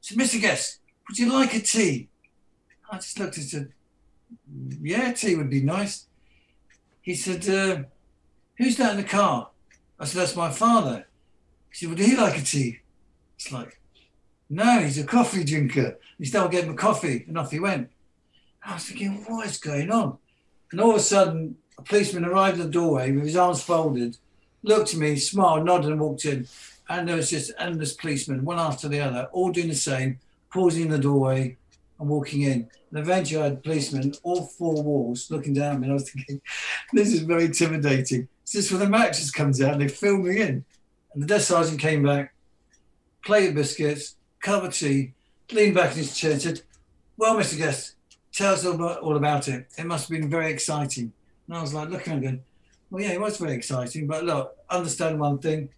He 0.00 0.14
said, 0.14 0.18
Mr. 0.18 0.40
Guest, 0.40 0.78
would 1.08 1.18
you 1.18 1.32
like 1.32 1.54
a 1.54 1.60
tea? 1.60 2.08
I 2.90 2.96
just 2.96 3.18
looked 3.18 3.36
and 3.36 3.46
said, 3.46 3.72
yeah, 4.80 5.12
tea 5.12 5.36
would 5.36 5.50
be 5.50 5.62
nice. 5.62 6.06
He 7.02 7.14
said, 7.14 7.48
uh, 7.48 7.84
who's 8.56 8.76
that 8.76 8.92
in 8.92 8.96
the 8.98 9.04
car? 9.04 9.50
I 9.98 10.04
said, 10.04 10.22
that's 10.22 10.36
my 10.36 10.50
father. 10.50 11.06
He 11.70 11.76
said, 11.76 11.88
would 11.90 11.98
he 11.98 12.16
like 12.16 12.38
a 12.38 12.42
tea? 12.42 12.80
It's 13.36 13.52
like, 13.52 13.79
no, 14.50 14.80
he's 14.80 14.98
a 14.98 15.04
coffee 15.04 15.44
drinker. 15.44 15.96
He 16.18 16.24
started 16.24 16.50
getting 16.50 16.72
a 16.72 16.76
coffee 16.76 17.24
and 17.28 17.38
off 17.38 17.52
he 17.52 17.60
went. 17.60 17.88
I 18.64 18.74
was 18.74 18.84
thinking, 18.84 19.24
what 19.28 19.46
is 19.46 19.58
going 19.58 19.90
on? 19.92 20.18
And 20.72 20.80
all 20.80 20.90
of 20.90 20.96
a 20.96 21.00
sudden, 21.00 21.56
a 21.78 21.82
policeman 21.82 22.24
arrived 22.24 22.58
at 22.58 22.66
the 22.66 22.70
doorway 22.70 23.12
with 23.12 23.24
his 23.24 23.36
arms 23.36 23.62
folded, 23.62 24.18
looked 24.62 24.92
at 24.92 25.00
me, 25.00 25.16
smiled, 25.16 25.64
nodded, 25.64 25.92
and 25.92 26.00
walked 26.00 26.24
in. 26.24 26.48
And 26.88 27.08
there 27.08 27.16
was 27.16 27.30
just 27.30 27.52
endless 27.58 27.92
policemen, 27.92 28.44
one 28.44 28.58
after 28.58 28.88
the 28.88 29.00
other, 29.00 29.28
all 29.32 29.52
doing 29.52 29.68
the 29.68 29.74
same, 29.74 30.18
pausing 30.52 30.82
in 30.82 30.90
the 30.90 30.98
doorway 30.98 31.56
and 32.00 32.08
walking 32.08 32.42
in. 32.42 32.68
And 32.90 32.98
eventually, 32.98 33.40
I 33.40 33.44
had 33.44 33.62
policemen, 33.62 34.14
all 34.24 34.46
four 34.46 34.82
walls, 34.82 35.30
looking 35.30 35.54
down 35.54 35.76
at 35.76 35.80
me. 35.80 35.84
And 35.84 35.92
I 35.92 35.94
was 35.94 36.10
thinking, 36.10 36.40
this 36.92 37.12
is 37.12 37.20
very 37.20 37.44
intimidating. 37.44 38.26
It's 38.42 38.52
just 38.52 38.72
when 38.72 38.80
the 38.80 38.88
mattress 38.88 39.30
comes 39.30 39.62
out, 39.62 39.74
and 39.74 39.82
they 39.82 39.88
fill 39.88 40.18
me 40.18 40.40
in. 40.40 40.64
And 41.14 41.22
the 41.22 41.26
desk 41.26 41.48
sergeant 41.48 41.80
came 41.80 42.02
back, 42.02 42.34
plate 43.22 43.50
of 43.50 43.54
biscuits, 43.54 44.16
cup 44.40 44.64
of 44.64 44.74
tea, 44.74 45.12
leaned 45.52 45.74
back 45.74 45.92
in 45.92 45.98
his 45.98 46.16
chair 46.16 46.32
and 46.32 46.42
said, 46.42 46.62
Well, 47.16 47.36
Mr. 47.36 47.56
Guest, 47.56 47.94
tell 48.32 48.54
us 48.54 48.64
all 48.64 48.74
about, 48.74 49.00
all 49.00 49.16
about 49.16 49.48
it. 49.48 49.66
It 49.78 49.86
must 49.86 50.08
have 50.08 50.18
been 50.18 50.30
very 50.30 50.50
exciting. 50.50 51.12
And 51.46 51.56
I 51.56 51.62
was 51.62 51.74
like, 51.74 51.90
looking 51.90 52.14
at 52.14 52.22
him, 52.22 52.42
Well, 52.90 53.02
yeah, 53.02 53.12
it 53.12 53.20
was 53.20 53.38
very 53.38 53.52
exciting. 53.52 54.06
But 54.06 54.24
look, 54.24 54.56
understand 54.68 55.20
one 55.20 55.38
thing. 55.38 55.68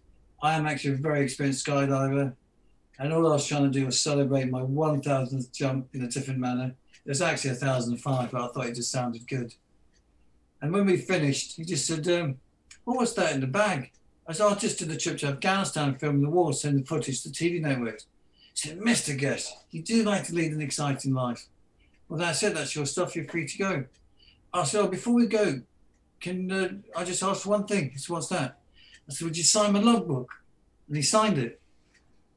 I 0.41 0.55
am 0.55 0.65
actually 0.65 0.95
a 0.95 0.97
very 0.97 1.21
experienced 1.23 1.65
skydiver. 1.65 2.33
And 2.99 3.11
all 3.11 3.27
I 3.27 3.33
was 3.33 3.47
trying 3.47 3.63
to 3.63 3.69
do 3.69 3.85
was 3.85 3.99
celebrate 3.99 4.49
my 4.49 4.61
1000th 4.61 5.51
jump 5.51 5.87
in 5.93 6.03
a 6.03 6.07
different 6.07 6.39
manner. 6.39 6.75
It 7.05 7.09
was 7.09 7.21
actually 7.21 7.51
1005, 7.51 8.31
but 8.31 8.41
I 8.41 8.47
thought 8.47 8.67
it 8.67 8.75
just 8.75 8.91
sounded 8.91 9.27
good. 9.27 9.53
And 10.61 10.71
when 10.71 10.85
we 10.85 10.97
finished, 10.97 11.57
he 11.57 11.65
just 11.65 11.85
said, 11.85 12.07
um, 12.07 12.37
What 12.85 12.99
was 12.99 13.13
that 13.15 13.33
in 13.33 13.41
the 13.41 13.47
bag? 13.47 13.91
I 14.25 14.31
said, 14.31 14.47
I 14.47 14.55
just 14.55 14.79
did 14.79 14.87
the 14.87 14.95
trip 14.95 15.17
to 15.19 15.27
Afghanistan 15.27 15.95
filming 15.95 16.21
the 16.21 16.29
war, 16.29 16.53
sending 16.53 16.85
footage 16.85 17.23
to 17.23 17.29
TV 17.29 17.59
networks. 17.59 18.05
Said, 18.53 18.79
Mr. 18.79 19.17
Guest, 19.17 19.53
you 19.71 19.81
do 19.81 20.03
like 20.03 20.25
to 20.25 20.35
lead 20.35 20.51
an 20.51 20.61
exciting 20.61 21.13
life. 21.13 21.47
Well, 22.07 22.19
that's 22.19 22.43
it. 22.43 22.53
That's 22.53 22.75
your 22.75 22.85
stuff. 22.85 23.15
You're 23.15 23.25
free 23.25 23.47
to 23.47 23.57
go. 23.57 23.85
I 24.53 24.63
said, 24.63 24.81
oh, 24.81 24.87
before 24.87 25.13
we 25.13 25.25
go, 25.25 25.61
can 26.19 26.51
uh, 26.51 26.69
I 26.95 27.03
just 27.03 27.23
ask 27.23 27.45
one 27.45 27.65
thing? 27.65 27.89
He 27.89 27.97
said, 27.97 28.13
what's 28.13 28.27
that? 28.27 28.59
I 29.09 29.13
said, 29.13 29.25
would 29.25 29.37
you 29.37 29.43
sign 29.43 29.73
my 29.73 29.79
logbook? 29.79 30.31
And 30.87 30.95
he 30.95 31.01
signed 31.01 31.37
it. 31.37 31.59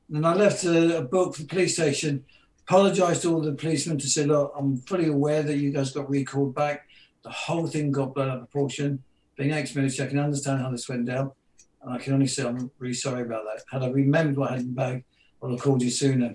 And 0.08 0.16
then 0.16 0.24
I 0.24 0.34
left 0.34 0.64
a, 0.64 0.98
a 0.98 1.02
book 1.02 1.34
for 1.34 1.42
the 1.42 1.48
police 1.48 1.74
station, 1.74 2.24
apologized 2.66 3.22
to 3.22 3.34
all 3.34 3.42
the 3.42 3.52
policemen 3.52 3.98
to 3.98 4.08
say, 4.08 4.24
look, 4.24 4.54
I'm 4.58 4.78
fully 4.78 5.08
aware 5.08 5.42
that 5.42 5.58
you 5.58 5.70
guys 5.70 5.92
got 5.92 6.08
recalled 6.08 6.54
back. 6.54 6.88
The 7.22 7.30
whole 7.30 7.66
thing 7.66 7.92
got 7.92 8.14
blown 8.14 8.30
out 8.30 8.38
of 8.38 8.50
proportion. 8.50 9.02
Being 9.36 9.52
ex-military, 9.52 10.08
I 10.08 10.10
can 10.10 10.18
understand 10.20 10.62
how 10.62 10.70
this 10.70 10.88
went 10.88 11.06
down. 11.06 11.32
And 11.82 11.92
I 11.92 11.98
can 11.98 12.14
only 12.14 12.26
say 12.26 12.44
I'm 12.44 12.70
really 12.78 12.94
sorry 12.94 13.22
about 13.22 13.44
that. 13.44 13.64
Had 13.70 13.82
I 13.82 13.88
remembered 13.90 14.36
what 14.36 14.50
I 14.50 14.52
had 14.54 14.62
in 14.62 14.68
the 14.68 14.72
bag, 14.72 15.04
I'd 15.42 15.50
have 15.50 15.60
called 15.60 15.82
you 15.82 15.90
sooner. 15.90 16.34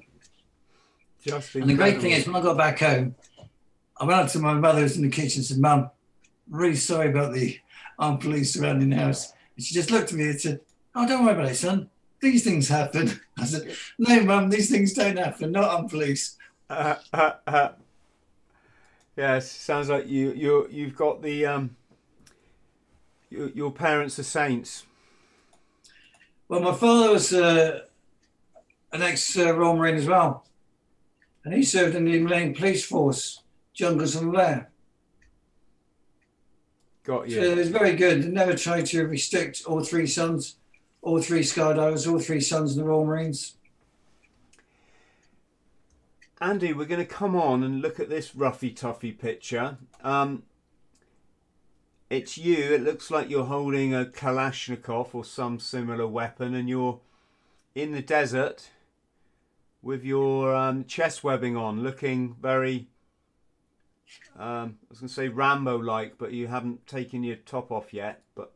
Just 1.26 1.56
And 1.56 1.70
the 1.70 1.76
great 1.76 2.02
thing 2.02 2.12
is, 2.12 2.26
when 2.26 2.36
I 2.36 2.42
got 2.42 2.58
back 2.58 2.80
home, 2.80 3.16
I 3.98 4.06
went 4.06 4.20
up 4.20 4.30
to 4.30 4.40
my 4.40 4.54
mother 4.54 4.82
who's 4.82 4.98
in 4.98 5.04
the 5.04 5.10
kitchen 5.10 5.40
and 5.40 5.46
said, 5.46 5.60
Mum, 5.60 5.92
really 6.50 6.76
sorry 6.76 7.10
about 7.10 7.34
the 7.34 7.60
armed 8.00 8.22
police 8.22 8.54
surrounding 8.54 8.90
the 8.90 8.96
house. 8.96 9.32
And 9.56 9.64
she 9.64 9.76
just 9.76 9.92
looked 9.92 10.12
at 10.12 10.18
me 10.18 10.30
and 10.30 10.42
said, 10.42 10.62
Oh, 10.96 11.08
don't 11.08 11.24
worry 11.24 11.36
about 11.36 11.52
it, 11.52 11.56
son. 11.56 11.90
These 12.20 12.44
things 12.44 12.68
happen. 12.68 13.20
I 13.38 13.46
said, 13.46 13.76
No, 14.00 14.24
Mum, 14.24 14.50
these 14.50 14.70
things 14.70 14.94
don't 14.94 15.18
happen, 15.18 15.52
not 15.52 15.70
on 15.70 15.90
police. 15.90 16.38
Uh, 16.70 16.96
uh, 17.14 17.32
uh. 17.46 17.70
Yes, 19.18 19.52
sounds 19.52 19.90
like 19.90 20.08
you 20.08 20.32
you 20.32 20.68
you've 20.72 20.96
got 20.96 21.22
the 21.22 21.46
um. 21.46 21.76
Your, 23.30 23.50
your 23.50 23.72
parents 23.72 24.18
are 24.20 24.24
saints. 24.24 24.86
Well, 26.48 26.62
my 26.62 26.74
father 26.74 27.12
was 27.12 27.34
uh, 27.34 27.82
an 28.94 29.02
ex 29.02 29.38
uh, 29.38 29.56
Royal 29.56 29.76
Marine 29.76 29.96
as 29.96 30.08
well. 30.08 30.46
And 31.44 31.54
he 31.54 31.64
served 31.64 31.96
in 31.96 32.06
the 32.06 32.20
Malayan 32.20 32.54
Police 32.54 32.86
Force, 32.86 33.42
Jungles 33.74 34.16
and 34.16 34.32
Lair. 34.32 34.70
Got 37.04 37.32
So 37.32 37.36
you. 37.36 37.52
it 37.52 37.58
was 37.58 37.70
very 37.70 37.96
good. 37.96 38.32
Never 38.32 38.56
tried 38.56 38.86
to 38.88 39.08
restrict 39.08 39.64
all 39.66 39.84
three 39.84 40.06
sons 40.06 40.58
all 41.02 41.22
three 41.22 41.42
skydivers, 41.42 42.10
all 42.10 42.20
three 42.20 42.42
sons 42.42 42.74
in 42.74 42.78
the 42.80 42.88
Royal 42.88 43.06
Marines. 43.06 43.56
Andy, 46.40 46.74
we're 46.74 46.86
going 46.86 47.00
to 47.00 47.06
come 47.06 47.36
on 47.36 47.64
and 47.64 47.82
look 47.82 48.00
at 48.00 48.10
this 48.10 48.32
roughy 48.32 48.76
toughy 48.76 49.12
picture. 49.12 49.78
Um, 50.04 50.44
it's 52.10 52.38
you. 52.38 52.74
It 52.74 52.84
looks 52.84 53.12
like 53.12 53.30
you're 53.30 53.46
holding 53.46 53.94
a 53.94 54.06
Kalashnikov 54.06 55.14
or 55.14 55.24
some 55.24 55.60
similar 55.60 56.08
weapon, 56.08 56.56
and 56.56 56.68
you're 56.68 57.00
in 57.76 57.92
the 57.92 58.02
desert 58.02 58.70
with 59.82 60.04
your 60.04 60.56
um, 60.56 60.86
chest 60.86 61.24
webbing 61.24 61.58
on, 61.58 61.82
looking 61.84 62.36
very. 62.42 62.88
Um, 64.38 64.78
I 64.84 64.86
was 64.90 65.00
going 65.00 65.08
to 65.08 65.14
say 65.14 65.30
Rambo-like, 65.30 66.18
but 66.18 66.34
you 66.34 66.48
haven't 66.48 66.86
taken 66.86 67.24
your 67.24 67.38
top 67.38 67.72
off 67.72 67.94
yet. 67.94 68.22
But 68.36 68.52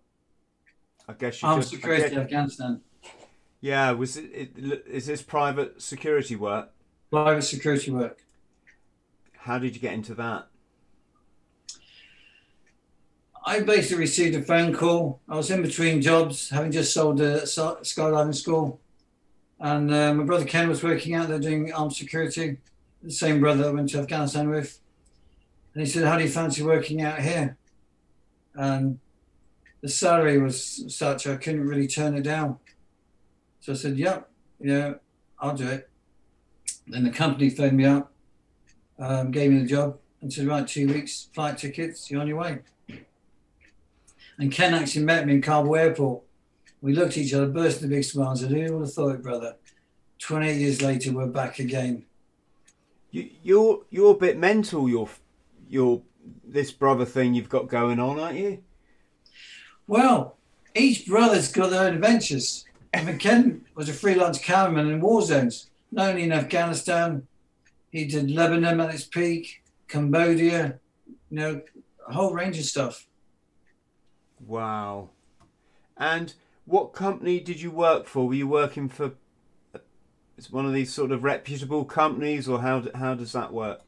I 1.07 1.13
guess 1.13 1.41
you 1.41 1.47
Armed 1.47 1.63
just. 1.63 1.73
I 1.73 1.77
security 1.77 2.09
guess- 2.09 2.17
Afghanistan. 2.17 2.81
yeah, 3.61 3.91
was 3.91 4.17
it, 4.17 4.51
it? 4.55 4.85
Is 4.87 5.05
this 5.05 5.21
private 5.21 5.81
security 5.81 6.35
work? 6.35 6.71
Private 7.11 7.43
security 7.43 7.91
work. 7.91 8.19
How 9.37 9.59
did 9.59 9.75
you 9.75 9.81
get 9.81 9.93
into 9.93 10.13
that? 10.15 10.47
I 13.47 13.59
basically 13.59 13.97
received 13.99 14.35
a 14.35 14.41
phone 14.41 14.73
call. 14.73 15.21
I 15.29 15.35
was 15.35 15.51
in 15.51 15.61
between 15.61 16.01
jobs, 16.01 16.49
having 16.49 16.71
just 16.71 16.91
sold 16.93 17.21
a 17.21 17.41
skydiving 17.43 18.33
school. 18.33 18.81
And 19.59 19.93
uh, 19.93 20.13
my 20.13 20.23
brother 20.23 20.45
Ken 20.45 20.67
was 20.67 20.83
working 20.83 21.13
out 21.13 21.29
there 21.29 21.39
doing 21.39 21.71
armed 21.71 21.93
security. 21.93 22.57
The 23.01 23.11
same 23.11 23.39
brother 23.39 23.65
I 23.65 23.71
went 23.71 23.89
to 23.89 23.99
Afghanistan 23.99 24.49
with. 24.49 24.79
And 25.73 25.85
he 25.85 25.89
said, 25.89 26.05
How 26.05 26.17
do 26.17 26.23
you 26.23 26.29
fancy 26.29 26.63
working 26.63 27.01
out 27.01 27.19
here? 27.19 27.57
And 28.53 28.99
the 29.81 29.89
salary 29.89 30.39
was 30.39 30.83
such 30.95 31.27
I 31.27 31.35
couldn't 31.35 31.67
really 31.67 31.87
turn 31.87 32.15
it 32.15 32.23
down. 32.23 32.57
So 33.59 33.73
I 33.73 33.75
said, 33.75 33.97
Yep, 33.97 34.29
yeah, 34.59 34.93
I'll 35.39 35.55
do 35.55 35.67
it. 35.67 35.89
Then 36.87 37.03
the 37.03 37.09
company 37.09 37.49
phoned 37.49 37.77
me 37.77 37.85
up, 37.85 38.11
um, 38.99 39.31
gave 39.31 39.51
me 39.51 39.59
the 39.59 39.67
job, 39.67 39.97
and 40.21 40.31
said, 40.31 40.47
Right, 40.47 40.67
two 40.67 40.87
weeks, 40.87 41.29
flight 41.33 41.57
tickets, 41.57 42.09
you're 42.09 42.21
on 42.21 42.27
your 42.27 42.37
way. 42.37 42.59
And 44.37 44.51
Ken 44.51 44.73
actually 44.73 45.05
met 45.05 45.25
me 45.25 45.35
in 45.35 45.41
Kabul 45.41 45.75
airport. 45.75 46.23
We 46.85 46.93
looked 46.93 47.13
at 47.13 47.17
each 47.17 47.33
other, 47.33 47.47
burst 47.47 47.81
into 47.81 47.95
big 47.95 48.03
smiles, 48.03 48.43
and 48.43 48.51
said, 48.51 48.59
Who 48.59 48.73
would 48.75 48.85
have 48.85 48.93
thought 48.93 49.15
it, 49.15 49.23
brother? 49.23 49.55
28 50.19 50.55
years 50.55 50.83
later, 50.83 51.13
we're 51.13 51.25
back 51.25 51.57
again. 51.57 52.05
You, 53.09 53.27
you're 53.41 53.81
you're 53.89 54.11
a 54.11 54.17
bit 54.17 54.37
mental. 54.37 54.87
Your 54.87 55.09
your 55.67 56.03
this 56.47 56.71
brother 56.71 57.03
thing 57.03 57.33
you've 57.33 57.49
got 57.49 57.69
going 57.69 57.99
on, 57.99 58.19
aren't 58.19 58.37
you? 58.37 58.59
Well, 59.87 60.37
each 60.75 61.07
brother's 61.07 61.51
got 61.51 61.71
their 61.71 61.87
own 61.87 61.95
adventures. 61.95 62.65
I 62.93 63.03
mean, 63.03 63.17
Ken 63.17 63.65
was 63.73 63.89
a 63.89 63.93
freelance 63.93 64.37
cameraman 64.37 64.91
in 64.91 65.01
war 65.01 65.23
zones, 65.23 65.71
not 65.91 66.09
only 66.09 66.21
in 66.21 66.31
Afghanistan, 66.31 67.25
he 67.89 68.05
did 68.05 68.29
Lebanon 68.29 68.79
at 68.79 68.93
its 68.93 69.05
peak, 69.05 69.63
Cambodia, 69.87 70.77
you 71.07 71.15
know, 71.31 71.61
a 72.07 72.13
whole 72.13 72.31
range 72.31 72.59
of 72.59 72.65
stuff. 72.65 73.07
Wow. 74.45 75.09
And 75.97 76.35
what 76.65 76.93
company 76.93 77.39
did 77.39 77.61
you 77.61 77.71
work 77.71 78.07
for? 78.07 78.27
Were 78.27 78.33
you 78.33 78.47
working 78.47 78.89
for 78.89 79.13
it's 80.37 80.51
one 80.51 80.65
of 80.65 80.73
these 80.73 80.93
sort 80.93 81.11
of 81.11 81.23
reputable 81.23 81.85
companies, 81.85 82.47
or 82.47 82.61
how 82.61 82.83
how 82.93 83.15
does 83.15 83.31
that 83.31 83.53
work? 83.53 83.81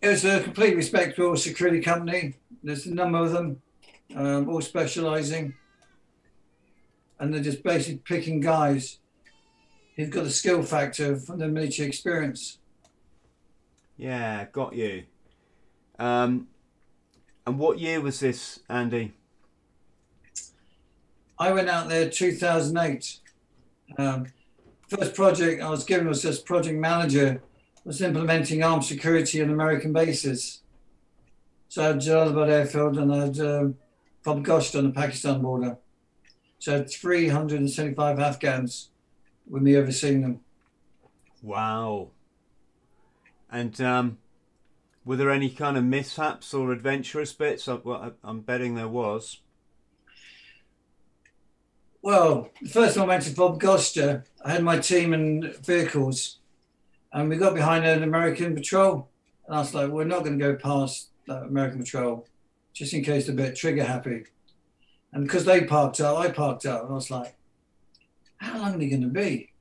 It 0.00 0.08
was 0.08 0.24
a 0.24 0.40
completely 0.42 0.76
respectable 0.76 1.36
security 1.36 1.80
company. 1.80 2.34
There's 2.62 2.86
a 2.86 2.94
number 2.94 3.18
of 3.18 3.32
them, 3.32 3.62
um, 4.14 4.48
all 4.48 4.60
specializing. 4.60 5.54
And 7.18 7.32
they're 7.32 7.42
just 7.42 7.62
basically 7.62 8.02
picking 8.04 8.40
guys 8.40 8.98
who've 9.96 10.10
got 10.10 10.24
the 10.24 10.30
skill 10.30 10.62
factor 10.62 11.16
from 11.16 11.38
their 11.38 11.48
military 11.48 11.88
experience. 11.88 12.58
Yeah, 13.96 14.46
got 14.52 14.74
you. 14.74 15.04
Um, 15.98 16.48
and 17.46 17.58
what 17.58 17.78
year 17.78 18.00
was 18.00 18.20
this, 18.20 18.60
Andy? 18.68 19.14
I 21.38 21.52
went 21.52 21.68
out 21.68 21.88
there 21.88 22.08
2008. 22.08 23.20
Um, 23.98 24.26
first 24.88 25.14
project 25.14 25.62
I 25.62 25.68
was 25.70 25.84
given 25.84 26.06
was 26.08 26.22
just 26.22 26.46
project 26.46 26.78
manager, 26.78 27.42
was 27.84 28.00
implementing 28.00 28.62
armed 28.62 28.84
security 28.84 29.42
on 29.42 29.50
American 29.50 29.92
bases. 29.92 30.62
So 31.68 31.82
I 31.82 31.86
had 31.88 31.96
Jalalabad 31.96 32.50
airfield 32.50 32.98
and 32.98 33.12
I 33.12 33.18
had 33.26 33.40
um, 33.40 33.74
Gosht 34.24 34.78
on 34.78 34.84
the 34.84 34.92
Pakistan 34.92 35.42
border. 35.42 35.78
So 36.58 36.72
I 36.72 36.76
had 36.78 36.90
375 36.90 38.18
Afghans 38.18 38.90
with 39.48 39.62
me 39.62 39.76
overseeing 39.76 40.22
them. 40.22 40.40
Wow. 41.42 42.10
And 43.50 43.78
um, 43.80 44.18
were 45.04 45.16
there 45.16 45.30
any 45.30 45.50
kind 45.50 45.76
of 45.76 45.84
mishaps 45.84 46.54
or 46.54 46.72
adventurous 46.72 47.32
bits? 47.32 47.68
I, 47.68 47.74
well, 47.74 48.14
I- 48.24 48.28
I'm 48.28 48.40
betting 48.40 48.74
there 48.76 48.88
was. 48.88 49.40
Well, 52.04 52.50
the 52.60 52.68
first 52.68 52.96
time 52.96 53.04
I 53.04 53.06
went 53.06 53.22
to 53.22 53.34
Bob 53.34 53.58
Goster, 53.58 54.24
I 54.44 54.52
had 54.52 54.62
my 54.62 54.78
team 54.78 55.14
and 55.14 55.56
vehicles, 55.64 56.36
and 57.14 57.30
we 57.30 57.36
got 57.38 57.54
behind 57.54 57.86
an 57.86 58.02
American 58.02 58.54
patrol. 58.54 59.08
And 59.46 59.56
I 59.56 59.60
was 59.60 59.72
like, 59.72 59.88
we're 59.88 60.04
not 60.04 60.22
going 60.22 60.38
to 60.38 60.44
go 60.44 60.54
past 60.54 61.08
that 61.28 61.44
American 61.44 61.78
patrol, 61.78 62.28
just 62.74 62.92
in 62.92 63.02
case 63.02 63.24
they're 63.24 63.32
a 63.32 63.36
bit 63.38 63.56
trigger 63.56 63.84
happy. 63.84 64.24
And 65.14 65.24
because 65.24 65.46
they 65.46 65.64
parked 65.64 65.98
up, 66.02 66.18
I 66.18 66.28
parked 66.28 66.66
up, 66.66 66.82
and 66.82 66.90
I 66.90 66.94
was 66.94 67.10
like, 67.10 67.36
how 68.36 68.58
long 68.58 68.74
are 68.74 68.78
they 68.78 68.90
going 68.90 69.00
to 69.00 69.08
be? 69.08 69.52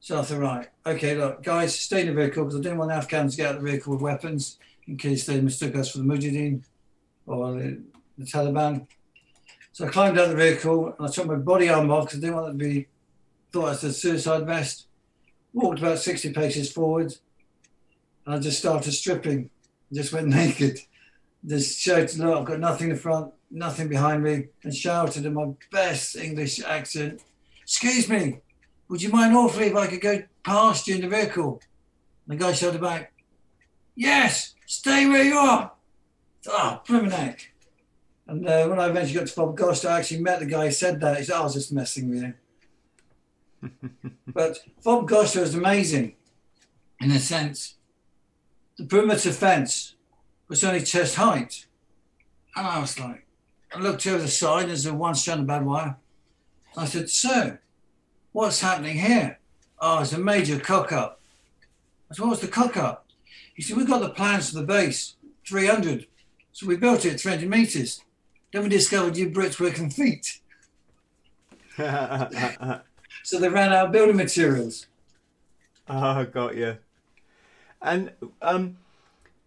So 0.00 0.18
I 0.18 0.22
thought, 0.22 0.40
right, 0.40 0.68
okay, 0.84 1.16
look, 1.16 1.42
guys, 1.42 1.74
stay 1.74 2.02
in 2.02 2.08
the 2.08 2.12
vehicle 2.12 2.44
because 2.44 2.60
I 2.60 2.62
didn't 2.62 2.76
want 2.76 2.90
the 2.90 2.96
Afghans 2.96 3.36
to 3.36 3.36
get 3.38 3.46
out 3.48 3.56
of 3.56 3.62
the 3.62 3.70
vehicle 3.70 3.94
with 3.94 4.02
weapons 4.02 4.58
in 4.86 4.98
case 4.98 5.24
they 5.24 5.40
mistook 5.40 5.74
us 5.74 5.90
for 5.90 5.98
the 6.00 6.04
Mujahideen 6.04 6.64
or 7.24 7.52
the, 7.52 7.80
the 8.18 8.26
Taliban. 8.26 8.86
So 9.72 9.86
I 9.86 9.90
climbed 9.90 10.18
out 10.18 10.24
of 10.24 10.30
the 10.30 10.36
vehicle 10.36 10.94
and 10.98 11.08
I 11.08 11.10
took 11.10 11.26
my 11.26 11.36
body 11.36 11.68
armor 11.68 11.94
off 11.94 12.06
because 12.06 12.18
I 12.18 12.20
didn't 12.22 12.36
want 12.36 12.48
it 12.48 12.58
to 12.58 12.64
be 12.64 12.86
thought 13.52 13.66
I 13.66 13.70
was 13.70 13.84
a 13.84 13.92
suicide 13.92 14.46
vest. 14.46 14.86
Walked 15.52 15.80
about 15.80 15.98
60 15.98 16.32
paces 16.32 16.72
forward 16.72 17.14
and 18.26 18.34
I 18.34 18.38
just 18.38 18.58
started 18.58 18.92
stripping. 18.92 19.50
Just 19.92 20.12
went 20.12 20.28
naked. 20.40 20.78
Just 21.46 21.80
shouted, 21.80 22.18
look, 22.18 22.38
I've 22.38 22.44
got 22.44 22.60
nothing 22.60 22.90
in 22.90 22.96
front, 22.96 23.32
nothing 23.50 23.88
behind 23.88 24.22
me, 24.22 24.48
and 24.62 24.74
shouted 24.74 25.24
in 25.24 25.34
my 25.34 25.52
best 25.72 26.16
English 26.16 26.60
accent, 26.62 27.22
Excuse 27.62 28.08
me, 28.08 28.40
would 28.88 29.00
you 29.00 29.10
mind 29.10 29.34
awfully 29.34 29.66
if 29.66 29.76
I 29.76 29.86
could 29.86 30.00
go 30.00 30.22
past 30.42 30.88
you 30.88 30.96
in 30.96 31.02
the 31.02 31.08
vehicle? 31.08 31.62
And 32.28 32.38
the 32.38 32.44
guy 32.44 32.52
shouted 32.52 32.80
back, 32.80 33.12
Yes, 33.94 34.54
stay 34.66 35.08
where 35.08 35.24
you 35.24 35.36
are. 35.36 35.72
Ah, 36.48 36.82
oh. 36.88 37.36
And 38.30 38.48
uh, 38.48 38.68
when 38.68 38.78
I 38.78 38.86
eventually 38.86 39.18
got 39.18 39.26
to 39.26 39.34
Bob 39.34 39.56
Gost, 39.56 39.84
I 39.84 39.98
actually 39.98 40.20
met 40.20 40.38
the 40.38 40.46
guy 40.46 40.66
who 40.66 40.70
said 40.70 41.00
that. 41.00 41.18
He 41.18 41.24
said, 41.24 41.34
I 41.34 41.42
was 41.42 41.54
just 41.54 41.72
messing 41.72 42.10
with 42.10 42.22
you. 42.22 43.70
but 44.28 44.60
Bob 44.84 45.08
Gost 45.08 45.34
was 45.34 45.56
amazing 45.56 46.14
in 47.00 47.10
a 47.10 47.18
sense. 47.18 47.74
The 48.78 48.84
perimeter 48.84 49.32
fence 49.32 49.96
was 50.46 50.62
only 50.62 50.80
chest 50.80 51.16
height. 51.16 51.66
And 52.54 52.68
I 52.68 52.78
was 52.78 53.00
like, 53.00 53.26
I 53.74 53.80
looked 53.80 54.06
over 54.06 54.22
the 54.22 54.28
side, 54.28 54.68
there's 54.68 54.86
a 54.86 54.94
one 54.94 55.16
strand 55.16 55.40
of 55.40 55.46
bad 55.48 55.66
wire. 55.66 55.96
I 56.76 56.84
said, 56.84 57.10
Sir, 57.10 57.60
what's 58.30 58.60
happening 58.60 58.98
here? 58.98 59.40
Oh, 59.80 60.02
it's 60.02 60.12
a 60.12 60.18
major 60.18 60.60
cock 60.60 60.92
up. 60.92 61.20
I 62.08 62.14
said, 62.14 62.22
What 62.22 62.30
was 62.30 62.40
the 62.42 62.46
cock 62.46 62.76
up? 62.76 63.08
He 63.54 63.62
said, 63.62 63.76
We've 63.76 63.88
got 63.88 64.02
the 64.02 64.10
plans 64.10 64.50
for 64.50 64.60
the 64.60 64.66
base, 64.66 65.16
300. 65.48 66.06
So 66.52 66.68
we 66.68 66.76
built 66.76 67.04
it 67.04 67.14
at 67.14 67.20
300 67.20 67.50
meters. 67.50 68.04
Then 68.52 68.64
we 68.64 68.68
discovered 68.68 69.16
you 69.16 69.30
Brits 69.30 69.60
working 69.60 69.90
feet. 69.90 70.40
So 73.22 73.38
they 73.38 73.48
ran 73.48 73.72
out 73.72 73.86
of 73.86 73.92
building 73.92 74.16
materials. 74.16 74.86
Oh, 75.88 76.24
got 76.24 76.56
you. 76.56 76.78
And 77.82 78.12
um, 78.40 78.78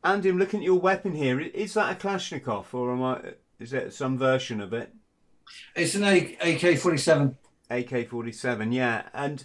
Andy, 0.03 0.29
I'm 0.29 0.37
looking 0.37 0.59
at 0.59 0.65
your 0.65 0.79
weapon 0.79 1.13
here. 1.13 1.39
Is 1.39 1.73
that 1.73 1.91
a 1.91 1.95
Kalashnikov, 2.07 2.73
or 2.73 2.91
am 2.91 3.03
I? 3.03 3.21
Is 3.59 3.73
it 3.73 3.93
some 3.93 4.17
version 4.17 4.61
of 4.61 4.73
it? 4.73 4.93
It's 5.75 5.95
an 5.95 6.03
AK 6.03 6.77
47. 6.77 7.37
AK-47, 7.69 8.73
yeah. 8.73 9.03
And 9.13 9.43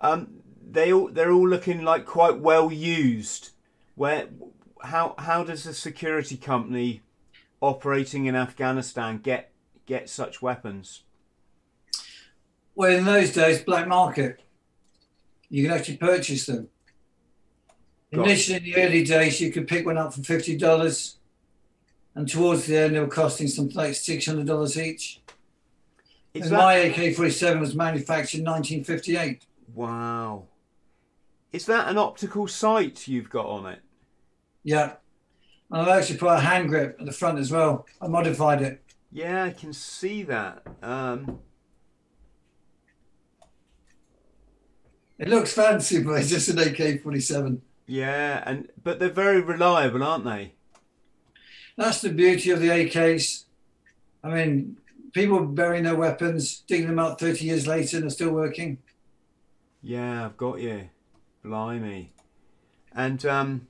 um, 0.00 0.28
they 0.68 0.92
all 0.92 1.08
they're 1.08 1.32
all 1.32 1.48
looking 1.48 1.82
like 1.82 2.06
quite 2.06 2.38
well 2.38 2.72
used. 2.72 3.50
Where 3.94 4.28
how 4.82 5.14
how 5.18 5.44
does 5.44 5.66
a 5.66 5.74
security 5.74 6.36
company 6.36 7.02
operating 7.60 8.26
in 8.26 8.34
Afghanistan 8.34 9.18
get 9.18 9.52
get 9.86 10.08
such 10.08 10.42
weapons? 10.42 11.02
Well, 12.74 12.96
in 12.96 13.04
those 13.04 13.32
days, 13.32 13.62
black 13.62 13.88
market, 13.88 14.40
you 15.48 15.66
can 15.66 15.76
actually 15.76 15.96
purchase 15.96 16.46
them. 16.46 16.68
Got 18.12 18.20
it. 18.20 18.24
Initially, 18.30 18.56
in 18.58 18.64
the 18.64 18.76
early 18.76 19.04
days, 19.04 19.40
you 19.40 19.50
could 19.50 19.66
pick 19.66 19.86
one 19.86 19.96
up 19.96 20.12
for 20.12 20.22
fifty 20.22 20.56
dollars, 20.56 21.16
and 22.14 22.28
towards 22.28 22.66
the 22.66 22.78
end, 22.78 22.94
they 22.94 23.00
were 23.00 23.08
costing 23.08 23.48
something 23.48 23.76
like 23.76 23.94
six 23.94 24.26
hundred 24.26 24.46
dollars 24.46 24.78
each. 24.78 25.22
That 26.34 26.52
my 26.52 26.74
AK-47 26.74 27.60
was 27.60 27.74
manufactured 27.74 28.40
in 28.40 28.44
1958. 28.44 29.46
wow? 29.74 30.44
Is 31.52 31.64
that 31.64 31.88
an 31.88 31.96
optical 31.96 32.46
sight 32.46 33.08
you've 33.08 33.30
got 33.30 33.46
on 33.46 33.66
it? 33.66 33.80
Yeah. 34.62 34.96
And 35.70 35.82
I've 35.82 35.88
actually 35.88 36.18
put 36.18 36.28
a 36.32 36.38
hand 36.40 36.68
grip 36.68 36.96
at 37.00 37.06
the 37.06 37.12
front 37.12 37.38
as 37.38 37.50
well. 37.50 37.86
I 38.00 38.06
modified 38.06 38.62
it. 38.62 38.82
Yeah, 39.12 39.44
I 39.44 39.50
can 39.50 39.72
see 39.72 40.22
that. 40.24 40.62
Um, 40.82 41.40
It 45.18 45.28
looks 45.28 45.52
fancy, 45.54 46.02
but 46.02 46.20
it's 46.20 46.28
just 46.28 46.48
an 46.50 46.58
AK-47. 46.58 47.60
yeah, 47.86 48.42
and 48.44 48.68
but 48.84 48.98
they're 48.98 49.08
very 49.08 49.40
reliable, 49.40 50.02
aren't 50.02 50.24
they? 50.26 50.52
That's 51.78 52.02
the 52.02 52.10
beauty 52.10 52.50
of 52.50 52.60
the 52.60 52.68
AKs. 52.68 53.44
I 54.22 54.28
mean, 54.28 54.76
people 55.12 55.42
burying 55.46 55.84
their 55.84 55.96
weapons, 55.96 56.60
digging 56.66 56.88
them 56.88 56.98
up 56.98 57.18
30 57.18 57.46
years 57.46 57.66
later, 57.66 57.96
and 57.96 58.04
they're 58.04 58.10
still 58.10 58.30
working. 58.32 58.76
Yeah, 59.82 60.26
I've 60.26 60.36
got 60.36 60.60
you. 60.60 60.90
Blimey. 61.42 62.12
And 62.94 63.24
um 63.24 63.66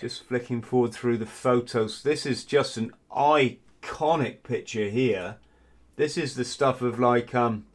just 0.00 0.24
flicking 0.24 0.62
forward 0.62 0.92
through 0.94 1.18
the 1.18 1.26
photos. 1.26 2.02
This 2.02 2.24
is 2.24 2.44
just 2.44 2.76
an 2.76 2.92
iconic 3.14 4.42
picture 4.42 4.88
here. 4.88 5.36
This 5.96 6.16
is 6.16 6.34
the 6.34 6.44
stuff 6.44 6.80
of 6.82 6.98
like 6.98 7.34
um 7.34 7.66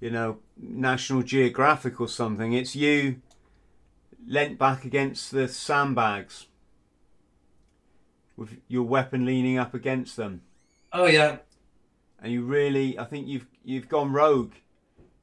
you 0.00 0.10
know, 0.10 0.38
National 0.56 1.22
Geographic 1.22 2.00
or 2.00 2.06
something. 2.06 2.52
It's 2.52 2.76
you 2.76 3.16
leant 4.26 4.58
back 4.58 4.84
against 4.84 5.32
the 5.32 5.48
sandbags 5.48 6.46
with 8.36 8.58
your 8.68 8.84
weapon 8.84 9.24
leaning 9.26 9.58
up 9.58 9.74
against 9.74 10.16
them 10.16 10.42
Oh, 10.92 11.06
yeah. 11.06 11.38
and 12.22 12.32
you 12.32 12.44
really 12.44 12.96
I 12.98 13.04
think 13.04 13.26
you've 13.26 13.46
you've 13.64 13.88
gone 13.88 14.12
rogue. 14.12 14.52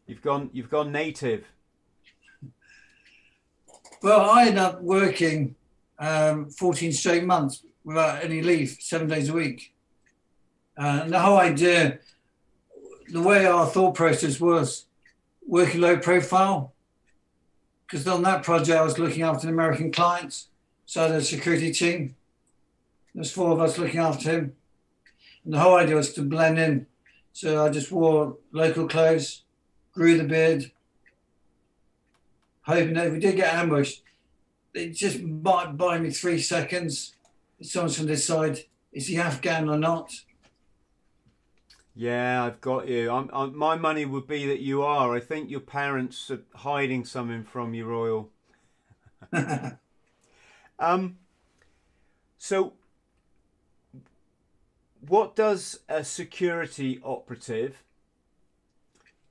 You've 0.07 0.21
gone 0.21 0.49
you've 0.53 0.69
gone 0.69 0.91
native. 0.91 1.45
Well, 4.05 4.29
I 4.29 4.41
ended 4.41 4.59
up 4.59 4.83
working 4.83 5.55
um, 5.97 6.51
14 6.51 6.93
straight 6.93 7.23
months 7.23 7.63
without 7.83 8.23
any 8.23 8.43
leave, 8.43 8.77
seven 8.79 9.07
days 9.07 9.29
a 9.29 9.33
week. 9.33 9.73
Uh, 10.77 10.99
and 11.01 11.11
the 11.11 11.19
whole 11.19 11.39
idea, 11.39 11.97
the 13.09 13.23
way 13.23 13.47
our 13.47 13.65
thought 13.65 13.95
process 13.95 14.39
was 14.39 14.85
working 15.47 15.81
low 15.81 15.97
profile, 15.97 16.71
because 17.87 18.07
on 18.07 18.21
that 18.21 18.43
project 18.43 18.77
I 18.77 18.83
was 18.83 18.99
looking 18.99 19.23
after 19.23 19.47
an 19.47 19.53
American 19.55 19.91
clients, 19.91 20.49
so 20.85 21.01
I 21.01 21.07
had 21.07 21.15
a 21.15 21.21
security 21.23 21.71
team. 21.71 22.15
There's 23.15 23.31
four 23.31 23.53
of 23.53 23.59
us 23.59 23.79
looking 23.79 24.01
after 24.01 24.29
him. 24.29 24.55
And 25.45 25.53
the 25.55 25.59
whole 25.59 25.77
idea 25.77 25.95
was 25.95 26.13
to 26.13 26.21
blend 26.21 26.59
in. 26.59 26.85
So 27.33 27.65
I 27.65 27.69
just 27.69 27.91
wore 27.91 28.37
local 28.51 28.87
clothes, 28.87 29.41
grew 29.93 30.15
the 30.15 30.25
beard, 30.25 30.71
hoping 32.65 32.93
that 32.93 33.07
if 33.07 33.13
we 33.13 33.19
did 33.19 33.35
get 33.35 33.53
ambushed, 33.53 34.03
it 34.73 34.91
just 34.91 35.21
might 35.21 35.77
buy 35.77 35.97
me 35.99 36.09
three 36.09 36.39
seconds. 36.39 37.15
Someone's 37.61 37.97
going 37.97 38.07
to 38.07 38.15
decide 38.15 38.59
is 38.91 39.07
he 39.07 39.17
Afghan 39.17 39.69
or 39.69 39.77
not. 39.77 40.11
Yeah, 41.93 42.43
I've 42.43 42.59
got 42.59 42.87
you. 42.87 43.09
I'm, 43.09 43.29
I'm, 43.31 43.57
my 43.57 43.75
money 43.75 44.05
would 44.05 44.27
be 44.27 44.45
that 44.47 44.59
you 44.59 44.83
are. 44.83 45.15
I 45.15 45.21
think 45.21 45.49
your 45.49 45.61
parents 45.61 46.29
are 46.29 46.41
hiding 46.55 47.05
something 47.05 47.43
from 47.43 47.73
you, 47.73 47.85
Royal. 47.85 48.29
um. 50.79 51.17
So, 52.37 52.73
what 55.07 55.35
does 55.35 55.79
a 55.87 56.03
security 56.03 56.99
operative 57.03 57.81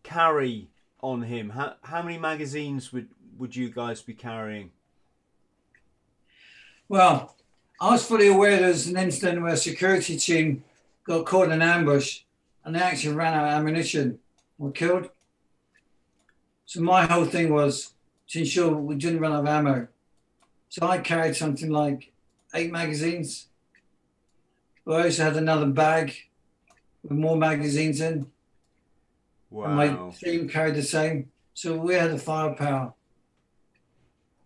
carry 0.02 0.69
on 1.05 1.22
him? 1.22 1.51
How 1.51 1.74
how 1.82 2.02
many 2.02 2.18
magazines 2.18 2.93
would 2.93 3.09
would 3.39 3.55
you 3.55 3.68
guys 3.70 4.01
be 4.01 4.14
carrying? 4.14 4.70
Well, 6.89 7.36
I 7.81 7.90
was 7.90 8.06
fully 8.06 8.28
aware 8.28 8.56
there 8.56 8.68
was 8.68 8.86
an 8.86 8.97
incident 8.97 9.43
where 9.43 9.52
a 9.52 9.56
security 9.56 10.16
team 10.16 10.64
got 11.05 11.26
caught 11.26 11.47
in 11.47 11.52
an 11.52 11.62
ambush 11.62 12.20
and 12.64 12.74
they 12.74 12.81
actually 12.81 13.14
ran 13.14 13.35
out 13.35 13.47
of 13.47 13.52
ammunition, 13.52 14.18
were 14.59 14.70
killed. 14.70 15.10
So 16.66 16.81
my 16.81 17.05
whole 17.05 17.26
thing 17.26 17.52
was 17.52 17.93
to 18.28 18.39
ensure 18.39 18.74
we 18.74 18.97
didn't 18.97 19.20
run 19.20 19.32
out 19.32 19.40
of 19.40 19.47
ammo. 19.47 19.89
So 20.70 20.86
I 20.86 20.98
carried 20.98 21.36
something 21.36 21.70
like 21.70 22.12
eight 22.55 22.72
magazines. 22.72 23.48
But 24.85 25.01
I 25.01 25.05
also 25.05 25.24
had 25.24 25.36
another 25.36 25.66
bag 25.66 26.14
with 27.02 27.12
more 27.12 27.36
magazines 27.36 28.01
in. 28.01 28.31
And 29.62 29.76
my 29.76 30.10
team 30.12 30.48
carried 30.48 30.74
the 30.74 30.82
same. 30.82 31.31
So 31.55 31.76
we 31.76 31.94
had 31.94 32.10
the 32.10 32.18
firepower. 32.18 32.94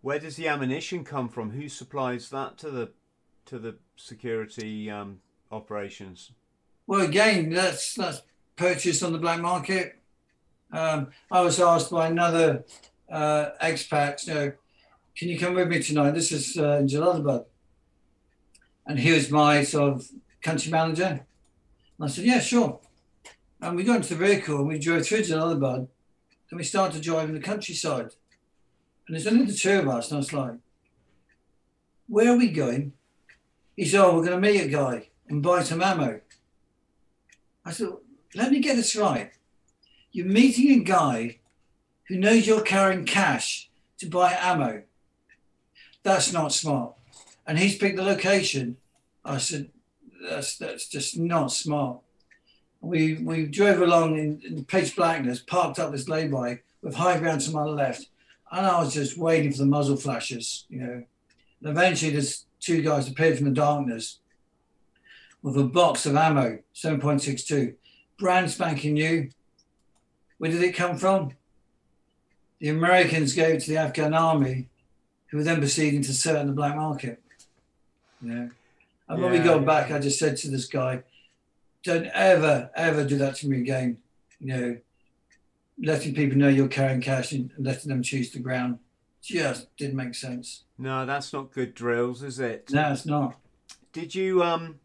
Where 0.02 0.18
does 0.18 0.36
the 0.36 0.48
ammunition 0.48 1.04
come 1.04 1.28
from? 1.28 1.50
Who 1.50 1.68
supplies 1.68 2.28
that 2.30 2.58
to 2.58 2.70
the 2.70 2.90
to 3.46 3.58
the 3.58 3.76
security 3.96 4.90
um, 4.90 5.20
operations? 5.50 6.32
Well, 6.86 7.00
again, 7.00 7.50
that's 7.50 7.94
that's 7.94 8.22
purchased 8.56 9.02
on 9.02 9.12
the 9.12 9.18
black 9.18 9.40
market. 9.40 9.98
Um, 10.70 11.08
I 11.30 11.40
was 11.40 11.58
asked 11.58 11.90
by 11.90 12.08
another 12.08 12.64
uh, 13.10 13.50
expat, 13.62 14.26
you 14.26 14.34
know, 14.34 14.52
can 15.16 15.28
you 15.28 15.38
come 15.38 15.54
with 15.54 15.68
me 15.68 15.82
tonight? 15.82 16.12
This 16.12 16.30
is 16.30 16.56
uh, 16.56 16.78
in 16.78 16.86
Jalalabad. 16.86 17.46
And 18.86 18.98
he 18.98 19.12
was 19.12 19.30
my 19.30 19.64
sort 19.64 19.94
of 19.94 20.08
country 20.42 20.70
manager. 20.70 21.06
And 21.06 22.00
I 22.00 22.06
said, 22.06 22.24
yeah, 22.24 22.40
sure. 22.40 22.80
And 23.60 23.76
we 23.76 23.84
got 23.84 23.96
into 23.96 24.14
the 24.14 24.24
vehicle 24.24 24.58
and 24.58 24.68
we 24.68 24.78
drove 24.78 25.06
through 25.06 25.22
Jalalabad. 25.22 25.88
and 26.50 26.58
we 26.58 26.64
started 26.64 26.96
to 26.96 27.02
drive 27.02 27.28
in 27.28 27.34
the 27.34 27.40
countryside. 27.40 28.10
And 29.06 29.16
there's 29.16 29.26
only 29.26 29.46
the 29.46 29.52
two 29.52 29.80
of 29.80 29.88
us. 29.88 30.08
And 30.08 30.16
I 30.16 30.18
was 30.18 30.32
like, 30.32 30.54
where 32.06 32.32
are 32.32 32.38
we 32.38 32.50
going? 32.50 32.92
He 33.76 33.84
said, 33.84 34.00
oh, 34.00 34.16
we're 34.16 34.26
going 34.26 34.40
to 34.40 34.48
meet 34.48 34.60
a 34.62 34.68
guy 34.68 35.08
and 35.28 35.42
buy 35.42 35.62
some 35.62 35.82
ammo. 35.82 36.20
I 37.64 37.70
said, 37.72 37.88
let 38.34 38.50
me 38.50 38.60
get 38.60 38.76
this 38.76 38.96
right. 38.96 39.32
You're 40.12 40.26
meeting 40.26 40.80
a 40.80 40.84
guy 40.84 41.38
who 42.08 42.16
knows 42.18 42.46
you're 42.46 42.62
carrying 42.62 43.04
cash 43.04 43.70
to 43.98 44.06
buy 44.06 44.36
ammo. 44.40 44.82
That's 46.02 46.32
not 46.32 46.52
smart. 46.52 46.94
And 47.46 47.58
he's 47.58 47.76
picked 47.76 47.96
the 47.96 48.02
location. 48.02 48.76
I 49.24 49.38
said, 49.38 49.70
that's 50.28 50.56
that's 50.56 50.88
just 50.88 51.18
not 51.18 51.52
smart. 51.52 52.00
We 52.80 53.14
we 53.14 53.46
drove 53.46 53.80
along 53.80 54.18
in, 54.18 54.40
in 54.44 54.64
pitch 54.64 54.94
blackness, 54.94 55.40
parked 55.40 55.78
up 55.78 55.90
this 55.90 56.08
lay-by 56.08 56.60
with 56.82 56.94
high 56.94 57.18
ground 57.18 57.40
to 57.42 57.50
my 57.50 57.64
left, 57.64 58.06
and 58.52 58.66
I 58.66 58.80
was 58.80 58.94
just 58.94 59.18
waiting 59.18 59.50
for 59.52 59.58
the 59.58 59.66
muzzle 59.66 59.96
flashes, 59.96 60.64
you 60.68 60.80
know. 60.80 61.04
And 61.60 61.70
eventually, 61.70 62.12
there's 62.12 62.46
two 62.60 62.82
guys 62.82 63.08
appeared 63.08 63.36
from 63.36 63.46
the 63.46 63.52
darkness 63.52 64.18
with 65.42 65.56
a 65.56 65.64
box 65.64 66.06
of 66.06 66.16
ammo, 66.16 66.58
7.62, 66.74 67.74
brand 68.18 68.50
spanking 68.50 68.94
new. 68.94 69.30
Where 70.38 70.50
did 70.50 70.62
it 70.62 70.72
come 70.72 70.96
from? 70.96 71.32
The 72.60 72.68
Americans 72.68 73.34
gave 73.34 73.56
it 73.56 73.60
to 73.62 73.70
the 73.70 73.76
Afghan 73.76 74.14
army, 74.14 74.68
who 75.28 75.36
were 75.36 75.44
then 75.44 75.58
proceeding 75.58 76.02
to 76.02 76.12
sell 76.12 76.36
it 76.36 76.40
in 76.40 76.46
the 76.48 76.52
black 76.52 76.74
market. 76.74 77.22
You 78.20 78.28
know? 78.28 78.50
And 79.08 79.22
when 79.22 79.32
we 79.32 79.38
got 79.38 79.60
yeah. 79.60 79.66
back, 79.66 79.90
I 79.90 79.98
just 79.98 80.18
said 80.18 80.36
to 80.38 80.50
this 80.50 80.66
guy, 80.66 81.02
don't 81.84 82.06
ever, 82.06 82.70
ever 82.74 83.04
do 83.04 83.18
that 83.18 83.36
to 83.36 83.48
me 83.48 83.60
again. 83.60 83.98
You 84.40 84.46
know, 84.46 84.78
letting 85.82 86.14
people 86.14 86.38
know 86.38 86.48
you're 86.48 86.68
carrying 86.68 87.00
cash 87.00 87.32
and 87.32 87.52
letting 87.58 87.88
them 87.88 88.02
choose 88.02 88.30
the 88.30 88.40
ground 88.40 88.78
just 89.20 89.76
didn't 89.76 89.96
make 89.96 90.14
sense. 90.14 90.64
No, 90.78 91.04
that's 91.04 91.32
not 91.32 91.52
good 91.52 91.74
drills, 91.74 92.22
is 92.22 92.38
it? 92.38 92.70
No, 92.72 92.92
it's 92.92 93.06
not. 93.06 93.36
Did 93.92 94.14
you 94.14 94.42
um? 94.42 94.80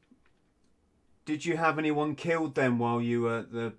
Did 1.25 1.45
you 1.45 1.55
have 1.55 1.79
anyone 1.79 2.15
killed 2.15 2.55
then 2.55 2.77
while 2.77 3.01
you 3.01 3.21
were 3.21 3.43
the 3.43 3.73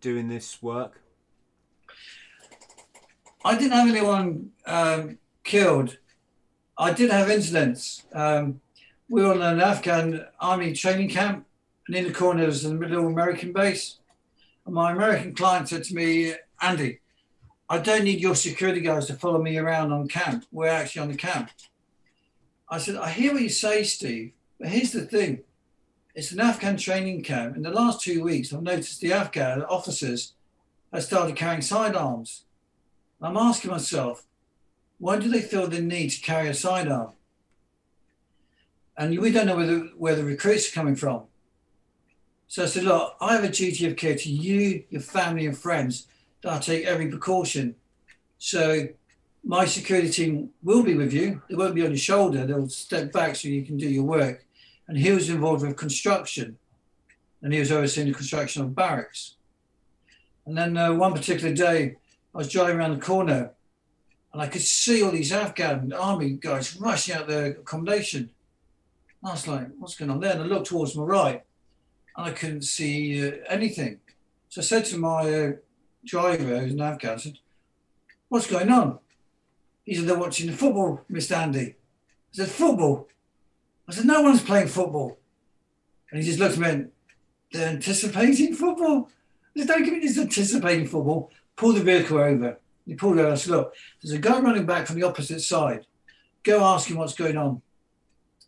doing 0.00 0.28
this 0.28 0.62
work? 0.62 1.00
I 3.44 3.56
didn't 3.56 3.72
have 3.72 3.88
anyone 3.88 4.50
um, 4.66 5.18
killed. 5.44 5.98
I 6.78 6.92
did 6.92 7.10
have 7.10 7.30
incidents. 7.30 8.04
Um, 8.12 8.60
we 9.08 9.22
were 9.22 9.32
on 9.32 9.42
an 9.42 9.60
Afghan 9.60 10.26
army 10.40 10.72
training 10.72 11.08
camp, 11.10 11.45
and 11.86 11.96
in 11.96 12.04
the 12.04 12.12
corner 12.12 12.46
was 12.46 12.64
a 12.64 12.74
little 12.74 13.06
American 13.06 13.52
base. 13.52 13.98
And 14.64 14.74
my 14.74 14.92
American 14.92 15.34
client 15.34 15.68
said 15.68 15.84
to 15.84 15.94
me, 15.94 16.34
Andy, 16.60 17.00
I 17.68 17.78
don't 17.78 18.04
need 18.04 18.20
your 18.20 18.34
security 18.34 18.80
guys 18.80 19.06
to 19.06 19.14
follow 19.14 19.40
me 19.40 19.58
around 19.58 19.92
on 19.92 20.08
camp. 20.08 20.44
We're 20.52 20.68
actually 20.68 21.02
on 21.02 21.08
the 21.08 21.16
camp. 21.16 21.50
I 22.68 22.78
said, 22.78 22.96
I 22.96 23.10
hear 23.10 23.32
what 23.32 23.42
you 23.42 23.48
say, 23.48 23.84
Steve, 23.84 24.32
but 24.58 24.68
here's 24.68 24.92
the 24.92 25.02
thing. 25.02 25.42
It's 26.14 26.32
an 26.32 26.40
Afghan 26.40 26.76
training 26.76 27.22
camp. 27.22 27.56
In 27.56 27.62
the 27.62 27.70
last 27.70 28.00
two 28.00 28.22
weeks, 28.22 28.52
I've 28.52 28.62
noticed 28.62 29.00
the 29.00 29.12
Afghan 29.12 29.62
officers 29.62 30.32
have 30.92 31.04
started 31.04 31.36
carrying 31.36 31.62
sidearms. 31.62 32.44
I'm 33.20 33.36
asking 33.36 33.70
myself, 33.70 34.24
why 34.98 35.18
do 35.18 35.28
they 35.28 35.42
feel 35.42 35.68
the 35.68 35.80
need 35.80 36.10
to 36.10 36.20
carry 36.22 36.48
a 36.48 36.54
sidearm? 36.54 37.12
And 38.96 39.18
we 39.18 39.30
don't 39.30 39.46
know 39.46 39.56
where 39.56 39.66
the, 39.66 39.92
where 39.96 40.16
the 40.16 40.24
recruits 40.24 40.70
are 40.70 40.74
coming 40.74 40.96
from. 40.96 41.24
So 42.48 42.62
I 42.62 42.66
said, 42.66 42.84
look, 42.84 43.16
I 43.20 43.34
have 43.34 43.44
a 43.44 43.48
duty 43.48 43.86
of 43.86 43.96
care 43.96 44.14
to 44.14 44.30
you, 44.30 44.84
your 44.90 45.00
family, 45.00 45.46
and 45.46 45.56
friends 45.56 46.06
that 46.42 46.52
I 46.52 46.58
take 46.58 46.84
every 46.84 47.08
precaution. 47.08 47.74
So 48.38 48.88
my 49.44 49.64
security 49.64 50.10
team 50.10 50.50
will 50.62 50.82
be 50.82 50.94
with 50.94 51.12
you. 51.12 51.42
They 51.48 51.56
won't 51.56 51.74
be 51.74 51.82
on 51.82 51.90
your 51.90 51.98
shoulder. 51.98 52.46
They'll 52.46 52.68
step 52.68 53.12
back 53.12 53.36
so 53.36 53.48
you 53.48 53.64
can 53.64 53.76
do 53.76 53.88
your 53.88 54.04
work. 54.04 54.44
And 54.88 54.96
he 54.96 55.10
was 55.10 55.28
involved 55.28 55.66
with 55.66 55.76
construction, 55.76 56.58
and 57.42 57.52
he 57.52 57.58
was 57.58 57.72
overseeing 57.72 58.08
the 58.08 58.14
construction 58.14 58.62
of 58.62 58.74
barracks. 58.74 59.34
And 60.46 60.56
then 60.56 60.76
uh, 60.76 60.94
one 60.94 61.12
particular 61.12 61.52
day, 61.52 61.96
I 62.32 62.38
was 62.38 62.50
driving 62.50 62.76
around 62.76 62.94
the 62.94 63.04
corner, 63.04 63.50
and 64.32 64.40
I 64.40 64.46
could 64.46 64.62
see 64.62 65.02
all 65.02 65.10
these 65.10 65.32
Afghan 65.32 65.92
army 65.92 66.30
guys 66.40 66.76
rushing 66.76 67.16
out 67.16 67.26
their 67.26 67.46
accommodation. 67.46 68.30
I 69.24 69.32
was 69.32 69.48
like, 69.48 69.68
"What's 69.78 69.96
going 69.96 70.10
on 70.10 70.20
there?" 70.20 70.34
And 70.34 70.42
I 70.42 70.46
looked 70.46 70.66
towards 70.66 70.94
my 70.94 71.02
right, 71.02 71.42
and 72.16 72.26
I 72.26 72.30
couldn't 72.32 72.62
see 72.62 73.26
uh, 73.26 73.32
anything. 73.48 74.00
So 74.48 74.60
I 74.60 74.64
said 74.64 74.84
to 74.86 74.98
my 74.98 75.20
uh, 75.20 75.52
driver, 76.04 76.58
who's 76.60 76.72
an 76.72 76.80
Afghan, 76.80 77.14
I 77.14 77.16
said, 77.16 77.38
"What's 78.28 78.46
going 78.46 78.70
on?" 78.70 78.98
He 79.84 79.94
said, 79.94 80.06
"They're 80.06 80.18
watching 80.18 80.46
the 80.46 80.56
football, 80.56 81.02
Mr. 81.10 81.36
Andy." 81.36 81.66
I 81.66 81.74
said, 82.32 82.48
"Football." 82.48 83.08
I 83.88 83.92
said, 83.92 84.04
no 84.04 84.22
one's 84.22 84.42
playing 84.42 84.68
football. 84.68 85.18
And 86.10 86.20
he 86.20 86.26
just 86.26 86.40
looked 86.40 86.54
at 86.54 86.60
me 86.60 86.68
and 86.68 86.90
they're 87.52 87.68
anticipating 87.68 88.54
football. 88.54 89.08
I 89.54 89.60
said, 89.60 89.68
don't 89.68 89.84
give 89.84 89.94
me 89.94 90.00
this 90.00 90.18
anticipating 90.18 90.86
football. 90.86 91.30
Pull 91.54 91.72
the 91.72 91.82
vehicle 91.82 92.18
over. 92.18 92.58
He 92.84 92.94
pulled 92.94 93.18
over. 93.18 93.32
I 93.32 93.34
said, 93.36 93.52
look, 93.52 93.74
there's 94.02 94.12
a 94.12 94.18
guy 94.18 94.40
running 94.40 94.66
back 94.66 94.86
from 94.86 94.96
the 94.96 95.06
opposite 95.06 95.40
side. 95.40 95.86
Go 96.42 96.62
ask 96.62 96.90
him 96.90 96.96
what's 96.96 97.14
going 97.14 97.36
on. 97.36 97.62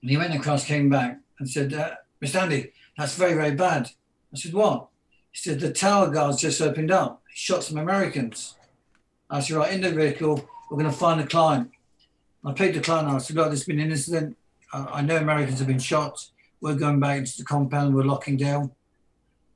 And 0.03 0.11
he 0.11 0.17
went 0.17 0.35
across, 0.35 0.65
came 0.65 0.89
back 0.89 1.19
and 1.39 1.49
said, 1.49 1.73
uh, 1.73 1.95
Mr. 2.23 2.43
Andy, 2.43 2.73
that's 2.99 3.17
very, 3.17 3.33
very 3.35 3.55
bad. 3.55 3.91
I 4.33 4.37
said, 4.37 4.53
what? 4.53 4.89
He 5.31 5.39
said, 5.39 5.61
the 5.61 5.73
tower 5.73 6.11
guards 6.11 6.43
just 6.43 6.61
opened 6.61 6.91
up. 6.91 7.23
He 7.31 7.37
shot 7.37 7.65
some 7.65 7.79
Americans. 7.79 8.57
I 9.31 9.41
said, 9.41 9.57
right, 9.57 9.73
in 9.73 9.81
the 9.81 9.91
vehicle, 9.93 10.47
we're 10.71 10.79
going 10.79 10.91
to 10.91 10.97
find 10.97 11.21
the 11.21 11.27
client. 11.27 11.71
I 12.45 12.53
picked 12.53 12.75
the 12.75 12.81
client. 12.81 13.09
I 13.09 13.19
said, 13.19 13.37
look, 13.37 13.49
there's 13.49 13.65
been 13.65 13.81
an 13.81 13.91
incident 13.91 14.37
I 14.73 15.01
know 15.01 15.17
Americans 15.17 15.59
have 15.61 15.69
been 15.69 15.79
shot. 15.79 16.27
We're 16.61 16.75
going 16.75 17.01
back 17.01 17.19
into 17.19 17.39
the 17.39 17.45
compound, 17.45 17.95
we're 17.95 18.03
locking 18.03 18.37
down. 18.37 18.73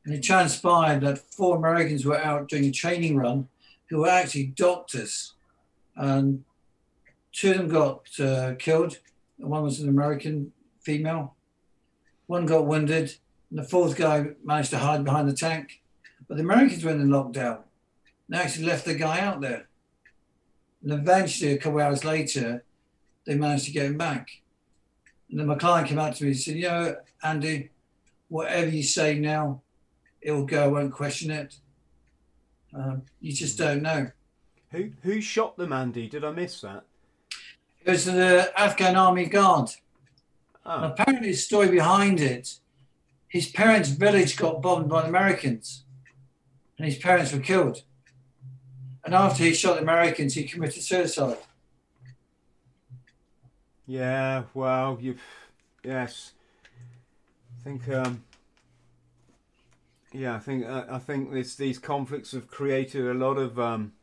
And 0.04 0.14
it 0.14 0.22
transpired 0.22 1.02
that 1.02 1.18
four 1.18 1.56
Americans 1.56 2.04
were 2.04 2.18
out 2.18 2.48
doing 2.48 2.64
a 2.64 2.70
training 2.70 3.16
run 3.16 3.48
who 3.88 3.98
were 3.98 4.08
actually 4.08 4.46
doctors. 4.46 5.34
And 5.96 6.44
two 7.32 7.50
of 7.50 7.56
them 7.58 7.68
got 7.68 8.08
uh, 8.18 8.54
killed. 8.58 8.98
One 9.36 9.62
was 9.62 9.80
an 9.80 9.88
American 9.88 10.52
female. 10.80 11.34
One 12.26 12.46
got 12.46 12.66
wounded. 12.66 13.14
And 13.52 13.58
the 13.58 13.68
fourth 13.68 13.96
guy 13.96 14.28
managed 14.42 14.70
to 14.70 14.78
hide 14.78 15.04
behind 15.04 15.28
the 15.28 15.34
tank. 15.34 15.82
But 16.26 16.38
the 16.38 16.42
Americans 16.42 16.82
went 16.82 17.02
in 17.02 17.08
lockdown. 17.08 17.58
They 18.26 18.38
actually 18.38 18.64
left 18.64 18.86
the 18.86 18.94
guy 18.94 19.20
out 19.20 19.42
there. 19.42 19.68
And 20.82 20.90
eventually, 20.90 21.52
a 21.52 21.58
couple 21.58 21.78
of 21.78 21.84
hours 21.84 22.02
later, 22.02 22.64
they 23.26 23.34
managed 23.34 23.66
to 23.66 23.72
get 23.72 23.84
him 23.84 23.98
back. 23.98 24.40
And 25.28 25.38
then 25.38 25.48
my 25.48 25.56
client 25.56 25.88
came 25.88 25.98
out 25.98 26.16
to 26.16 26.24
me 26.24 26.30
and 26.30 26.38
said, 26.38 26.56
you 26.56 26.62
know, 26.62 26.96
Andy, 27.22 27.68
whatever 28.28 28.70
you 28.70 28.82
say 28.82 29.18
now, 29.18 29.60
it 30.22 30.32
will 30.32 30.46
go. 30.46 30.64
I 30.64 30.68
won't 30.68 30.92
question 30.94 31.30
it. 31.30 31.56
Um, 32.72 33.02
you 33.20 33.34
just 33.34 33.58
don't 33.58 33.82
know. 33.82 34.10
Who 34.70 34.92
who 35.02 35.20
shot 35.20 35.58
them, 35.58 35.74
Andy? 35.74 36.08
Did 36.08 36.24
I 36.24 36.30
miss 36.30 36.62
that? 36.62 36.84
It 37.84 37.90
was 37.90 38.06
the 38.06 38.50
Afghan 38.58 38.96
army 38.96 39.26
guard. 39.26 39.68
Oh. 40.64 40.84
Apparently, 40.84 41.32
the 41.32 41.36
story 41.36 41.68
behind 41.68 42.18
it, 42.22 42.60
his 43.32 43.48
parents' 43.48 43.88
village 43.88 44.36
got 44.36 44.60
bombed 44.60 44.90
by 44.90 45.00
the 45.00 45.08
Americans, 45.08 45.84
and 46.76 46.84
his 46.84 46.98
parents 46.98 47.32
were 47.32 47.40
killed. 47.40 47.82
And 49.06 49.14
after 49.14 49.42
he 49.42 49.54
shot 49.54 49.76
the 49.76 49.80
Americans, 49.80 50.34
he 50.34 50.44
committed 50.44 50.82
suicide. 50.82 51.38
Yeah, 53.86 54.42
well, 54.52 54.98
you, 55.00 55.16
yes, 55.82 56.32
I 57.58 57.64
think, 57.64 57.88
um, 57.88 58.22
yeah, 60.12 60.36
I 60.36 60.38
think 60.38 60.66
uh, 60.66 60.84
I 60.90 60.98
think 60.98 61.32
this 61.32 61.54
these 61.54 61.78
conflicts 61.78 62.32
have 62.32 62.48
created 62.48 63.06
a 63.06 63.14
lot 63.14 63.38
of 63.38 63.58
um, 63.58 63.94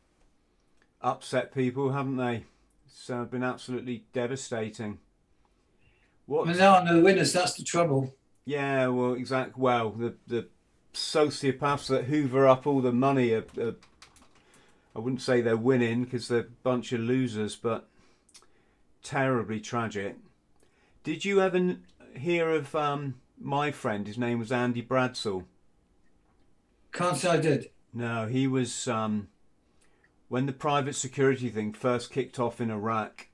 upset 1.00 1.54
people, 1.54 1.92
haven't 1.92 2.16
they? 2.16 2.46
It's 2.84 3.08
uh, 3.08 3.26
been 3.26 3.44
absolutely 3.44 4.06
devastating. 4.12 4.98
What? 6.26 6.48
I 6.48 6.82
know 6.82 6.96
the 6.96 7.00
winners. 7.00 7.32
That's 7.32 7.54
the 7.54 7.62
trouble. 7.62 8.16
Yeah, 8.50 8.88
well, 8.88 9.12
exactly. 9.12 9.62
Well, 9.62 9.90
the 9.90 10.14
the 10.26 10.48
sociopaths 10.92 11.86
that 11.86 12.06
hoover 12.06 12.48
up 12.48 12.66
all 12.66 12.80
the 12.80 12.90
money 12.90 13.32
are, 13.32 13.44
are 13.56 13.76
I 14.96 14.98
wouldn't 14.98 15.22
say 15.22 15.40
they're 15.40 15.56
winning 15.56 16.02
because 16.02 16.26
they're 16.26 16.40
a 16.40 16.64
bunch 16.64 16.90
of 16.92 16.98
losers, 16.98 17.54
but 17.54 17.88
terribly 19.04 19.60
tragic. 19.60 20.16
Did 21.04 21.24
you 21.24 21.40
ever 21.40 21.76
hear 22.16 22.50
of 22.50 22.74
um, 22.74 23.20
my 23.38 23.70
friend? 23.70 24.08
His 24.08 24.18
name 24.18 24.40
was 24.40 24.50
Andy 24.50 24.82
Bradsell. 24.82 25.44
Can't 26.90 27.18
say 27.18 27.28
I 27.28 27.40
did. 27.40 27.70
No, 27.94 28.26
he 28.26 28.48
was 28.48 28.88
um, 28.88 29.28
when 30.28 30.46
the 30.46 30.52
private 30.52 30.96
security 30.96 31.50
thing 31.50 31.72
first 31.72 32.10
kicked 32.10 32.40
off 32.40 32.60
in 32.60 32.72
Iraq. 32.72 33.28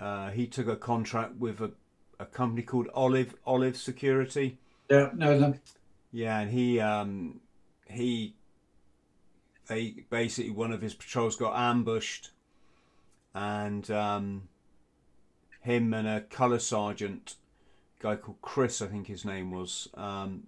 Uh, 0.00 0.30
he 0.30 0.46
took 0.46 0.68
a 0.68 0.76
contract 0.76 1.36
with 1.36 1.60
a, 1.60 1.72
a 2.20 2.26
company 2.26 2.62
called 2.62 2.88
Olive 2.94 3.34
Olive 3.44 3.76
Security. 3.76 4.58
Yeah, 4.88 5.10
know 5.14 5.38
them. 5.38 5.60
Yeah, 6.12 6.40
and 6.40 6.50
he 6.50 6.78
um, 6.78 7.40
he 7.88 8.34
they 9.66 10.04
basically 10.10 10.50
one 10.50 10.72
of 10.72 10.80
his 10.80 10.94
patrols 10.94 11.36
got 11.36 11.56
ambushed 11.56 12.30
and 13.34 13.90
um, 13.90 14.48
him 15.60 15.94
and 15.94 16.08
a 16.08 16.20
colour 16.22 16.58
sergeant, 16.58 17.36
guy 18.00 18.16
called 18.16 18.42
Chris, 18.42 18.82
I 18.82 18.86
think 18.86 19.06
his 19.06 19.24
name 19.24 19.50
was, 19.50 19.88
um, 19.94 20.44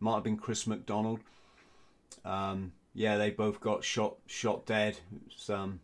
might 0.00 0.14
have 0.14 0.24
been 0.24 0.36
Chris 0.36 0.66
McDonald. 0.66 1.20
Um, 2.24 2.72
yeah, 2.94 3.16
they 3.16 3.30
both 3.30 3.60
got 3.60 3.84
shot 3.84 4.16
shot 4.26 4.66
dead. 4.66 4.98
Was, 5.26 5.50
um, 5.50 5.80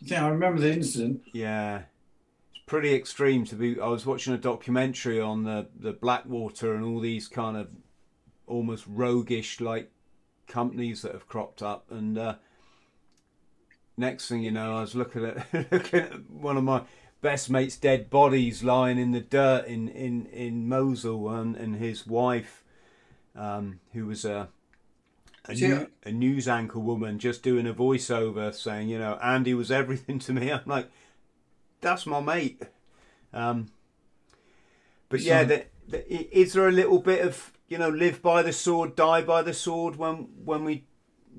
yeah, 0.00 0.24
I 0.24 0.28
remember 0.28 0.60
the 0.60 0.72
incident. 0.72 1.22
Yeah, 1.32 1.82
pretty 2.68 2.94
extreme 2.94 3.44
to 3.46 3.56
be. 3.56 3.80
I 3.80 3.88
was 3.88 4.06
watching 4.06 4.32
a 4.34 4.38
documentary 4.38 5.20
on 5.20 5.44
the 5.44 5.68
the 5.78 5.92
Blackwater 5.92 6.74
and 6.74 6.84
all 6.84 7.00
these 7.00 7.26
kind 7.26 7.56
of 7.56 7.68
almost 8.46 8.84
roguish 8.86 9.60
like 9.60 9.90
companies 10.46 11.02
that 11.02 11.12
have 11.12 11.26
cropped 11.26 11.62
up 11.62 11.90
and. 11.90 12.16
Uh, 12.16 12.34
next 13.98 14.28
thing 14.28 14.42
you 14.42 14.52
know, 14.52 14.78
I 14.78 14.80
was 14.80 14.94
looking 14.94 15.24
at 15.24 15.52
looking 15.72 16.00
at 16.00 16.30
one 16.30 16.56
of 16.56 16.64
my 16.64 16.82
best 17.20 17.50
mate's 17.50 17.76
dead 17.76 18.08
bodies 18.08 18.62
lying 18.62 18.98
in 18.98 19.10
the 19.10 19.20
dirt 19.20 19.66
in 19.66 19.88
in 19.88 20.26
in 20.26 20.68
Mosul, 20.68 21.28
and 21.30 21.56
and 21.56 21.76
his 21.76 22.06
wife, 22.06 22.62
um, 23.34 23.80
who 23.92 24.06
was 24.06 24.24
a 24.24 24.48
a, 25.46 25.54
new, 25.54 25.90
a 26.04 26.12
news 26.12 26.46
anchor 26.46 26.78
woman, 26.78 27.18
just 27.18 27.42
doing 27.42 27.66
a 27.66 27.72
voiceover 27.72 28.54
saying, 28.54 28.90
you 28.90 28.98
know, 28.98 29.18
Andy 29.22 29.54
was 29.54 29.70
everything 29.70 30.18
to 30.20 30.32
me. 30.34 30.52
I'm 30.52 30.60
like, 30.66 30.90
that's 31.80 32.06
my 32.06 32.20
mate. 32.20 32.62
Um, 33.32 33.68
but 35.08 35.20
yeah, 35.20 35.44
the, 35.44 35.64
the, 35.88 36.38
is 36.38 36.52
there 36.52 36.68
a 36.68 36.72
little 36.72 36.98
bit 36.98 37.26
of 37.26 37.52
you 37.68 37.78
know 37.78 37.88
live 37.88 38.22
by 38.22 38.42
the 38.42 38.52
sword, 38.52 38.96
die 38.96 39.22
by 39.22 39.42
the 39.42 39.54
sword 39.54 39.96
when 39.96 40.28
when 40.44 40.64
we 40.64 40.84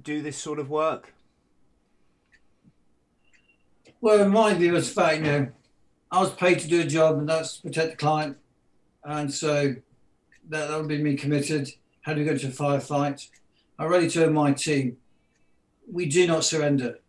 do 0.02 0.22
this 0.22 0.38
sort 0.38 0.60
of 0.60 0.70
work? 0.70 1.14
Well, 4.02 4.22
in 4.22 4.30
my 4.30 4.53
view, 4.53 4.76
it's 4.76 4.90
fact, 4.90 5.18
you 5.18 5.24
know, 5.24 5.48
I 6.10 6.22
was 6.22 6.32
paid 6.32 6.60
to 6.60 6.68
do 6.68 6.82
a 6.82 6.86
job, 6.86 7.18
and 7.18 7.28
that's 7.28 7.57
protect 7.57 7.91
the 7.91 7.98
client, 7.98 8.38
and 9.03 9.32
so 9.34 9.76
that 10.49 10.70
that 10.70 10.78
would 10.78 10.88
be 10.88 11.02
me 11.02 11.16
committed. 11.16 11.70
How 12.02 12.14
do 12.14 12.22
we 12.22 12.26
go 12.26 12.38
to 12.38 12.48
a 12.48 12.52
firefight? 12.52 13.28
I 13.78 13.84
already 13.84 14.10
told 14.10 14.32
my 14.34 14.53
team, 14.53 14.98
we 15.91 16.06
do 16.06 16.28
not 16.28 16.44
surrender 16.44 16.99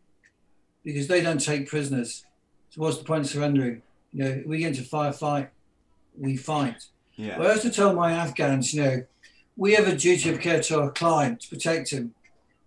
because 0.84 1.08
they 1.08 1.20
don't 1.20 1.40
take 1.40 1.68
prisoners. 1.68 2.24
So 2.70 2.82
what's 2.82 2.98
the 2.98 3.04
point 3.04 3.24
of 3.24 3.30
surrendering? 3.30 3.82
You 4.12 4.24
know, 4.24 4.42
we 4.46 4.58
get 4.58 4.76
into 4.76 4.82
firefight, 4.82 5.48
we 6.16 6.36
fight. 6.36 6.84
Yeah. 7.16 7.38
Well, 7.38 7.48
I 7.48 7.52
also 7.52 7.70
told 7.70 7.96
my 7.96 8.12
Afghans, 8.12 8.72
you 8.72 8.82
know, 8.82 9.04
we 9.56 9.74
have 9.74 9.86
a 9.86 9.96
duty 9.96 10.30
of 10.30 10.40
care 10.40 10.60
to 10.62 10.80
our 10.80 10.90
client 10.90 11.40
to 11.42 11.48
protect 11.48 11.90
him. 11.90 12.14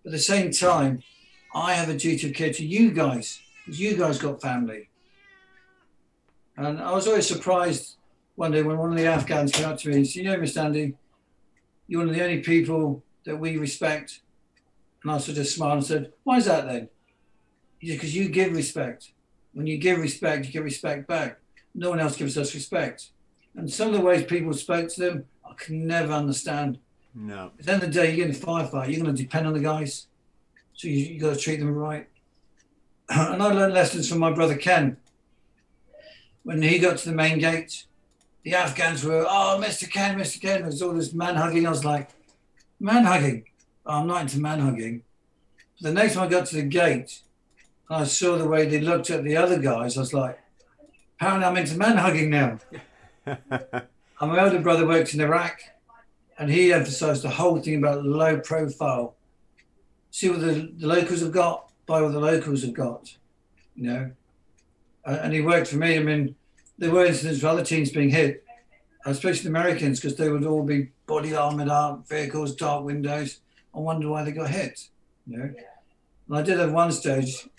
But 0.03 0.09
at 0.09 0.13
the 0.13 0.19
same 0.19 0.51
time, 0.51 1.01
I 1.55 1.73
have 1.73 1.89
a 1.89 1.97
duty 1.97 2.29
of 2.29 2.35
care 2.35 2.53
to 2.53 2.65
you 2.65 2.91
guys 2.91 3.41
because 3.65 3.79
you 3.79 3.95
guys 3.95 4.19
got 4.19 4.41
family. 4.41 4.89
And 6.57 6.79
I 6.79 6.91
was 6.91 7.07
always 7.07 7.27
surprised 7.27 7.95
one 8.35 8.51
day 8.51 8.61
when 8.61 8.77
one 8.77 8.91
of 8.91 8.97
the 8.97 9.05
Afghans 9.05 9.51
came 9.51 9.67
up 9.67 9.79
to 9.79 9.89
me 9.89 9.95
and 9.95 10.07
said, 10.07 10.23
You 10.23 10.29
know, 10.29 10.37
Mr. 10.37 10.65
Andy, 10.65 10.95
you're 11.87 12.01
one 12.01 12.09
of 12.09 12.15
the 12.15 12.23
only 12.23 12.41
people 12.41 13.03
that 13.25 13.37
we 13.37 13.57
respect. 13.57 14.19
And 15.01 15.11
I 15.11 15.17
sort 15.17 15.29
of 15.29 15.35
just 15.35 15.55
smiled 15.55 15.77
and 15.77 15.85
said, 15.85 16.13
Why 16.23 16.37
is 16.37 16.45
that 16.45 16.67
then? 16.67 16.89
He 17.79 17.87
said, 17.87 17.95
Because 17.95 18.15
you 18.15 18.29
give 18.29 18.53
respect. 18.53 19.12
When 19.53 19.67
you 19.67 19.77
give 19.77 19.99
respect, 19.99 20.45
you 20.45 20.51
get 20.51 20.63
respect 20.63 21.07
back. 21.07 21.39
No 21.75 21.89
one 21.89 21.99
else 21.99 22.17
gives 22.17 22.37
us 22.37 22.53
respect. 22.53 23.09
And 23.55 23.71
some 23.71 23.89
of 23.89 23.93
the 23.93 24.01
ways 24.01 24.25
people 24.25 24.53
spoke 24.53 24.89
to 24.89 24.99
them, 24.99 25.25
I 25.45 25.53
can 25.53 25.87
never 25.87 26.11
understand. 26.11 26.79
No. 27.13 27.51
At 27.59 27.65
the 27.65 27.73
end 27.73 27.83
of 27.83 27.93
the 27.93 27.99
day, 27.99 28.15
you're 28.15 28.25
in 28.25 28.31
a 28.31 28.35
firefight. 28.35 28.89
You're 28.89 29.03
going 29.03 29.15
to 29.15 29.21
depend 29.21 29.45
on 29.45 29.53
the 29.53 29.59
guys, 29.59 30.07
so 30.73 30.87
you 30.87 30.97
you 30.97 31.19
got 31.19 31.35
to 31.35 31.39
treat 31.39 31.59
them 31.59 31.73
right. 31.73 32.07
And 33.09 33.43
I 33.43 33.47
learned 33.47 33.73
lessons 33.73 34.09
from 34.09 34.19
my 34.19 34.31
brother 34.31 34.55
Ken. 34.55 34.97
When 36.43 36.61
he 36.61 36.79
got 36.79 36.97
to 36.97 37.09
the 37.09 37.15
main 37.15 37.37
gate, 37.37 37.85
the 38.43 38.55
Afghans 38.55 39.03
were, 39.03 39.25
"Oh, 39.27 39.61
Mr. 39.63 39.89
Ken, 39.89 40.17
Mr. 40.17 40.41
Ken." 40.41 40.61
There 40.61 40.65
was 40.65 40.81
all 40.81 40.93
this 40.93 41.13
man 41.13 41.35
hugging. 41.35 41.67
I 41.67 41.69
was 41.69 41.85
like, 41.85 42.09
"Man 42.79 43.05
hugging? 43.05 43.45
Oh, 43.85 43.99
I'm 43.99 44.07
not 44.07 44.23
into 44.23 44.39
man 44.39 44.59
hugging." 44.59 45.03
The 45.81 45.93
next 45.93 46.15
time 46.15 46.23
I 46.23 46.27
got 46.27 46.47
to 46.47 46.55
the 46.55 46.63
gate, 46.63 47.21
I 47.89 48.05
saw 48.05 48.37
the 48.37 48.47
way 48.47 48.65
they 48.65 48.79
looked 48.79 49.09
at 49.09 49.23
the 49.23 49.37
other 49.37 49.59
guys. 49.59 49.97
I 49.97 50.01
was 50.01 50.13
like, 50.13 50.39
"Apparently, 51.19 51.45
I'm 51.45 51.57
into 51.57 51.77
man 51.77 51.97
hugging 51.97 52.29
now." 52.29 52.59
And 54.23 54.31
my 54.31 54.41
older 54.41 54.59
brother 54.59 54.87
worked 54.87 55.13
in 55.13 55.19
Iraq, 55.19 55.59
and 56.39 56.49
he 56.49 56.71
emphasised 56.71 57.23
the 57.23 57.29
whole 57.29 57.59
thing 57.59 57.75
about 57.75 58.05
low 58.05 58.39
profile. 58.39 59.15
See 60.11 60.29
what 60.29 60.39
the, 60.39 60.71
the 60.77 60.87
locals 60.87 61.19
have 61.19 61.33
got, 61.33 61.69
buy 61.85 62.01
what 62.01 62.13
the 62.13 62.21
locals 62.21 62.61
have 62.61 62.73
got, 62.73 63.17
you 63.75 63.83
know. 63.83 64.11
Uh, 65.05 65.19
and 65.21 65.33
he 65.33 65.41
worked 65.41 65.67
for 65.67 65.75
me. 65.75 65.97
I 65.97 65.99
mean, 65.99 66.35
there 66.77 66.91
were 66.91 67.05
incidents 67.05 67.39
of 67.39 67.45
other 67.49 67.65
teams 67.65 67.89
being 67.89 68.11
hit, 68.11 68.45
especially 69.05 69.43
the 69.43 69.49
Americans, 69.49 69.99
because 69.99 70.15
they 70.15 70.29
would 70.29 70.45
all 70.45 70.63
be 70.63 70.91
body 71.05 71.35
armoured 71.35 71.67
up, 71.67 72.07
vehicles, 72.07 72.55
dark 72.55 72.85
windows. 72.85 73.41
I 73.75 73.79
wonder 73.79 74.07
why 74.07 74.23
they 74.23 74.31
got 74.31 74.51
hit, 74.51 74.87
you 75.27 75.37
know. 75.37 75.53
And 76.29 76.37
I 76.37 76.43
did 76.43 76.61
at 76.61 76.71
one 76.71 76.93
stage, 76.93 77.49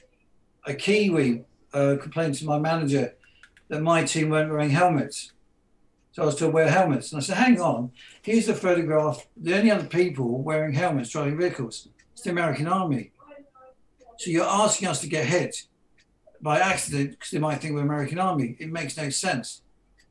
a 0.67 0.75
Kiwi 0.75 1.45
uh, 1.73 1.97
complained 2.01 2.35
to 2.37 2.47
my 2.47 2.59
manager 2.59 3.15
that 3.69 3.83
my 3.83 4.05
team 4.05 4.31
weren't 4.31 4.51
wearing 4.51 4.71
helmets. 4.71 5.33
So 6.13 6.23
I 6.23 6.27
was 6.27 6.37
to 6.37 6.49
wear 6.49 6.71
helmets. 6.71 7.13
And 7.13 7.21
I 7.21 7.25
said, 7.25 7.37
hang 7.37 7.61
on, 7.61 7.91
here's 8.23 8.47
the 8.47 8.55
photograph. 8.55 9.27
The 9.37 9.57
only 9.57 9.71
other 9.71 9.87
people 9.87 10.43
wearing 10.43 10.75
helmets 10.75 11.11
driving 11.11 11.37
vehicles. 11.37 11.89
It's 12.13 12.23
the 12.23 12.31
American 12.31 12.69
Army. 12.69 13.11
So 14.19 14.31
you're 14.31 14.45
asking 14.45 14.89
us 14.89 15.01
to 15.01 15.09
get 15.09 15.27
hit 15.27 15.67
by 16.41 16.61
accident 16.61 17.13
because 17.13 17.31
they 17.31 17.39
might 17.39 17.61
think 17.61 17.75
we're 17.75 17.83
American 17.83 18.19
Army. 18.19 18.57
It 18.61 18.71
makes 18.71 18.97
no 18.97 19.11
sense. 19.11 19.63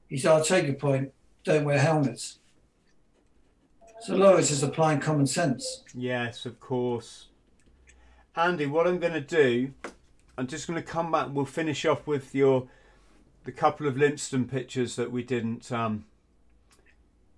He 0.10 0.18
said, 0.18 0.32
I'll 0.32 0.44
take 0.44 0.66
your 0.66 0.76
point. 0.76 1.14
Don't 1.44 1.64
wear 1.64 1.80
helmets. 1.80 2.40
So 4.02 4.16
Lois 4.16 4.52
is 4.52 4.62
applying 4.62 5.00
common 5.00 5.26
sense. 5.26 5.84
Yes, 5.96 6.46
of 6.46 6.60
course. 6.60 7.30
Andy, 8.36 8.66
what 8.66 8.88
I'm 8.88 9.00
going 9.00 9.14
to 9.14 9.22
do, 9.22 9.72
I'm 10.38 10.48
just 10.48 10.68
going 10.68 10.82
to 10.82 10.88
come 10.88 11.12
back. 11.12 11.28
and 11.28 11.36
We'll 11.36 11.46
finish 11.46 11.86
off 11.86 12.06
with 12.08 12.34
your 12.34 12.68
the 13.46 13.52
couple 13.52 13.88
of 13.88 13.96
Lympstone 13.96 14.50
pictures 14.50 14.96
that 14.96 15.12
we 15.12 15.24
didn't 15.24 15.72
um, 15.72 16.06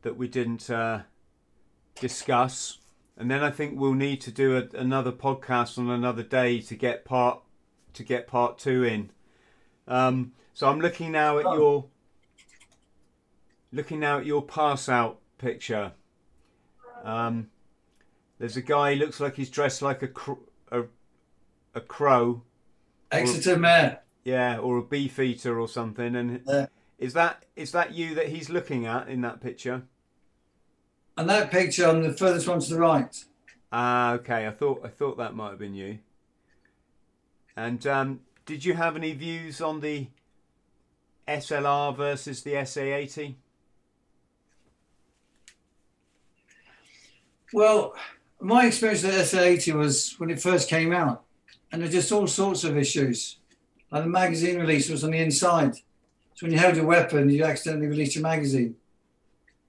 that 0.03 0.15
we 0.17 0.27
didn't 0.27 0.69
uh, 0.69 1.01
discuss, 1.99 2.77
and 3.17 3.29
then 3.29 3.43
I 3.43 3.49
think 3.51 3.79
we'll 3.79 3.93
need 3.93 4.21
to 4.21 4.31
do 4.31 4.55
a, 4.57 4.77
another 4.77 5.11
podcast 5.11 5.77
on 5.77 5.89
another 5.89 6.23
day 6.23 6.59
to 6.61 6.75
get 6.75 7.05
part 7.05 7.41
to 7.93 8.03
get 8.03 8.27
part 8.27 8.57
two 8.57 8.83
in. 8.83 9.09
Um, 9.87 10.33
so 10.53 10.69
I'm 10.69 10.79
looking 10.79 11.11
now 11.11 11.37
at 11.39 11.45
Oh. 11.45 11.55
your 11.57 11.85
looking 13.71 13.99
now 13.99 14.19
at 14.19 14.25
your 14.25 14.41
pass 14.41 14.87
out 14.87 15.19
picture. 15.37 15.91
Um, 17.03 17.49
there's 18.39 18.57
a 18.57 18.61
guy. 18.61 18.93
He 18.93 18.99
looks 18.99 19.19
like 19.19 19.35
he's 19.35 19.49
dressed 19.49 19.81
like 19.81 20.01
a 20.01 20.07
cr- 20.07 20.33
a, 20.71 20.83
a 21.73 21.81
crow, 21.81 22.41
Exeter 23.11 23.57
Mayor. 23.57 23.99
yeah, 24.23 24.57
or 24.57 24.77
a 24.77 24.81
beef 24.83 25.19
eater 25.19 25.59
or 25.59 25.67
something. 25.67 26.15
And 26.15 26.41
Yeah. 26.47 26.67
is 26.97 27.13
that 27.13 27.43
is 27.55 27.71
that 27.71 27.93
you 27.93 28.15
that 28.15 28.29
he's 28.29 28.49
looking 28.49 28.85
at 28.85 29.07
in 29.07 29.21
that 29.21 29.41
picture? 29.41 29.83
And 31.17 31.29
that 31.29 31.49
picture 31.51 31.87
on 31.87 32.01
the 32.01 32.11
furthest 32.13 32.47
one 32.47 32.59
to 32.59 32.69
the 32.73 32.79
right. 32.79 33.15
Ah, 33.71 34.13
okay. 34.13 34.47
I 34.47 34.51
thought 34.51 34.81
I 34.83 34.89
thought 34.89 35.17
that 35.17 35.35
might 35.35 35.49
have 35.51 35.59
been 35.59 35.75
you. 35.75 35.99
And 37.55 37.85
um, 37.87 38.19
did 38.45 38.65
you 38.65 38.73
have 38.73 38.95
any 38.95 39.13
views 39.13 39.61
on 39.61 39.79
the 39.79 40.07
SLR 41.27 41.95
versus 41.95 42.43
the 42.43 42.53
SA80? 42.53 43.35
Well, 47.53 47.95
my 48.41 48.65
experience 48.67 49.03
with 49.03 49.13
the 49.15 49.37
SA80 49.37 49.73
was 49.73 50.15
when 50.17 50.29
it 50.29 50.41
first 50.41 50.69
came 50.69 50.91
out, 50.91 51.24
and 51.75 51.83
there's 51.83 51.93
just 51.93 52.11
all 52.13 52.25
sorts 52.25 52.63
of 52.63 52.77
issues. 52.77 53.35
Like 53.91 54.03
the 54.03 54.09
magazine 54.09 54.57
release 54.57 54.89
was 54.89 55.03
on 55.03 55.11
the 55.11 55.17
inside. 55.17 55.75
So 55.75 56.45
when 56.45 56.53
you 56.53 56.57
held 56.57 56.77
your 56.77 56.85
weapon, 56.85 57.29
you 57.29 57.43
accidentally 57.43 57.87
released 57.87 58.15
your 58.15 58.21
magazine. 58.21 58.77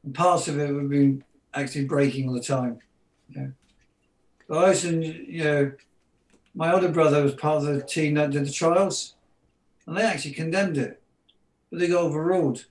And 0.04 0.14
parts 0.14 0.46
of 0.46 0.56
it 0.60 0.72
would 0.72 0.88
be 0.88 1.20
actually 1.52 1.86
breaking 1.86 2.28
all 2.28 2.34
the 2.34 2.40
time. 2.40 2.78
Yeah. 3.34 3.48
But 4.48 4.58
I 4.58 4.68
also, 4.68 4.90
you 4.92 5.42
know, 5.42 5.72
my 6.54 6.72
older 6.72 6.90
brother 6.90 7.24
was 7.24 7.34
part 7.34 7.64
of 7.64 7.74
the 7.74 7.82
team 7.82 8.14
that 8.14 8.30
did 8.30 8.46
the 8.46 8.52
trials, 8.52 9.16
and 9.84 9.96
they 9.96 10.02
actually 10.02 10.34
condemned 10.34 10.78
it, 10.78 11.02
but 11.70 11.80
they 11.80 11.88
got 11.88 12.04
overruled. 12.04 12.66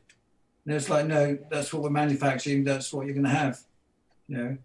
And 0.66 0.76
it's 0.76 0.90
like, 0.90 1.08
no, 1.08 1.38
that's 1.52 1.74
what 1.74 1.84
we're 1.84 1.90
manufacturing. 1.90 2.64
That's 2.64 2.94
what 2.94 3.06
you're 3.06 3.16
going 3.16 3.26
to 3.26 3.32
have. 3.32 3.60
You 4.30 4.38
know. 4.38 4.58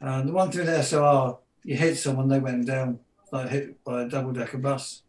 And 0.00 0.28
the 0.28 0.32
one 0.34 0.50
thing 0.50 0.66
with 0.66 0.68
SLR, 0.68 1.38
you 1.64 1.74
hit 1.74 1.96
someone, 1.96 2.28
they 2.28 2.38
went 2.38 2.66
down, 2.66 3.00
hit 3.32 3.82
by 3.84 4.02
a 4.02 4.08
double 4.08 4.32
decker 4.32 4.58
bus. 4.58 5.02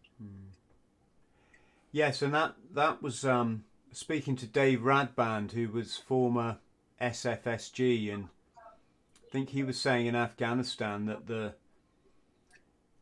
Yes, 1.91 2.22
and 2.22 2.34
that 2.34 2.56
that 2.74 3.02
was 3.02 3.26
um, 3.26 3.64
speaking 3.91 4.36
to 4.38 4.46
Dave 4.46 4.82
Radband, 4.82 5.52
who 5.52 5.70
was 5.70 5.98
former 5.98 6.58
SFSG, 7.02 8.14
and 8.14 8.26
I 8.56 9.32
think 9.32 9.50
he 9.50 9.64
was 9.64 9.80
saying 9.80 10.06
in 10.06 10.16
Afghanistan 10.16 11.06
that 11.08 11.28
the, 11.28 11.56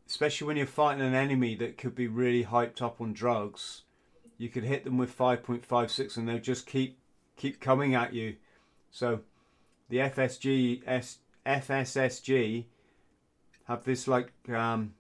especially 0.08 0.48
when 0.48 0.58
you're 0.58 0.66
fighting 0.66 1.06
an 1.06 1.14
enemy 1.14 1.56
that 1.56 1.78
could 1.78 1.96
be 1.96 2.08
really 2.08 2.46
hyped 2.46 2.82
up 2.82 3.02
on 3.02 3.12
drugs, 3.12 3.84
you 4.38 4.48
could 4.48 4.64
hit 4.64 4.86
them 4.86 4.98
with 4.98 5.18
5.56 5.18 6.16
and 6.16 6.28
they'll 6.28 6.40
just 6.40 6.66
keep 6.66 6.98
keep 7.36 7.60
coming 7.60 7.94
at 7.94 8.14
you. 8.14 8.36
So, 8.90 9.22
the 9.90 9.98
FSG 9.98 10.82
S, 10.88 11.18
FSSG 11.46 12.66
have 13.66 13.84
this 13.84 14.08
like 14.08 14.32
um, 14.50 14.94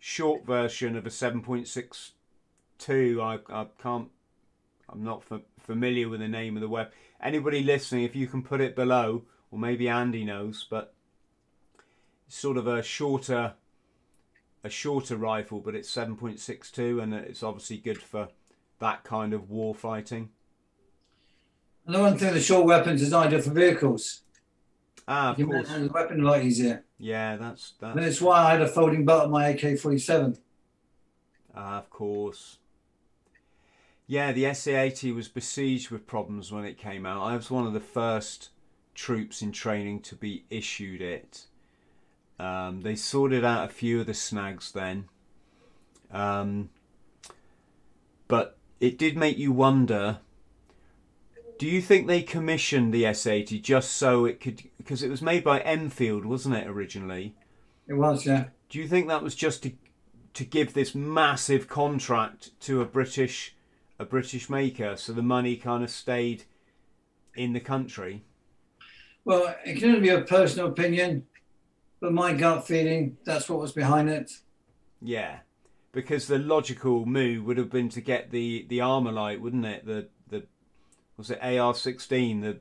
short 0.00 0.44
version 0.44 0.96
of 0.96 1.06
a 1.06 1.10
7.62. 1.10 3.22
I, 3.22 3.38
I 3.54 3.66
can't. 3.80 4.08
I'm 4.88 5.04
not 5.04 5.22
fa- 5.22 5.42
familiar 5.60 6.08
with 6.08 6.18
the 6.18 6.26
name 6.26 6.56
of 6.56 6.62
the 6.62 6.68
web. 6.68 6.90
Anybody 7.22 7.62
listening, 7.62 8.02
if 8.02 8.16
you 8.16 8.26
can 8.26 8.42
put 8.42 8.60
it 8.60 8.74
below, 8.74 9.22
or 9.52 9.58
maybe 9.58 9.88
Andy 9.88 10.24
knows, 10.24 10.66
but 10.68 10.94
sort 12.26 12.56
of 12.56 12.66
a 12.66 12.82
shorter, 12.82 13.54
a 14.64 14.70
shorter 14.70 15.16
rifle, 15.16 15.60
but 15.60 15.76
it's 15.76 15.94
7.62, 15.94 17.00
and 17.00 17.14
it's 17.14 17.44
obviously 17.44 17.76
good 17.76 18.02
for 18.02 18.30
that 18.80 19.04
kind 19.04 19.32
of 19.32 19.50
war 19.50 19.74
fighting. 19.74 20.30
And 21.86 21.94
the 21.94 22.00
one 22.00 22.18
thing, 22.18 22.34
the 22.34 22.40
short 22.40 22.66
weapons 22.66 23.02
is 23.02 23.12
ideal 23.12 23.42
for 23.42 23.50
vehicles. 23.50 24.22
Ah, 25.12 25.32
of 25.32 25.40
You 25.40 25.46
course. 25.46 25.68
the 25.68 25.90
weapon 25.92 26.20
a 26.20 26.24
lot 26.24 26.44
easier. 26.44 26.84
Yeah, 26.96 27.34
that's 27.36 27.72
that's. 27.80 27.96
And 27.96 28.06
it's 28.06 28.20
why 28.20 28.44
I 28.44 28.52
had 28.52 28.62
a 28.62 28.68
folding 28.68 29.04
butt 29.04 29.24
on 29.24 29.30
my 29.32 29.48
AK-47. 29.48 30.38
Ah, 31.52 31.78
of 31.78 31.90
course. 31.90 32.58
Yeah, 34.06 34.30
the 34.30 34.44
SA-80 34.54 35.12
was 35.12 35.26
besieged 35.26 35.90
with 35.90 36.06
problems 36.06 36.52
when 36.52 36.64
it 36.64 36.78
came 36.78 37.04
out. 37.06 37.22
I 37.24 37.34
was 37.34 37.50
one 37.50 37.66
of 37.66 37.72
the 37.72 37.80
first 37.80 38.50
troops 38.94 39.42
in 39.42 39.50
training 39.50 40.00
to 40.02 40.14
be 40.14 40.44
issued 40.48 41.00
it. 41.02 41.46
Um, 42.38 42.82
they 42.82 42.94
sorted 42.94 43.44
out 43.44 43.68
a 43.68 43.72
few 43.72 44.00
of 44.00 44.06
the 44.06 44.14
snags 44.14 44.70
then, 44.70 45.08
um, 46.12 46.70
but 48.28 48.56
it 48.78 48.96
did 48.96 49.16
make 49.16 49.38
you 49.38 49.50
wonder. 49.50 50.20
Do 51.60 51.66
you 51.66 51.82
think 51.82 52.06
they 52.06 52.22
commissioned 52.22 52.94
the 52.94 53.02
S80 53.02 53.60
just 53.60 53.92
so 53.92 54.24
it 54.24 54.40
could? 54.40 54.62
Because 54.78 55.02
it 55.02 55.10
was 55.10 55.20
made 55.20 55.44
by 55.44 55.60
Enfield, 55.60 56.24
wasn't 56.24 56.54
it 56.54 56.66
originally? 56.66 57.34
It 57.86 57.92
was, 57.92 58.24
yeah. 58.24 58.46
Do 58.70 58.78
you 58.78 58.88
think 58.88 59.08
that 59.08 59.22
was 59.22 59.34
just 59.34 59.62
to 59.64 59.72
to 60.32 60.44
give 60.46 60.72
this 60.72 60.94
massive 60.94 61.68
contract 61.68 62.58
to 62.60 62.80
a 62.80 62.86
British 62.86 63.54
a 63.98 64.06
British 64.06 64.48
maker, 64.48 64.96
so 64.96 65.12
the 65.12 65.20
money 65.20 65.54
kind 65.54 65.84
of 65.84 65.90
stayed 65.90 66.44
in 67.34 67.52
the 67.52 67.60
country? 67.60 68.24
Well, 69.26 69.54
it 69.66 69.78
can 69.80 69.90
only 69.90 70.00
be 70.00 70.08
a 70.08 70.22
personal 70.22 70.68
opinion, 70.68 71.26
but 72.00 72.14
my 72.14 72.32
gut 72.32 72.66
feeling, 72.66 73.18
that's 73.24 73.50
what 73.50 73.60
was 73.60 73.72
behind 73.72 74.08
it. 74.08 74.32
Yeah, 75.02 75.40
because 75.92 76.26
the 76.26 76.38
logical 76.38 77.04
move 77.04 77.44
would 77.44 77.58
have 77.58 77.70
been 77.70 77.90
to 77.90 78.00
get 78.00 78.30
the 78.30 78.64
the 78.70 78.78
Armalite, 78.78 79.42
wouldn't 79.42 79.66
it? 79.66 79.84
The 79.84 80.08
the 80.19 80.19
was 81.20 81.30
it 81.30 81.38
AR-16 81.42 82.40
that 82.40 82.60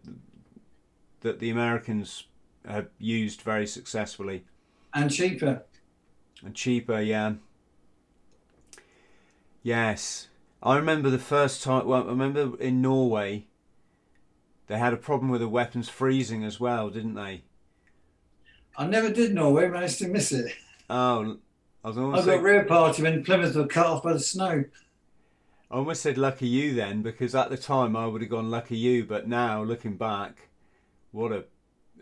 that 1.21 1.39
the 1.39 1.49
Americans 1.49 2.25
have 2.67 2.89
used 2.97 3.41
very 3.41 3.65
successfully 3.65 4.43
And 4.93 5.09
cheaper. 5.09 5.63
and 6.43 6.53
cheaper. 6.53 6.99
Yeah. 7.01 7.35
Yes, 9.63 10.27
I 10.61 10.75
remember 10.75 11.09
the 11.09 11.17
first 11.19 11.63
time. 11.63 11.87
Well, 11.87 12.03
I 12.03 12.07
remember 12.07 12.57
in 12.59 12.81
Norway, 12.81 13.47
they 14.67 14.77
had 14.77 14.93
a 14.93 14.97
problem 14.97 15.31
with 15.31 15.39
the 15.41 15.47
weapons 15.47 15.87
freezing 15.87 16.43
as 16.43 16.59
well, 16.59 16.89
didn't 16.89 17.15
they? 17.15 17.43
I 18.77 18.87
never 18.87 19.09
did 19.09 19.33
Norway, 19.33 19.69
managed 19.69 19.99
to 19.99 20.07
miss 20.09 20.33
it. 20.33 20.51
Oh, 20.89 21.37
I 21.83 21.87
was 21.89 21.97
I 21.97 22.35
got 22.35 22.43
rear 22.43 22.65
party 22.65 23.03
when 23.03 23.23
Plymouth 23.23 23.55
were 23.55 23.67
cut 23.67 23.85
off 23.85 24.03
by 24.03 24.11
the 24.13 24.19
snow. 24.19 24.65
I 25.71 25.75
almost 25.75 26.01
said 26.01 26.17
lucky 26.17 26.47
you 26.47 26.73
then 26.73 27.01
because 27.01 27.35
at 27.35 27.49
the 27.49 27.57
time 27.57 27.95
I 27.95 28.07
would 28.07 28.21
have 28.21 28.31
gone 28.31 28.49
lucky 28.49 28.77
you, 28.77 29.05
but 29.05 29.27
now 29.27 29.63
looking 29.63 29.97
back, 29.97 30.49
what 31.11 31.31
a 31.31 31.45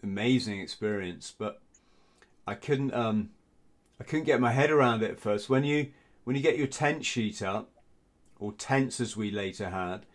amazing 0.02 0.60
experience. 0.60 1.34
But 1.38 1.61
I 2.45 2.56
couldn't 2.56 2.94
um 2.94 3.31
I 3.99 4.03
couldn't 4.03 4.26
get 4.26 4.39
my 4.39 4.52
head 4.52 4.72
around 4.72 5.03
it 5.03 5.11
at 5.11 5.19
first. 5.19 5.49
When 5.49 5.64
you 5.64 5.91
when 6.23 6.35
you 6.35 6.41
get 6.41 6.57
your 6.57 6.68
tent 6.68 7.06
sheet 7.06 7.41
up, 7.41 7.69
or 8.39 8.53
tents 8.53 8.99
as 8.99 9.18
we 9.18 9.31
later 9.31 9.69
had, 9.69 10.06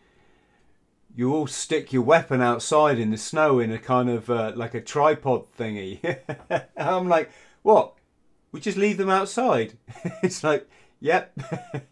you 1.15 1.35
all 1.35 1.47
stick 1.47 1.93
your 1.93 2.03
weapon 2.03 2.41
outside 2.41 2.99
in 2.99 3.11
the 3.11 3.16
snow 3.16 3.59
in 3.59 3.73
a 3.73 3.79
kind 3.79 4.09
of 4.09 4.31
uh, 4.31 4.53
like 4.55 4.74
a 4.74 4.81
tripod 4.81 5.45
thingy. 5.59 6.20
I'm 6.77 7.09
like, 7.09 7.31
what? 7.62 7.95
We 8.51 8.61
just 8.61 8.79
leave 8.79 8.99
them 8.99 9.11
outside? 9.11 9.74
it's 10.23 10.45
like, 10.45 10.69
yep. 11.01 11.37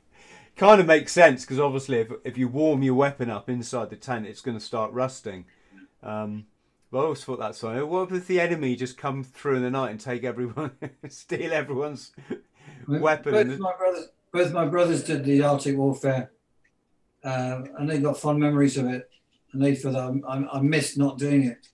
kind 0.61 0.78
of 0.78 0.87
makes 0.87 1.11
sense 1.11 1.41
because 1.41 1.59
obviously 1.59 2.01
if, 2.01 2.12
if 2.23 2.37
you 2.37 2.47
warm 2.47 2.82
your 2.82 2.93
weapon 2.93 3.31
up 3.31 3.49
inside 3.49 3.89
the 3.89 3.97
tent, 3.97 4.27
it's 4.27 4.43
going 4.43 4.59
to 4.59 4.62
start 4.62 4.93
rusting. 4.93 5.47
Um, 6.03 6.45
but 6.91 6.99
I 6.99 7.03
always 7.05 7.24
thought 7.24 7.39
that's 7.39 7.61
funny. 7.61 7.82
What 7.82 8.12
if 8.12 8.27
the 8.27 8.41
enemy 8.41 8.77
just 8.77 8.99
come 8.99 9.24
through 9.24 9.57
in 9.57 9.62
the 9.62 9.70
night 9.70 9.91
and 9.91 9.99
take 9.99 10.23
everyone, 10.23 10.73
steal 11.09 11.55
everyone's 11.55 12.12
weapon? 12.87 13.32
Both 13.32 13.59
my 13.59 13.73
brothers, 13.74 14.09
both 14.32 14.53
my 14.53 14.66
brothers 14.66 15.03
did 15.03 15.24
the 15.24 15.43
Arctic 15.43 15.78
warfare, 15.78 16.31
uh, 17.24 17.62
and 17.78 17.89
they 17.89 17.99
got 17.99 18.19
fond 18.19 18.39
memories 18.39 18.77
of 18.77 18.87
it. 18.87 19.09
And 19.53 19.62
they 19.62 19.74
feel 19.74 19.93
that 19.93 20.23
I, 20.28 20.37
I, 20.37 20.59
I 20.59 20.61
missed 20.61 20.99
not 20.99 21.16
doing 21.16 21.45
it. 21.45 21.69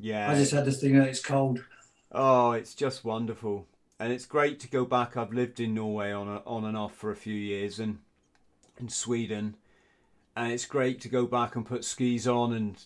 yeah. 0.00 0.30
I 0.30 0.34
just 0.36 0.52
had 0.52 0.64
this 0.64 0.80
thing 0.80 0.98
that 0.98 1.08
it's 1.08 1.22
cold. 1.22 1.62
Oh, 2.10 2.52
it's 2.52 2.74
just 2.74 3.04
wonderful, 3.04 3.66
and 4.00 4.10
it's 4.10 4.24
great 4.24 4.58
to 4.60 4.68
go 4.68 4.86
back. 4.86 5.18
I've 5.18 5.34
lived 5.34 5.60
in 5.60 5.74
Norway 5.74 6.12
on 6.12 6.28
a, 6.28 6.42
on 6.46 6.64
and 6.64 6.76
off 6.76 6.94
for 6.94 7.10
a 7.10 7.16
few 7.16 7.34
years, 7.34 7.78
and 7.78 7.98
in 8.78 8.88
Sweden, 8.88 9.56
and 10.36 10.52
it's 10.52 10.66
great 10.66 11.00
to 11.02 11.08
go 11.08 11.26
back 11.26 11.56
and 11.56 11.64
put 11.64 11.84
skis 11.84 12.28
on 12.28 12.52
and 12.52 12.84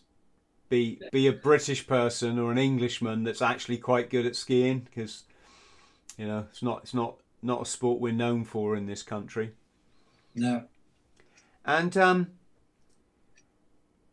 be 0.68 1.00
be 1.12 1.26
a 1.26 1.32
British 1.32 1.86
person 1.86 2.38
or 2.38 2.52
an 2.52 2.58
Englishman 2.58 3.24
that's 3.24 3.42
actually 3.42 3.78
quite 3.78 4.08
good 4.08 4.24
at 4.24 4.36
skiing 4.36 4.80
because 4.80 5.24
you 6.16 6.26
know 6.26 6.46
it's 6.50 6.62
not 6.62 6.80
it's 6.82 6.94
not 6.94 7.16
not 7.42 7.62
a 7.62 7.66
sport 7.66 8.00
we're 8.00 8.12
known 8.12 8.44
for 8.44 8.76
in 8.76 8.86
this 8.86 9.02
country. 9.02 9.52
No, 10.34 10.64
And 11.64 11.96
um, 11.96 12.28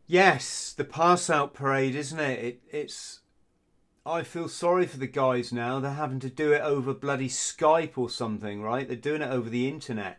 yes, 0.06 0.72
the 0.72 0.84
pass 0.84 1.30
out 1.30 1.54
parade, 1.54 1.94
isn't 1.94 2.18
it? 2.18 2.44
it? 2.44 2.60
It's. 2.70 3.20
I 4.04 4.22
feel 4.22 4.48
sorry 4.48 4.86
for 4.86 4.96
the 4.96 5.06
guys 5.06 5.52
now. 5.52 5.78
They're 5.80 5.92
having 5.92 6.18
to 6.20 6.30
do 6.30 6.52
it 6.52 6.62
over 6.62 6.94
bloody 6.94 7.28
Skype 7.28 7.96
or 7.96 8.08
something, 8.08 8.62
right? 8.62 8.88
They're 8.88 8.96
doing 8.96 9.22
it 9.22 9.30
over 9.30 9.50
the 9.50 9.68
internet 9.68 10.18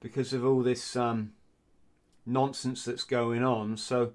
because 0.00 0.32
of 0.32 0.44
all 0.44 0.62
this 0.62 0.96
um, 0.96 1.32
nonsense 2.26 2.84
that's 2.84 3.04
going 3.04 3.44
on. 3.44 3.76
So, 3.76 4.12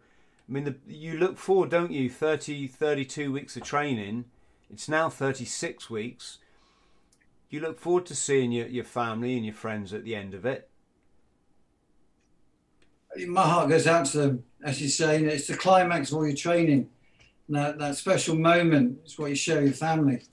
I 0.48 0.52
mean, 0.52 0.64
the, 0.64 0.76
you 0.88 1.18
look 1.18 1.38
forward, 1.38 1.70
don't 1.70 1.92
you? 1.92 2.10
30, 2.10 2.68
32 2.68 3.32
weeks 3.32 3.56
of 3.56 3.64
training. 3.64 4.26
It's 4.72 4.90
now 4.90 5.10
36 5.10 5.90
weeks. 5.90 6.40
You 7.50 7.60
look 7.60 7.80
forward 7.80 8.06
to 8.08 8.16
seeing 8.16 8.52
your, 8.52 8.68
your 8.68 8.84
family 8.84 9.36
and 9.36 9.46
your 9.46 9.54
friends 9.54 9.94
at 9.94 10.04
the 10.04 10.16
end 10.16 10.34
of 10.34 10.46
it. 10.46 10.70
my 13.28 13.44
heart 13.44 13.70
goes 13.70 13.88
out 13.88 14.08
to 14.08 14.18
them. 14.18 14.44
As 14.64 14.82
you 14.82 14.90
say, 14.90 15.24
it's 15.24 15.48
the 15.48 15.56
climax 15.56 16.12
of 16.12 16.18
all 16.18 16.26
your 16.26 16.36
training. 16.36 16.90
That, 17.48 17.78
that 17.78 17.96
special 17.96 18.36
moment 18.36 19.00
is 19.06 19.20
what 19.20 19.30
you 19.30 19.36
share 19.36 19.58
with 19.58 19.66
your 19.66 19.74
family. 19.76 20.24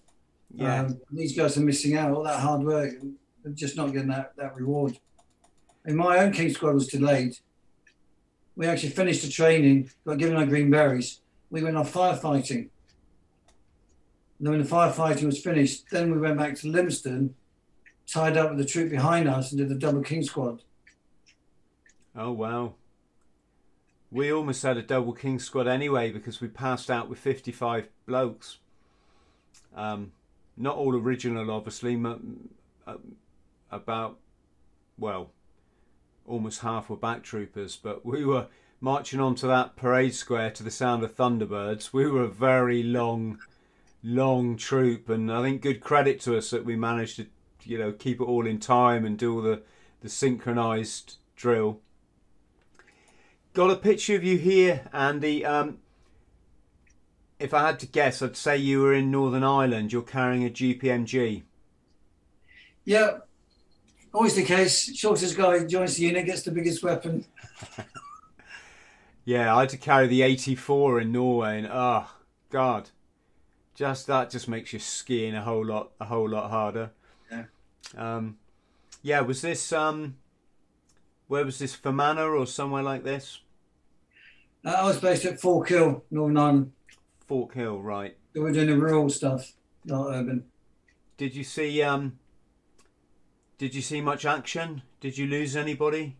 Yeah. 0.55 0.85
Um, 0.85 1.01
these 1.11 1.37
guys 1.37 1.59
are 1.59 1.61
missing 1.61 1.97
out 1.97 2.13
all 2.13 2.23
that 2.25 2.41
hard 2.41 2.63
work, 2.63 2.95
they're 3.43 3.53
just 3.53 3.77
not 3.77 3.93
getting 3.93 4.09
that, 4.09 4.33
that 4.37 4.55
reward. 4.57 4.99
And 5.85 5.97
my 5.97 6.19
own 6.19 6.33
King 6.33 6.53
squad 6.53 6.75
was 6.75 6.87
delayed. 6.89 7.39
We 8.55 8.67
actually 8.67 8.91
finished 8.91 9.23
the 9.23 9.31
training, 9.31 9.91
got 10.07 10.19
given 10.19 10.37
our 10.37 10.47
green 10.47 10.71
berets. 10.71 11.21
We 11.51 11.63
went 11.63 11.77
off 11.77 11.93
firefighting. 11.93 12.69
And 14.39 14.47
then 14.47 14.51
when 14.53 14.63
the 14.63 14.69
firefighting 14.69 15.25
was 15.25 15.41
finished, 15.43 15.85
then 15.91 16.13
we 16.13 16.19
went 16.19 16.39
back 16.39 16.57
to 16.57 16.67
Lympstone, 16.67 17.31
tied 18.07 18.37
up 18.37 18.51
with 18.51 18.59
the 18.59 18.65
troop 18.65 18.91
behind 18.91 19.29
us, 19.29 19.51
and 19.53 19.59
did 19.59 19.69
the 19.69 19.75
double 19.75 20.03
King 20.03 20.23
squad. 20.23 20.63
Oh 22.15 22.33
wow. 22.33 22.75
We 24.11 24.31
almost 24.31 24.63
had 24.63 24.77
a 24.77 24.83
double 24.83 25.15
king 25.15 25.39
squad 25.39 25.67
anyway 25.67 26.13
because 26.13 26.43
we 26.43 26.49
passed 26.49 26.91
out 26.91 27.09
with 27.09 27.19
55 27.19 27.89
blokes. 28.05 28.59
Um, 29.75 30.13
not 30.59 30.77
all 30.77 30.95
original, 30.95 31.51
obviously. 31.51 31.95
m- 31.95 32.51
uh, 32.87 32.97
About, 33.71 34.19
well, 34.99 35.31
almost 36.27 36.61
half 36.61 36.89
were 36.89 36.97
back 36.97 37.23
troopers, 37.23 37.77
but 37.77 38.05
we 38.05 38.25
were 38.25 38.47
marching 38.81 39.21
onto 39.21 39.47
that 39.47 39.77
parade 39.77 40.15
square 40.15 40.51
to 40.51 40.63
the 40.63 40.71
sound 40.71 41.03
of 41.03 41.17
Thunderbirds. 41.17 41.93
We 41.93 42.07
were 42.11 42.25
a 42.25 42.29
very 42.29 42.83
long, 42.83 43.39
long 44.03 44.57
troop, 44.57 45.09
and 45.09 45.33
I 45.33 45.43
think 45.43 45.63
good 45.63 45.81
credit 45.81 46.21
to 46.23 46.37
us 46.37 46.51
that 46.51 46.65
we 46.65 46.77
managed 46.77 47.17
to, 47.17 47.27
you 47.65 47.79
know, 47.79 47.93
keep 47.93 48.21
it 48.21 48.25
all 48.25 48.47
in 48.47 48.59
time 48.59 49.05
and 49.05 49.17
do 49.17 49.35
all 49.37 49.43
the, 49.43 49.63
the 50.01 50.09
synchronized 50.09 51.17
drill. 51.37 51.81
Got 53.55 53.71
a 53.71 53.77
picture 53.77 54.17
of 54.17 54.25
you 54.25 54.39
here, 54.39 54.89
Andy. 54.93 55.45
Um, 55.45 55.79
if 57.39 57.53
I 57.53 57.67
had 57.67 57.79
to 57.81 57.87
guess, 57.87 58.23
I'd 58.23 58.37
say 58.37 58.57
you 58.57 58.81
were 58.81 58.95
in 58.95 59.11
Northern 59.11 59.45
Ireland. 59.45 59.93
You're 59.93 60.03
carrying 60.03 60.47
a 60.47 60.51
GPMG. 60.51 61.43
Yeah, 62.85 63.19
always 64.13 64.35
the 64.35 64.45
case. 64.45 64.95
Shortest 64.97 65.37
guy 65.37 65.65
joins 65.65 65.97
the 65.97 66.05
unit, 66.05 66.27
gets 66.27 66.43
the 66.43 66.51
biggest 66.51 66.83
weapon. 66.83 67.25
Yeah, 69.25 69.55
I 69.55 69.61
had 69.61 69.69
to 69.71 69.77
carry 69.77 70.09
the 70.09 70.23
84 70.23 71.01
in 71.01 71.13
Norway, 71.13 71.59
and 71.59 71.69
oh 71.71 72.11
god, 72.51 72.91
just 73.75 74.07
that 74.09 74.31
just 74.31 74.49
makes 74.49 74.73
your 74.73 74.81
skiing 74.81 75.35
a 75.35 75.43
whole 75.43 75.65
lot 75.65 75.93
a 76.01 76.07
whole 76.07 76.29
lot 76.29 76.51
harder. 76.51 76.91
Yeah. 77.31 77.45
Um, 77.97 78.39
yeah. 79.01 79.21
Was 79.21 79.41
this 79.41 79.73
um, 79.73 80.17
where 81.29 81.45
was 81.45 81.59
this 81.59 81.75
Fermanagh 81.75 82.37
or 82.37 82.47
somewhere 82.47 82.83
like 82.83 83.05
this? 83.05 83.41
Uh, 84.65 84.71
I 84.71 84.85
was 84.85 85.01
based 85.01 85.25
at 85.25 85.41
Fork 85.41 85.69
Hill, 85.69 86.05
Northern 86.11 86.37
Ireland. 86.37 86.73
Fork 87.27 87.55
Hill, 87.55 87.81
right? 87.81 88.17
We 88.35 88.41
were 88.41 88.53
doing 88.53 88.69
the 88.69 88.77
rural 88.77 89.09
stuff, 89.09 89.53
not 89.85 90.09
urban. 90.09 90.45
Did 91.17 91.37
you 91.37 91.45
see 91.45 91.81
um? 91.83 92.19
Did 93.59 93.75
you 93.75 93.83
see 93.83 94.01
much 94.01 94.25
action? 94.25 94.83
Did 95.01 95.17
you 95.19 95.27
lose 95.27 95.57
anybody? 95.57 96.17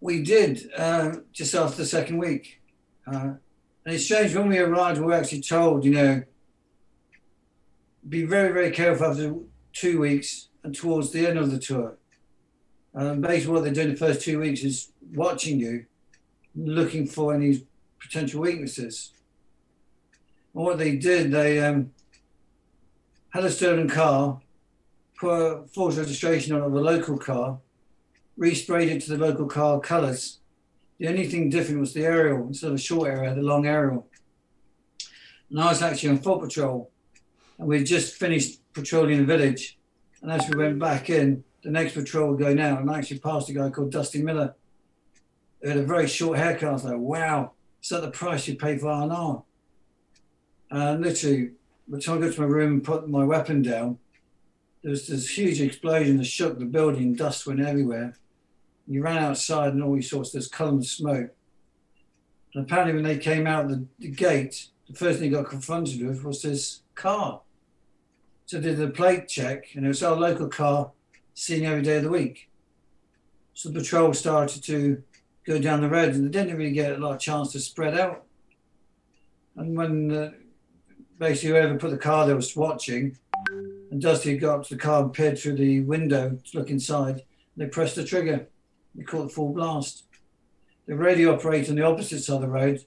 We 0.00 0.22
did 0.22 0.70
uh, 0.76 1.16
just 1.32 1.54
after 1.54 1.78
the 1.78 1.86
second 1.86 2.18
week. 2.18 2.60
Uh, 3.06 3.34
and 3.84 3.94
it's 3.94 4.04
strange 4.04 4.34
when 4.34 4.48
we 4.48 4.58
arrived, 4.58 5.00
we 5.00 5.06
were 5.06 5.14
actually 5.14 5.40
told, 5.40 5.84
you 5.84 5.92
know, 5.92 6.22
be 8.08 8.24
very, 8.24 8.52
very 8.52 8.70
careful 8.70 9.06
after 9.06 9.34
two 9.72 10.00
weeks 10.00 10.48
and 10.62 10.74
towards 10.74 11.10
the 11.10 11.26
end 11.26 11.38
of 11.38 11.50
the 11.50 11.58
tour. 11.58 11.96
Um, 12.94 13.20
basically, 13.20 13.54
what 13.54 13.64
they're 13.64 13.72
doing 13.72 13.90
the 13.90 13.96
first 13.96 14.22
two 14.22 14.40
weeks 14.40 14.62
is 14.62 14.92
watching 15.14 15.58
you, 15.58 15.86
looking 16.54 17.06
for 17.06 17.34
any 17.34 17.66
potential 18.00 18.40
weaknesses. 18.40 19.12
And 20.54 20.64
what 20.64 20.78
they 20.78 20.96
did, 20.96 21.30
they 21.30 21.60
um, 21.64 21.92
had 23.30 23.44
a 23.44 23.50
stolen 23.50 23.88
car, 23.88 24.40
a 25.22 25.66
false 25.68 25.96
registration 25.98 26.54
on 26.54 26.62
a 26.62 26.68
local 26.68 27.18
car, 27.18 27.58
resprayed 28.38 28.88
it 28.88 29.02
to 29.02 29.16
the 29.16 29.18
local 29.18 29.46
car 29.46 29.80
colours. 29.80 30.38
The 30.98 31.08
only 31.08 31.26
thing 31.28 31.50
different 31.50 31.80
was 31.80 31.92
the 31.92 32.04
aerial. 32.04 32.46
Instead 32.46 32.68
of 32.68 32.74
a 32.74 32.78
short 32.78 33.08
aerial, 33.08 33.34
the 33.34 33.42
long 33.42 33.66
aerial. 33.66 34.06
And 35.50 35.60
I 35.60 35.68
was 35.68 35.82
actually 35.82 36.10
on 36.10 36.18
foot 36.18 36.40
patrol. 36.40 36.90
And 37.58 37.68
we'd 37.68 37.84
just 37.84 38.14
finished 38.14 38.60
patrolling 38.72 39.18
the 39.18 39.24
village. 39.24 39.78
And 40.22 40.30
as 40.30 40.48
we 40.48 40.56
went 40.56 40.78
back 40.78 41.10
in, 41.10 41.44
the 41.62 41.70
next 41.70 41.94
patrol 41.94 42.30
would 42.30 42.40
go 42.40 42.54
now. 42.54 42.78
And 42.78 42.90
I 42.90 42.98
actually 42.98 43.18
passed 43.18 43.48
a 43.48 43.52
guy 43.52 43.70
called 43.70 43.90
Dusty 43.90 44.22
Miller. 44.22 44.54
He 45.62 45.68
had 45.68 45.78
a 45.78 45.82
very 45.82 46.06
short 46.06 46.38
haircut. 46.38 46.68
I 46.68 46.72
was 46.72 46.84
like, 46.84 46.98
wow, 46.98 47.52
is 47.82 47.88
that 47.88 48.02
the 48.02 48.10
price 48.10 48.46
you 48.46 48.56
pay 48.56 48.78
for 48.78 48.88
R&R? 48.88 49.42
And 50.70 51.02
literally, 51.02 51.52
by 51.88 51.96
the 51.96 52.02
time 52.02 52.18
I 52.18 52.26
got 52.26 52.34
to 52.34 52.40
my 52.40 52.46
room 52.46 52.74
and 52.74 52.84
put 52.84 53.08
my 53.08 53.24
weapon 53.24 53.62
down, 53.62 53.98
there 54.88 54.92
was 54.92 55.06
this 55.06 55.36
huge 55.36 55.60
explosion 55.60 56.16
that 56.16 56.24
shook 56.24 56.58
the 56.58 56.64
building. 56.64 57.14
Dust 57.14 57.46
went 57.46 57.60
everywhere. 57.60 58.14
You 58.86 59.02
ran 59.02 59.18
outside 59.18 59.74
and 59.74 59.82
all 59.82 59.94
you 59.94 60.00
saw 60.00 60.20
was 60.20 60.32
this 60.32 60.48
column 60.48 60.78
of 60.78 60.86
smoke. 60.86 61.28
And 62.54 62.64
apparently, 62.64 62.94
when 62.94 63.04
they 63.04 63.18
came 63.18 63.46
out 63.46 63.68
the, 63.68 63.84
the 63.98 64.08
gate, 64.08 64.68
the 64.88 64.94
first 64.94 65.18
thing 65.18 65.30
they 65.30 65.36
got 65.36 65.50
confronted 65.50 66.02
with 66.02 66.24
was 66.24 66.40
this 66.40 66.80
car. 66.94 67.42
So 68.46 68.58
they 68.58 68.70
did 68.70 68.80
a 68.80 68.88
plate 68.88 69.28
check, 69.28 69.74
and 69.74 69.84
it 69.84 69.88
was 69.88 70.02
our 70.02 70.16
local 70.16 70.48
car 70.48 70.92
seen 71.34 71.66
every 71.66 71.82
day 71.82 71.98
of 71.98 72.04
the 72.04 72.10
week. 72.10 72.48
So 73.52 73.68
the 73.68 73.80
patrol 73.80 74.14
started 74.14 74.64
to 74.64 75.02
go 75.44 75.58
down 75.58 75.82
the 75.82 75.90
road, 75.90 76.14
and 76.14 76.24
they 76.24 76.30
didn't 76.30 76.56
really 76.56 76.72
get 76.72 76.94
a 76.94 76.96
lot 76.96 77.16
of 77.16 77.20
chance 77.20 77.52
to 77.52 77.60
spread 77.60 77.92
out. 78.00 78.24
And 79.54 79.76
when 79.76 80.10
uh, 80.10 80.30
basically 81.18 81.50
whoever 81.50 81.76
put 81.76 81.90
the 81.90 81.98
car 81.98 82.24
there 82.24 82.36
was 82.36 82.56
watching, 82.56 83.18
and 83.90 84.02
Dusty 84.02 84.36
got 84.36 84.60
up 84.60 84.66
to 84.66 84.74
the 84.74 84.80
car 84.80 85.02
and 85.02 85.12
peered 85.12 85.38
through 85.38 85.56
the 85.56 85.80
window 85.80 86.38
to 86.44 86.58
look 86.58 86.70
inside, 86.70 87.22
they 87.56 87.66
pressed 87.66 87.96
the 87.96 88.04
trigger. 88.04 88.46
They 88.94 89.04
caught 89.04 89.24
the 89.24 89.28
full 89.28 89.52
blast. 89.52 90.04
The 90.86 90.96
radio 90.96 91.34
operator 91.34 91.72
on 91.72 91.76
the 91.76 91.84
opposite 91.84 92.20
side 92.20 92.36
of 92.36 92.42
the 92.42 92.48
road 92.48 92.84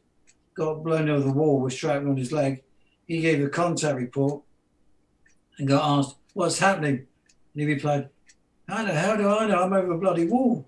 got 0.54 0.84
blown 0.84 1.10
over 1.10 1.24
the 1.24 1.32
wall 1.32 1.60
with 1.60 1.74
shrapnel 1.74 2.12
on 2.12 2.18
his 2.18 2.32
leg. 2.32 2.64
He 3.08 3.22
gave 3.22 3.44
a 3.44 3.50
contact 3.50 3.98
report 3.98 4.44
and 5.58 5.68
got 5.68 6.00
asked, 6.00 6.16
What's 6.34 6.60
happening? 6.60 7.08
And 7.54 7.62
he 7.62 7.66
replied, 7.66 8.10
How 8.68 8.86
the 8.86 8.94
hell 8.94 9.18
do 9.18 9.30
I 9.30 9.48
know? 9.48 9.64
I'm 9.64 9.74
over 9.74 9.92
a 9.92 9.98
bloody 9.98 10.26
wall. 10.26 10.66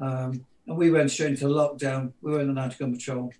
Um, 0.00 0.44
and 0.66 0.76
we 0.76 0.90
went 0.90 1.10
straight 1.10 1.30
into 1.30 1.46
lockdown. 1.46 2.12
We 2.20 2.32
weren't 2.32 2.50
allowed 2.50 2.72
to 2.72 2.78
go 2.78 2.84
on 2.84 2.94
patrol. 2.94 3.32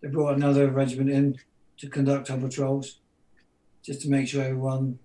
They 0.00 0.08
brought 0.08 0.36
another 0.36 0.70
regiment 0.70 1.10
in 1.10 1.38
to 1.78 1.88
conduct 1.88 2.30
our 2.30 2.38
patrols 2.38 2.98
just 3.82 4.00
to 4.02 4.10
make 4.10 4.28
sure 4.28 4.42
everyone 4.42 4.98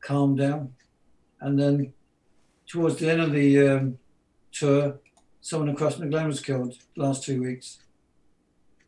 calmed 0.00 0.38
down. 0.38 0.74
And 1.40 1.58
then 1.58 1.92
towards 2.66 2.96
the 2.96 3.10
end 3.10 3.20
of 3.20 3.32
the 3.32 3.68
um, 3.68 3.98
tour, 4.52 4.98
someone 5.40 5.68
across 5.68 5.96
McGlen 5.96 6.26
was 6.26 6.40
killed 6.40 6.74
last 6.96 7.24
two 7.24 7.42
weeks. 7.42 7.78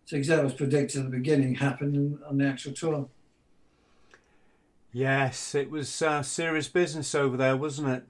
So 0.06 0.16
exactly 0.16 0.44
was 0.44 0.54
predicted 0.54 1.00
at 1.00 1.10
the 1.10 1.16
beginning 1.16 1.56
happened 1.56 2.18
on 2.28 2.38
the 2.38 2.46
actual 2.46 2.72
tour. 2.72 3.08
Yes, 4.92 5.54
it 5.54 5.70
was 5.70 6.00
uh, 6.00 6.22
serious 6.22 6.68
business 6.68 7.14
over 7.14 7.36
there, 7.36 7.56
wasn't 7.56 7.88
it? 7.88 8.04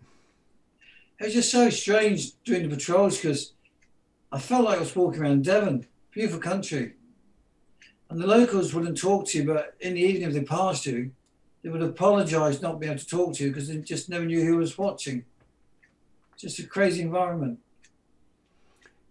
It 1.19 1.25
was 1.25 1.35
just 1.35 1.51
so 1.51 1.71
strange 1.71 2.41
doing 2.45 2.69
the 2.69 2.77
patrols 2.77 3.17
because 3.17 3.55
I 4.31 4.39
felt 4.39 4.67
like 4.67 4.77
I 4.77 4.81
was 4.81 4.95
walking 4.95 5.23
around 5.23 5.45
Devon, 5.45 5.87
beautiful 6.13 6.41
country. 6.41 6.96
And 8.09 8.21
the 8.21 8.27
locals 8.27 8.73
wouldn't 8.73 8.99
talk 8.99 9.27
to 9.29 9.39
you, 9.39 9.45
but 9.45 9.75
in 9.81 9.95
the 9.95 10.01
evening, 10.01 10.29
if 10.29 10.35
they 10.35 10.45
passed 10.45 10.87
you, 10.87 11.11
they 11.63 11.69
would 11.69 11.83
apologise 11.83 12.63
not 12.63 12.79
being 12.79 12.93
able 12.93 13.01
to 13.01 13.07
talk 13.07 13.35
to 13.35 13.45
you 13.45 13.51
because 13.51 13.69
they 13.69 13.79
just 13.79 14.09
never 14.09 14.25
knew 14.25 14.45
who 14.45 14.57
was 14.57 14.79
watching. 14.79 15.25
Just 16.37 16.59
a 16.61 16.67
crazy 16.67 17.03
environment. 17.03 17.59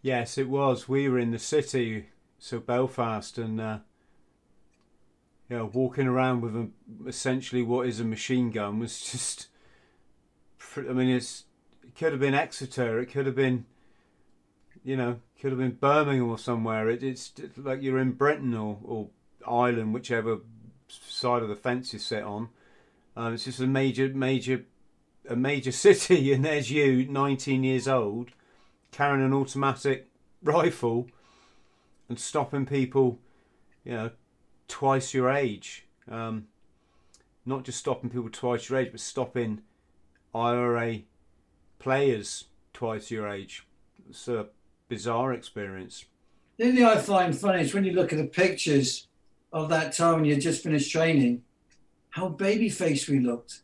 Yes, 0.02 0.38
it 0.38 0.48
was. 0.48 0.88
We 0.88 1.10
were 1.10 1.20
in 1.20 1.32
the 1.32 1.40
city, 1.40 2.10
so 2.38 2.60
Belfast, 2.60 3.38
and 3.38 3.60
uh, 3.60 3.80
you 5.50 5.58
know, 5.58 5.66
walking 5.74 6.08
around 6.08 6.42
with 6.42 6.56
a, 6.56 6.70
essentially 7.08 7.64
what 7.64 7.88
is 7.88 8.00
a 8.00 8.06
machine 8.06 8.52
gun 8.52 8.80
was 8.80 9.02
just. 9.12 9.48
I 10.78 10.94
mean, 10.94 11.10
it's 11.10 11.46
it 11.84 11.96
could 11.96 12.12
have 12.12 12.22
been 12.22 12.34
Exeter. 12.34 13.00
It 13.00 13.08
could 13.08 13.26
have 13.26 13.36
been, 13.36 13.66
you 14.86 14.96
know, 14.96 15.20
could 15.42 15.52
have 15.52 15.60
been 15.60 15.72
Birmingham 15.72 16.30
or 16.30 16.38
somewhere. 16.38 16.88
It, 16.90 17.04
it's 17.04 17.34
like 17.58 17.82
you're 17.82 17.98
in 17.98 18.12
Britain 18.12 18.54
or, 18.54 18.78
or 18.84 19.10
Ireland, 19.46 19.94
whichever 19.94 20.38
side 20.88 21.42
of 21.42 21.50
the 21.50 21.56
fence 21.56 21.92
you 21.92 22.00
sit 22.00 22.24
on. 22.24 22.50
Um, 23.18 23.34
it's 23.34 23.46
just 23.46 23.60
a 23.60 23.68
major, 23.68 24.08
major, 24.10 24.66
a 25.28 25.36
major 25.36 25.72
city, 25.74 26.32
and 26.32 26.46
there's 26.46 26.70
you, 26.70 27.06
19 27.08 27.64
years 27.64 27.88
old, 27.88 28.30
carrying 28.92 29.26
an 29.26 29.34
automatic 29.34 30.08
rifle 30.44 31.08
and 32.08 32.20
stopping 32.20 32.68
people, 32.68 33.18
you 33.84 33.94
know, 33.94 34.12
twice 34.68 35.16
your 35.16 35.32
age. 35.32 35.88
Um, 36.10 36.48
not 37.44 37.64
just 37.64 37.80
stopping 37.80 38.12
people 38.12 38.30
twice 38.30 38.70
your 38.70 38.80
age, 38.80 38.90
but 38.92 39.00
stopping 39.00 39.62
IRA 40.34 41.00
players 41.80 42.46
twice 42.72 43.10
your 43.10 43.28
age. 43.28 43.66
A 44.28 44.46
bizarre 44.88 45.34
experience. 45.34 46.06
The 46.58 46.66
only 46.66 46.78
thing 46.78 46.86
I 46.86 46.98
find 46.98 47.38
funny 47.38 47.62
is 47.62 47.74
when 47.74 47.84
you 47.84 47.94
look 47.94 48.14
at 48.14 48.18
the 48.20 48.26
pictures 48.26 49.08
of 49.52 49.70
that 49.70 49.94
time 49.94 50.16
when 50.16 50.26
you 50.26 50.36
just 50.36 50.64
finished 50.64 50.92
training, 50.92 51.44
how 52.12 52.30
baby 52.30 52.70
faced 52.70 53.10
we 53.10 53.20
looked. 53.20 53.62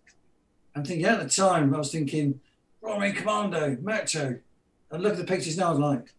I'm 0.76 0.84
thinking 0.84 1.06
at 1.06 1.22
the 1.22 1.30
time, 1.30 1.74
I 1.74 1.78
was 1.78 1.92
thinking, 1.92 2.40
Roman 2.82 3.14
Commando, 3.14 3.78
macho. 3.82 4.40
And 4.90 5.04
look 5.04 5.14
at 5.14 5.20
the 5.20 5.26
pictures 5.26 5.58
now, 5.58 5.68
I 5.68 5.72
was 5.72 5.80
like, 5.80 6.14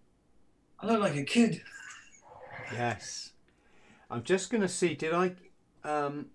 I 0.81 0.87
look 0.87 1.01
like 1.01 1.17
a 1.17 1.25
kid. 1.25 1.63
Yes. 2.73 3.33
I'm 4.11 4.23
just 4.23 4.51
going 4.51 4.63
to 4.63 4.69
see, 4.69 4.95
did 4.95 5.13
I. 5.13 5.35
Um, 5.85 6.27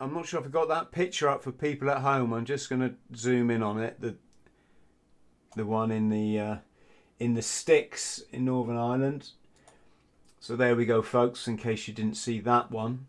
I'm 0.00 0.12
not 0.12 0.26
sure 0.26 0.40
if 0.40 0.46
I 0.46 0.48
got 0.48 0.68
that 0.68 0.90
picture 0.90 1.28
up 1.28 1.42
for 1.42 1.52
people 1.52 1.90
at 1.90 1.98
home. 1.98 2.32
I'm 2.32 2.44
just 2.44 2.68
going 2.68 2.80
to 2.80 2.94
zoom 3.14 3.50
in 3.50 3.62
on 3.62 3.78
it. 3.78 4.00
The 4.00 4.16
the 5.54 5.66
one 5.66 5.90
in 5.90 6.08
the 6.08 6.38
uh, 6.38 6.56
in 7.22 7.34
the 7.34 7.42
sticks 7.42 8.20
in 8.32 8.44
Northern 8.44 8.76
Ireland. 8.76 9.30
So 10.40 10.56
there 10.56 10.74
we 10.74 10.84
go, 10.84 11.02
folks. 11.02 11.46
In 11.46 11.56
case 11.56 11.86
you 11.86 11.94
didn't 11.94 12.16
see 12.16 12.40
that 12.40 12.72
one. 12.72 13.06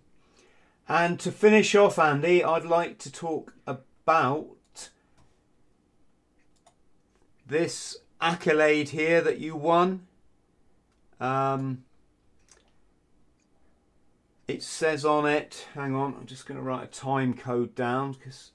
And 0.87 1.19
to 1.21 1.31
finish 1.31 1.73
off, 1.73 1.97
Andy, 1.97 2.43
I'd 2.43 2.63
like 2.63 2.99
to 2.99 3.11
talk 3.11 3.55
about 3.65 4.49
this 7.47 7.97
accolade 8.21 8.89
here 8.89 9.19
that 9.19 9.39
you 9.39 9.55
won. 9.55 10.05
Um, 11.19 11.83
it 14.47 14.61
says 14.61 15.03
on 15.03 15.25
it, 15.25 15.65
hang 15.73 15.95
on, 15.95 16.13
I'm 16.19 16.27
just 16.27 16.45
going 16.45 16.59
to 16.59 16.63
write 16.63 16.83
a 16.83 16.87
time 16.87 17.33
code 17.33 17.73
down 17.73 18.11
because 18.11 18.51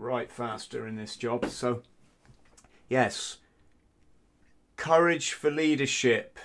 write 0.00 0.32
faster 0.32 0.86
in 0.86 0.96
this 0.96 1.16
job. 1.16 1.44
So, 1.46 1.82
yes, 2.88 3.38
courage 4.76 5.32
for 5.32 5.50
leadership, 5.50 6.38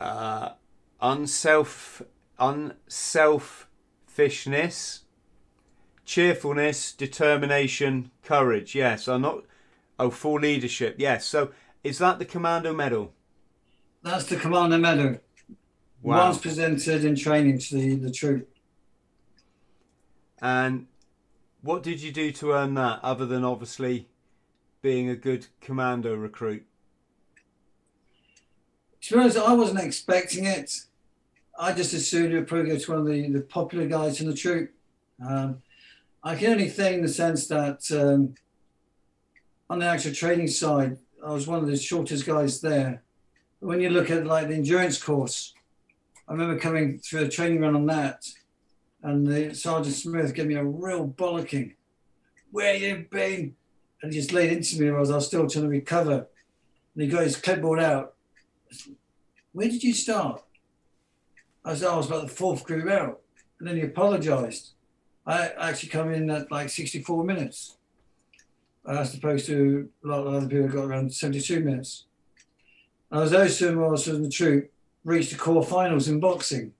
uh, 0.00 0.50
unself, 1.00 2.02
unselfishness, 2.38 5.04
cheerfulness, 6.04 6.92
determination, 6.92 8.10
courage. 8.22 8.74
Yes, 8.74 9.08
I'm 9.08 9.22
not. 9.22 9.44
Oh, 9.98 10.10
for 10.10 10.38
leadership. 10.40 10.96
Yes. 10.98 11.26
So, 11.26 11.52
is 11.84 11.98
that 11.98 12.18
the 12.18 12.24
Commando 12.24 12.72
Medal? 12.72 13.12
That's 14.02 14.24
the 14.24 14.36
Commando 14.36 14.78
Medal. 14.78 15.18
Wow. 16.02 16.28
Once 16.28 16.38
presented 16.38 17.04
in 17.04 17.14
training 17.14 17.58
to 17.58 17.74
the, 17.74 17.96
the 17.96 18.10
troop. 18.10 18.48
And 20.40 20.86
what 21.62 21.82
did 21.82 22.00
you 22.00 22.12
do 22.12 22.30
to 22.32 22.52
earn 22.52 22.74
that, 22.74 23.00
other 23.02 23.26
than 23.26 23.44
obviously 23.44 24.08
being 24.82 25.08
a 25.08 25.16
good 25.16 25.46
commando 25.60 26.14
recruit? 26.14 26.64
To 29.02 29.14
be 29.14 29.20
honest, 29.20 29.38
I 29.38 29.52
wasn't 29.54 29.80
expecting 29.80 30.44
it. 30.44 30.80
I 31.58 31.72
just 31.72 31.92
assumed 31.92 32.32
it 32.32 32.36
would 32.36 32.48
probably 32.48 32.70
go 32.70 32.78
to 32.78 32.90
one 32.90 33.00
of 33.00 33.06
the, 33.06 33.28
the 33.28 33.40
popular 33.42 33.86
guys 33.86 34.20
in 34.20 34.26
the 34.26 34.34
troop. 34.34 34.72
Um, 35.26 35.62
I 36.22 36.34
can 36.34 36.52
only 36.52 36.68
think 36.68 36.96
in 36.96 37.02
the 37.02 37.08
sense 37.08 37.46
that 37.48 37.90
um, 37.92 38.34
on 39.68 39.78
the 39.78 39.86
actual 39.86 40.12
training 40.12 40.48
side, 40.48 40.98
I 41.24 41.32
was 41.32 41.46
one 41.46 41.58
of 41.58 41.66
the 41.66 41.76
shortest 41.76 42.26
guys 42.26 42.60
there. 42.60 43.02
But 43.60 43.68
when 43.68 43.80
you 43.80 43.90
look 43.90 44.10
at 44.10 44.26
like 44.26 44.48
the 44.48 44.54
endurance 44.54 45.02
course, 45.02 45.54
I 46.26 46.32
remember 46.32 46.58
coming 46.58 46.98
through 46.98 47.24
a 47.24 47.28
training 47.28 47.60
run 47.60 47.76
on 47.76 47.86
that, 47.86 48.26
and 49.02 49.26
the 49.26 49.54
Sergeant 49.54 49.94
Smith 49.94 50.34
gave 50.34 50.46
me 50.46 50.54
a 50.54 50.64
real 50.64 51.08
bollocking. 51.08 51.74
Where 52.50 52.74
you 52.74 53.06
been? 53.10 53.54
And 54.02 54.12
he 54.12 54.18
just 54.18 54.32
laid 54.32 54.52
into 54.52 54.80
me 54.80 54.90
while 54.90 55.10
I 55.10 55.16
was 55.16 55.26
still 55.26 55.46
trying 55.46 55.64
to 55.64 55.70
recover. 55.70 56.26
And 56.94 57.02
he 57.02 57.08
got 57.08 57.24
his 57.24 57.36
clipboard 57.36 57.80
out. 57.80 58.14
Where 59.52 59.68
did 59.68 59.82
you 59.82 59.94
start? 59.94 60.42
I 61.64 61.74
said, 61.74 61.88
oh, 61.88 61.94
I 61.94 61.96
was 61.96 62.06
about 62.06 62.22
the 62.22 62.34
fourth 62.34 62.64
group 62.64 62.88
out. 62.90 63.20
And 63.58 63.68
then 63.68 63.76
he 63.76 63.82
apologized. 63.82 64.72
I 65.26 65.50
actually 65.58 65.90
come 65.90 66.12
in 66.12 66.30
at 66.30 66.50
like 66.50 66.70
64 66.70 67.24
minutes, 67.24 67.76
as 68.88 69.14
opposed 69.14 69.46
to 69.46 69.88
a 70.04 70.08
lot 70.08 70.26
of 70.26 70.34
other 70.34 70.48
people 70.48 70.66
who 70.66 70.72
got 70.72 70.86
around 70.86 71.12
72 71.12 71.60
minutes. 71.60 72.06
I 73.12 73.18
was 73.18 73.58
two 73.58 73.78
whilst 73.78 74.08
I 74.08 74.12
was 74.12 74.18
in 74.18 74.22
the 74.22 74.30
troop 74.30 74.70
reached 75.04 75.30
the 75.30 75.36
corps 75.36 75.64
finals 75.64 76.08
in 76.08 76.20
boxing. 76.20 76.72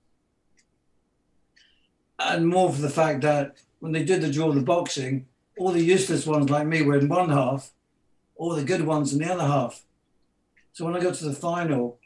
And 2.20 2.46
more 2.46 2.72
for 2.72 2.80
the 2.80 2.90
fact 2.90 3.22
that 3.22 3.56
when 3.80 3.92
they 3.92 4.04
did 4.04 4.20
the 4.20 4.30
draw 4.30 4.52
the 4.52 4.60
boxing, 4.60 5.26
all 5.58 5.72
the 5.72 5.82
useless 5.82 6.26
ones 6.26 6.50
like 6.50 6.66
me 6.66 6.82
were 6.82 6.98
in 6.98 7.08
one 7.08 7.30
half, 7.30 7.70
all 8.36 8.54
the 8.54 8.64
good 8.64 8.86
ones 8.86 9.12
in 9.12 9.18
the 9.18 9.32
other 9.32 9.46
half. 9.46 9.82
So 10.72 10.84
when 10.84 10.96
I 10.96 11.00
got 11.00 11.14
to 11.14 11.24
the 11.24 11.34
final, 11.34 11.98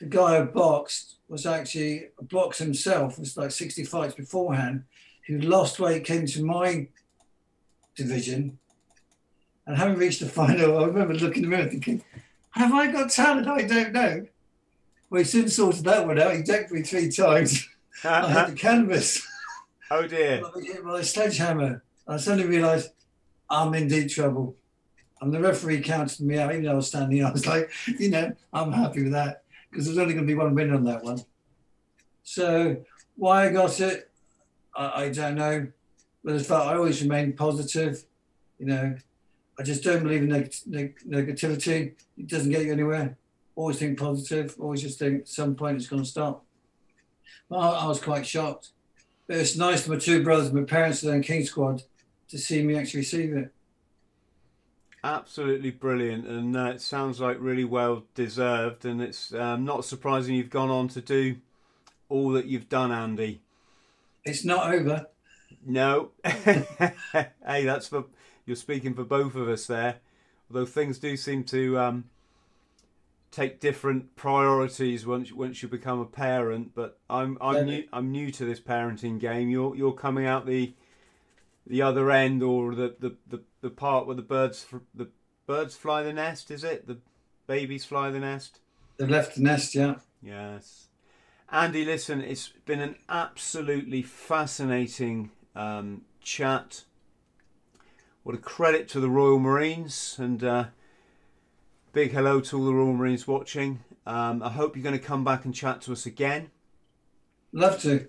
the 0.00 0.06
guy 0.06 0.38
who 0.38 0.46
boxed 0.46 1.16
was 1.28 1.46
actually 1.46 2.08
boxed 2.22 2.58
himself. 2.58 3.14
It 3.14 3.20
was 3.20 3.36
like 3.36 3.50
60 3.50 3.84
fights 3.84 4.14
beforehand. 4.14 4.84
Who 5.26 5.38
lost 5.38 5.78
weight, 5.78 6.04
came 6.04 6.26
to 6.26 6.44
my 6.44 6.88
division, 7.94 8.58
and 9.66 9.76
having 9.76 9.96
reached 9.96 10.20
the 10.20 10.28
final, 10.28 10.78
I 10.82 10.86
remember 10.86 11.14
looking 11.14 11.44
in 11.44 11.50
the 11.50 11.56
mirror 11.56 11.70
thinking, 11.70 12.02
"Have 12.50 12.72
I 12.72 12.90
got 12.90 13.10
talent? 13.10 13.46
I 13.46 13.62
don't 13.62 13.92
know." 13.92 14.26
Well, 15.08 15.22
he 15.22 15.24
soon 15.24 15.48
sorted 15.48 15.84
that 15.84 16.06
one 16.06 16.18
out. 16.18 16.34
He 16.34 16.42
decked 16.42 16.72
me 16.72 16.82
three 16.82 17.10
times. 17.10 17.68
I 18.04 18.30
had 18.30 18.48
the 18.48 18.56
canvas. 18.56 19.24
Oh 19.90 20.06
dear. 20.06 20.42
I 20.44 20.60
hit 20.60 20.84
by 20.84 21.00
a 21.00 21.04
sledgehammer. 21.04 21.82
I 22.06 22.16
suddenly 22.16 22.46
realised 22.48 22.90
I'm 23.48 23.74
in 23.74 23.88
deep 23.88 24.10
trouble. 24.10 24.56
And 25.20 25.32
the 25.32 25.40
referee 25.40 25.82
counted 25.82 26.20
me 26.20 26.38
out, 26.38 26.50
even 26.50 26.64
though 26.64 26.72
I 26.72 26.74
was 26.74 26.88
standing. 26.88 27.24
I 27.24 27.30
was 27.30 27.46
like, 27.46 27.70
you 27.98 28.10
know, 28.10 28.32
I'm 28.52 28.72
happy 28.72 29.02
with 29.02 29.12
that 29.12 29.42
because 29.70 29.86
there's 29.86 29.98
only 29.98 30.14
going 30.14 30.26
to 30.26 30.32
be 30.32 30.38
one 30.38 30.54
winner 30.54 30.74
on 30.74 30.84
that 30.84 31.02
one. 31.04 31.20
So 32.22 32.76
why 33.16 33.46
I 33.46 33.52
got 33.52 33.78
it, 33.80 34.10
I, 34.74 35.04
I 35.04 35.08
don't 35.10 35.34
know. 35.34 35.66
But 36.24 36.34
as 36.34 36.46
far 36.46 36.62
I 36.62 36.76
always 36.76 37.02
remain 37.02 37.32
positive. 37.32 38.04
You 38.58 38.66
know, 38.66 38.96
I 39.58 39.62
just 39.62 39.82
don't 39.82 40.02
believe 40.02 40.22
in 40.22 40.28
neg- 40.28 40.54
neg- 40.66 41.00
negativity. 41.08 41.94
It 42.18 42.26
doesn't 42.26 42.50
get 42.50 42.64
you 42.64 42.72
anywhere. 42.72 43.16
Always 43.56 43.78
think 43.78 43.98
positive. 43.98 44.54
Always 44.58 44.82
just 44.82 44.98
think 44.98 45.22
at 45.22 45.28
some 45.28 45.54
point 45.54 45.76
it's 45.76 45.86
going 45.86 46.02
to 46.02 46.08
stop. 46.08 46.44
Well, 47.48 47.60
I, 47.60 47.84
I 47.84 47.86
was 47.86 48.00
quite 48.00 48.26
shocked. 48.26 48.70
But 49.30 49.38
it's 49.38 49.56
nice 49.56 49.84
to 49.84 49.90
my 49.90 49.96
two 49.96 50.24
brothers, 50.24 50.52
my 50.52 50.64
parents, 50.64 51.04
and 51.04 51.12
then 51.12 51.22
King 51.22 51.46
Squad 51.46 51.84
to 52.30 52.36
see 52.36 52.64
me 52.64 52.74
actually 52.74 52.98
receive 52.98 53.32
it. 53.32 53.52
Absolutely 55.04 55.70
brilliant, 55.70 56.26
and 56.26 56.56
uh, 56.56 56.72
it 56.74 56.80
sounds 56.80 57.20
like 57.20 57.36
really 57.38 57.62
well 57.64 58.02
deserved. 58.16 58.84
And 58.84 59.00
it's 59.00 59.32
um, 59.32 59.64
not 59.64 59.84
surprising 59.84 60.34
you've 60.34 60.50
gone 60.50 60.68
on 60.68 60.88
to 60.88 61.00
do 61.00 61.36
all 62.08 62.30
that 62.30 62.46
you've 62.46 62.68
done, 62.68 62.90
Andy. 62.90 63.40
It's 64.24 64.44
not 64.44 64.74
over. 64.74 65.06
No, 65.64 66.10
hey, 66.24 66.90
that's 67.64 67.86
for 67.86 68.06
you're 68.46 68.56
speaking 68.56 68.94
for 68.94 69.04
both 69.04 69.36
of 69.36 69.48
us 69.48 69.64
there. 69.68 69.98
Although 70.50 70.66
things 70.66 70.98
do 70.98 71.16
seem 71.16 71.44
to 71.44 71.78
um, 71.78 72.04
take 73.30 73.60
different 73.60 74.16
priorities 74.16 75.06
once 75.06 75.32
once 75.32 75.62
you 75.62 75.68
become 75.68 76.00
a 76.00 76.04
parent. 76.04 76.74
But 76.74 76.98
I'm 77.08 77.38
I'm 77.40 77.66
new 77.66 77.84
I'm 77.92 78.10
new 78.10 78.30
to 78.32 78.44
this 78.44 78.60
parenting 78.60 79.18
game. 79.18 79.48
You're 79.48 79.76
you're 79.76 79.92
coming 79.92 80.26
out 80.26 80.46
the 80.46 80.74
the 81.66 81.82
other 81.82 82.10
end 82.10 82.42
or 82.42 82.74
the 82.74 82.96
the, 82.98 83.16
the, 83.26 83.42
the 83.60 83.70
part 83.70 84.06
where 84.06 84.16
the 84.16 84.22
birds 84.22 84.66
the 84.94 85.08
birds 85.46 85.76
fly 85.76 86.02
the 86.02 86.12
nest. 86.12 86.50
Is 86.50 86.64
it 86.64 86.86
the 86.86 86.98
babies 87.46 87.84
fly 87.84 88.10
the 88.10 88.20
nest? 88.20 88.60
They've 88.96 89.08
left 89.08 89.36
the 89.36 89.42
nest, 89.42 89.74
yeah. 89.74 89.96
Yes. 90.22 90.88
Andy, 91.50 91.84
listen, 91.84 92.20
it's 92.20 92.52
been 92.66 92.80
an 92.80 92.96
absolutely 93.08 94.02
fascinating 94.02 95.30
um, 95.56 96.02
chat. 96.22 96.84
What 98.22 98.34
a 98.34 98.38
credit 98.38 98.88
to 98.90 99.00
the 99.00 99.10
Royal 99.10 99.38
Marines 99.38 100.16
and 100.18 100.44
uh, 100.44 100.64
big 101.92 102.12
hello 102.12 102.40
to 102.40 102.58
all 102.58 102.64
the 102.66 102.74
Royal 102.74 102.92
Marines 102.92 103.26
watching. 103.26 103.80
Um, 104.06 104.42
I 104.42 104.50
hope 104.50 104.76
you're 104.76 104.84
going 104.84 104.98
to 104.98 105.04
come 105.04 105.24
back 105.24 105.44
and 105.44 105.54
chat 105.54 105.80
to 105.82 105.92
us 105.92 106.06
again. 106.06 106.50
Love 107.52 107.80
to. 107.82 108.08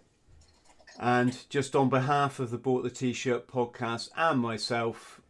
And 0.99 1.38
just 1.49 1.76
on 1.76 1.90
behalf 1.90 2.40
of 2.40 2.52
the 2.52 2.58
Bought 2.58 2.84
the 2.84 2.91
T-shirt 2.91 3.48
podcast 3.48 4.10
and 4.16 4.40
myself, 4.40 5.22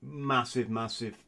massive, 0.00 0.70
massive, 0.70 1.18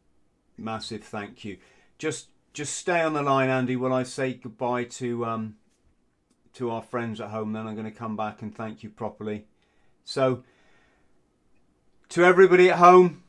massive 0.57 1.05
thank 1.05 1.45
you. 1.45 1.59
Just 1.99 2.29
just 2.55 2.75
stay 2.75 3.03
on 3.03 3.13
the 3.13 3.23
line, 3.23 3.51
Andy, 3.51 3.77
while 3.77 3.93
I 3.93 4.05
say 4.05 4.33
goodbye 4.33 4.85
to 4.85 5.27
um 5.27 5.57
to 6.55 6.71
our 6.71 6.83
friends 6.83 7.21
at 7.21 7.29
home. 7.29 7.53
Then 7.53 7.67
I'm 7.67 7.75
going 7.75 7.85
to 7.85 7.97
come 7.97 8.17
back 8.17 8.41
and 8.41 8.55
thank 8.55 8.83
you 8.83 8.89
properly. 8.89 9.45
So 10.05 10.45
to 12.11 12.25
everybody 12.25 12.71
at 12.71 12.79
home, 12.79 13.23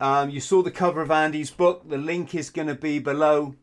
um, 0.00 0.30
you 0.30 0.40
saw 0.40 0.62
the 0.62 0.70
cover 0.70 1.02
of 1.02 1.10
Andy's 1.10 1.50
book. 1.50 1.88
The 1.88 1.98
link 1.98 2.34
is 2.34 2.50
going 2.50 2.68
to 2.68 2.74
be 2.74 2.98
below. 2.98 3.54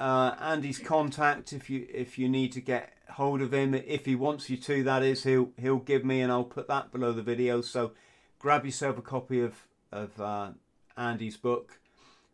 Uh, 0.00 0.34
Andy's 0.40 0.78
contact 0.78 1.52
if 1.52 1.68
you 1.68 1.86
if 1.92 2.18
you 2.18 2.28
need 2.28 2.52
to 2.52 2.60
get 2.60 2.92
hold 3.10 3.40
of 3.40 3.52
him. 3.52 3.74
If 3.74 4.06
he 4.06 4.14
wants 4.14 4.50
you 4.50 4.56
to 4.58 4.82
that 4.84 5.02
is 5.02 5.24
he'll 5.24 5.50
he'll 5.56 5.78
give 5.78 6.04
me 6.04 6.20
and 6.20 6.32
I'll 6.32 6.44
put 6.44 6.68
that 6.68 6.90
below 6.90 7.12
the 7.12 7.22
video. 7.22 7.60
So 7.60 7.92
grab 8.38 8.64
yourself 8.64 8.98
a 8.98 9.02
copy 9.02 9.40
of 9.40 9.66
of 9.92 10.20
uh, 10.20 10.50
Andy's 10.96 11.36
book. 11.36 11.80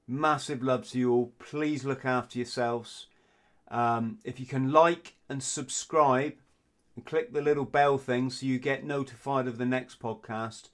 Massive 0.06 0.62
love 0.62 0.88
to 0.90 0.98
you 0.98 1.12
all. 1.12 1.32
Please 1.38 1.84
look 1.84 2.04
after 2.04 2.38
yourselves. 2.38 3.06
Um, 3.68 4.18
if 4.24 4.38
you 4.38 4.46
can 4.46 4.72
like 4.72 5.16
and 5.28 5.42
subscribe 5.42 6.34
and 6.96 7.04
click 7.04 7.32
the 7.32 7.40
little 7.40 7.64
bell 7.64 7.98
thing 7.98 8.30
so 8.30 8.46
you 8.46 8.58
get 8.58 8.84
notified 8.84 9.46
of 9.46 9.58
the 9.58 9.64
next 9.64 10.00
podcast 10.00 10.68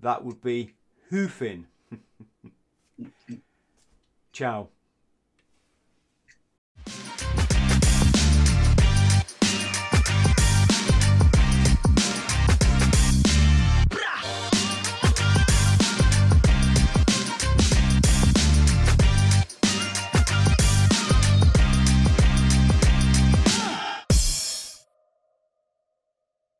that 0.00 0.24
would 0.24 0.42
be 0.42 0.74
hoofing 1.08 1.66
ciao 4.32 4.70